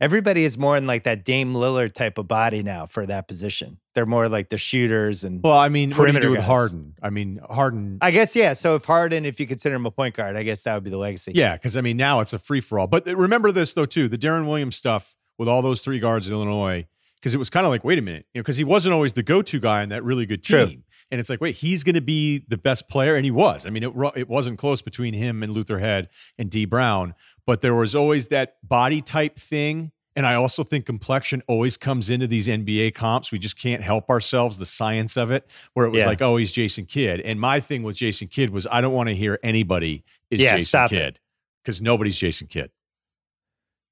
Everybody 0.00 0.44
is 0.44 0.56
more 0.56 0.78
in 0.78 0.86
like 0.86 1.04
that 1.04 1.26
Dame 1.26 1.52
Lillard 1.52 1.92
type 1.92 2.16
of 2.16 2.26
body 2.26 2.62
now 2.62 2.86
for 2.86 3.04
that 3.04 3.28
position. 3.28 3.78
They're 3.94 4.06
more 4.06 4.30
like 4.30 4.48
the 4.48 4.56
shooters 4.56 5.24
and 5.24 5.42
Well, 5.42 5.58
I 5.58 5.68
mean, 5.68 5.92
what 5.92 6.06
do 6.06 6.12
you 6.12 6.20
do 6.20 6.30
with 6.30 6.38
guys. 6.38 6.46
Harden? 6.46 6.94
I 7.02 7.10
mean, 7.10 7.38
Harden. 7.50 7.98
I 8.00 8.10
guess 8.10 8.34
yeah. 8.34 8.54
So 8.54 8.76
if 8.76 8.86
Harden, 8.86 9.26
if 9.26 9.38
you 9.38 9.46
consider 9.46 9.74
him 9.74 9.84
a 9.84 9.90
point 9.90 10.14
guard, 10.14 10.36
I 10.36 10.42
guess 10.42 10.62
that 10.62 10.72
would 10.72 10.84
be 10.84 10.90
the 10.90 10.96
legacy. 10.96 11.32
Yeah, 11.34 11.54
because 11.54 11.76
I 11.76 11.82
mean, 11.82 11.98
now 11.98 12.20
it's 12.20 12.32
a 12.32 12.38
free 12.38 12.62
for 12.62 12.78
all. 12.78 12.86
But 12.86 13.06
uh, 13.06 13.14
remember 13.14 13.52
this 13.52 13.74
though, 13.74 13.84
too: 13.84 14.08
the 14.08 14.16
Deron 14.16 14.46
Williams 14.46 14.76
stuff 14.76 15.16
with 15.36 15.48
all 15.48 15.60
those 15.60 15.82
three 15.82 15.98
guards 15.98 16.26
in 16.26 16.32
Illinois, 16.32 16.86
because 17.16 17.34
it 17.34 17.38
was 17.38 17.50
kind 17.50 17.66
of 17.66 17.70
like, 17.70 17.84
wait 17.84 17.98
a 17.98 18.02
minute, 18.02 18.24
you 18.32 18.38
know, 18.38 18.42
because 18.42 18.56
he 18.56 18.64
wasn't 18.64 18.94
always 18.94 19.12
the 19.12 19.22
go-to 19.22 19.60
guy 19.60 19.82
in 19.82 19.90
that 19.90 20.02
really 20.02 20.24
good 20.24 20.42
team. 20.42 20.66
True. 20.66 20.82
And 21.10 21.18
it's 21.20 21.28
like, 21.28 21.40
wait, 21.40 21.56
he's 21.56 21.82
going 21.82 21.96
to 21.96 22.00
be 22.00 22.44
the 22.48 22.56
best 22.56 22.88
player, 22.88 23.16
and 23.16 23.24
he 23.24 23.30
was. 23.32 23.66
I 23.66 23.70
mean, 23.70 23.82
it 23.82 23.92
it 24.16 24.28
wasn't 24.28 24.58
close 24.58 24.80
between 24.82 25.12
him 25.14 25.42
and 25.42 25.52
Luther 25.52 25.78
Head 25.78 26.08
and 26.38 26.48
D 26.50 26.64
Brown, 26.66 27.14
but 27.46 27.60
there 27.62 27.74
was 27.74 27.94
always 27.96 28.28
that 28.28 28.56
body 28.68 29.00
type 29.00 29.38
thing. 29.38 29.90
And 30.16 30.26
I 30.26 30.34
also 30.34 30.64
think 30.64 30.86
complexion 30.86 31.40
always 31.46 31.76
comes 31.76 32.10
into 32.10 32.26
these 32.26 32.48
NBA 32.48 32.94
comps. 32.94 33.30
We 33.30 33.38
just 33.38 33.56
can't 33.56 33.80
help 33.82 34.10
ourselves, 34.10 34.58
the 34.58 34.66
science 34.66 35.16
of 35.16 35.30
it, 35.30 35.46
where 35.74 35.86
it 35.86 35.90
was 35.90 36.00
Yeah. 36.00 36.06
like, 36.08 36.20
oh, 36.20 36.36
he's 36.36 36.50
Jason 36.52 36.84
Kidd. 36.84 37.20
And 37.20 37.40
my 37.40 37.60
thing 37.60 37.84
with 37.84 37.96
Jason 37.96 38.26
Kidd 38.28 38.50
was 38.50 38.66
I 38.70 38.80
don't 38.80 38.92
want 38.92 39.08
to 39.08 39.14
hear 39.14 39.38
anybody 39.44 40.02
is 40.30 40.40
Yeah, 40.40 40.56
Jason. 40.58 40.88
Kidd 40.88 41.20
because 41.62 41.80
nobody's 41.80 42.16
Jason 42.18 42.48
Kidd. 42.48 42.70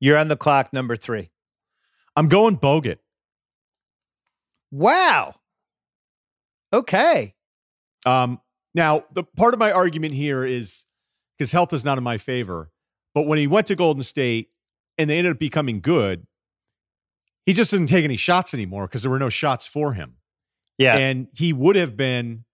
You're 0.00 0.18
on 0.18 0.28
the 0.28 0.36
clock, 0.36 0.72
number 0.72 0.96
three. 0.96 1.30
I'm 2.16 2.28
going 2.28 2.58
Bogut. 2.58 2.98
Wow. 4.70 5.36
Okay. 6.72 7.34
Um, 8.06 8.40
now, 8.74 9.04
the 9.12 9.24
part 9.24 9.54
of 9.54 9.60
my 9.60 9.72
argument 9.72 10.14
here 10.14 10.44
is 10.44 10.84
because 11.36 11.52
health 11.52 11.72
is 11.72 11.84
not 11.84 11.98
in 11.98 12.04
my 12.04 12.18
favor, 12.18 12.70
but 13.14 13.26
when 13.26 13.38
he 13.38 13.46
went 13.46 13.66
to 13.68 13.76
Golden 13.76 14.02
State 14.02 14.50
and 14.96 15.08
they 15.08 15.18
ended 15.18 15.32
up 15.32 15.38
becoming 15.38 15.80
good, 15.80 16.26
he 17.46 17.54
just 17.54 17.70
didn't 17.70 17.86
take 17.86 18.04
any 18.04 18.16
shots 18.16 18.52
anymore 18.52 18.86
because 18.86 19.02
there 19.02 19.10
were 19.10 19.18
no 19.18 19.30
shots 19.30 19.66
for 19.66 19.94
him. 19.94 20.16
Yeah. 20.76 20.96
And 20.96 21.28
he 21.34 21.52
would 21.52 21.76
have 21.76 21.96
been 21.96 22.44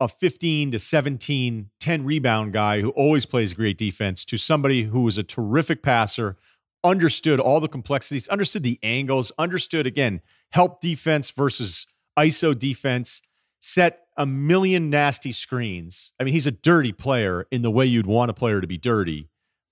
a 0.00 0.08
15 0.08 0.72
to 0.72 0.78
17, 0.78 1.70
10 1.80 2.04
rebound 2.04 2.52
guy 2.52 2.80
who 2.80 2.90
always 2.90 3.26
plays 3.26 3.54
great 3.54 3.78
defense 3.78 4.24
to 4.26 4.36
somebody 4.36 4.84
who 4.84 5.00
was 5.02 5.18
a 5.18 5.22
terrific 5.22 5.82
passer, 5.82 6.36
understood 6.82 7.40
all 7.40 7.60
the 7.60 7.68
complexities, 7.68 8.28
understood 8.28 8.62
the 8.62 8.78
angles, 8.82 9.32
understood 9.38 9.86
again, 9.86 10.20
help 10.50 10.80
defense 10.80 11.30
versus 11.30 11.86
ISO 12.18 12.58
defense, 12.58 13.22
set 13.64 14.00
a 14.18 14.26
million 14.26 14.90
nasty 14.90 15.32
screens. 15.32 16.12
I 16.20 16.24
mean, 16.24 16.34
he's 16.34 16.46
a 16.46 16.50
dirty 16.50 16.92
player 16.92 17.46
in 17.50 17.62
the 17.62 17.70
way 17.70 17.86
you'd 17.86 18.06
want 18.06 18.30
a 18.30 18.34
player 18.34 18.60
to 18.60 18.66
be 18.66 18.76
dirty, 18.76 19.30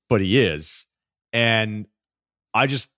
but 0.09 0.23
he 0.23 0.41
is. 0.41 0.87
And 1.35 1.87
I 2.55 2.67
just 2.67 2.89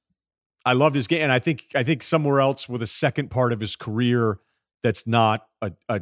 I 0.65 0.75
loved 0.75 0.95
his 0.95 1.09
game. 1.09 1.23
And 1.23 1.33
I 1.33 1.41
think 1.41 1.67
I 1.75 1.83
think 1.83 2.05
somewhere 2.05 2.41
else 2.41 2.69
with 2.69 2.81
a 2.81 2.87
second 2.87 3.33
part 3.33 3.53
of 3.53 3.59
his 3.59 3.75
career 3.75 4.39
that's 4.85 5.05
not 5.05 5.49
a, 5.61 5.73
a 5.89 6.01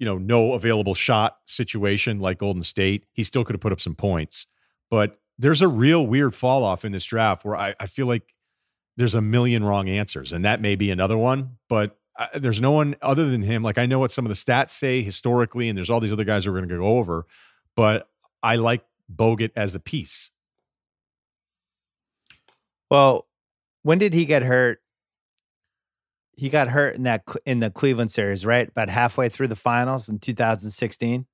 you 0.00 0.04
know 0.04 0.18
no 0.18 0.54
available 0.54 0.94
shot 0.94 1.36
situation 1.46 2.18
like 2.18 2.38
Golden 2.38 2.64
State, 2.64 3.06
he 3.12 3.22
still 3.22 3.44
could 3.44 3.54
have 3.54 3.60
put 3.60 3.72
up 3.72 3.80
some 3.80 3.94
points. 3.94 4.48
But 4.90 5.16
there's 5.38 5.62
a 5.62 5.68
real 5.68 6.04
weird 6.08 6.34
fall 6.34 6.64
off 6.64 6.84
in 6.84 6.90
this 6.90 7.04
draft 7.04 7.44
where 7.44 7.56
I, 7.56 7.76
I 7.78 7.86
feel 7.86 8.06
like 8.06 8.34
there's 8.96 9.14
a 9.14 9.20
million 9.20 9.62
wrong 9.62 9.88
answers, 9.88 10.32
and 10.32 10.44
that 10.44 10.60
may 10.60 10.74
be 10.74 10.90
another 10.90 11.16
one. 11.16 11.58
But 11.68 11.96
There's 12.34 12.60
no 12.60 12.70
one 12.70 12.96
other 13.02 13.28
than 13.28 13.42
him. 13.42 13.62
Like 13.62 13.78
I 13.78 13.86
know 13.86 13.98
what 13.98 14.12
some 14.12 14.24
of 14.24 14.28
the 14.28 14.36
stats 14.36 14.70
say 14.70 15.02
historically, 15.02 15.68
and 15.68 15.76
there's 15.76 15.90
all 15.90 16.00
these 16.00 16.12
other 16.12 16.24
guys 16.24 16.46
we're 16.46 16.54
going 16.54 16.68
to 16.68 16.78
go 16.78 16.98
over. 16.98 17.26
But 17.76 18.08
I 18.42 18.56
like 18.56 18.84
Bogut 19.12 19.50
as 19.56 19.74
a 19.74 19.80
piece. 19.80 20.30
Well, 22.90 23.26
when 23.82 23.98
did 23.98 24.14
he 24.14 24.24
get 24.24 24.42
hurt? 24.42 24.80
He 26.36 26.48
got 26.48 26.68
hurt 26.68 26.96
in 26.96 27.04
that 27.04 27.24
in 27.46 27.60
the 27.60 27.70
Cleveland 27.70 28.10
series, 28.10 28.44
right? 28.44 28.68
About 28.68 28.88
halfway 28.88 29.28
through 29.28 29.48
the 29.48 29.56
finals 29.56 30.08
in 30.08 30.18
2016. 30.18 31.26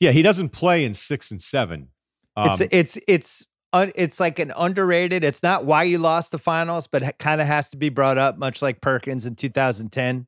Yeah, 0.00 0.10
he 0.10 0.22
doesn't 0.22 0.50
play 0.50 0.84
in 0.84 0.94
six 0.94 1.30
and 1.30 1.40
seven. 1.40 1.88
Um, 2.36 2.50
it's 2.50 2.60
it's 2.70 2.98
it's 3.08 3.46
it's 3.74 4.20
like 4.20 4.38
an 4.38 4.52
underrated. 4.56 5.24
It's 5.24 5.42
not 5.42 5.64
why 5.64 5.84
you 5.84 5.98
lost 5.98 6.32
the 6.32 6.38
finals, 6.38 6.86
but 6.86 7.02
it 7.02 7.18
kind 7.18 7.40
of 7.40 7.46
has 7.46 7.68
to 7.70 7.76
be 7.76 7.88
brought 7.88 8.18
up, 8.18 8.38
much 8.38 8.62
like 8.62 8.80
Perkins 8.80 9.26
in 9.26 9.34
2010. 9.34 10.26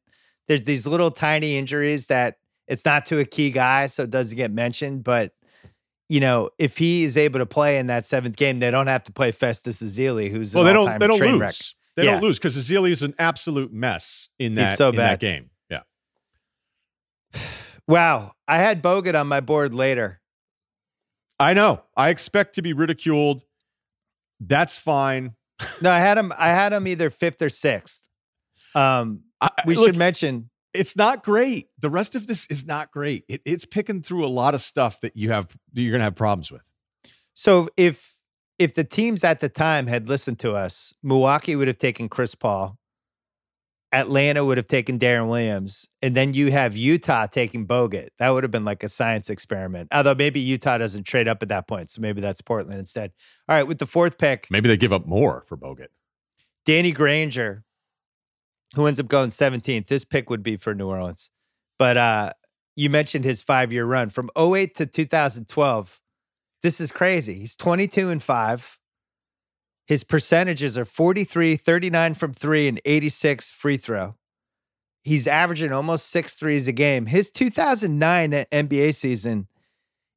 There's 0.48 0.62
these 0.64 0.86
little 0.86 1.10
tiny 1.10 1.56
injuries 1.56 2.06
that 2.08 2.38
it's 2.66 2.84
not 2.84 3.06
to 3.06 3.18
a 3.18 3.24
key 3.24 3.50
guy, 3.50 3.86
so 3.86 4.02
it 4.02 4.10
doesn't 4.10 4.36
get 4.36 4.50
mentioned. 4.50 5.04
But 5.04 5.32
you 6.08 6.20
know, 6.20 6.50
if 6.58 6.78
he 6.78 7.04
is 7.04 7.16
able 7.16 7.40
to 7.40 7.46
play 7.46 7.78
in 7.78 7.88
that 7.88 8.04
seventh 8.04 8.36
game, 8.36 8.60
they 8.60 8.70
don't 8.70 8.86
have 8.86 9.02
to 9.04 9.12
play 9.12 9.32
Festus 9.32 9.82
Ezeli, 9.82 10.30
who's 10.30 10.54
well, 10.54 10.64
they 10.64 10.72
don't 10.72 10.98
they 10.98 11.06
don't 11.06 11.20
lose. 11.20 11.40
Wreck. 11.40 11.54
They 11.96 12.04
yeah. 12.04 12.12
don't 12.12 12.22
lose 12.22 12.38
because 12.38 12.56
Ezeli 12.56 12.90
is 12.90 13.02
an 13.02 13.14
absolute 13.18 13.72
mess 13.72 14.28
in 14.38 14.54
that 14.56 14.78
so 14.78 14.90
in 14.90 14.96
that 14.96 15.18
game. 15.18 15.50
Yeah. 15.70 15.82
wow, 17.88 18.32
I 18.46 18.58
had 18.58 18.82
Bogut 18.82 19.18
on 19.18 19.26
my 19.26 19.40
board 19.40 19.74
later. 19.74 20.20
I 21.38 21.54
know. 21.54 21.82
I 21.96 22.10
expect 22.10 22.54
to 22.54 22.62
be 22.62 22.72
ridiculed. 22.72 23.44
That's 24.40 24.76
fine. 24.76 25.34
no, 25.80 25.90
I 25.90 26.00
had 26.00 26.18
him. 26.18 26.32
I 26.36 26.48
had 26.48 26.72
him 26.72 26.86
either 26.86 27.10
fifth 27.10 27.40
or 27.42 27.48
sixth. 27.48 28.08
Um, 28.74 29.22
I, 29.40 29.50
we 29.66 29.74
look, 29.74 29.86
should 29.86 29.96
mention 29.96 30.50
it's 30.74 30.96
not 30.96 31.24
great. 31.24 31.68
The 31.78 31.90
rest 31.90 32.14
of 32.14 32.26
this 32.26 32.46
is 32.46 32.66
not 32.66 32.90
great. 32.90 33.24
It, 33.28 33.42
it's 33.44 33.64
picking 33.64 34.02
through 34.02 34.24
a 34.24 34.28
lot 34.28 34.54
of 34.54 34.60
stuff 34.60 35.00
that 35.00 35.16
you 35.16 35.30
have 35.30 35.48
you're 35.72 35.90
going 35.90 36.00
to 36.00 36.04
have 36.04 36.14
problems 36.14 36.50
with. 36.50 36.70
So 37.34 37.68
if 37.76 38.20
if 38.58 38.74
the 38.74 38.84
teams 38.84 39.24
at 39.24 39.40
the 39.40 39.48
time 39.48 39.86
had 39.86 40.08
listened 40.08 40.38
to 40.40 40.54
us, 40.54 40.94
Milwaukee 41.02 41.56
would 41.56 41.68
have 41.68 41.78
taken 41.78 42.08
Chris 42.08 42.34
Paul. 42.34 42.78
Atlanta 43.92 44.44
would 44.44 44.56
have 44.56 44.66
taken 44.66 44.98
Deron 44.98 45.28
Williams, 45.28 45.88
and 46.02 46.16
then 46.16 46.34
you 46.34 46.50
have 46.50 46.76
Utah 46.76 47.26
taking 47.26 47.66
Bogut. 47.66 48.08
That 48.18 48.30
would 48.30 48.44
have 48.44 48.50
been 48.50 48.64
like 48.64 48.82
a 48.82 48.88
science 48.88 49.30
experiment. 49.30 49.88
Although 49.92 50.14
maybe 50.14 50.40
Utah 50.40 50.78
doesn't 50.78 51.04
trade 51.04 51.28
up 51.28 51.42
at 51.42 51.48
that 51.50 51.68
point, 51.68 51.90
so 51.90 52.00
maybe 52.00 52.20
that's 52.20 52.40
Portland 52.40 52.78
instead. 52.78 53.12
All 53.48 53.56
right, 53.56 53.66
with 53.66 53.78
the 53.78 53.86
fourth 53.86 54.18
pick, 54.18 54.48
maybe 54.50 54.68
they 54.68 54.76
give 54.76 54.92
up 54.92 55.06
more 55.06 55.44
for 55.46 55.56
Bogut. 55.56 55.88
Danny 56.64 56.92
Granger 56.92 57.64
who 58.74 58.86
ends 58.86 59.00
up 59.00 59.08
going 59.08 59.30
17th. 59.30 59.86
This 59.86 60.04
pick 60.04 60.30
would 60.30 60.42
be 60.42 60.56
for 60.56 60.74
New 60.74 60.88
Orleans. 60.88 61.30
But 61.78 61.96
uh, 61.96 62.32
you 62.74 62.90
mentioned 62.90 63.24
his 63.24 63.42
five 63.42 63.72
year 63.72 63.84
run 63.84 64.10
from 64.10 64.30
08 64.38 64.74
to 64.76 64.86
2012. 64.86 66.00
This 66.62 66.80
is 66.80 66.90
crazy. 66.92 67.34
He's 67.34 67.56
22 67.56 68.10
and 68.10 68.22
5. 68.22 68.78
His 69.86 70.02
percentages 70.02 70.76
are 70.76 70.84
43, 70.84 71.56
39 71.56 72.14
from 72.14 72.32
three, 72.32 72.66
and 72.66 72.80
86 72.84 73.50
free 73.50 73.76
throw. 73.76 74.16
He's 75.04 75.28
averaging 75.28 75.72
almost 75.72 76.10
six 76.10 76.34
threes 76.34 76.66
a 76.66 76.72
game. 76.72 77.06
His 77.06 77.30
2009 77.30 78.32
NBA 78.50 78.94
season 78.94 79.46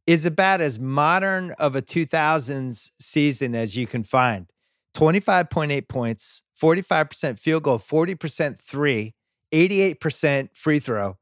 is 0.08 0.26
about 0.26 0.62
as 0.62 0.80
modern 0.80 1.52
of 1.60 1.76
a 1.76 1.84
2000s 1.84 2.92
season 3.00 3.54
as 3.54 3.78
you 3.78 3.86
can 3.86 4.02
find. 4.02 4.48
25.8 4.96 5.88
points, 5.88 6.42
45% 6.60 7.38
field 7.38 7.62
goal, 7.62 7.78
40% 7.78 8.60
three, 8.60 9.14
88% 9.54 10.50
free 10.56 10.80
throw. 10.80 11.18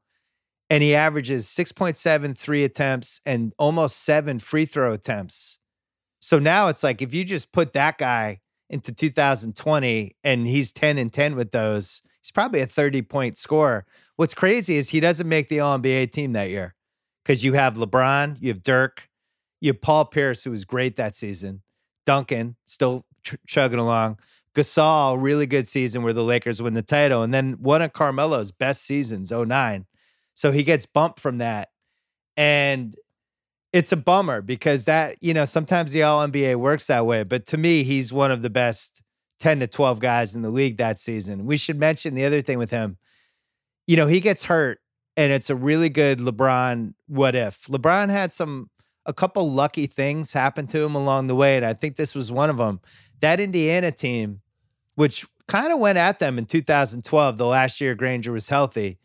And 0.70 0.82
he 0.82 0.94
averages 0.94 1.46
6.7 1.46 2.36
three 2.36 2.64
attempts 2.64 3.20
and 3.26 3.52
almost 3.58 4.02
seven 4.02 4.38
free 4.38 4.64
throw 4.64 4.94
attempts. 4.94 5.58
So 6.20 6.38
now 6.38 6.68
it's 6.68 6.82
like 6.82 7.02
if 7.02 7.14
you 7.14 7.24
just 7.24 7.52
put 7.52 7.72
that 7.74 7.98
guy 7.98 8.40
into 8.70 8.92
2020 8.92 10.12
and 10.24 10.46
he's 10.46 10.72
10 10.72 10.98
and 10.98 11.12
10 11.12 11.36
with 11.36 11.50
those, 11.50 12.02
he's 12.20 12.30
probably 12.30 12.60
a 12.60 12.66
30 12.66 13.02
point 13.02 13.36
scorer. 13.36 13.86
What's 14.16 14.34
crazy 14.34 14.76
is 14.76 14.88
he 14.88 15.00
doesn't 15.00 15.28
make 15.28 15.48
the 15.48 15.60
All 15.60 15.78
NBA 15.78 16.10
team 16.10 16.32
that 16.32 16.50
year 16.50 16.74
because 17.24 17.44
you 17.44 17.54
have 17.54 17.74
LeBron, 17.74 18.36
you 18.40 18.48
have 18.48 18.62
Dirk, 18.62 19.08
you 19.60 19.72
have 19.72 19.80
Paul 19.80 20.06
Pierce, 20.06 20.44
who 20.44 20.50
was 20.50 20.64
great 20.64 20.96
that 20.96 21.14
season, 21.14 21.62
Duncan, 22.04 22.56
still 22.64 23.04
ch- 23.22 23.36
chugging 23.46 23.78
along. 23.78 24.18
Gasol, 24.54 25.22
really 25.22 25.46
good 25.46 25.68
season 25.68 26.02
where 26.02 26.12
the 26.12 26.24
Lakers 26.24 26.60
win 26.60 26.74
the 26.74 26.82
title. 26.82 27.22
And 27.22 27.32
then 27.32 27.54
one 27.60 27.80
of 27.80 27.92
Carmelo's 27.92 28.50
best 28.50 28.84
seasons, 28.84 29.30
09. 29.30 29.86
So 30.34 30.50
he 30.50 30.64
gets 30.64 30.86
bumped 30.86 31.20
from 31.20 31.38
that. 31.38 31.68
And 32.36 32.96
it's 33.72 33.92
a 33.92 33.96
bummer 33.96 34.40
because 34.40 34.86
that, 34.86 35.16
you 35.20 35.34
know, 35.34 35.44
sometimes 35.44 35.92
the 35.92 36.02
All 36.02 36.26
NBA 36.26 36.56
works 36.56 36.86
that 36.86 37.06
way. 37.06 37.22
But 37.22 37.46
to 37.46 37.58
me, 37.58 37.82
he's 37.82 38.12
one 38.12 38.30
of 38.30 38.42
the 38.42 38.50
best 38.50 39.02
10 39.40 39.60
to 39.60 39.66
12 39.66 40.00
guys 40.00 40.34
in 40.34 40.42
the 40.42 40.50
league 40.50 40.78
that 40.78 40.98
season. 40.98 41.44
We 41.44 41.56
should 41.56 41.78
mention 41.78 42.14
the 42.14 42.24
other 42.24 42.40
thing 42.40 42.58
with 42.58 42.70
him. 42.70 42.96
You 43.86 43.96
know, 43.96 44.06
he 44.06 44.20
gets 44.20 44.44
hurt 44.44 44.80
and 45.16 45.32
it's 45.32 45.50
a 45.50 45.56
really 45.56 45.88
good 45.88 46.18
LeBron 46.18 46.94
what 47.06 47.34
if. 47.34 47.62
LeBron 47.64 48.10
had 48.10 48.32
some 48.32 48.70
a 49.06 49.12
couple 49.12 49.50
lucky 49.50 49.86
things 49.86 50.32
happen 50.32 50.66
to 50.66 50.82
him 50.82 50.94
along 50.94 51.28
the 51.28 51.34
way 51.34 51.56
and 51.56 51.64
I 51.64 51.72
think 51.72 51.96
this 51.96 52.14
was 52.14 52.30
one 52.30 52.50
of 52.50 52.58
them 52.58 52.80
that 53.20 53.40
Indiana 53.40 53.90
team, 53.90 54.40
which 54.94 55.26
kind 55.46 55.72
of 55.72 55.78
went 55.78 55.98
at 55.98 56.18
them 56.18 56.38
in 56.38 56.44
2012, 56.44 57.36
the 57.36 57.46
last 57.46 57.80
year 57.80 57.94
Granger 57.94 58.32
was 58.32 58.48
healthy. 58.48 58.98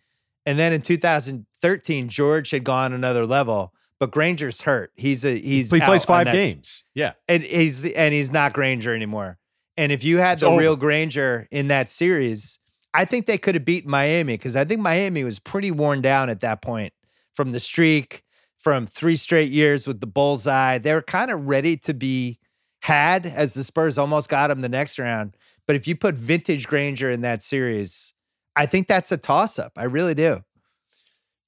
And 0.46 0.60
then 0.60 0.74
in 0.74 0.82
2013, 0.82 2.10
George 2.10 2.52
had 2.52 2.64
gone 2.64 2.92
another 2.94 3.26
level, 3.26 3.74
but 4.00 4.12
Granger's 4.12 4.62
hurt. 4.62 4.92
He's 4.96 5.24
a 5.24 5.38
he's 5.38 5.72
he 5.72 5.80
plays 5.80 6.06
five 6.06 6.28
games. 6.28 6.84
Yeah. 6.94 7.14
And 7.28 7.44
he's 7.44 7.86
and 7.86 8.14
he's 8.14 8.32
not 8.32 8.54
Granger 8.54 8.94
anymore. 8.94 9.38
And 9.78 9.92
if 9.92 10.04
you 10.04 10.18
had 10.18 10.34
it's 10.34 10.42
the 10.42 10.48
over. 10.48 10.60
real 10.60 10.76
Granger 10.76 11.48
in 11.52 11.68
that 11.70 11.90
series, 11.90 12.60
I 12.94 13.06
think 13.06 13.26
they 13.26 13.38
could 13.38 13.56
have 13.56 13.66
beaten 13.66 13.90
Miami 13.90 14.34
because 14.34 14.56
I 14.56 14.66
think 14.66 14.82
Miami 14.82 15.24
was 15.24 15.40
pretty 15.40 15.72
worn 15.72 16.02
down 16.02 16.30
at 16.30 16.42
that 16.42 16.62
point 16.62 16.94
from 17.34 17.52
the 17.52 17.60
streak, 17.60 18.24
from 18.58 18.86
three 18.86 19.16
straight 19.16 19.50
years 19.50 19.88
with 19.88 20.00
the 20.00 20.08
bullseye. 20.08 20.78
They 20.78 20.94
were 20.94 21.02
kind 21.02 21.32
of 21.32 21.48
ready 21.48 21.78
to 21.78 21.94
be 21.94 22.40
had 22.82 23.26
as 23.26 23.54
the 23.54 23.64
Spurs 23.64 23.98
almost 23.98 24.30
got 24.30 24.52
him 24.52 24.62
the 24.62 24.70
next 24.70 25.00
round. 25.00 25.36
But 25.66 25.76
if 25.76 25.88
you 25.88 25.96
put 25.96 26.16
vintage 26.16 26.68
Granger 26.68 27.10
in 27.10 27.22
that 27.22 27.42
series, 27.42 28.14
I 28.56 28.66
think 28.66 28.88
that's 28.88 29.12
a 29.12 29.18
toss 29.18 29.58
up. 29.58 29.72
I 29.78 29.86
really 29.86 30.14
do. 30.14 30.42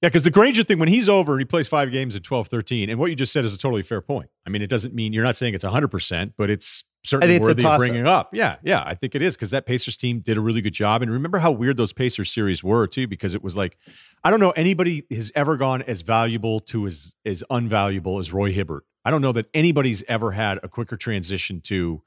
Yeah, 0.05 0.09
because 0.09 0.21
the 0.21 0.29
Granger 0.29 0.63
thing, 0.63 0.77
when 0.77 0.87
he's 0.87 1.09
over 1.09 1.31
and 1.31 1.41
he 1.41 1.45
plays 1.45 1.67
five 1.67 1.91
games 1.91 2.15
at 2.15 2.21
12 2.21 2.47
13, 2.47 2.91
and 2.91 2.99
what 2.99 3.09
you 3.09 3.15
just 3.15 3.33
said 3.33 3.43
is 3.43 3.55
a 3.55 3.57
totally 3.57 3.81
fair 3.81 4.01
point. 4.01 4.29
I 4.45 4.51
mean, 4.51 4.61
it 4.61 4.69
doesn't 4.69 4.93
mean 4.93 5.13
you're 5.13 5.23
not 5.23 5.35
saying 5.35 5.55
it's 5.55 5.65
100%, 5.65 6.33
but 6.37 6.51
it's 6.51 6.83
certainly 7.03 7.37
it's 7.37 7.43
worthy 7.43 7.65
of 7.65 7.77
bringing 7.79 8.05
up. 8.05 8.29
Yeah, 8.31 8.57
yeah, 8.63 8.83
I 8.85 8.93
think 8.93 9.15
it 9.15 9.23
is 9.23 9.35
because 9.35 9.49
that 9.49 9.65
Pacers 9.65 9.97
team 9.97 10.19
did 10.19 10.37
a 10.37 10.41
really 10.41 10.61
good 10.61 10.75
job. 10.75 11.01
And 11.01 11.11
remember 11.11 11.39
how 11.39 11.51
weird 11.51 11.77
those 11.77 11.91
Pacers 11.91 12.31
series 12.31 12.63
were, 12.63 12.85
too, 12.85 13.07
because 13.07 13.33
it 13.33 13.41
was 13.41 13.55
like, 13.55 13.79
I 14.23 14.29
don't 14.29 14.39
know 14.39 14.51
anybody 14.51 15.07
has 15.09 15.31
ever 15.33 15.57
gone 15.57 15.81
as 15.81 16.01
valuable 16.01 16.59
to 16.59 16.85
as, 16.85 17.15
as 17.25 17.43
unvaluable 17.49 18.19
as 18.19 18.31
Roy 18.31 18.51
Hibbert. 18.51 18.83
I 19.05 19.09
don't 19.09 19.21
know 19.21 19.31
that 19.31 19.47
anybody's 19.55 20.03
ever 20.07 20.29
had 20.29 20.59
a 20.61 20.69
quicker 20.69 20.97
transition 20.97 21.61
to, 21.61 22.03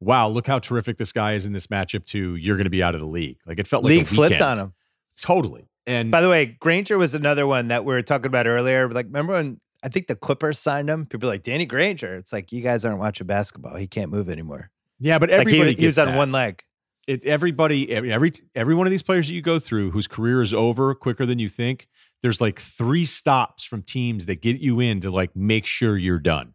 wow, 0.00 0.26
look 0.26 0.48
how 0.48 0.58
terrific 0.58 0.96
this 0.96 1.12
guy 1.12 1.34
is 1.34 1.46
in 1.46 1.52
this 1.52 1.68
matchup 1.68 2.06
to 2.06 2.34
you're 2.34 2.56
going 2.56 2.64
to 2.64 2.70
be 2.70 2.82
out 2.82 2.96
of 2.96 3.00
the 3.00 3.06
league. 3.06 3.38
Like 3.46 3.60
it 3.60 3.68
felt 3.68 3.84
like 3.84 3.90
league 3.90 4.06
flipped 4.08 4.40
on 4.40 4.58
him. 4.58 4.74
Totally. 5.22 5.68
And 5.86 6.10
by 6.10 6.20
the 6.20 6.28
way, 6.28 6.46
Granger 6.46 6.98
was 6.98 7.14
another 7.14 7.46
one 7.46 7.68
that 7.68 7.84
we 7.84 7.94
were 7.94 8.02
talking 8.02 8.26
about 8.26 8.46
earlier. 8.46 8.88
Like, 8.88 9.06
remember 9.06 9.34
when 9.34 9.60
I 9.84 9.88
think 9.88 10.08
the 10.08 10.16
Clippers 10.16 10.58
signed 10.58 10.90
him? 10.90 11.06
People 11.06 11.28
like 11.28 11.42
Danny 11.42 11.66
Granger. 11.66 12.16
It's 12.16 12.32
like 12.32 12.50
you 12.50 12.60
guys 12.60 12.84
aren't 12.84 12.98
watching 12.98 13.26
basketball. 13.26 13.76
He 13.76 13.86
can't 13.86 14.10
move 14.10 14.28
anymore. 14.28 14.70
Yeah, 14.98 15.18
but 15.18 15.30
everybody 15.30 15.58
like 15.58 15.76
he, 15.76 15.82
he 15.82 15.86
was 15.86 15.98
on 15.98 16.08
that. 16.08 16.16
one 16.16 16.32
leg. 16.32 16.62
It, 17.06 17.24
everybody, 17.24 17.90
every, 17.92 18.12
every 18.12 18.32
every 18.56 18.74
one 18.74 18.88
of 18.88 18.90
these 18.90 19.02
players 19.02 19.28
that 19.28 19.34
you 19.34 19.42
go 19.42 19.60
through 19.60 19.92
whose 19.92 20.08
career 20.08 20.42
is 20.42 20.52
over 20.52 20.92
quicker 20.94 21.24
than 21.24 21.38
you 21.38 21.48
think, 21.48 21.86
there's 22.22 22.40
like 22.40 22.58
three 22.58 23.04
stops 23.04 23.62
from 23.62 23.82
teams 23.82 24.26
that 24.26 24.42
get 24.42 24.60
you 24.60 24.80
in 24.80 25.00
to 25.02 25.10
like 25.10 25.36
make 25.36 25.66
sure 25.66 25.96
you're 25.96 26.18
done. 26.18 26.54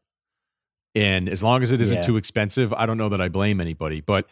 And 0.93 1.29
as 1.29 1.41
long 1.41 1.61
as 1.61 1.71
it 1.71 1.79
isn't 1.79 1.97
yeah. 1.97 2.03
too 2.03 2.17
expensive, 2.17 2.73
I 2.73 2.85
don't 2.85 2.97
know 2.97 3.07
that 3.09 3.21
I 3.21 3.29
blame 3.29 3.61
anybody. 3.61 4.01
But 4.01 4.25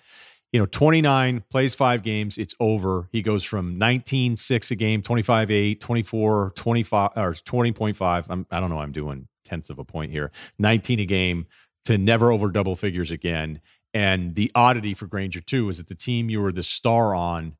you 0.52 0.60
know, 0.60 0.66
29 0.66 1.43
plays 1.52 1.76
five 1.76 2.02
games, 2.04 2.38
it's 2.38 2.56
over. 2.60 3.08
He 3.12 3.22
goes 3.22 3.43
from 3.43 3.78
19 3.78 4.36
6 4.36 4.72
a 4.72 4.76
game, 4.76 5.02
25 5.02 5.52
8, 5.52 5.80
24, 5.80 6.54
25 6.56 7.12
or 7.16 7.34
20.5. 7.34 8.26
I'm, 8.30 8.45
I 8.50 8.60
don't 8.60 8.70
know, 8.70 8.80
I'm 8.80 8.91
doing 8.91 9.28
tenths 9.45 9.70
of 9.70 9.80
a 9.80 9.86
point 9.86 10.12
here. 10.12 10.32
19 10.58 11.00
a 11.00 11.06
game 11.06 11.45
to 11.86 11.97
never 11.97 12.32
over 12.32 12.50
double 12.50 12.76
figures 12.76 13.12
again. 13.12 13.62
And 13.93 14.36
the 14.36 14.52
oddity 14.56 14.93
for 14.93 15.08
Granger 15.08 15.41
too 15.41 15.70
is 15.70 15.78
that 15.78 15.88
the 15.88 15.95
team 15.95 16.30
you 16.30 16.41
were 16.41 16.52
the 16.52 16.64
star 16.64 17.16
on, 17.16 17.56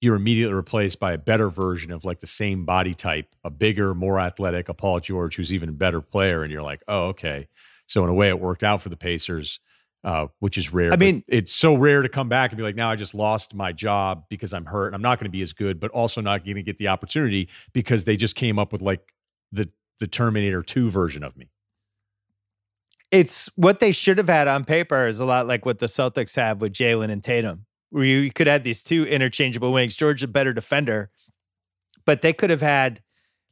you're 0.00 0.16
immediately 0.16 0.54
replaced 0.54 0.98
by 0.98 1.12
a 1.12 1.18
better 1.18 1.50
version 1.50 1.92
of 1.92 2.04
like 2.04 2.20
the 2.20 2.26
same 2.26 2.64
body 2.64 2.94
type, 2.94 3.26
a 3.44 3.50
bigger, 3.50 3.94
more 3.94 4.18
athletic, 4.18 4.68
a 4.68 4.74
Paul 4.74 5.00
George 5.00 5.36
who's 5.36 5.52
even 5.52 5.68
a 5.68 5.72
better 5.72 6.00
player. 6.00 6.42
And 6.42 6.50
you're 6.50 6.62
like, 6.62 6.82
oh, 6.88 7.08
okay. 7.08 7.48
So 7.86 8.02
in 8.04 8.08
a 8.08 8.14
way, 8.14 8.28
it 8.28 8.40
worked 8.40 8.62
out 8.62 8.82
for 8.82 8.88
the 8.88 8.96
Pacers, 8.96 9.60
uh, 10.04 10.26
which 10.38 10.56
is 10.56 10.72
rare. 10.72 10.92
I 10.92 10.96
mean, 10.96 11.22
it's 11.28 11.52
so 11.52 11.74
rare 11.74 12.02
to 12.02 12.08
come 12.08 12.28
back 12.28 12.50
and 12.50 12.56
be 12.56 12.62
like, 12.62 12.74
now 12.74 12.90
I 12.90 12.96
just 12.96 13.14
lost 13.14 13.54
my 13.54 13.72
job 13.72 14.24
because 14.28 14.52
I'm 14.52 14.64
hurt 14.64 14.86
and 14.86 14.94
I'm 14.94 15.02
not 15.02 15.18
going 15.18 15.26
to 15.26 15.30
be 15.30 15.42
as 15.42 15.52
good, 15.52 15.78
but 15.78 15.90
also 15.90 16.20
not 16.20 16.44
going 16.44 16.56
to 16.56 16.62
get 16.62 16.78
the 16.78 16.88
opportunity 16.88 17.48
because 17.72 18.04
they 18.04 18.16
just 18.16 18.34
came 18.34 18.58
up 18.58 18.72
with 18.72 18.82
like 18.82 19.00
the 19.52 19.68
the 19.98 20.06
Terminator 20.06 20.62
Two 20.62 20.90
version 20.90 21.22
of 21.22 21.36
me. 21.36 21.50
It's 23.10 23.50
what 23.56 23.80
they 23.80 23.92
should 23.92 24.18
have 24.18 24.28
had 24.28 24.48
on 24.48 24.64
paper 24.64 25.06
is 25.06 25.18
a 25.18 25.24
lot 25.24 25.46
like 25.46 25.66
what 25.66 25.80
the 25.80 25.86
Celtics 25.86 26.36
have 26.36 26.60
with 26.60 26.72
Jaylen 26.72 27.10
and 27.10 27.22
Tatum, 27.22 27.66
where 27.90 28.04
you 28.04 28.30
could 28.30 28.46
have 28.46 28.62
these 28.62 28.82
two 28.82 29.04
interchangeable 29.04 29.72
wings. 29.72 29.96
George 29.96 30.22
a 30.22 30.28
better 30.28 30.52
defender, 30.52 31.10
but 32.06 32.22
they 32.22 32.32
could 32.32 32.50
have 32.50 32.62
had 32.62 33.02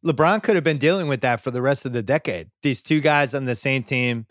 LeBron 0.06 0.42
could 0.42 0.54
have 0.54 0.64
been 0.64 0.78
dealing 0.78 1.08
with 1.08 1.20
that 1.22 1.40
for 1.40 1.50
the 1.50 1.60
rest 1.60 1.84
of 1.84 1.92
the 1.92 2.02
decade. 2.02 2.48
These 2.62 2.82
two 2.82 3.00
guys 3.00 3.34
on 3.34 3.44
the 3.44 3.56
same 3.56 3.82
team, 3.82 4.26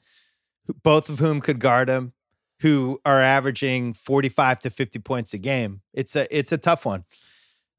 both 0.84 1.10
of 1.10 1.20
whom 1.20 1.42
could 1.42 1.60
guard 1.60 1.90
him, 1.90 2.14
who 2.62 3.00
are 3.06 3.22
averaging 3.22 3.94
45 3.94 4.60
to 4.62 4.70
50 4.70 5.00
points 5.00 5.34
a 5.34 5.38
game. 5.38 5.82
It's 5.94 6.16
a 6.16 6.28
it's 6.36 6.52
a 6.52 6.58
tough 6.58 6.86
one. 6.86 7.06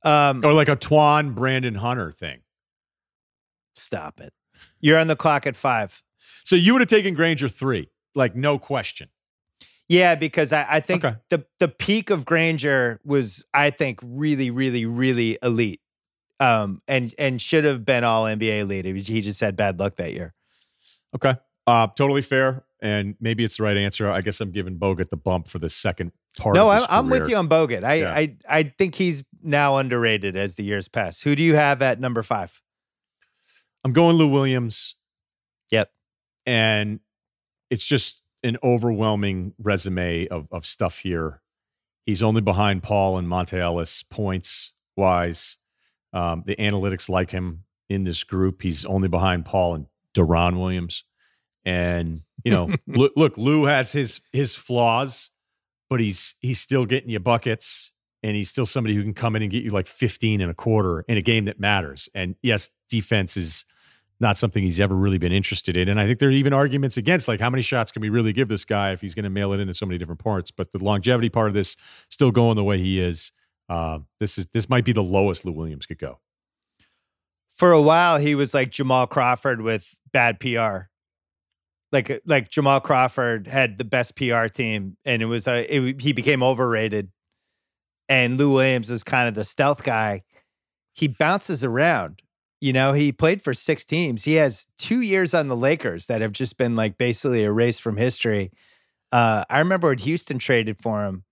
Um, 0.04 0.44
or 0.44 0.52
like 0.52 0.68
a 0.68 0.76
Twan 0.76 1.34
Brandon 1.34 1.74
Hunter 1.74 2.12
thing. 2.12 2.40
Stop 3.74 4.20
it. 4.20 4.32
You're 4.80 4.98
on 4.98 5.08
the 5.08 5.16
clock 5.16 5.46
at 5.46 5.56
five. 5.56 6.02
So 6.44 6.56
you 6.56 6.72
would 6.72 6.80
have 6.80 6.88
taken 6.88 7.14
Granger 7.14 7.48
three, 7.48 7.90
like 8.14 8.36
no 8.36 8.58
question. 8.58 9.08
Yeah, 9.88 10.14
because 10.14 10.52
I, 10.52 10.66
I 10.68 10.80
think 10.80 11.04
okay. 11.04 11.16
the 11.30 11.44
the 11.58 11.68
peak 11.68 12.10
of 12.10 12.24
Granger 12.24 13.00
was, 13.04 13.46
I 13.54 13.70
think, 13.70 14.00
really, 14.02 14.50
really, 14.50 14.84
really 14.84 15.38
elite. 15.42 15.80
Um, 16.40 16.82
and 16.86 17.12
and 17.18 17.40
should 17.40 17.64
have 17.64 17.84
been 17.84 18.04
all 18.04 18.24
NBA 18.24 18.60
elite. 18.60 18.84
He 18.84 19.22
just 19.22 19.40
had 19.40 19.56
bad 19.56 19.80
luck 19.80 19.96
that 19.96 20.12
year. 20.12 20.34
Okay. 21.14 21.34
Uh, 21.66 21.88
totally 21.88 22.22
fair. 22.22 22.64
And 22.80 23.16
maybe 23.20 23.44
it's 23.44 23.56
the 23.56 23.64
right 23.64 23.76
answer. 23.76 24.10
I 24.10 24.20
guess 24.20 24.40
I'm 24.40 24.52
giving 24.52 24.78
Bogut 24.78 25.10
the 25.10 25.16
bump 25.16 25.48
for 25.48 25.58
the 25.58 25.68
second 25.68 26.12
part. 26.38 26.54
No, 26.54 26.68
I'm, 26.68 26.86
I'm, 26.88 27.10
with 27.10 27.28
you 27.28 27.36
on 27.36 27.48
Bogut. 27.48 27.82
I, 27.82 27.94
yeah. 27.94 28.12
I 28.12 28.36
I 28.48 28.62
think 28.62 28.94
he's 28.94 29.24
now 29.42 29.78
underrated 29.78 30.36
as 30.36 30.54
the 30.54 30.62
years 30.62 30.86
pass. 30.86 31.20
Who 31.20 31.34
do 31.34 31.42
you 31.42 31.56
have 31.56 31.82
at 31.82 31.98
number 31.98 32.22
five? 32.22 32.60
I'm 33.84 33.92
going 33.92 34.16
Lou 34.16 34.28
Williams. 34.28 34.94
Yep. 35.70 35.90
And 36.46 37.00
it's 37.70 37.84
just 37.84 38.22
an 38.42 38.56
overwhelming 38.62 39.54
resume 39.58 40.28
of, 40.28 40.48
of 40.52 40.66
stuff 40.66 40.98
here. 40.98 41.42
He's 42.06 42.22
only 42.22 42.40
behind 42.40 42.82
Paul 42.82 43.18
and 43.18 43.28
Monta 43.28 43.58
Ellis 43.58 44.02
points 44.02 44.72
wise. 44.96 45.58
Um, 46.12 46.42
the 46.46 46.56
analytics 46.56 47.08
like 47.08 47.30
him 47.30 47.64
in 47.88 48.04
this 48.04 48.24
group. 48.24 48.62
He's 48.62 48.84
only 48.84 49.08
behind 49.08 49.44
Paul 49.44 49.74
and 49.74 49.86
Deron 50.14 50.58
Williams. 50.58 51.04
And 51.68 52.22
you 52.44 52.50
know, 52.50 52.70
look, 52.86 53.12
look, 53.16 53.36
Lou 53.36 53.64
has 53.64 53.92
his 53.92 54.22
his 54.32 54.54
flaws, 54.54 55.30
but 55.90 56.00
he's 56.00 56.34
he's 56.40 56.58
still 56.58 56.86
getting 56.86 57.10
you 57.10 57.20
buckets, 57.20 57.92
and 58.22 58.34
he's 58.34 58.48
still 58.48 58.64
somebody 58.64 58.94
who 58.94 59.02
can 59.02 59.12
come 59.12 59.36
in 59.36 59.42
and 59.42 59.50
get 59.50 59.62
you 59.62 59.68
like 59.68 59.86
15 59.86 60.40
and 60.40 60.50
a 60.50 60.54
quarter 60.54 61.04
in 61.08 61.18
a 61.18 61.22
game 61.22 61.44
that 61.44 61.60
matters. 61.60 62.08
And 62.14 62.36
yes, 62.42 62.70
defense 62.88 63.36
is 63.36 63.66
not 64.18 64.38
something 64.38 64.64
he's 64.64 64.80
ever 64.80 64.94
really 64.94 65.18
been 65.18 65.30
interested 65.30 65.76
in. 65.76 65.90
And 65.90 66.00
I 66.00 66.06
think 66.06 66.20
there 66.20 66.30
are 66.30 66.32
even 66.32 66.54
arguments 66.54 66.96
against 66.96 67.28
like 67.28 67.38
how 67.38 67.50
many 67.50 67.62
shots 67.62 67.92
can 67.92 68.00
we 68.00 68.08
really 68.08 68.32
give 68.32 68.48
this 68.48 68.64
guy 68.64 68.92
if 68.92 69.02
he's 69.02 69.14
going 69.14 69.24
to 69.24 69.30
mail 69.30 69.52
it 69.52 69.56
in 69.56 69.60
into 69.60 69.74
so 69.74 69.84
many 69.84 69.98
different 69.98 70.24
parts. 70.24 70.50
But 70.50 70.72
the 70.72 70.82
longevity 70.82 71.28
part 71.28 71.48
of 71.48 71.54
this 71.54 71.76
still 72.08 72.30
going 72.30 72.56
the 72.56 72.64
way 72.64 72.78
he 72.78 72.98
is. 72.98 73.30
Uh, 73.68 73.98
this 74.20 74.38
is 74.38 74.46
this 74.54 74.70
might 74.70 74.86
be 74.86 74.92
the 74.92 75.02
lowest 75.02 75.44
Lou 75.44 75.52
Williams 75.52 75.84
could 75.84 75.98
go. 75.98 76.18
For 77.50 77.72
a 77.72 77.82
while, 77.82 78.16
he 78.16 78.34
was 78.34 78.54
like 78.54 78.70
Jamal 78.70 79.06
Crawford 79.06 79.60
with 79.60 79.98
bad 80.12 80.40
PR. 80.40 80.88
Like 81.90 82.20
like 82.26 82.50
Jamal 82.50 82.80
Crawford 82.80 83.46
had 83.46 83.78
the 83.78 83.84
best 83.84 84.14
PR 84.16 84.46
team, 84.46 84.96
and 85.04 85.22
it 85.22 85.26
was 85.26 85.48
a 85.48 85.74
it, 85.74 86.00
he 86.00 86.12
became 86.12 86.42
overrated. 86.42 87.10
And 88.08 88.38
Lou 88.38 88.54
Williams 88.54 88.90
was 88.90 89.04
kind 89.04 89.28
of 89.28 89.34
the 89.34 89.44
stealth 89.44 89.82
guy. 89.82 90.22
He 90.94 91.08
bounces 91.08 91.62
around 91.64 92.22
you 92.60 92.72
know, 92.72 92.92
he 92.92 93.12
played 93.12 93.40
for 93.40 93.54
six 93.54 93.84
teams. 93.84 94.24
He 94.24 94.34
has 94.34 94.66
two 94.76 95.00
years 95.00 95.32
on 95.32 95.48
the 95.48 95.56
Lakers 95.56 96.06
that 96.06 96.20
have 96.20 96.32
just 96.32 96.56
been 96.56 96.74
like 96.74 96.98
basically 96.98 97.44
erased 97.44 97.82
from 97.82 97.96
history. 97.96 98.50
Uh, 99.12 99.44
I 99.48 99.60
remember 99.60 99.88
when 99.88 99.98
Houston 99.98 100.38
traded 100.38 100.76
for 100.76 101.04
him. 101.04 101.24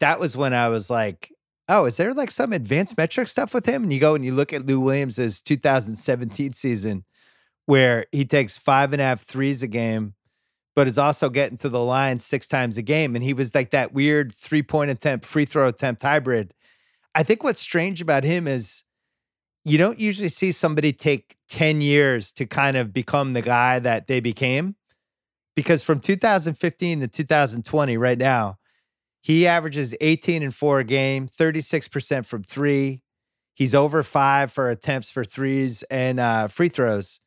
That 0.00 0.18
was 0.18 0.36
when 0.36 0.54
I 0.54 0.68
was 0.68 0.88
like, 0.88 1.32
oh, 1.68 1.84
is 1.84 1.96
there 1.96 2.14
like 2.14 2.30
some 2.30 2.52
advanced 2.52 2.96
metric 2.96 3.28
stuff 3.28 3.52
with 3.52 3.66
him? 3.66 3.82
And 3.82 3.92
you 3.92 4.00
go 4.00 4.14
and 4.14 4.24
you 4.24 4.32
look 4.32 4.52
at 4.52 4.64
Lou 4.64 4.80
Williams's 4.80 5.42
2017 5.42 6.52
season 6.52 7.04
where 7.66 8.06
he 8.12 8.24
takes 8.24 8.56
five 8.56 8.92
and 8.92 9.00
a 9.00 9.04
half 9.04 9.20
threes 9.20 9.62
a 9.62 9.68
game, 9.68 10.14
but 10.74 10.88
is 10.88 10.98
also 10.98 11.28
getting 11.28 11.58
to 11.58 11.68
the 11.68 11.82
line 11.82 12.18
six 12.18 12.48
times 12.48 12.76
a 12.76 12.82
game. 12.82 13.14
And 13.14 13.24
he 13.24 13.34
was 13.34 13.54
like 13.54 13.70
that 13.70 13.92
weird 13.92 14.32
three 14.34 14.62
point 14.62 14.90
attempt, 14.90 15.24
free 15.24 15.44
throw 15.44 15.68
attempt 15.68 16.02
hybrid. 16.02 16.54
I 17.14 17.22
think 17.22 17.44
what's 17.44 17.60
strange 17.60 18.00
about 18.00 18.24
him 18.24 18.48
is 18.48 18.84
you 19.64 19.78
don't 19.78 20.00
usually 20.00 20.28
see 20.28 20.50
somebody 20.50 20.92
take 20.92 21.36
10 21.48 21.80
years 21.80 22.32
to 22.32 22.46
kind 22.46 22.76
of 22.76 22.92
become 22.92 23.32
the 23.32 23.42
guy 23.42 23.78
that 23.78 24.06
they 24.06 24.20
became. 24.20 24.76
Because 25.54 25.82
from 25.82 26.00
2015 26.00 27.00
to 27.00 27.08
2020, 27.08 27.96
right 27.98 28.18
now, 28.18 28.56
he 29.22 29.46
averages 29.46 29.94
18 30.00 30.42
and 30.42 30.54
four 30.54 30.80
a 30.80 30.84
game, 30.84 31.28
36% 31.28 32.24
from 32.24 32.42
three. 32.42 33.02
He's 33.54 33.74
over 33.74 34.02
five 34.02 34.50
for 34.50 34.70
attempts 34.70 35.10
for 35.10 35.24
threes 35.24 35.84
and 35.84 36.18
uh, 36.18 36.48
free 36.48 36.68
throws. 36.68 37.20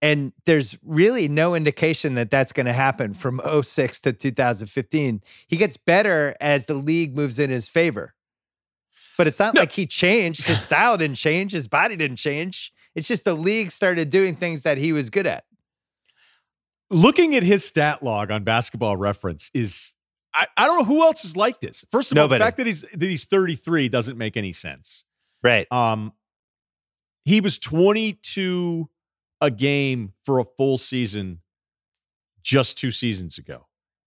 And 0.00 0.32
there's 0.46 0.78
really 0.84 1.26
no 1.28 1.54
indication 1.54 2.14
that 2.14 2.30
that's 2.30 2.52
going 2.52 2.66
to 2.66 2.72
happen 2.72 3.14
from 3.14 3.40
06 3.62 4.00
to 4.02 4.12
2015. 4.12 5.22
He 5.48 5.56
gets 5.56 5.76
better 5.76 6.36
as 6.40 6.66
the 6.66 6.74
league 6.74 7.16
moves 7.16 7.38
in 7.38 7.50
his 7.50 7.68
favor. 7.68 8.14
But 9.16 9.26
it's 9.26 9.40
not 9.40 9.54
no. 9.54 9.62
like 9.62 9.72
he 9.72 9.86
changed. 9.86 10.46
His 10.46 10.62
style 10.62 10.96
didn't 10.96 11.16
change. 11.16 11.50
His 11.50 11.66
body 11.66 11.96
didn't 11.96 12.18
change. 12.18 12.72
It's 12.94 13.08
just 13.08 13.24
the 13.24 13.34
league 13.34 13.72
started 13.72 14.10
doing 14.10 14.36
things 14.36 14.62
that 14.62 14.78
he 14.78 14.92
was 14.92 15.10
good 15.10 15.26
at. 15.26 15.44
Looking 16.90 17.34
at 17.34 17.42
his 17.42 17.64
stat 17.64 18.02
log 18.02 18.30
on 18.30 18.44
basketball 18.44 18.96
reference 18.96 19.50
is 19.52 19.94
I, 20.32 20.46
I 20.56 20.66
don't 20.66 20.78
know 20.78 20.84
who 20.84 21.02
else 21.02 21.24
is 21.24 21.36
like 21.36 21.60
this. 21.60 21.84
First 21.90 22.12
of 22.12 22.16
Nobody. 22.16 22.34
all, 22.34 22.38
the 22.38 22.44
fact 22.44 22.56
that 22.58 22.66
he's 22.66 22.82
that 22.82 23.02
he's 23.02 23.24
33 23.24 23.88
doesn't 23.88 24.16
make 24.16 24.36
any 24.36 24.52
sense. 24.52 25.04
Right. 25.42 25.70
Um 25.72 26.12
he 27.24 27.40
was 27.40 27.58
22 27.58 28.88
a 29.40 29.50
game 29.50 30.12
for 30.24 30.38
a 30.38 30.44
full 30.44 30.78
season 30.78 31.40
just 32.42 32.78
two 32.78 32.90
seasons 32.90 33.38
ago. 33.38 33.66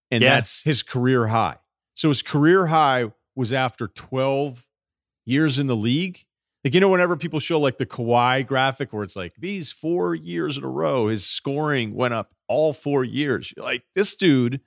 And 0.09 0.21
yeah. 0.21 0.35
that's 0.35 0.61
his 0.63 0.83
career 0.83 1.27
high. 1.27 1.57
So 1.95 2.09
his 2.09 2.21
career 2.21 2.65
high 2.65 3.11
was 3.35 3.53
after 3.53 3.87
12 3.87 4.65
years 5.25 5.59
in 5.59 5.67
the 5.67 5.75
league. 5.75 6.25
Like, 6.63 6.73
you 6.73 6.79
know, 6.79 6.89
whenever 6.89 7.17
people 7.17 7.39
show 7.39 7.59
like 7.59 7.77
the 7.77 7.85
Kawhi 7.85 8.45
graphic 8.45 8.93
where 8.93 9.03
it's 9.03 9.15
like 9.15 9.33
these 9.37 9.71
four 9.71 10.13
years 10.13 10.57
in 10.57 10.63
a 10.63 10.69
row, 10.69 11.07
his 11.07 11.25
scoring 11.25 11.95
went 11.95 12.13
up 12.13 12.35
all 12.47 12.73
four 12.73 13.03
years. 13.03 13.53
like, 13.57 13.83
this 13.95 14.15
dude, 14.15 14.61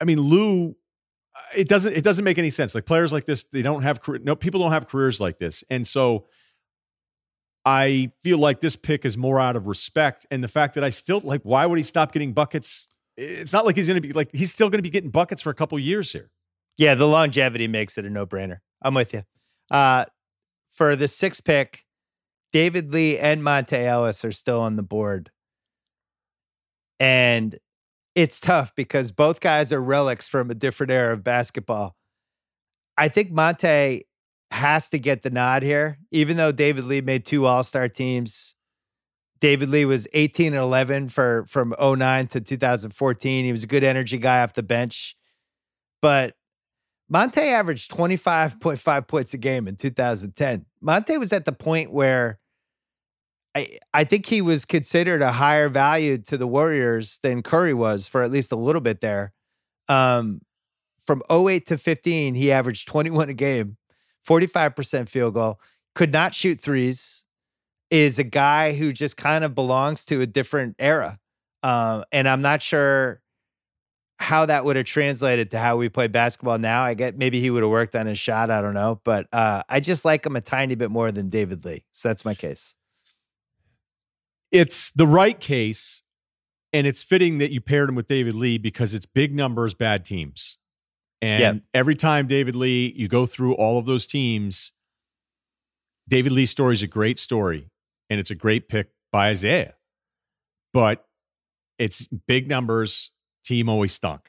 I 0.00 0.04
mean, 0.04 0.20
Lou, 0.20 0.76
uh, 1.36 1.40
it 1.54 1.68
doesn't 1.68 1.92
it 1.92 2.02
doesn't 2.02 2.24
make 2.24 2.38
any 2.38 2.50
sense. 2.50 2.74
Like 2.74 2.86
players 2.86 3.12
like 3.12 3.26
this, 3.26 3.44
they 3.52 3.62
don't 3.62 3.82
have 3.82 4.00
no 4.22 4.34
people 4.34 4.60
don't 4.60 4.72
have 4.72 4.88
careers 4.88 5.20
like 5.20 5.38
this. 5.38 5.62
And 5.68 5.86
so 5.86 6.26
I 7.64 8.12
feel 8.22 8.38
like 8.38 8.60
this 8.60 8.76
pick 8.76 9.04
is 9.04 9.18
more 9.18 9.38
out 9.38 9.56
of 9.56 9.66
respect. 9.66 10.26
And 10.30 10.42
the 10.42 10.48
fact 10.48 10.74
that 10.74 10.84
I 10.84 10.90
still 10.90 11.20
like, 11.20 11.42
why 11.42 11.66
would 11.66 11.78
he 11.78 11.84
stop 11.84 12.12
getting 12.12 12.32
buckets? 12.32 12.88
It's 13.16 13.52
not 13.52 13.66
like 13.66 13.76
he's 13.76 13.88
gonna 13.88 14.00
be 14.00 14.12
like 14.12 14.30
he's 14.32 14.50
still 14.50 14.70
gonna 14.70 14.82
be 14.82 14.90
getting 14.90 15.10
buckets 15.10 15.42
for 15.42 15.50
a 15.50 15.54
couple 15.54 15.78
years 15.78 16.12
here. 16.12 16.30
Yeah, 16.78 16.94
the 16.94 17.06
longevity 17.06 17.68
makes 17.68 17.98
it 17.98 18.06
a 18.06 18.10
no-brainer. 18.10 18.58
I'm 18.80 18.94
with 18.94 19.12
you. 19.12 19.24
Uh, 19.70 20.06
for 20.70 20.96
the 20.96 21.08
sixth 21.08 21.44
pick, 21.44 21.84
David 22.52 22.92
Lee 22.92 23.18
and 23.18 23.42
Monta 23.42 23.78
Ellis 23.84 24.24
are 24.24 24.32
still 24.32 24.60
on 24.60 24.76
the 24.76 24.82
board. 24.82 25.30
And 26.98 27.58
it's 28.14 28.40
tough 28.40 28.74
because 28.74 29.12
both 29.12 29.40
guys 29.40 29.72
are 29.72 29.82
relics 29.82 30.26
from 30.26 30.50
a 30.50 30.54
different 30.54 30.90
era 30.90 31.12
of 31.12 31.22
basketball. 31.22 31.96
I 32.96 33.08
think 33.08 33.32
Monta 33.32 34.00
has 34.50 34.88
to 34.90 34.98
get 34.98 35.22
the 35.22 35.30
nod 35.30 35.62
here, 35.62 35.98
even 36.10 36.36
though 36.36 36.52
David 36.52 36.84
Lee 36.84 37.00
made 37.00 37.24
two 37.24 37.46
All 37.46 37.62
Star 37.62 37.88
teams. 37.88 38.56
David 39.40 39.70
Lee 39.70 39.86
was 39.86 40.06
18 40.12 40.48
and 40.52 40.62
11 40.62 41.08
for 41.08 41.44
from 41.46 41.74
09 41.80 42.26
to 42.28 42.40
2014. 42.40 43.44
He 43.44 43.52
was 43.52 43.64
a 43.64 43.66
good 43.66 43.84
energy 43.84 44.18
guy 44.18 44.42
off 44.42 44.52
the 44.52 44.62
bench. 44.62 45.16
But 46.02 46.34
Monta 47.12 47.38
averaged 47.38 47.90
25.5 47.90 49.08
points 49.08 49.34
a 49.34 49.38
game 49.38 49.66
in 49.66 49.76
2010. 49.76 50.66
Monta 50.84 51.18
was 51.18 51.32
at 51.32 51.44
the 51.44 51.52
point 51.52 51.92
where 51.92 52.38
I, 53.54 53.78
I 53.92 54.04
think 54.04 54.26
he 54.26 54.42
was 54.42 54.64
considered 54.64 55.22
a 55.22 55.32
higher 55.32 55.68
value 55.68 56.18
to 56.18 56.36
the 56.36 56.46
Warriors 56.46 57.18
than 57.22 57.42
Curry 57.42 57.74
was 57.74 58.06
for 58.06 58.22
at 58.22 58.30
least 58.30 58.52
a 58.52 58.56
little 58.56 58.80
bit 58.80 59.00
there. 59.00 59.32
Um, 59.88 60.40
from 61.04 61.22
08 61.30 61.66
to 61.66 61.78
15, 61.78 62.34
he 62.34 62.52
averaged 62.52 62.86
21 62.86 63.28
a 63.28 63.34
game, 63.34 63.76
45% 64.26 65.08
field 65.08 65.34
goal, 65.34 65.60
could 65.94 66.12
not 66.12 66.34
shoot 66.34 66.60
threes, 66.60 67.24
is 67.90 68.18
a 68.18 68.24
guy 68.24 68.72
who 68.72 68.92
just 68.92 69.16
kind 69.16 69.44
of 69.44 69.54
belongs 69.54 70.04
to 70.06 70.20
a 70.20 70.26
different 70.26 70.76
era. 70.78 71.18
Uh, 71.62 72.04
and 72.12 72.28
I'm 72.28 72.40
not 72.40 72.62
sure 72.62 73.20
how 74.20 74.46
that 74.46 74.64
would 74.64 74.76
have 74.76 74.84
translated 74.84 75.50
to 75.50 75.58
how 75.58 75.76
we 75.76 75.88
play 75.88 76.06
basketball 76.06 76.58
now. 76.58 76.82
I 76.82 76.94
get 76.94 77.16
maybe 77.16 77.40
he 77.40 77.50
would 77.50 77.62
have 77.62 77.70
worked 77.70 77.96
on 77.96 78.06
his 78.06 78.18
shot. 78.18 78.50
I 78.50 78.60
don't 78.60 78.74
know, 78.74 79.00
but 79.02 79.26
uh, 79.32 79.62
I 79.68 79.80
just 79.80 80.04
like 80.04 80.24
him 80.24 80.36
a 80.36 80.40
tiny 80.40 80.74
bit 80.74 80.90
more 80.90 81.10
than 81.10 81.30
David 81.30 81.64
Lee. 81.64 81.84
So 81.90 82.08
that's 82.08 82.24
my 82.24 82.34
case. 82.34 82.76
It's 84.52 84.90
the 84.90 85.06
right 85.06 85.38
case, 85.38 86.02
and 86.72 86.86
it's 86.86 87.02
fitting 87.02 87.38
that 87.38 87.50
you 87.50 87.60
paired 87.60 87.88
him 87.88 87.94
with 87.94 88.08
David 88.08 88.34
Lee 88.34 88.58
because 88.58 88.94
it's 88.94 89.06
big 89.06 89.34
numbers, 89.34 89.74
bad 89.74 90.04
teams. 90.04 90.58
And 91.22 91.40
yep. 91.40 91.56
every 91.74 91.94
time 91.94 92.26
David 92.26 92.56
Lee, 92.56 92.92
you 92.96 93.08
go 93.08 93.26
through 93.26 93.54
all 93.54 93.78
of 93.78 93.86
those 93.86 94.06
teams, 94.06 94.72
David 96.08 96.32
Lee's 96.32 96.50
story 96.50 96.74
is 96.74 96.82
a 96.82 96.86
great 96.86 97.18
story. 97.18 97.70
and 98.10 98.18
it's 98.18 98.30
a 98.30 98.34
great 98.34 98.68
pick 98.68 98.88
by 99.12 99.30
Isiah. 99.30 99.74
But 100.74 101.04
it's 101.78 102.06
big 102.26 102.48
numbers. 102.48 103.12
Team 103.44 103.68
always 103.68 103.92
stunk. 103.92 104.20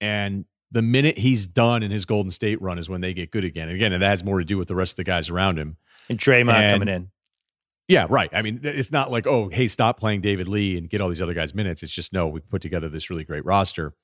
And 0.00 0.44
the 0.70 0.82
minute 0.82 1.16
he's 1.16 1.46
done 1.46 1.82
in 1.82 1.90
his 1.90 2.04
Golden 2.04 2.30
State 2.30 2.60
run 2.60 2.78
is 2.78 2.88
when 2.90 3.00
they 3.00 3.14
get 3.14 3.30
good 3.30 3.44
again. 3.44 3.68
And 3.68 3.76
again, 3.76 3.92
and 3.92 4.02
that 4.02 4.10
has 4.10 4.24
more 4.24 4.38
to 4.38 4.44
do 4.44 4.58
with 4.58 4.68
the 4.68 4.74
rest 4.74 4.92
of 4.92 4.96
the 4.96 5.04
guys 5.04 5.30
around 5.30 5.58
him. 5.58 5.76
And 6.10 6.18
Draymond 6.18 6.52
and, 6.52 6.74
coming 6.74 6.94
in. 6.94 7.10
Yeah, 7.86 8.06
right. 8.10 8.28
I 8.34 8.42
mean, 8.42 8.60
it's 8.62 8.92
not 8.92 9.10
like, 9.10 9.26
oh, 9.26 9.48
hey, 9.48 9.66
stop 9.66 9.98
playing 9.98 10.20
David 10.20 10.46
Lee 10.46 10.76
and 10.76 10.90
get 10.90 11.00
all 11.00 11.08
these 11.08 11.22
other 11.22 11.32
guys 11.32 11.54
minutes. 11.54 11.82
It's 11.82 11.92
just, 11.92 12.12
no, 12.12 12.26
we 12.26 12.40
put 12.40 12.60
together 12.60 12.88
this 12.90 13.08
really 13.08 13.24
great 13.24 13.44
roster. 13.46 13.94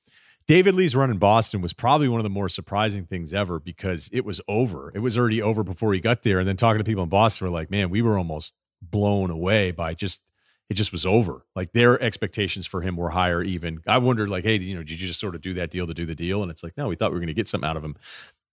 David 0.47 0.75
Lee's 0.75 0.95
run 0.95 1.11
in 1.11 1.19
Boston 1.19 1.63
was 1.63 1.73
probably 1.73 2.09
one 2.09 2.21
of 2.21 2.25
the 2.25 2.31
more 2.31 2.49
surprising 2.49 3.07
things 3.07 3.33
ever 3.33 3.59
because 3.59 4.11
it 4.13 4.25
was 4.25 4.41
over. 4.47 4.93
It 4.95 4.99
was 4.99 5.17
already 5.17 5.41
over 5.41 5.65
before 5.65 5.95
he 5.95 6.01
got 6.01 6.23
there. 6.23 6.39
And 6.39 6.47
then 6.47 6.57
talking 6.57 6.79
to 6.79 6.85
people 6.85 7.03
in 7.03 7.09
Boston 7.09 7.47
were 7.47 7.51
like, 7.51 7.71
man, 7.71 7.89
we 7.89 8.03
were 8.03 8.19
almost 8.19 8.53
blown 8.83 9.31
away 9.31 9.71
by 9.71 9.95
just 9.95 10.23
it 10.71 10.75
just 10.75 10.93
was 10.93 11.07
over. 11.07 11.45
Like 11.55 11.73
their 11.73 12.01
expectations 12.03 12.67
for 12.67 12.81
him 12.81 12.97
were 12.97 13.11
higher. 13.11 13.43
Even 13.43 13.81
I 13.87 13.99
wondered, 13.99 14.29
like, 14.29 14.45
hey, 14.45 14.57
you 14.57 14.75
know, 14.75 14.83
did 14.83 15.01
you 15.01 15.07
just 15.07 15.21
sort 15.21 15.35
of 15.35 15.41
do 15.41 15.55
that 15.55 15.71
deal 15.71 15.87
to 15.87 15.95
do 15.95 16.07
the 16.07 16.15
deal? 16.15 16.43
And 16.43 16.51
it's 16.51 16.63
like, 16.63 16.77
no, 16.77 16.89
we 16.89 16.97
thought 16.97 17.11
we 17.11 17.15
were 17.15 17.21
going 17.21 17.29
to 17.29 17.35
get 17.35 17.49
something 17.49 17.69
out 17.69 17.77
of 17.77 17.85
him. 17.85 17.97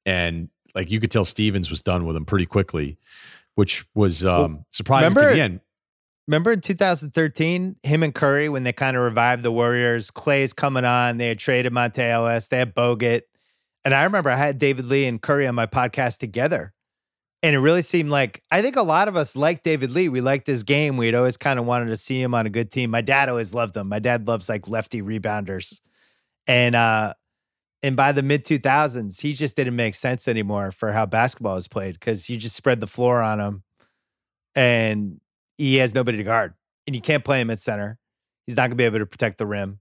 And 0.06 0.50
like 0.76 0.92
you 0.92 1.00
could 1.00 1.12
tell, 1.12 1.26
Stevens 1.26 1.70
was 1.70 1.82
done 1.82 2.06
with 2.06 2.16
him 2.16 2.26
pretty 2.26 2.46
quickly, 2.46 2.98
which 3.56 3.86
was 3.96 4.26
um, 4.26 4.54
well, 4.54 4.66
surprising 4.72 5.14
remember, 5.14 5.34
the 5.34 5.42
end. 5.42 5.60
Remember 6.28 6.52
in 6.52 6.62
2013, 6.62 7.76
him 7.84 8.04
and 8.04 8.16
Curry 8.16 8.48
when 8.48 8.64
they 8.64 8.74
kind 8.74 8.96
of 8.96 9.04
revived 9.04 9.44
the 9.44 9.52
Warriors. 9.52 10.12
Clay's 10.12 10.54
coming 10.54 10.86
on. 10.86 11.18
They 11.18 11.28
had 11.28 11.40
traded 11.40 11.74
Monta 11.74 12.00
Ellis. 12.00 12.48
They 12.48 12.58
had 12.58 12.76
Bogut. 12.76 13.24
And 13.84 13.94
I 13.94 14.04
remember 14.04 14.30
I 14.30 14.36
had 14.36 14.60
David 14.60 14.86
Lee 14.86 15.08
and 15.08 15.22
Curry 15.22 15.48
on 15.48 15.56
my 15.56 15.66
podcast 15.66 16.20
together. 16.20 16.74
And 17.44 17.56
it 17.56 17.60
really 17.60 17.82
seemed 17.82 18.12
like 18.12 18.44
I 18.52 18.62
think 18.62 18.76
a 18.76 18.84
lot 18.84 19.08
of 19.08 19.16
us 19.16 19.36
liked 19.36 19.64
David 19.64 19.90
Lee. 19.90 20.10
We 20.10 20.22
liked 20.22 20.46
his 20.46 20.64
game. 20.64 20.96
We'd 20.96 21.16
always 21.16 21.38
kind 21.38 21.58
of 21.58 21.66
wanted 21.66 21.88
to 21.88 21.98
see 21.98 22.22
him 22.22 22.36
on 22.36 22.46
a 22.46 22.52
good 22.52 22.70
team. 22.70 22.92
My 22.92 23.02
dad 23.02 23.30
always 23.30 23.56
loved 23.56 23.76
him. 23.76 23.90
My 23.90 23.98
dad 23.98 24.28
loves 24.28 24.48
like 24.48 24.68
lefty 24.68 25.02
rebounders. 25.02 25.82
And 26.46 26.76
uh 26.76 27.16
and 27.84 27.96
by 27.96 28.12
the 28.12 28.22
mid 28.22 28.46
2000s, 28.46 29.20
he 29.20 29.34
just 29.34 29.56
didn't 29.56 29.76
make 29.76 29.96
sense 29.96 30.28
anymore 30.28 30.72
for 30.72 30.92
how 30.92 31.08
basketball 31.08 31.58
is 31.58 31.68
played 31.68 31.96
because 31.96 32.30
you 32.30 32.38
just 32.38 32.56
spread 32.56 32.80
the 32.80 32.86
floor 32.86 33.22
on 33.24 33.40
him 33.40 33.64
and 34.56 35.20
he 35.62 35.76
has 35.76 35.94
nobody 35.94 36.18
to 36.18 36.24
guard. 36.24 36.54
And 36.88 36.96
you 36.96 37.02
can't 37.02 37.24
play 37.24 37.40
him 37.40 37.52
at 37.52 37.60
center. 37.60 38.00
He's 38.48 38.56
not 38.56 38.64
going 38.64 38.72
to 38.72 38.76
be 38.76 38.84
able 38.84 39.00
to 39.00 39.06
protect 39.06 39.38
the 39.38 39.46
rim. 39.46 39.80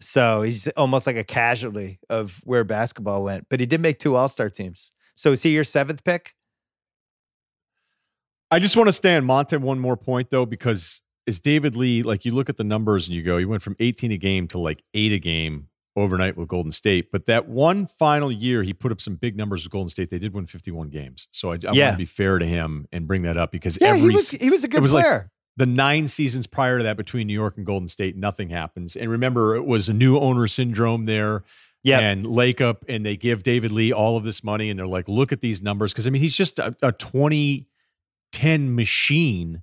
So 0.00 0.42
he's 0.42 0.68
almost 0.68 1.06
like 1.06 1.16
a 1.16 1.24
casualty 1.24 1.98
of 2.08 2.40
where 2.44 2.64
basketball 2.64 3.24
went. 3.24 3.46
But 3.50 3.60
he 3.60 3.66
did 3.66 3.80
make 3.80 3.98
two 3.98 4.14
All 4.14 4.28
Star 4.28 4.48
teams. 4.48 4.92
So 5.14 5.32
is 5.32 5.42
he 5.42 5.50
your 5.50 5.64
seventh 5.64 6.04
pick? 6.04 6.34
I 8.50 8.58
just 8.58 8.76
want 8.76 8.88
to 8.88 8.92
stay 8.92 9.16
on 9.16 9.24
Monta 9.24 9.60
one 9.60 9.78
more 9.78 9.96
point 9.96 10.30
though, 10.30 10.46
because 10.46 11.02
is 11.26 11.40
David 11.40 11.76
Lee 11.76 12.02
like 12.02 12.24
you 12.24 12.32
look 12.32 12.48
at 12.48 12.56
the 12.56 12.64
numbers 12.64 13.08
and 13.08 13.16
you 13.16 13.22
go, 13.22 13.38
he 13.38 13.44
went 13.44 13.62
from 13.62 13.76
18 13.80 14.12
a 14.12 14.16
game 14.16 14.46
to 14.48 14.58
like 14.58 14.82
eight 14.94 15.12
a 15.12 15.18
game 15.18 15.68
overnight 15.96 16.36
with 16.36 16.48
Golden 16.48 16.72
State. 16.72 17.12
But 17.12 17.26
that 17.26 17.48
one 17.48 17.86
final 17.86 18.32
year, 18.32 18.62
he 18.62 18.72
put 18.72 18.92
up 18.92 19.00
some 19.00 19.16
big 19.16 19.36
numbers 19.36 19.64
with 19.64 19.72
Golden 19.72 19.88
State. 19.88 20.10
They 20.10 20.18
did 20.18 20.32
win 20.32 20.46
51 20.46 20.88
games. 20.88 21.28
So 21.30 21.52
I, 21.52 21.54
I 21.54 21.58
yeah. 21.72 21.86
want 21.86 21.94
to 21.94 21.98
be 21.98 22.06
fair 22.06 22.38
to 22.38 22.46
him 22.46 22.86
and 22.92 23.06
bring 23.06 23.22
that 23.22 23.36
up 23.36 23.50
because 23.52 23.78
yeah, 23.80 23.88
every 23.88 24.00
he 24.00 24.10
was, 24.10 24.30
he 24.30 24.50
was 24.50 24.64
a 24.64 24.68
good 24.68 24.82
was 24.82 24.92
player. 24.92 25.12
Like 25.12 25.26
the 25.56 25.66
nine 25.66 26.08
seasons 26.08 26.46
prior 26.46 26.78
to 26.78 26.84
that 26.84 26.96
between 26.96 27.26
New 27.26 27.34
York 27.34 27.56
and 27.56 27.66
Golden 27.66 27.88
State, 27.88 28.16
nothing 28.16 28.48
happens. 28.48 28.96
And 28.96 29.10
remember, 29.10 29.54
it 29.54 29.66
was 29.66 29.88
a 29.88 29.92
new 29.92 30.18
owner 30.18 30.46
syndrome 30.46 31.06
there. 31.06 31.44
Yeah. 31.82 31.98
And 31.98 32.24
Lacob, 32.24 32.78
and 32.88 33.04
they 33.04 33.16
give 33.16 33.42
David 33.42 33.72
Lee 33.72 33.92
all 33.92 34.16
of 34.16 34.24
this 34.24 34.44
money, 34.44 34.70
and 34.70 34.78
they're 34.78 34.86
like, 34.86 35.08
look 35.08 35.32
at 35.32 35.40
these 35.40 35.60
numbers. 35.60 35.92
Because 35.92 36.06
I 36.06 36.10
mean, 36.10 36.22
he's 36.22 36.36
just 36.36 36.58
a, 36.58 36.76
a 36.80 36.92
20 36.92 37.66
10 38.32 38.74
machine 38.74 39.62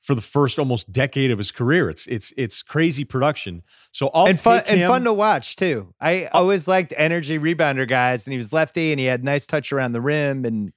for 0.00 0.14
the 0.14 0.22
first 0.22 0.58
almost 0.58 0.90
decade 0.90 1.30
of 1.30 1.38
his 1.38 1.50
career. 1.50 1.90
It's 1.90 2.06
it's 2.06 2.32
it's 2.36 2.62
crazy 2.62 3.04
production. 3.04 3.62
So 3.92 4.10
I'll 4.14 4.26
and 4.26 4.38
fun 4.38 4.62
and 4.66 4.80
fun 4.82 5.04
to 5.04 5.12
watch 5.12 5.56
too. 5.56 5.94
I 6.00 6.28
I'll, 6.32 6.42
always 6.42 6.66
liked 6.66 6.94
energy 6.96 7.38
rebounder 7.38 7.86
guys, 7.86 8.26
and 8.26 8.32
he 8.32 8.38
was 8.38 8.52
lefty, 8.52 8.92
and 8.92 9.00
he 9.00 9.06
had 9.06 9.22
nice 9.22 9.46
touch 9.46 9.72
around 9.72 9.92
the 9.92 10.00
rim, 10.00 10.44
and 10.44 10.72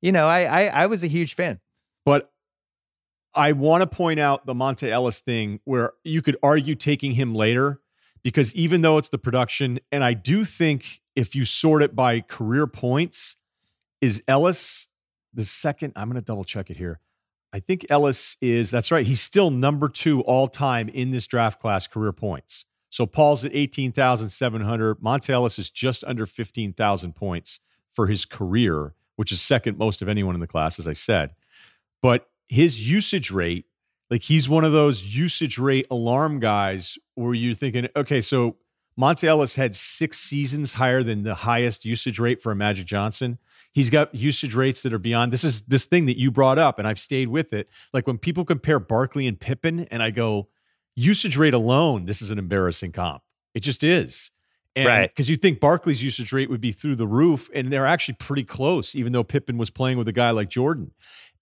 you 0.00 0.12
know 0.12 0.26
I 0.26 0.42
I, 0.42 0.64
I 0.82 0.86
was 0.86 1.02
a 1.02 1.08
huge 1.08 1.34
fan. 1.34 1.60
But 2.04 2.30
I 3.34 3.52
want 3.52 3.82
to 3.82 3.86
point 3.86 4.20
out 4.20 4.46
the 4.46 4.54
Monta 4.54 4.88
Ellis 4.88 5.20
thing, 5.20 5.60
where 5.64 5.92
you 6.04 6.22
could 6.22 6.36
argue 6.42 6.74
taking 6.74 7.12
him 7.12 7.34
later, 7.34 7.80
because 8.22 8.54
even 8.54 8.82
though 8.82 8.98
it's 8.98 9.10
the 9.10 9.18
production, 9.18 9.80
and 9.92 10.02
I 10.02 10.14
do 10.14 10.44
think 10.44 11.00
if 11.14 11.34
you 11.34 11.44
sort 11.44 11.82
it 11.82 11.94
by 11.94 12.20
career 12.20 12.66
points, 12.66 13.36
is 14.00 14.22
Ellis 14.28 14.88
the 15.34 15.44
second, 15.44 15.92
I'm 15.96 16.08
going 16.08 16.20
to 16.20 16.24
double 16.24 16.44
check 16.44 16.70
it 16.70 16.76
here. 16.76 17.00
I 17.52 17.60
think 17.60 17.86
Ellis 17.88 18.36
is, 18.40 18.70
that's 18.70 18.90
right. 18.90 19.06
He's 19.06 19.20
still 19.20 19.50
number 19.50 19.88
two 19.88 20.20
all 20.22 20.48
time 20.48 20.88
in 20.88 21.10
this 21.10 21.26
draft 21.26 21.60
class 21.60 21.86
career 21.86 22.12
points. 22.12 22.66
So 22.90 23.06
Paul's 23.06 23.44
at 23.44 23.54
18,700. 23.54 25.00
Monta 25.00 25.30
Ellis 25.30 25.58
is 25.58 25.70
just 25.70 26.04
under 26.04 26.26
15,000 26.26 27.14
points 27.14 27.60
for 27.92 28.06
his 28.06 28.24
career, 28.24 28.94
which 29.16 29.32
is 29.32 29.40
second 29.40 29.78
most 29.78 30.02
of 30.02 30.08
anyone 30.08 30.34
in 30.34 30.40
the 30.40 30.46
class, 30.46 30.78
as 30.78 30.86
I 30.88 30.92
said. 30.92 31.34
But 32.02 32.28
his 32.48 32.88
usage 32.88 33.30
rate, 33.30 33.66
like 34.10 34.22
he's 34.22 34.48
one 34.48 34.64
of 34.64 34.72
those 34.72 35.02
usage 35.02 35.58
rate 35.58 35.86
alarm 35.90 36.40
guys 36.40 36.96
where 37.14 37.34
you're 37.34 37.54
thinking, 37.54 37.88
okay, 37.96 38.20
so 38.20 38.56
Monta 38.98 39.24
Ellis 39.24 39.54
had 39.54 39.74
six 39.74 40.18
seasons 40.18 40.72
higher 40.72 41.02
than 41.02 41.22
the 41.22 41.34
highest 41.34 41.84
usage 41.84 42.18
rate 42.18 42.42
for 42.42 42.52
a 42.52 42.56
Magic 42.56 42.86
Johnson. 42.86 43.38
He's 43.78 43.90
got 43.90 44.12
usage 44.12 44.56
rates 44.56 44.82
that 44.82 44.92
are 44.92 44.98
beyond 44.98 45.32
this 45.32 45.44
is 45.44 45.62
this 45.62 45.84
thing 45.84 46.06
that 46.06 46.18
you 46.18 46.32
brought 46.32 46.58
up, 46.58 46.80
and 46.80 46.88
I've 46.88 46.98
stayed 46.98 47.28
with 47.28 47.52
it. 47.52 47.68
Like 47.92 48.08
when 48.08 48.18
people 48.18 48.44
compare 48.44 48.80
Barkley 48.80 49.28
and 49.28 49.38
Pippen, 49.38 49.86
and 49.92 50.02
I 50.02 50.10
go, 50.10 50.48
usage 50.96 51.36
rate 51.36 51.54
alone, 51.54 52.04
this 52.04 52.20
is 52.20 52.32
an 52.32 52.40
embarrassing 52.40 52.90
comp. 52.90 53.22
It 53.54 53.60
just 53.60 53.84
is. 53.84 54.32
And, 54.74 54.88
right. 54.88 55.08
Because 55.08 55.30
you 55.30 55.36
think 55.36 55.60
Barkley's 55.60 56.02
usage 56.02 56.32
rate 56.32 56.50
would 56.50 56.60
be 56.60 56.72
through 56.72 56.96
the 56.96 57.06
roof, 57.06 57.48
and 57.54 57.72
they're 57.72 57.86
actually 57.86 58.14
pretty 58.14 58.42
close, 58.42 58.96
even 58.96 59.12
though 59.12 59.22
Pippen 59.22 59.58
was 59.58 59.70
playing 59.70 59.96
with 59.96 60.08
a 60.08 60.12
guy 60.12 60.30
like 60.30 60.50
Jordan. 60.50 60.90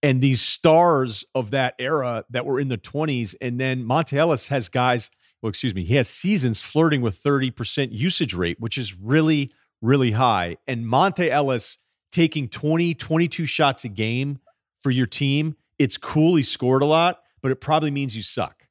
And 0.03 0.21
these 0.21 0.43
stars 0.43 1.25
of 1.35 1.53
that 1.53 1.75
era 1.79 2.27
that 2.29 2.45
were 2.45 2.61
in 2.61 2.69
the 2.69 2.77
20s, 2.77 3.35
and 3.41 3.59
then 3.59 3.83
Monta 3.83 4.13
Ellis 4.13 4.49
has 4.49 4.69
guys, 4.69 5.11
well, 5.41 5.49
excuse 5.49 5.75
me, 5.75 5.85
he 5.85 5.95
has 5.95 6.07
seasons 6.07 6.61
flirting 6.61 7.01
with 7.01 7.19
30% 7.19 7.93
usage 7.93 8.35
rate, 8.35 8.61
which 8.61 8.77
is 8.77 8.95
really, 8.95 9.53
really 9.81 10.11
high. 10.11 10.59
And 10.67 10.85
Monta 10.85 11.31
Ellis 11.31 11.79
taking 12.13 12.49
20, 12.49 12.95
22 12.95 13.47
shots 13.47 13.85
a 13.85 13.89
game 13.89 14.39
for 14.81 14.91
your 14.91 15.07
team, 15.07 15.57
it's 15.79 15.97
cool. 15.97 16.37
He 16.37 16.43
scored 16.43 16.83
a 16.83 16.87
lot, 16.87 17.21
but 17.43 17.51
it 17.51 17.61
probably 17.61 17.91
means 17.91 18.17
you 18.17 18.23
suck. 18.23 18.65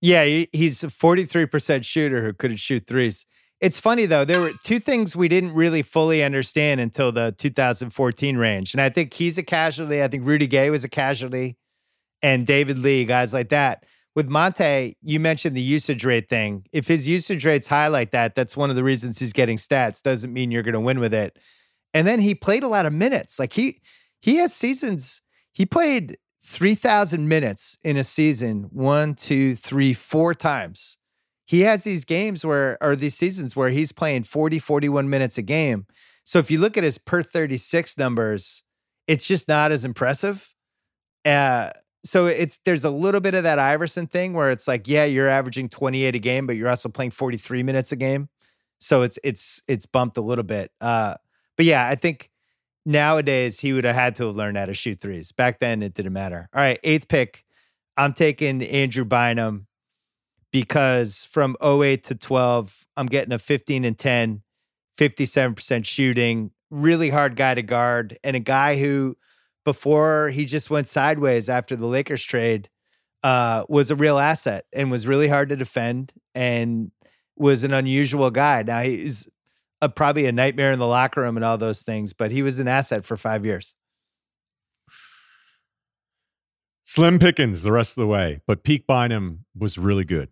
Yeah, 0.00 0.24
he's 0.52 0.84
a 0.84 0.88
43% 0.88 1.84
shooter 1.84 2.22
who 2.22 2.32
couldn't 2.32 2.58
shoot 2.58 2.86
threes. 2.86 3.26
It's 3.60 3.80
funny 3.80 4.04
though, 4.04 4.24
there 4.24 4.40
were 4.40 4.52
two 4.62 4.78
things 4.78 5.16
we 5.16 5.28
didn't 5.28 5.52
really 5.54 5.80
fully 5.82 6.22
understand 6.22 6.80
until 6.80 7.10
the 7.10 7.34
2014 7.38 8.36
range. 8.36 8.74
And 8.74 8.80
I 8.80 8.90
think 8.90 9.14
he's 9.14 9.38
a 9.38 9.42
casualty. 9.42 10.02
I 10.02 10.08
think 10.08 10.26
Rudy 10.26 10.46
Gay 10.46 10.68
was 10.68 10.84
a 10.84 10.88
casualty 10.88 11.56
and 12.22 12.46
David 12.46 12.78
Lee, 12.78 13.04
guys 13.04 13.32
like 13.32 13.48
that. 13.48 13.84
With 14.14 14.28
Monta, 14.28 14.92
you 15.02 15.20
mentioned 15.20 15.56
the 15.56 15.62
usage 15.62 16.04
rate 16.04 16.28
thing. 16.28 16.64
If 16.72 16.86
his 16.86 17.06
usage 17.06 17.44
rate's 17.44 17.68
high 17.68 17.88
like 17.88 18.12
that, 18.12 18.34
that's 18.34 18.56
one 18.56 18.70
of 18.70 18.76
the 18.76 18.84
reasons 18.84 19.18
he's 19.18 19.32
getting 19.32 19.58
stats. 19.58 20.02
Doesn't 20.02 20.32
mean 20.32 20.50
you're 20.50 20.62
going 20.62 20.74
to 20.74 20.80
win 20.80 21.00
with 21.00 21.12
it. 21.14 21.38
And 21.96 22.06
then 22.06 22.20
he 22.20 22.34
played 22.34 22.62
a 22.62 22.68
lot 22.68 22.84
of 22.84 22.92
minutes. 22.92 23.38
Like 23.38 23.54
he 23.54 23.80
he 24.20 24.36
has 24.36 24.52
seasons. 24.52 25.22
He 25.52 25.64
played 25.64 26.18
three 26.44 26.74
thousand 26.74 27.26
minutes 27.26 27.78
in 27.82 27.96
a 27.96 28.04
season. 28.04 28.68
One, 28.70 29.14
two, 29.14 29.54
three, 29.54 29.94
four 29.94 30.34
times. 30.34 30.98
He 31.46 31.62
has 31.62 31.84
these 31.84 32.04
games 32.04 32.44
where, 32.44 32.76
or 32.82 32.96
these 32.96 33.14
seasons 33.14 33.56
where 33.56 33.70
he's 33.70 33.92
playing 33.92 34.24
40, 34.24 34.58
41 34.58 35.08
minutes 35.08 35.38
a 35.38 35.42
game. 35.42 35.86
So 36.24 36.38
if 36.40 36.50
you 36.50 36.58
look 36.58 36.76
at 36.76 36.82
his 36.82 36.98
per 36.98 37.22
36 37.22 37.96
numbers, 37.96 38.64
it's 39.06 39.26
just 39.26 39.46
not 39.46 39.70
as 39.70 39.84
impressive. 39.84 40.52
Uh, 41.24 41.70
so 42.04 42.26
it's 42.26 42.58
there's 42.66 42.84
a 42.84 42.90
little 42.90 43.20
bit 43.20 43.34
of 43.34 43.44
that 43.44 43.58
Iverson 43.58 44.06
thing 44.06 44.34
where 44.34 44.50
it's 44.50 44.68
like, 44.68 44.86
yeah, 44.86 45.04
you're 45.04 45.28
averaging 45.28 45.70
28 45.70 46.14
a 46.14 46.18
game, 46.18 46.46
but 46.46 46.56
you're 46.56 46.68
also 46.68 46.90
playing 46.90 47.12
43 47.12 47.62
minutes 47.62 47.90
a 47.90 47.96
game. 47.96 48.28
So 48.80 49.00
it's 49.00 49.18
it's 49.24 49.62
it's 49.66 49.86
bumped 49.86 50.18
a 50.18 50.20
little 50.20 50.44
bit. 50.44 50.72
Uh, 50.80 51.14
but 51.56 51.66
yeah, 51.66 51.88
I 51.88 51.94
think 51.94 52.30
nowadays 52.84 53.60
he 53.60 53.72
would 53.72 53.84
have 53.84 53.94
had 53.94 54.14
to 54.16 54.26
have 54.26 54.36
learned 54.36 54.56
how 54.56 54.66
to 54.66 54.74
shoot 54.74 55.00
threes. 55.00 55.32
Back 55.32 55.58
then, 55.58 55.82
it 55.82 55.94
didn't 55.94 56.12
matter. 56.12 56.48
All 56.54 56.60
right, 56.60 56.78
eighth 56.82 57.08
pick. 57.08 57.44
I'm 57.96 58.12
taking 58.12 58.62
Andrew 58.62 59.04
Bynum 59.04 59.66
because 60.52 61.24
from 61.24 61.56
08 61.62 62.04
to 62.04 62.14
12, 62.14 62.86
I'm 62.96 63.06
getting 63.06 63.32
a 63.32 63.38
15 63.38 63.84
and 63.84 63.98
10, 63.98 64.42
57% 64.98 65.84
shooting, 65.84 66.50
really 66.70 67.10
hard 67.10 67.36
guy 67.36 67.54
to 67.54 67.62
guard, 67.62 68.18
and 68.22 68.36
a 68.36 68.40
guy 68.40 68.78
who, 68.78 69.16
before 69.64 70.28
he 70.28 70.44
just 70.44 70.70
went 70.70 70.88
sideways 70.88 71.48
after 71.48 71.76
the 71.76 71.86
Lakers 71.86 72.22
trade, 72.22 72.68
uh, 73.22 73.64
was 73.68 73.90
a 73.90 73.96
real 73.96 74.18
asset 74.18 74.66
and 74.72 74.90
was 74.90 75.06
really 75.06 75.28
hard 75.28 75.48
to 75.48 75.56
defend 75.56 76.12
and 76.34 76.92
was 77.36 77.64
an 77.64 77.72
unusual 77.72 78.30
guy. 78.30 78.62
Now 78.62 78.82
he's 78.82 79.28
a, 79.80 79.88
probably 79.88 80.26
a 80.26 80.32
nightmare 80.32 80.72
in 80.72 80.78
the 80.78 80.86
locker 80.86 81.22
room 81.22 81.36
and 81.36 81.44
all 81.44 81.58
those 81.58 81.82
things, 81.82 82.12
but 82.12 82.30
he 82.30 82.42
was 82.42 82.58
an 82.58 82.68
asset 82.68 83.04
for 83.04 83.16
five 83.16 83.44
years. 83.44 83.74
Slim 86.84 87.18
Pickens 87.18 87.62
the 87.62 87.72
rest 87.72 87.96
of 87.96 88.02
the 88.02 88.06
way, 88.06 88.40
but 88.46 88.62
Peak 88.62 88.86
Bynum 88.86 89.44
was 89.58 89.76
really 89.76 90.04
good. 90.04 90.28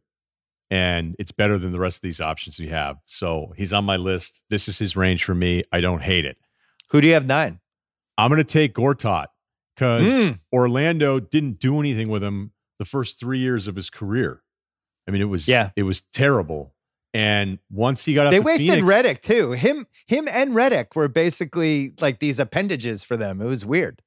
And 0.71 1.15
it's 1.19 1.33
better 1.33 1.59
than 1.59 1.73
the 1.73 1.79
rest 1.79 1.99
of 1.99 2.03
these 2.03 2.21
options 2.21 2.59
we 2.59 2.69
have. 2.69 2.97
So 3.07 3.53
he's 3.57 3.73
on 3.73 3.85
my 3.85 3.97
list. 3.97 4.43
This 4.51 4.66
is 4.66 4.79
his 4.79 4.97
range 4.97 5.25
for 5.25 5.35
me. 5.35 5.62
I 5.73 5.81
don't 5.81 6.03
hate 6.03 6.25
it. 6.25 6.37
Who 6.91 7.01
do 7.01 7.07
you 7.07 7.15
have 7.15 7.27
nine? 7.27 7.61
I'm 8.16 8.31
going 8.31 8.39
to 8.39 8.45
take 8.45 8.75
Gortat 8.75 9.27
because 9.75 10.09
mm. 10.09 10.39
Orlando 10.53 11.21
didn't 11.21 11.59
do 11.59 11.81
anything 11.81 12.09
with 12.09 12.23
him 12.23 12.53
the 12.79 12.85
first 12.85 13.21
three 13.21 13.39
years 13.39 13.66
of 13.66 13.77
his 13.77 13.91
career. 13.91 14.43
I 15.07 15.11
mean, 15.11 15.21
it 15.21 15.27
was 15.27 15.47
yeah. 15.49 15.71
it 15.77 15.83
was 15.83 16.03
terrible. 16.12 16.74
And 17.15 17.61
once 17.70 18.05
he 18.05 18.12
got 18.12 18.31
they 18.31 18.41
wasted 18.41 18.69
Phoenix, 18.69 18.85
Redick 18.85 19.20
too. 19.20 19.53
Him, 19.53 19.86
him, 20.09 20.27
and 20.28 20.51
Redick 20.51 20.97
were 20.97 21.07
basically 21.07 21.95
like 22.01 22.19
these 22.19 22.41
appendages 22.41 23.05
for 23.05 23.16
them. 23.16 23.41
It 23.41 23.47
was 23.47 23.65
weird. 23.65 24.03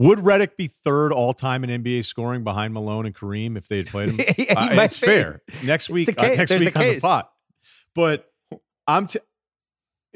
Would 0.00 0.18
Redick 0.18 0.56
be 0.56 0.66
third 0.66 1.12
all 1.12 1.32
time 1.34 1.62
in 1.62 1.82
NBA 1.82 2.04
scoring 2.04 2.42
behind 2.42 2.74
Malone 2.74 3.06
and 3.06 3.14
Kareem 3.14 3.56
if 3.56 3.68
they 3.68 3.78
had 3.78 3.86
played 3.86 4.10
him? 4.10 4.20
uh, 4.56 4.68
it's 4.72 4.98
be. 4.98 5.06
fair. 5.06 5.42
Next 5.64 5.88
week, 5.88 6.08
uh, 6.08 6.26
next 6.26 6.48
There's 6.48 6.64
week 6.64 6.76
on 6.76 6.82
the 6.82 7.00
pot. 7.00 7.30
But 7.94 8.28
I'm 8.88 9.06
t- 9.06 9.20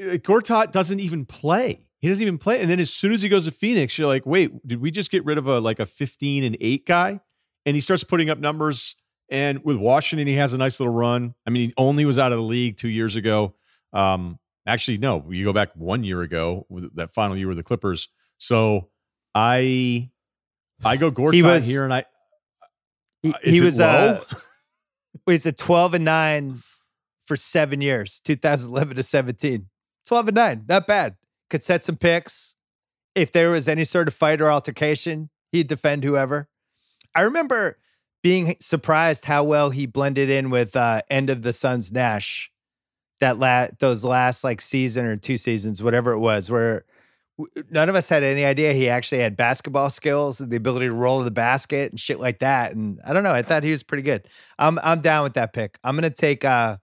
uh, 0.01 0.15
Gortat 0.15 0.71
doesn't 0.71 0.99
even 0.99 1.25
play. 1.25 1.87
He 1.99 2.09
doesn't 2.09 2.21
even 2.21 2.37
play. 2.37 2.59
And 2.59 2.69
then 2.69 2.81
as 2.81 2.91
soon 2.91 3.13
as 3.13 3.21
he 3.21 3.29
goes 3.29 3.45
to 3.45 3.51
Phoenix, 3.51 3.97
you're 3.97 4.07
like, 4.07 4.25
wait, 4.25 4.51
did 4.67 4.81
we 4.81 4.91
just 4.91 5.11
get 5.11 5.23
rid 5.23 5.37
of 5.37 5.47
a 5.47 5.59
like 5.59 5.79
a 5.79 5.85
15 5.85 6.43
and 6.43 6.57
8 6.59 6.85
guy? 6.85 7.21
And 7.65 7.75
he 7.75 7.81
starts 7.81 8.03
putting 8.03 8.29
up 8.29 8.39
numbers. 8.39 8.97
And 9.33 9.65
with 9.65 9.77
Washington, 9.77 10.27
he 10.27 10.35
has 10.35 10.53
a 10.53 10.57
nice 10.59 10.79
little 10.79 10.93
run. 10.93 11.33
I 11.47 11.49
mean, 11.49 11.69
he 11.69 11.73
only 11.75 12.05
was 12.05 12.19
out 12.19 12.31
of 12.31 12.37
the 12.37 12.43
league 12.43 12.77
two 12.77 12.87
years 12.87 13.15
ago. 13.15 13.55
Um, 13.91 14.37
actually, 14.67 14.99
no, 14.99 15.25
you 15.29 15.43
go 15.43 15.51
back 15.51 15.71
one 15.75 16.03
year 16.03 16.21
ago, 16.21 16.67
that 16.93 17.11
final 17.11 17.35
year 17.35 17.47
with 17.47 17.57
the 17.57 17.63
Clippers. 17.63 18.09
So 18.37 18.89
I 19.33 20.11
I 20.85 20.97
go 20.97 21.11
Gortat 21.11 21.33
he 21.33 21.41
was, 21.41 21.65
here 21.65 21.83
and 21.83 21.93
I 21.93 22.05
he, 23.23 23.33
uh, 23.33 23.37
he 23.43 23.61
was 23.61 23.79
uh 23.79 24.23
he's 25.25 25.47
a 25.47 25.51
12 25.51 25.95
and 25.95 26.05
9 26.05 26.59
for 27.25 27.35
seven 27.35 27.81
years, 27.81 28.21
2011 28.25 28.97
to 28.97 29.03
17. 29.03 29.67
12 30.05 30.27
and 30.27 30.35
9, 30.35 30.65
not 30.69 30.85
bad 30.85 31.15
could 31.49 31.63
set 31.63 31.83
some 31.83 31.95
picks. 31.95 32.55
If 33.15 33.31
there 33.31 33.51
was 33.51 33.67
any 33.67 33.85
sort 33.85 34.07
of 34.07 34.13
fight 34.13 34.41
or 34.41 34.51
altercation, 34.51 35.29
he'd 35.51 35.67
defend 35.67 36.03
whoever. 36.03 36.49
I 37.15 37.21
remember 37.21 37.77
being 38.23 38.55
surprised 38.59 39.25
how 39.25 39.43
well 39.43 39.69
he 39.69 39.85
blended 39.85 40.29
in 40.29 40.49
with 40.49 40.75
uh, 40.75 41.01
End 41.09 41.29
of 41.29 41.43
the 41.43 41.53
Suns 41.53 41.91
Nash. 41.91 42.49
That 43.19 43.37
la- 43.37 43.67
those 43.79 44.03
last 44.03 44.43
like 44.43 44.59
season 44.59 45.05
or 45.05 45.15
two 45.15 45.37
seasons, 45.37 45.83
whatever 45.83 46.11
it 46.11 46.19
was, 46.19 46.49
where 46.49 46.83
none 47.69 47.87
of 47.87 47.95
us 47.95 48.09
had 48.09 48.23
any 48.23 48.43
idea 48.43 48.73
he 48.73 48.89
actually 48.89 49.21
had 49.21 49.37
basketball 49.37 49.89
skills 49.89 50.41
and 50.41 50.51
the 50.51 50.57
ability 50.57 50.87
to 50.87 50.93
roll 50.93 51.23
the 51.23 51.31
basket 51.31 51.91
and 51.91 51.99
shit 51.99 52.19
like 52.19 52.39
that. 52.39 52.73
And 52.73 52.99
I 53.05 53.13
don't 53.13 53.23
know, 53.23 53.31
I 53.31 53.41
thought 53.41 53.63
he 53.63 53.71
was 53.71 53.83
pretty 53.83 54.03
good. 54.03 54.27
I'm 54.59 54.77
I'm 54.83 55.01
down 55.01 55.23
with 55.23 55.35
that 55.35 55.53
pick. 55.53 55.77
I'm 55.83 55.95
gonna 55.95 56.09
take 56.09 56.43
uh 56.43 56.77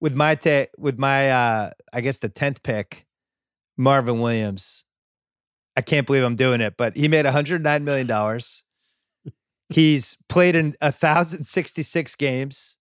with 0.00 0.14
my 0.14 0.36
take 0.36 0.68
with 0.78 0.98
my 0.98 1.30
uh 1.30 1.70
I 1.92 2.00
guess 2.02 2.18
the 2.18 2.28
tenth 2.28 2.62
pick. 2.62 3.06
Marvin 3.76 4.20
Williams. 4.20 4.84
I 5.76 5.80
can't 5.80 6.06
believe 6.06 6.24
I'm 6.24 6.34
doing 6.34 6.60
it, 6.60 6.76
but 6.76 6.96
he 6.96 7.06
made 7.06 7.24
$109 7.24 7.82
million. 7.84 8.40
He's 9.68 10.16
played 10.28 10.56
in 10.56 10.74
1,066 10.80 12.14
games 12.16 12.78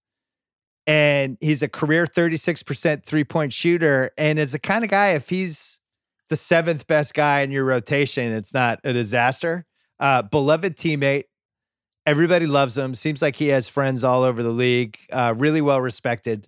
and 0.87 1.37
he's 1.41 1.61
a 1.61 1.67
career 1.67 2.05
36% 2.07 3.03
three 3.03 3.23
point 3.25 3.51
shooter. 3.53 4.11
And 4.17 4.39
is 4.39 4.53
the 4.53 4.59
kind 4.59 4.83
of 4.83 4.89
guy, 4.89 5.09
if 5.09 5.29
he's 5.29 5.81
the 6.29 6.37
seventh 6.37 6.87
best 6.87 7.13
guy 7.13 7.41
in 7.41 7.51
your 7.51 7.65
rotation, 7.65 8.31
it's 8.31 8.53
not 8.53 8.79
a 8.83 8.93
disaster. 8.93 9.65
Uh, 9.99 10.21
beloved 10.21 10.77
teammate. 10.77 11.25
Everybody 12.05 12.47
loves 12.47 12.77
him. 12.77 12.95
Seems 12.95 13.21
like 13.21 13.35
he 13.35 13.47
has 13.49 13.67
friends 13.67 14.05
all 14.05 14.23
over 14.23 14.41
the 14.41 14.49
league. 14.49 14.97
Uh, 15.11 15.33
really 15.35 15.59
well 15.59 15.81
respected. 15.81 16.47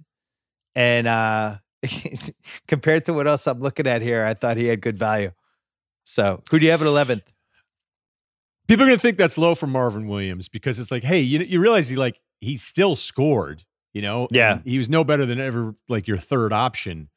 And 0.73 1.05
uh, 1.05 1.57
compared 2.67 3.03
to 3.05 3.13
what 3.13 3.27
else 3.27 3.45
I'm 3.45 3.59
looking 3.59 3.85
at 3.85 4.01
here, 4.01 4.23
I 4.23 4.35
thought 4.35 4.55
he 4.55 4.67
had 4.67 4.79
good 4.79 4.97
value. 4.97 5.31
So, 6.05 6.41
who 6.49 6.59
do 6.59 6.65
you 6.65 6.71
have 6.71 6.81
at 6.81 6.87
11th? 6.87 7.23
People 8.69 8.83
are 8.83 8.87
going 8.87 8.99
to 8.99 9.01
think 9.01 9.17
that's 9.17 9.37
low 9.37 9.55
for 9.55 9.65
Marvin 9.65 10.07
Williams 10.07 10.47
because 10.47 10.79
it's 10.79 10.91
like, 10.91 11.03
hey, 11.03 11.19
you 11.19 11.39
you 11.39 11.59
realize 11.59 11.89
he 11.89 11.95
like 11.95 12.21
he 12.39 12.55
still 12.55 12.95
scored, 12.95 13.65
you 13.93 14.01
know? 14.01 14.27
Yeah. 14.31 14.59
He 14.63 14.77
was 14.77 14.87
no 14.87 15.03
better 15.03 15.25
than 15.25 15.39
ever 15.39 15.75
like 15.87 16.07
your 16.07 16.17
third 16.17 16.53
option, 16.53 17.09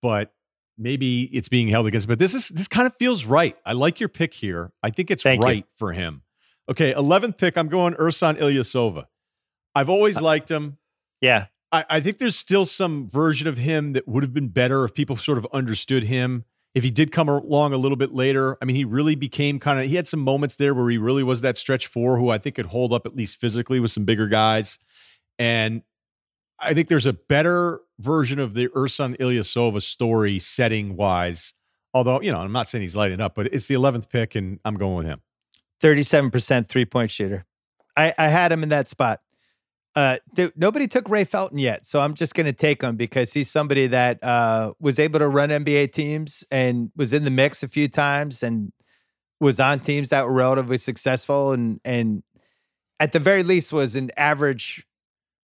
but 0.00 0.32
maybe 0.78 1.24
it's 1.24 1.48
being 1.48 1.68
held 1.68 1.88
against. 1.88 2.06
But 2.06 2.20
this 2.20 2.34
is 2.34 2.48
this 2.48 2.68
kind 2.68 2.86
of 2.86 2.96
feels 2.96 3.24
right. 3.24 3.56
I 3.66 3.72
like 3.72 3.98
your 3.98 4.08
pick 4.08 4.32
here. 4.32 4.72
I 4.82 4.90
think 4.90 5.10
it's 5.10 5.24
Thank 5.24 5.42
right 5.42 5.56
you. 5.58 5.64
for 5.74 5.92
him. 5.92 6.22
Okay, 6.70 6.94
11th 6.94 7.36
pick, 7.36 7.58
I'm 7.58 7.68
going 7.68 7.94
Ersan 7.94 8.38
Ilyasova. 8.38 9.06
I've 9.74 9.90
always 9.90 10.16
uh, 10.16 10.22
liked 10.22 10.50
him. 10.50 10.78
Yeah. 11.20 11.46
I, 11.72 11.84
I 11.90 12.00
think 12.00 12.18
there's 12.18 12.36
still 12.36 12.64
some 12.64 13.08
version 13.08 13.48
of 13.48 13.58
him 13.58 13.94
that 13.94 14.06
would 14.06 14.22
have 14.22 14.32
been 14.32 14.48
better 14.48 14.84
if 14.84 14.94
people 14.94 15.16
sort 15.16 15.38
of 15.38 15.46
understood 15.52 16.04
him. 16.04 16.44
If 16.74 16.84
he 16.84 16.90
did 16.90 17.12
come 17.12 17.28
along 17.28 17.74
a 17.74 17.76
little 17.76 17.96
bit 17.96 18.14
later, 18.14 18.56
I 18.62 18.64
mean, 18.64 18.76
he 18.76 18.84
really 18.84 19.14
became 19.14 19.58
kind 19.58 19.78
of, 19.78 19.88
he 19.88 19.96
had 19.96 20.08
some 20.08 20.20
moments 20.20 20.56
there 20.56 20.74
where 20.74 20.88
he 20.88 20.96
really 20.96 21.22
was 21.22 21.42
that 21.42 21.58
stretch 21.58 21.86
four 21.86 22.18
who 22.18 22.30
I 22.30 22.38
think 22.38 22.56
could 22.56 22.66
hold 22.66 22.92
up 22.92 23.04
at 23.04 23.14
least 23.14 23.36
physically 23.36 23.78
with 23.78 23.90
some 23.90 24.04
bigger 24.04 24.26
guys. 24.26 24.78
And 25.38 25.82
I 26.58 26.72
think 26.72 26.88
there's 26.88 27.06
a 27.06 27.12
better 27.12 27.80
version 27.98 28.38
of 28.38 28.54
the 28.54 28.68
Ersan 28.68 29.18
Ilyasova 29.18 29.82
story 29.82 30.38
setting 30.38 30.96
wise. 30.96 31.52
Although, 31.92 32.22
you 32.22 32.32
know, 32.32 32.38
I'm 32.38 32.52
not 32.52 32.68
saying 32.68 32.80
he's 32.80 32.96
lighting 32.96 33.20
up, 33.20 33.34
but 33.34 33.52
it's 33.52 33.66
the 33.66 33.74
11th 33.74 34.08
pick 34.08 34.34
and 34.34 34.58
I'm 34.64 34.76
going 34.76 34.96
with 34.96 35.06
him. 35.06 35.20
37% 35.82 36.66
three 36.66 36.84
point 36.84 37.10
shooter. 37.10 37.44
I, 37.96 38.14
I 38.16 38.28
had 38.28 38.52
him 38.52 38.62
in 38.62 38.70
that 38.70 38.88
spot. 38.88 39.20
Uh, 39.94 40.16
th- 40.34 40.52
nobody 40.56 40.86
took 40.88 41.08
Ray 41.10 41.24
Felton 41.24 41.58
yet, 41.58 41.84
so 41.84 42.00
I'm 42.00 42.14
just 42.14 42.34
going 42.34 42.46
to 42.46 42.52
take 42.52 42.82
him 42.82 42.96
because 42.96 43.32
he's 43.32 43.50
somebody 43.50 43.86
that 43.88 44.22
uh, 44.24 44.72
was 44.80 44.98
able 44.98 45.18
to 45.18 45.28
run 45.28 45.50
NBA 45.50 45.92
teams 45.92 46.44
and 46.50 46.90
was 46.96 47.12
in 47.12 47.24
the 47.24 47.30
mix 47.30 47.62
a 47.62 47.68
few 47.68 47.88
times 47.88 48.42
and 48.42 48.72
was 49.38 49.60
on 49.60 49.80
teams 49.80 50.08
that 50.10 50.24
were 50.24 50.32
relatively 50.32 50.78
successful 50.78 51.52
and 51.52 51.80
and 51.84 52.22
at 53.00 53.10
the 53.10 53.18
very 53.18 53.42
least 53.42 53.72
was 53.72 53.96
an 53.96 54.10
average 54.16 54.86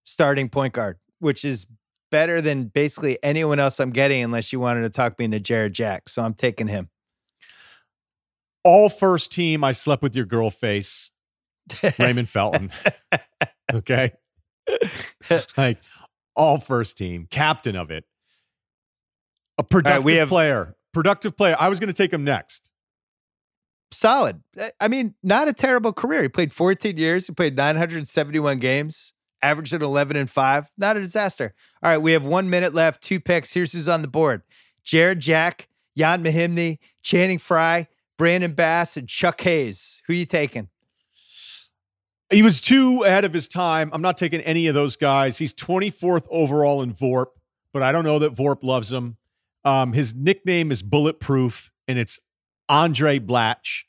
starting 0.05 0.49
point 0.49 0.73
guard, 0.73 0.97
which 1.19 1.45
is 1.45 1.67
better 2.11 2.41
than 2.41 2.67
basically 2.67 3.19
anyone 3.23 3.59
else 3.59 3.81
I'm 3.81 3.91
getting 3.91 4.23
unless 4.23 4.53
you 4.53 4.61
wanted 4.61 4.83
to 4.83 4.91
talk 4.91 5.19
me 5.19 5.25
into 5.27 5.41
Jarrett 5.41 5.73
Jack. 5.73 6.09
So 6.09 6.23
I'm 6.23 6.35
taking 6.35 6.69
him. 6.69 6.89
All 8.65 8.89
first 8.89 9.33
team. 9.33 9.65
I 9.65 9.73
slept 9.73 10.03
with 10.03 10.17
your 10.17 10.25
girl 10.25 10.51
face. 10.51 11.11
Raymond 11.99 12.29
Felton. 12.29 12.71
okay. 13.75 14.13
like 15.57 15.79
all 16.37 16.59
first 16.59 16.97
team, 16.97 17.27
captain 17.31 17.77
of 17.77 17.91
it. 17.91 18.05
A 19.59 19.65
productive 19.65 20.05
right, 20.05 20.17
have, 20.19 20.29
player. 20.29 20.77
Productive 20.95 21.37
player. 21.37 21.57
I 21.59 21.69
was 21.69 21.81
going 21.81 21.89
to 21.89 21.97
take 21.97 22.13
him 22.13 22.25
next. 22.25 22.71
Solid. 23.91 24.43
I 24.81 24.89
mean, 24.89 25.15
not 25.23 25.49
a 25.49 25.53
terrible 25.53 25.93
career. 25.93 26.23
He 26.23 26.29
played 26.29 26.53
14 26.53 26.97
years. 26.97 27.27
He 27.27 27.33
played 27.33 27.57
971 27.57 28.59
games, 28.59 29.15
averaged 29.43 29.73
at 29.73 29.83
11 29.83 30.17
and 30.17 30.31
5. 30.31 30.71
Not 30.77 30.97
a 30.97 31.01
disaster. 31.01 31.55
All 31.83 31.91
right, 31.91 31.99
we 31.99 32.13
have 32.13 32.25
one 32.25 32.51
minute 32.51 32.75
left, 32.75 33.03
two 33.03 33.19
picks. 33.19 33.53
Here's 33.53 33.73
who's 33.73 33.89
on 33.89 34.03
the 34.03 34.09
board 34.09 34.43
Jarrett 34.85 35.19
Jack, 35.19 35.69
Ian 35.99 36.23
Mahinmi, 36.23 36.79
Channing 37.03 37.39
Frye, 37.39 37.89
Brandon 38.19 38.53
Bass, 38.53 38.97
and 38.97 39.09
Chuck 39.09 39.41
Hayes. 39.41 40.03
Who 40.07 40.13
you 40.13 40.27
taking? 40.27 40.69
He 42.31 42.43
was 42.43 42.61
too 42.61 43.05
ahead 43.05 43.25
of 43.25 43.33
his 43.33 43.49
time. 43.49 43.91
I'm 43.93 44.03
not 44.03 44.17
taking 44.17 44.41
any 44.43 44.67
of 44.67 44.75
those 44.75 44.97
guys. 44.97 45.39
He's 45.39 45.55
24th 45.55 46.27
overall 46.31 46.83
in 46.83 46.93
VORP, 46.93 47.29
but 47.73 47.83
I 47.83 47.93
don't 47.93 48.05
know 48.05 48.19
that 48.19 48.33
VORP 48.33 48.63
loves 48.63 48.93
him. 48.93 49.17
Um, 49.65 49.93
his 49.93 50.15
nickname 50.15 50.71
is 50.71 50.83
Bulletproof, 50.83 51.71
and 51.87 51.99
it's 51.99 52.21
Andray 52.71 53.19
Blatche, 53.19 53.85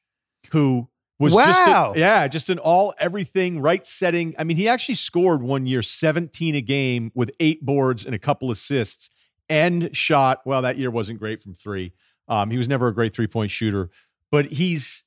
who 0.52 0.88
was 1.20 1.34
wow. 1.34 1.46
just 1.46 1.98
a, 1.98 2.00
yeah, 2.00 2.28
just 2.28 2.50
an 2.50 2.60
all 2.60 2.94
everything 2.98 3.62
right 3.62 3.86
setting. 3.86 4.34
I 4.40 4.46
mean, 4.46 4.58
he 4.58 4.70
actually 4.70 4.96
scored 4.96 5.44
one 5.44 5.66
year 5.66 5.82
17 5.82 6.56
a 6.56 6.62
game 6.62 7.12
with 7.14 7.32
eight 7.40 7.66
boards 7.66 8.06
and 8.06 8.16
a 8.16 8.20
couple 8.20 8.52
assists, 8.52 9.10
and 9.50 9.96
shot. 9.96 10.42
Well, 10.46 10.62
that 10.62 10.78
year 10.78 10.92
wasn't 10.92 11.20
great 11.20 11.44
from 11.44 11.54
three. 11.54 11.92
Um, 12.30 12.52
he 12.52 12.58
was 12.58 12.70
never 12.70 12.88
a 12.88 12.94
great 12.94 13.14
three 13.14 13.28
point 13.28 13.52
shooter, 13.52 13.90
but 14.32 14.46
he's 14.46 15.04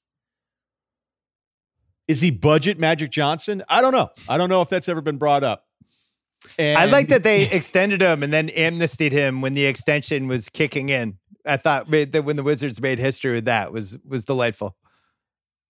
is 2.13 2.21
he 2.21 2.31
budget 2.31 2.79
Magic 2.79 3.11
Johnson? 3.11 3.63
I 3.71 3.81
don't 3.81 3.93
know. 3.93 4.11
I 4.29 4.37
don't 4.37 4.51
know 4.51 4.61
if 4.61 4.69
that's 4.69 4.87
ever 4.87 5.01
been 5.01 5.17
brought 5.17 5.43
up. 5.43 5.65
And 6.59 6.77
I 6.77 6.85
like 6.85 7.09
that 7.09 7.23
they 7.23 7.49
extended 7.51 8.03
him 8.03 8.23
and 8.23 8.31
then 8.31 8.51
amnestied 8.51 9.13
him 9.13 9.41
when 9.41 9.55
the 9.55 9.65
extension 9.65 10.29
was 10.29 10.51
kicking 10.51 10.91
in. 10.91 11.17
I 11.47 11.57
thought 11.57 11.91
that 11.91 12.23
when 12.23 12.37
the 12.37 12.43
Wizards 12.43 12.83
made 12.83 12.99
history 12.99 13.33
with 13.33 13.47
that 13.47 13.73
was 13.73 13.99
was 14.07 14.25
delightful. 14.25 14.77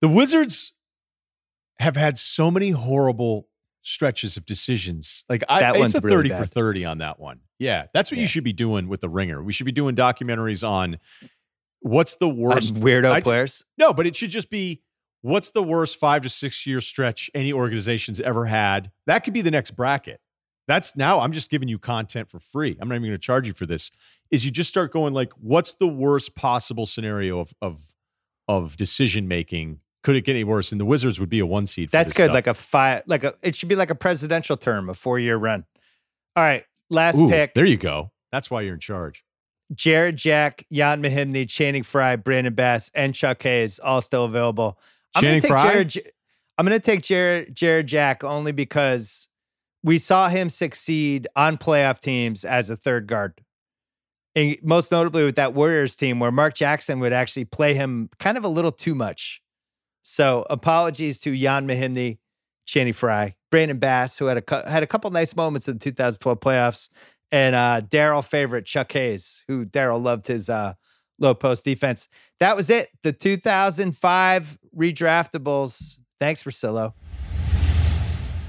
The 0.00 0.08
Wizards 0.08 0.74
have 1.78 1.94
had 1.94 2.18
so 2.18 2.50
many 2.50 2.70
horrible 2.70 3.46
stretches 3.82 4.36
of 4.36 4.44
decisions. 4.44 5.24
Like 5.28 5.44
I, 5.48 5.60
that 5.60 5.78
one's 5.78 5.94
a 5.94 6.00
thirty 6.00 6.28
for 6.30 6.44
thirty 6.44 6.84
on 6.84 6.98
that 6.98 7.20
one. 7.20 7.38
Yeah, 7.60 7.86
that's 7.94 8.10
what 8.10 8.16
yeah. 8.16 8.22
you 8.22 8.28
should 8.28 8.42
be 8.42 8.52
doing 8.52 8.88
with 8.88 9.00
the 9.00 9.08
Ringer. 9.08 9.44
We 9.44 9.52
should 9.52 9.66
be 9.66 9.72
doing 9.72 9.94
documentaries 9.94 10.68
on 10.68 10.98
what's 11.78 12.16
the 12.16 12.28
worst 12.28 12.74
weirdo 12.74 13.12
I, 13.12 13.20
players. 13.20 13.64
No, 13.78 13.92
but 13.92 14.08
it 14.08 14.16
should 14.16 14.30
just 14.30 14.50
be 14.50 14.82
what's 15.22 15.50
the 15.50 15.62
worst 15.62 15.96
five 15.96 16.22
to 16.22 16.28
six 16.28 16.66
year 16.66 16.80
stretch 16.80 17.30
any 17.34 17.52
organization's 17.52 18.20
ever 18.20 18.44
had? 18.44 18.90
That 19.06 19.20
could 19.20 19.32
be 19.34 19.40
the 19.40 19.50
next 19.50 19.72
bracket. 19.72 20.20
That's 20.68 20.94
now 20.96 21.20
I'm 21.20 21.32
just 21.32 21.50
giving 21.50 21.68
you 21.68 21.78
content 21.78 22.30
for 22.30 22.38
free. 22.38 22.76
I'm 22.80 22.88
not 22.88 22.94
even 22.96 23.08
going 23.08 23.12
to 23.12 23.18
charge 23.18 23.48
you 23.48 23.54
for 23.54 23.66
this. 23.66 23.90
Is 24.30 24.44
you 24.44 24.50
just 24.50 24.68
start 24.68 24.92
going 24.92 25.12
like, 25.12 25.32
what's 25.40 25.74
the 25.74 25.88
worst 25.88 26.34
possible 26.34 26.86
scenario 26.86 27.40
of 27.40 27.52
of 27.60 27.78
of 28.48 28.76
decision 28.76 29.26
making? 29.26 29.80
Could 30.04 30.16
it 30.16 30.24
get 30.24 30.32
any 30.32 30.44
worse? 30.44 30.72
And 30.72 30.80
the 30.80 30.84
Wizards 30.84 31.20
would 31.20 31.28
be 31.28 31.38
a 31.38 31.46
one 31.46 31.66
seed. 31.66 31.90
That's 31.90 32.12
good. 32.12 32.26
Stuff. 32.26 32.34
Like 32.34 32.46
a 32.46 32.54
five, 32.54 33.02
like 33.06 33.24
a 33.24 33.34
it 33.42 33.56
should 33.56 33.68
be 33.68 33.76
like 33.76 33.90
a 33.90 33.94
presidential 33.94 34.56
term, 34.56 34.88
a 34.88 34.94
four 34.94 35.18
year 35.18 35.36
run. 35.36 35.64
All 36.36 36.42
right, 36.42 36.64
last 36.90 37.18
Ooh, 37.20 37.28
pick. 37.28 37.54
There 37.54 37.66
you 37.66 37.76
go. 37.76 38.10
That's 38.30 38.50
why 38.50 38.62
you're 38.62 38.74
in 38.74 38.80
charge. 38.80 39.24
Jarrett 39.74 40.16
Jack, 40.16 40.64
Ian 40.72 41.02
Mahinmi, 41.02 41.48
Channing 41.48 41.82
Frye, 41.82 42.16
Brandon 42.16 42.54
Bass, 42.54 42.90
and 42.94 43.14
Chuck 43.14 43.42
Hayes 43.42 43.78
all 43.78 44.00
still 44.00 44.24
available. 44.24 44.78
I'm 45.14 45.22
Channing 45.22 45.40
gonna 45.40 45.42
take 45.42 45.50
Frye? 45.50 45.84
Jarrett, 45.84 46.14
I'm 46.58 46.66
going 46.66 46.78
to 46.78 46.84
take 46.84 47.02
Jarrett, 47.02 47.54
Jarrett 47.54 47.86
Jack 47.86 48.22
only 48.22 48.52
because 48.52 49.28
we 49.82 49.98
saw 49.98 50.28
him 50.28 50.48
succeed 50.48 51.26
on 51.34 51.58
playoff 51.58 51.98
teams 51.98 52.44
as 52.44 52.70
a 52.70 52.76
third 52.76 53.06
guard. 53.06 53.40
And 54.34 54.56
most 54.62 54.92
notably 54.92 55.24
with 55.24 55.36
that 55.36 55.54
Warriors 55.54 55.96
team 55.96 56.18
where 56.20 56.30
Mark 56.30 56.54
Jackson 56.54 57.00
would 57.00 57.12
actually 57.12 57.44
play 57.44 57.74
him 57.74 58.10
kind 58.18 58.38
of 58.38 58.44
a 58.44 58.48
little 58.48 58.72
too 58.72 58.94
much. 58.94 59.42
So 60.02 60.46
apologies 60.50 61.20
to 61.20 61.34
Ian 61.34 61.66
Mahinmi, 61.66 62.18
Channing 62.64 62.92
Frye, 62.92 63.34
Brandon 63.50 63.78
Bass, 63.78 64.18
who 64.18 64.26
had 64.26 64.38
a 64.38 64.70
had 64.70 64.82
a 64.82 64.86
couple 64.86 65.10
nice 65.10 65.36
moments 65.36 65.68
in 65.68 65.74
the 65.74 65.80
2012 65.80 66.40
playoffs, 66.40 66.88
and 67.30 67.54
uh, 67.54 67.82
Daryl 67.82 68.24
favorite 68.24 68.66
Chuck 68.66 68.92
Hayes, 68.92 69.44
who 69.48 69.66
Daryl 69.66 70.02
loved 70.02 70.26
his 70.26 70.48
uh, 70.48 70.74
low 71.18 71.34
post 71.34 71.64
defense. 71.64 72.08
That 72.40 72.56
was 72.56 72.70
it. 72.70 72.90
The 73.02 73.12
2005 73.12 74.58
redraftables. 74.76 75.98
Thanks, 76.18 76.42
Russillo. 76.42 76.94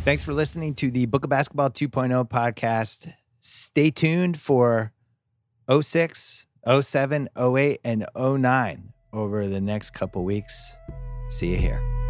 Thanks 0.06 0.24
for 0.24 0.34
listening 0.34 0.74
to 0.76 0.92
the 0.92 1.06
Book 1.06 1.24
of 1.24 1.30
Basketball 1.30 1.70
2.0 1.70 2.30
podcast. 2.30 3.14
Stay 3.40 3.90
tuned 3.90 4.38
for 4.38 4.92
06, 5.70 6.48
07, 6.82 7.30
08, 7.38 7.80
and 7.84 8.06
09 8.16 8.94
over 9.14 9.48
the 9.48 9.62
next 9.62 9.92
couple 9.92 10.24
weeks. 10.24 10.76
See 11.30 11.52
you 11.52 11.58
here. 11.58 12.03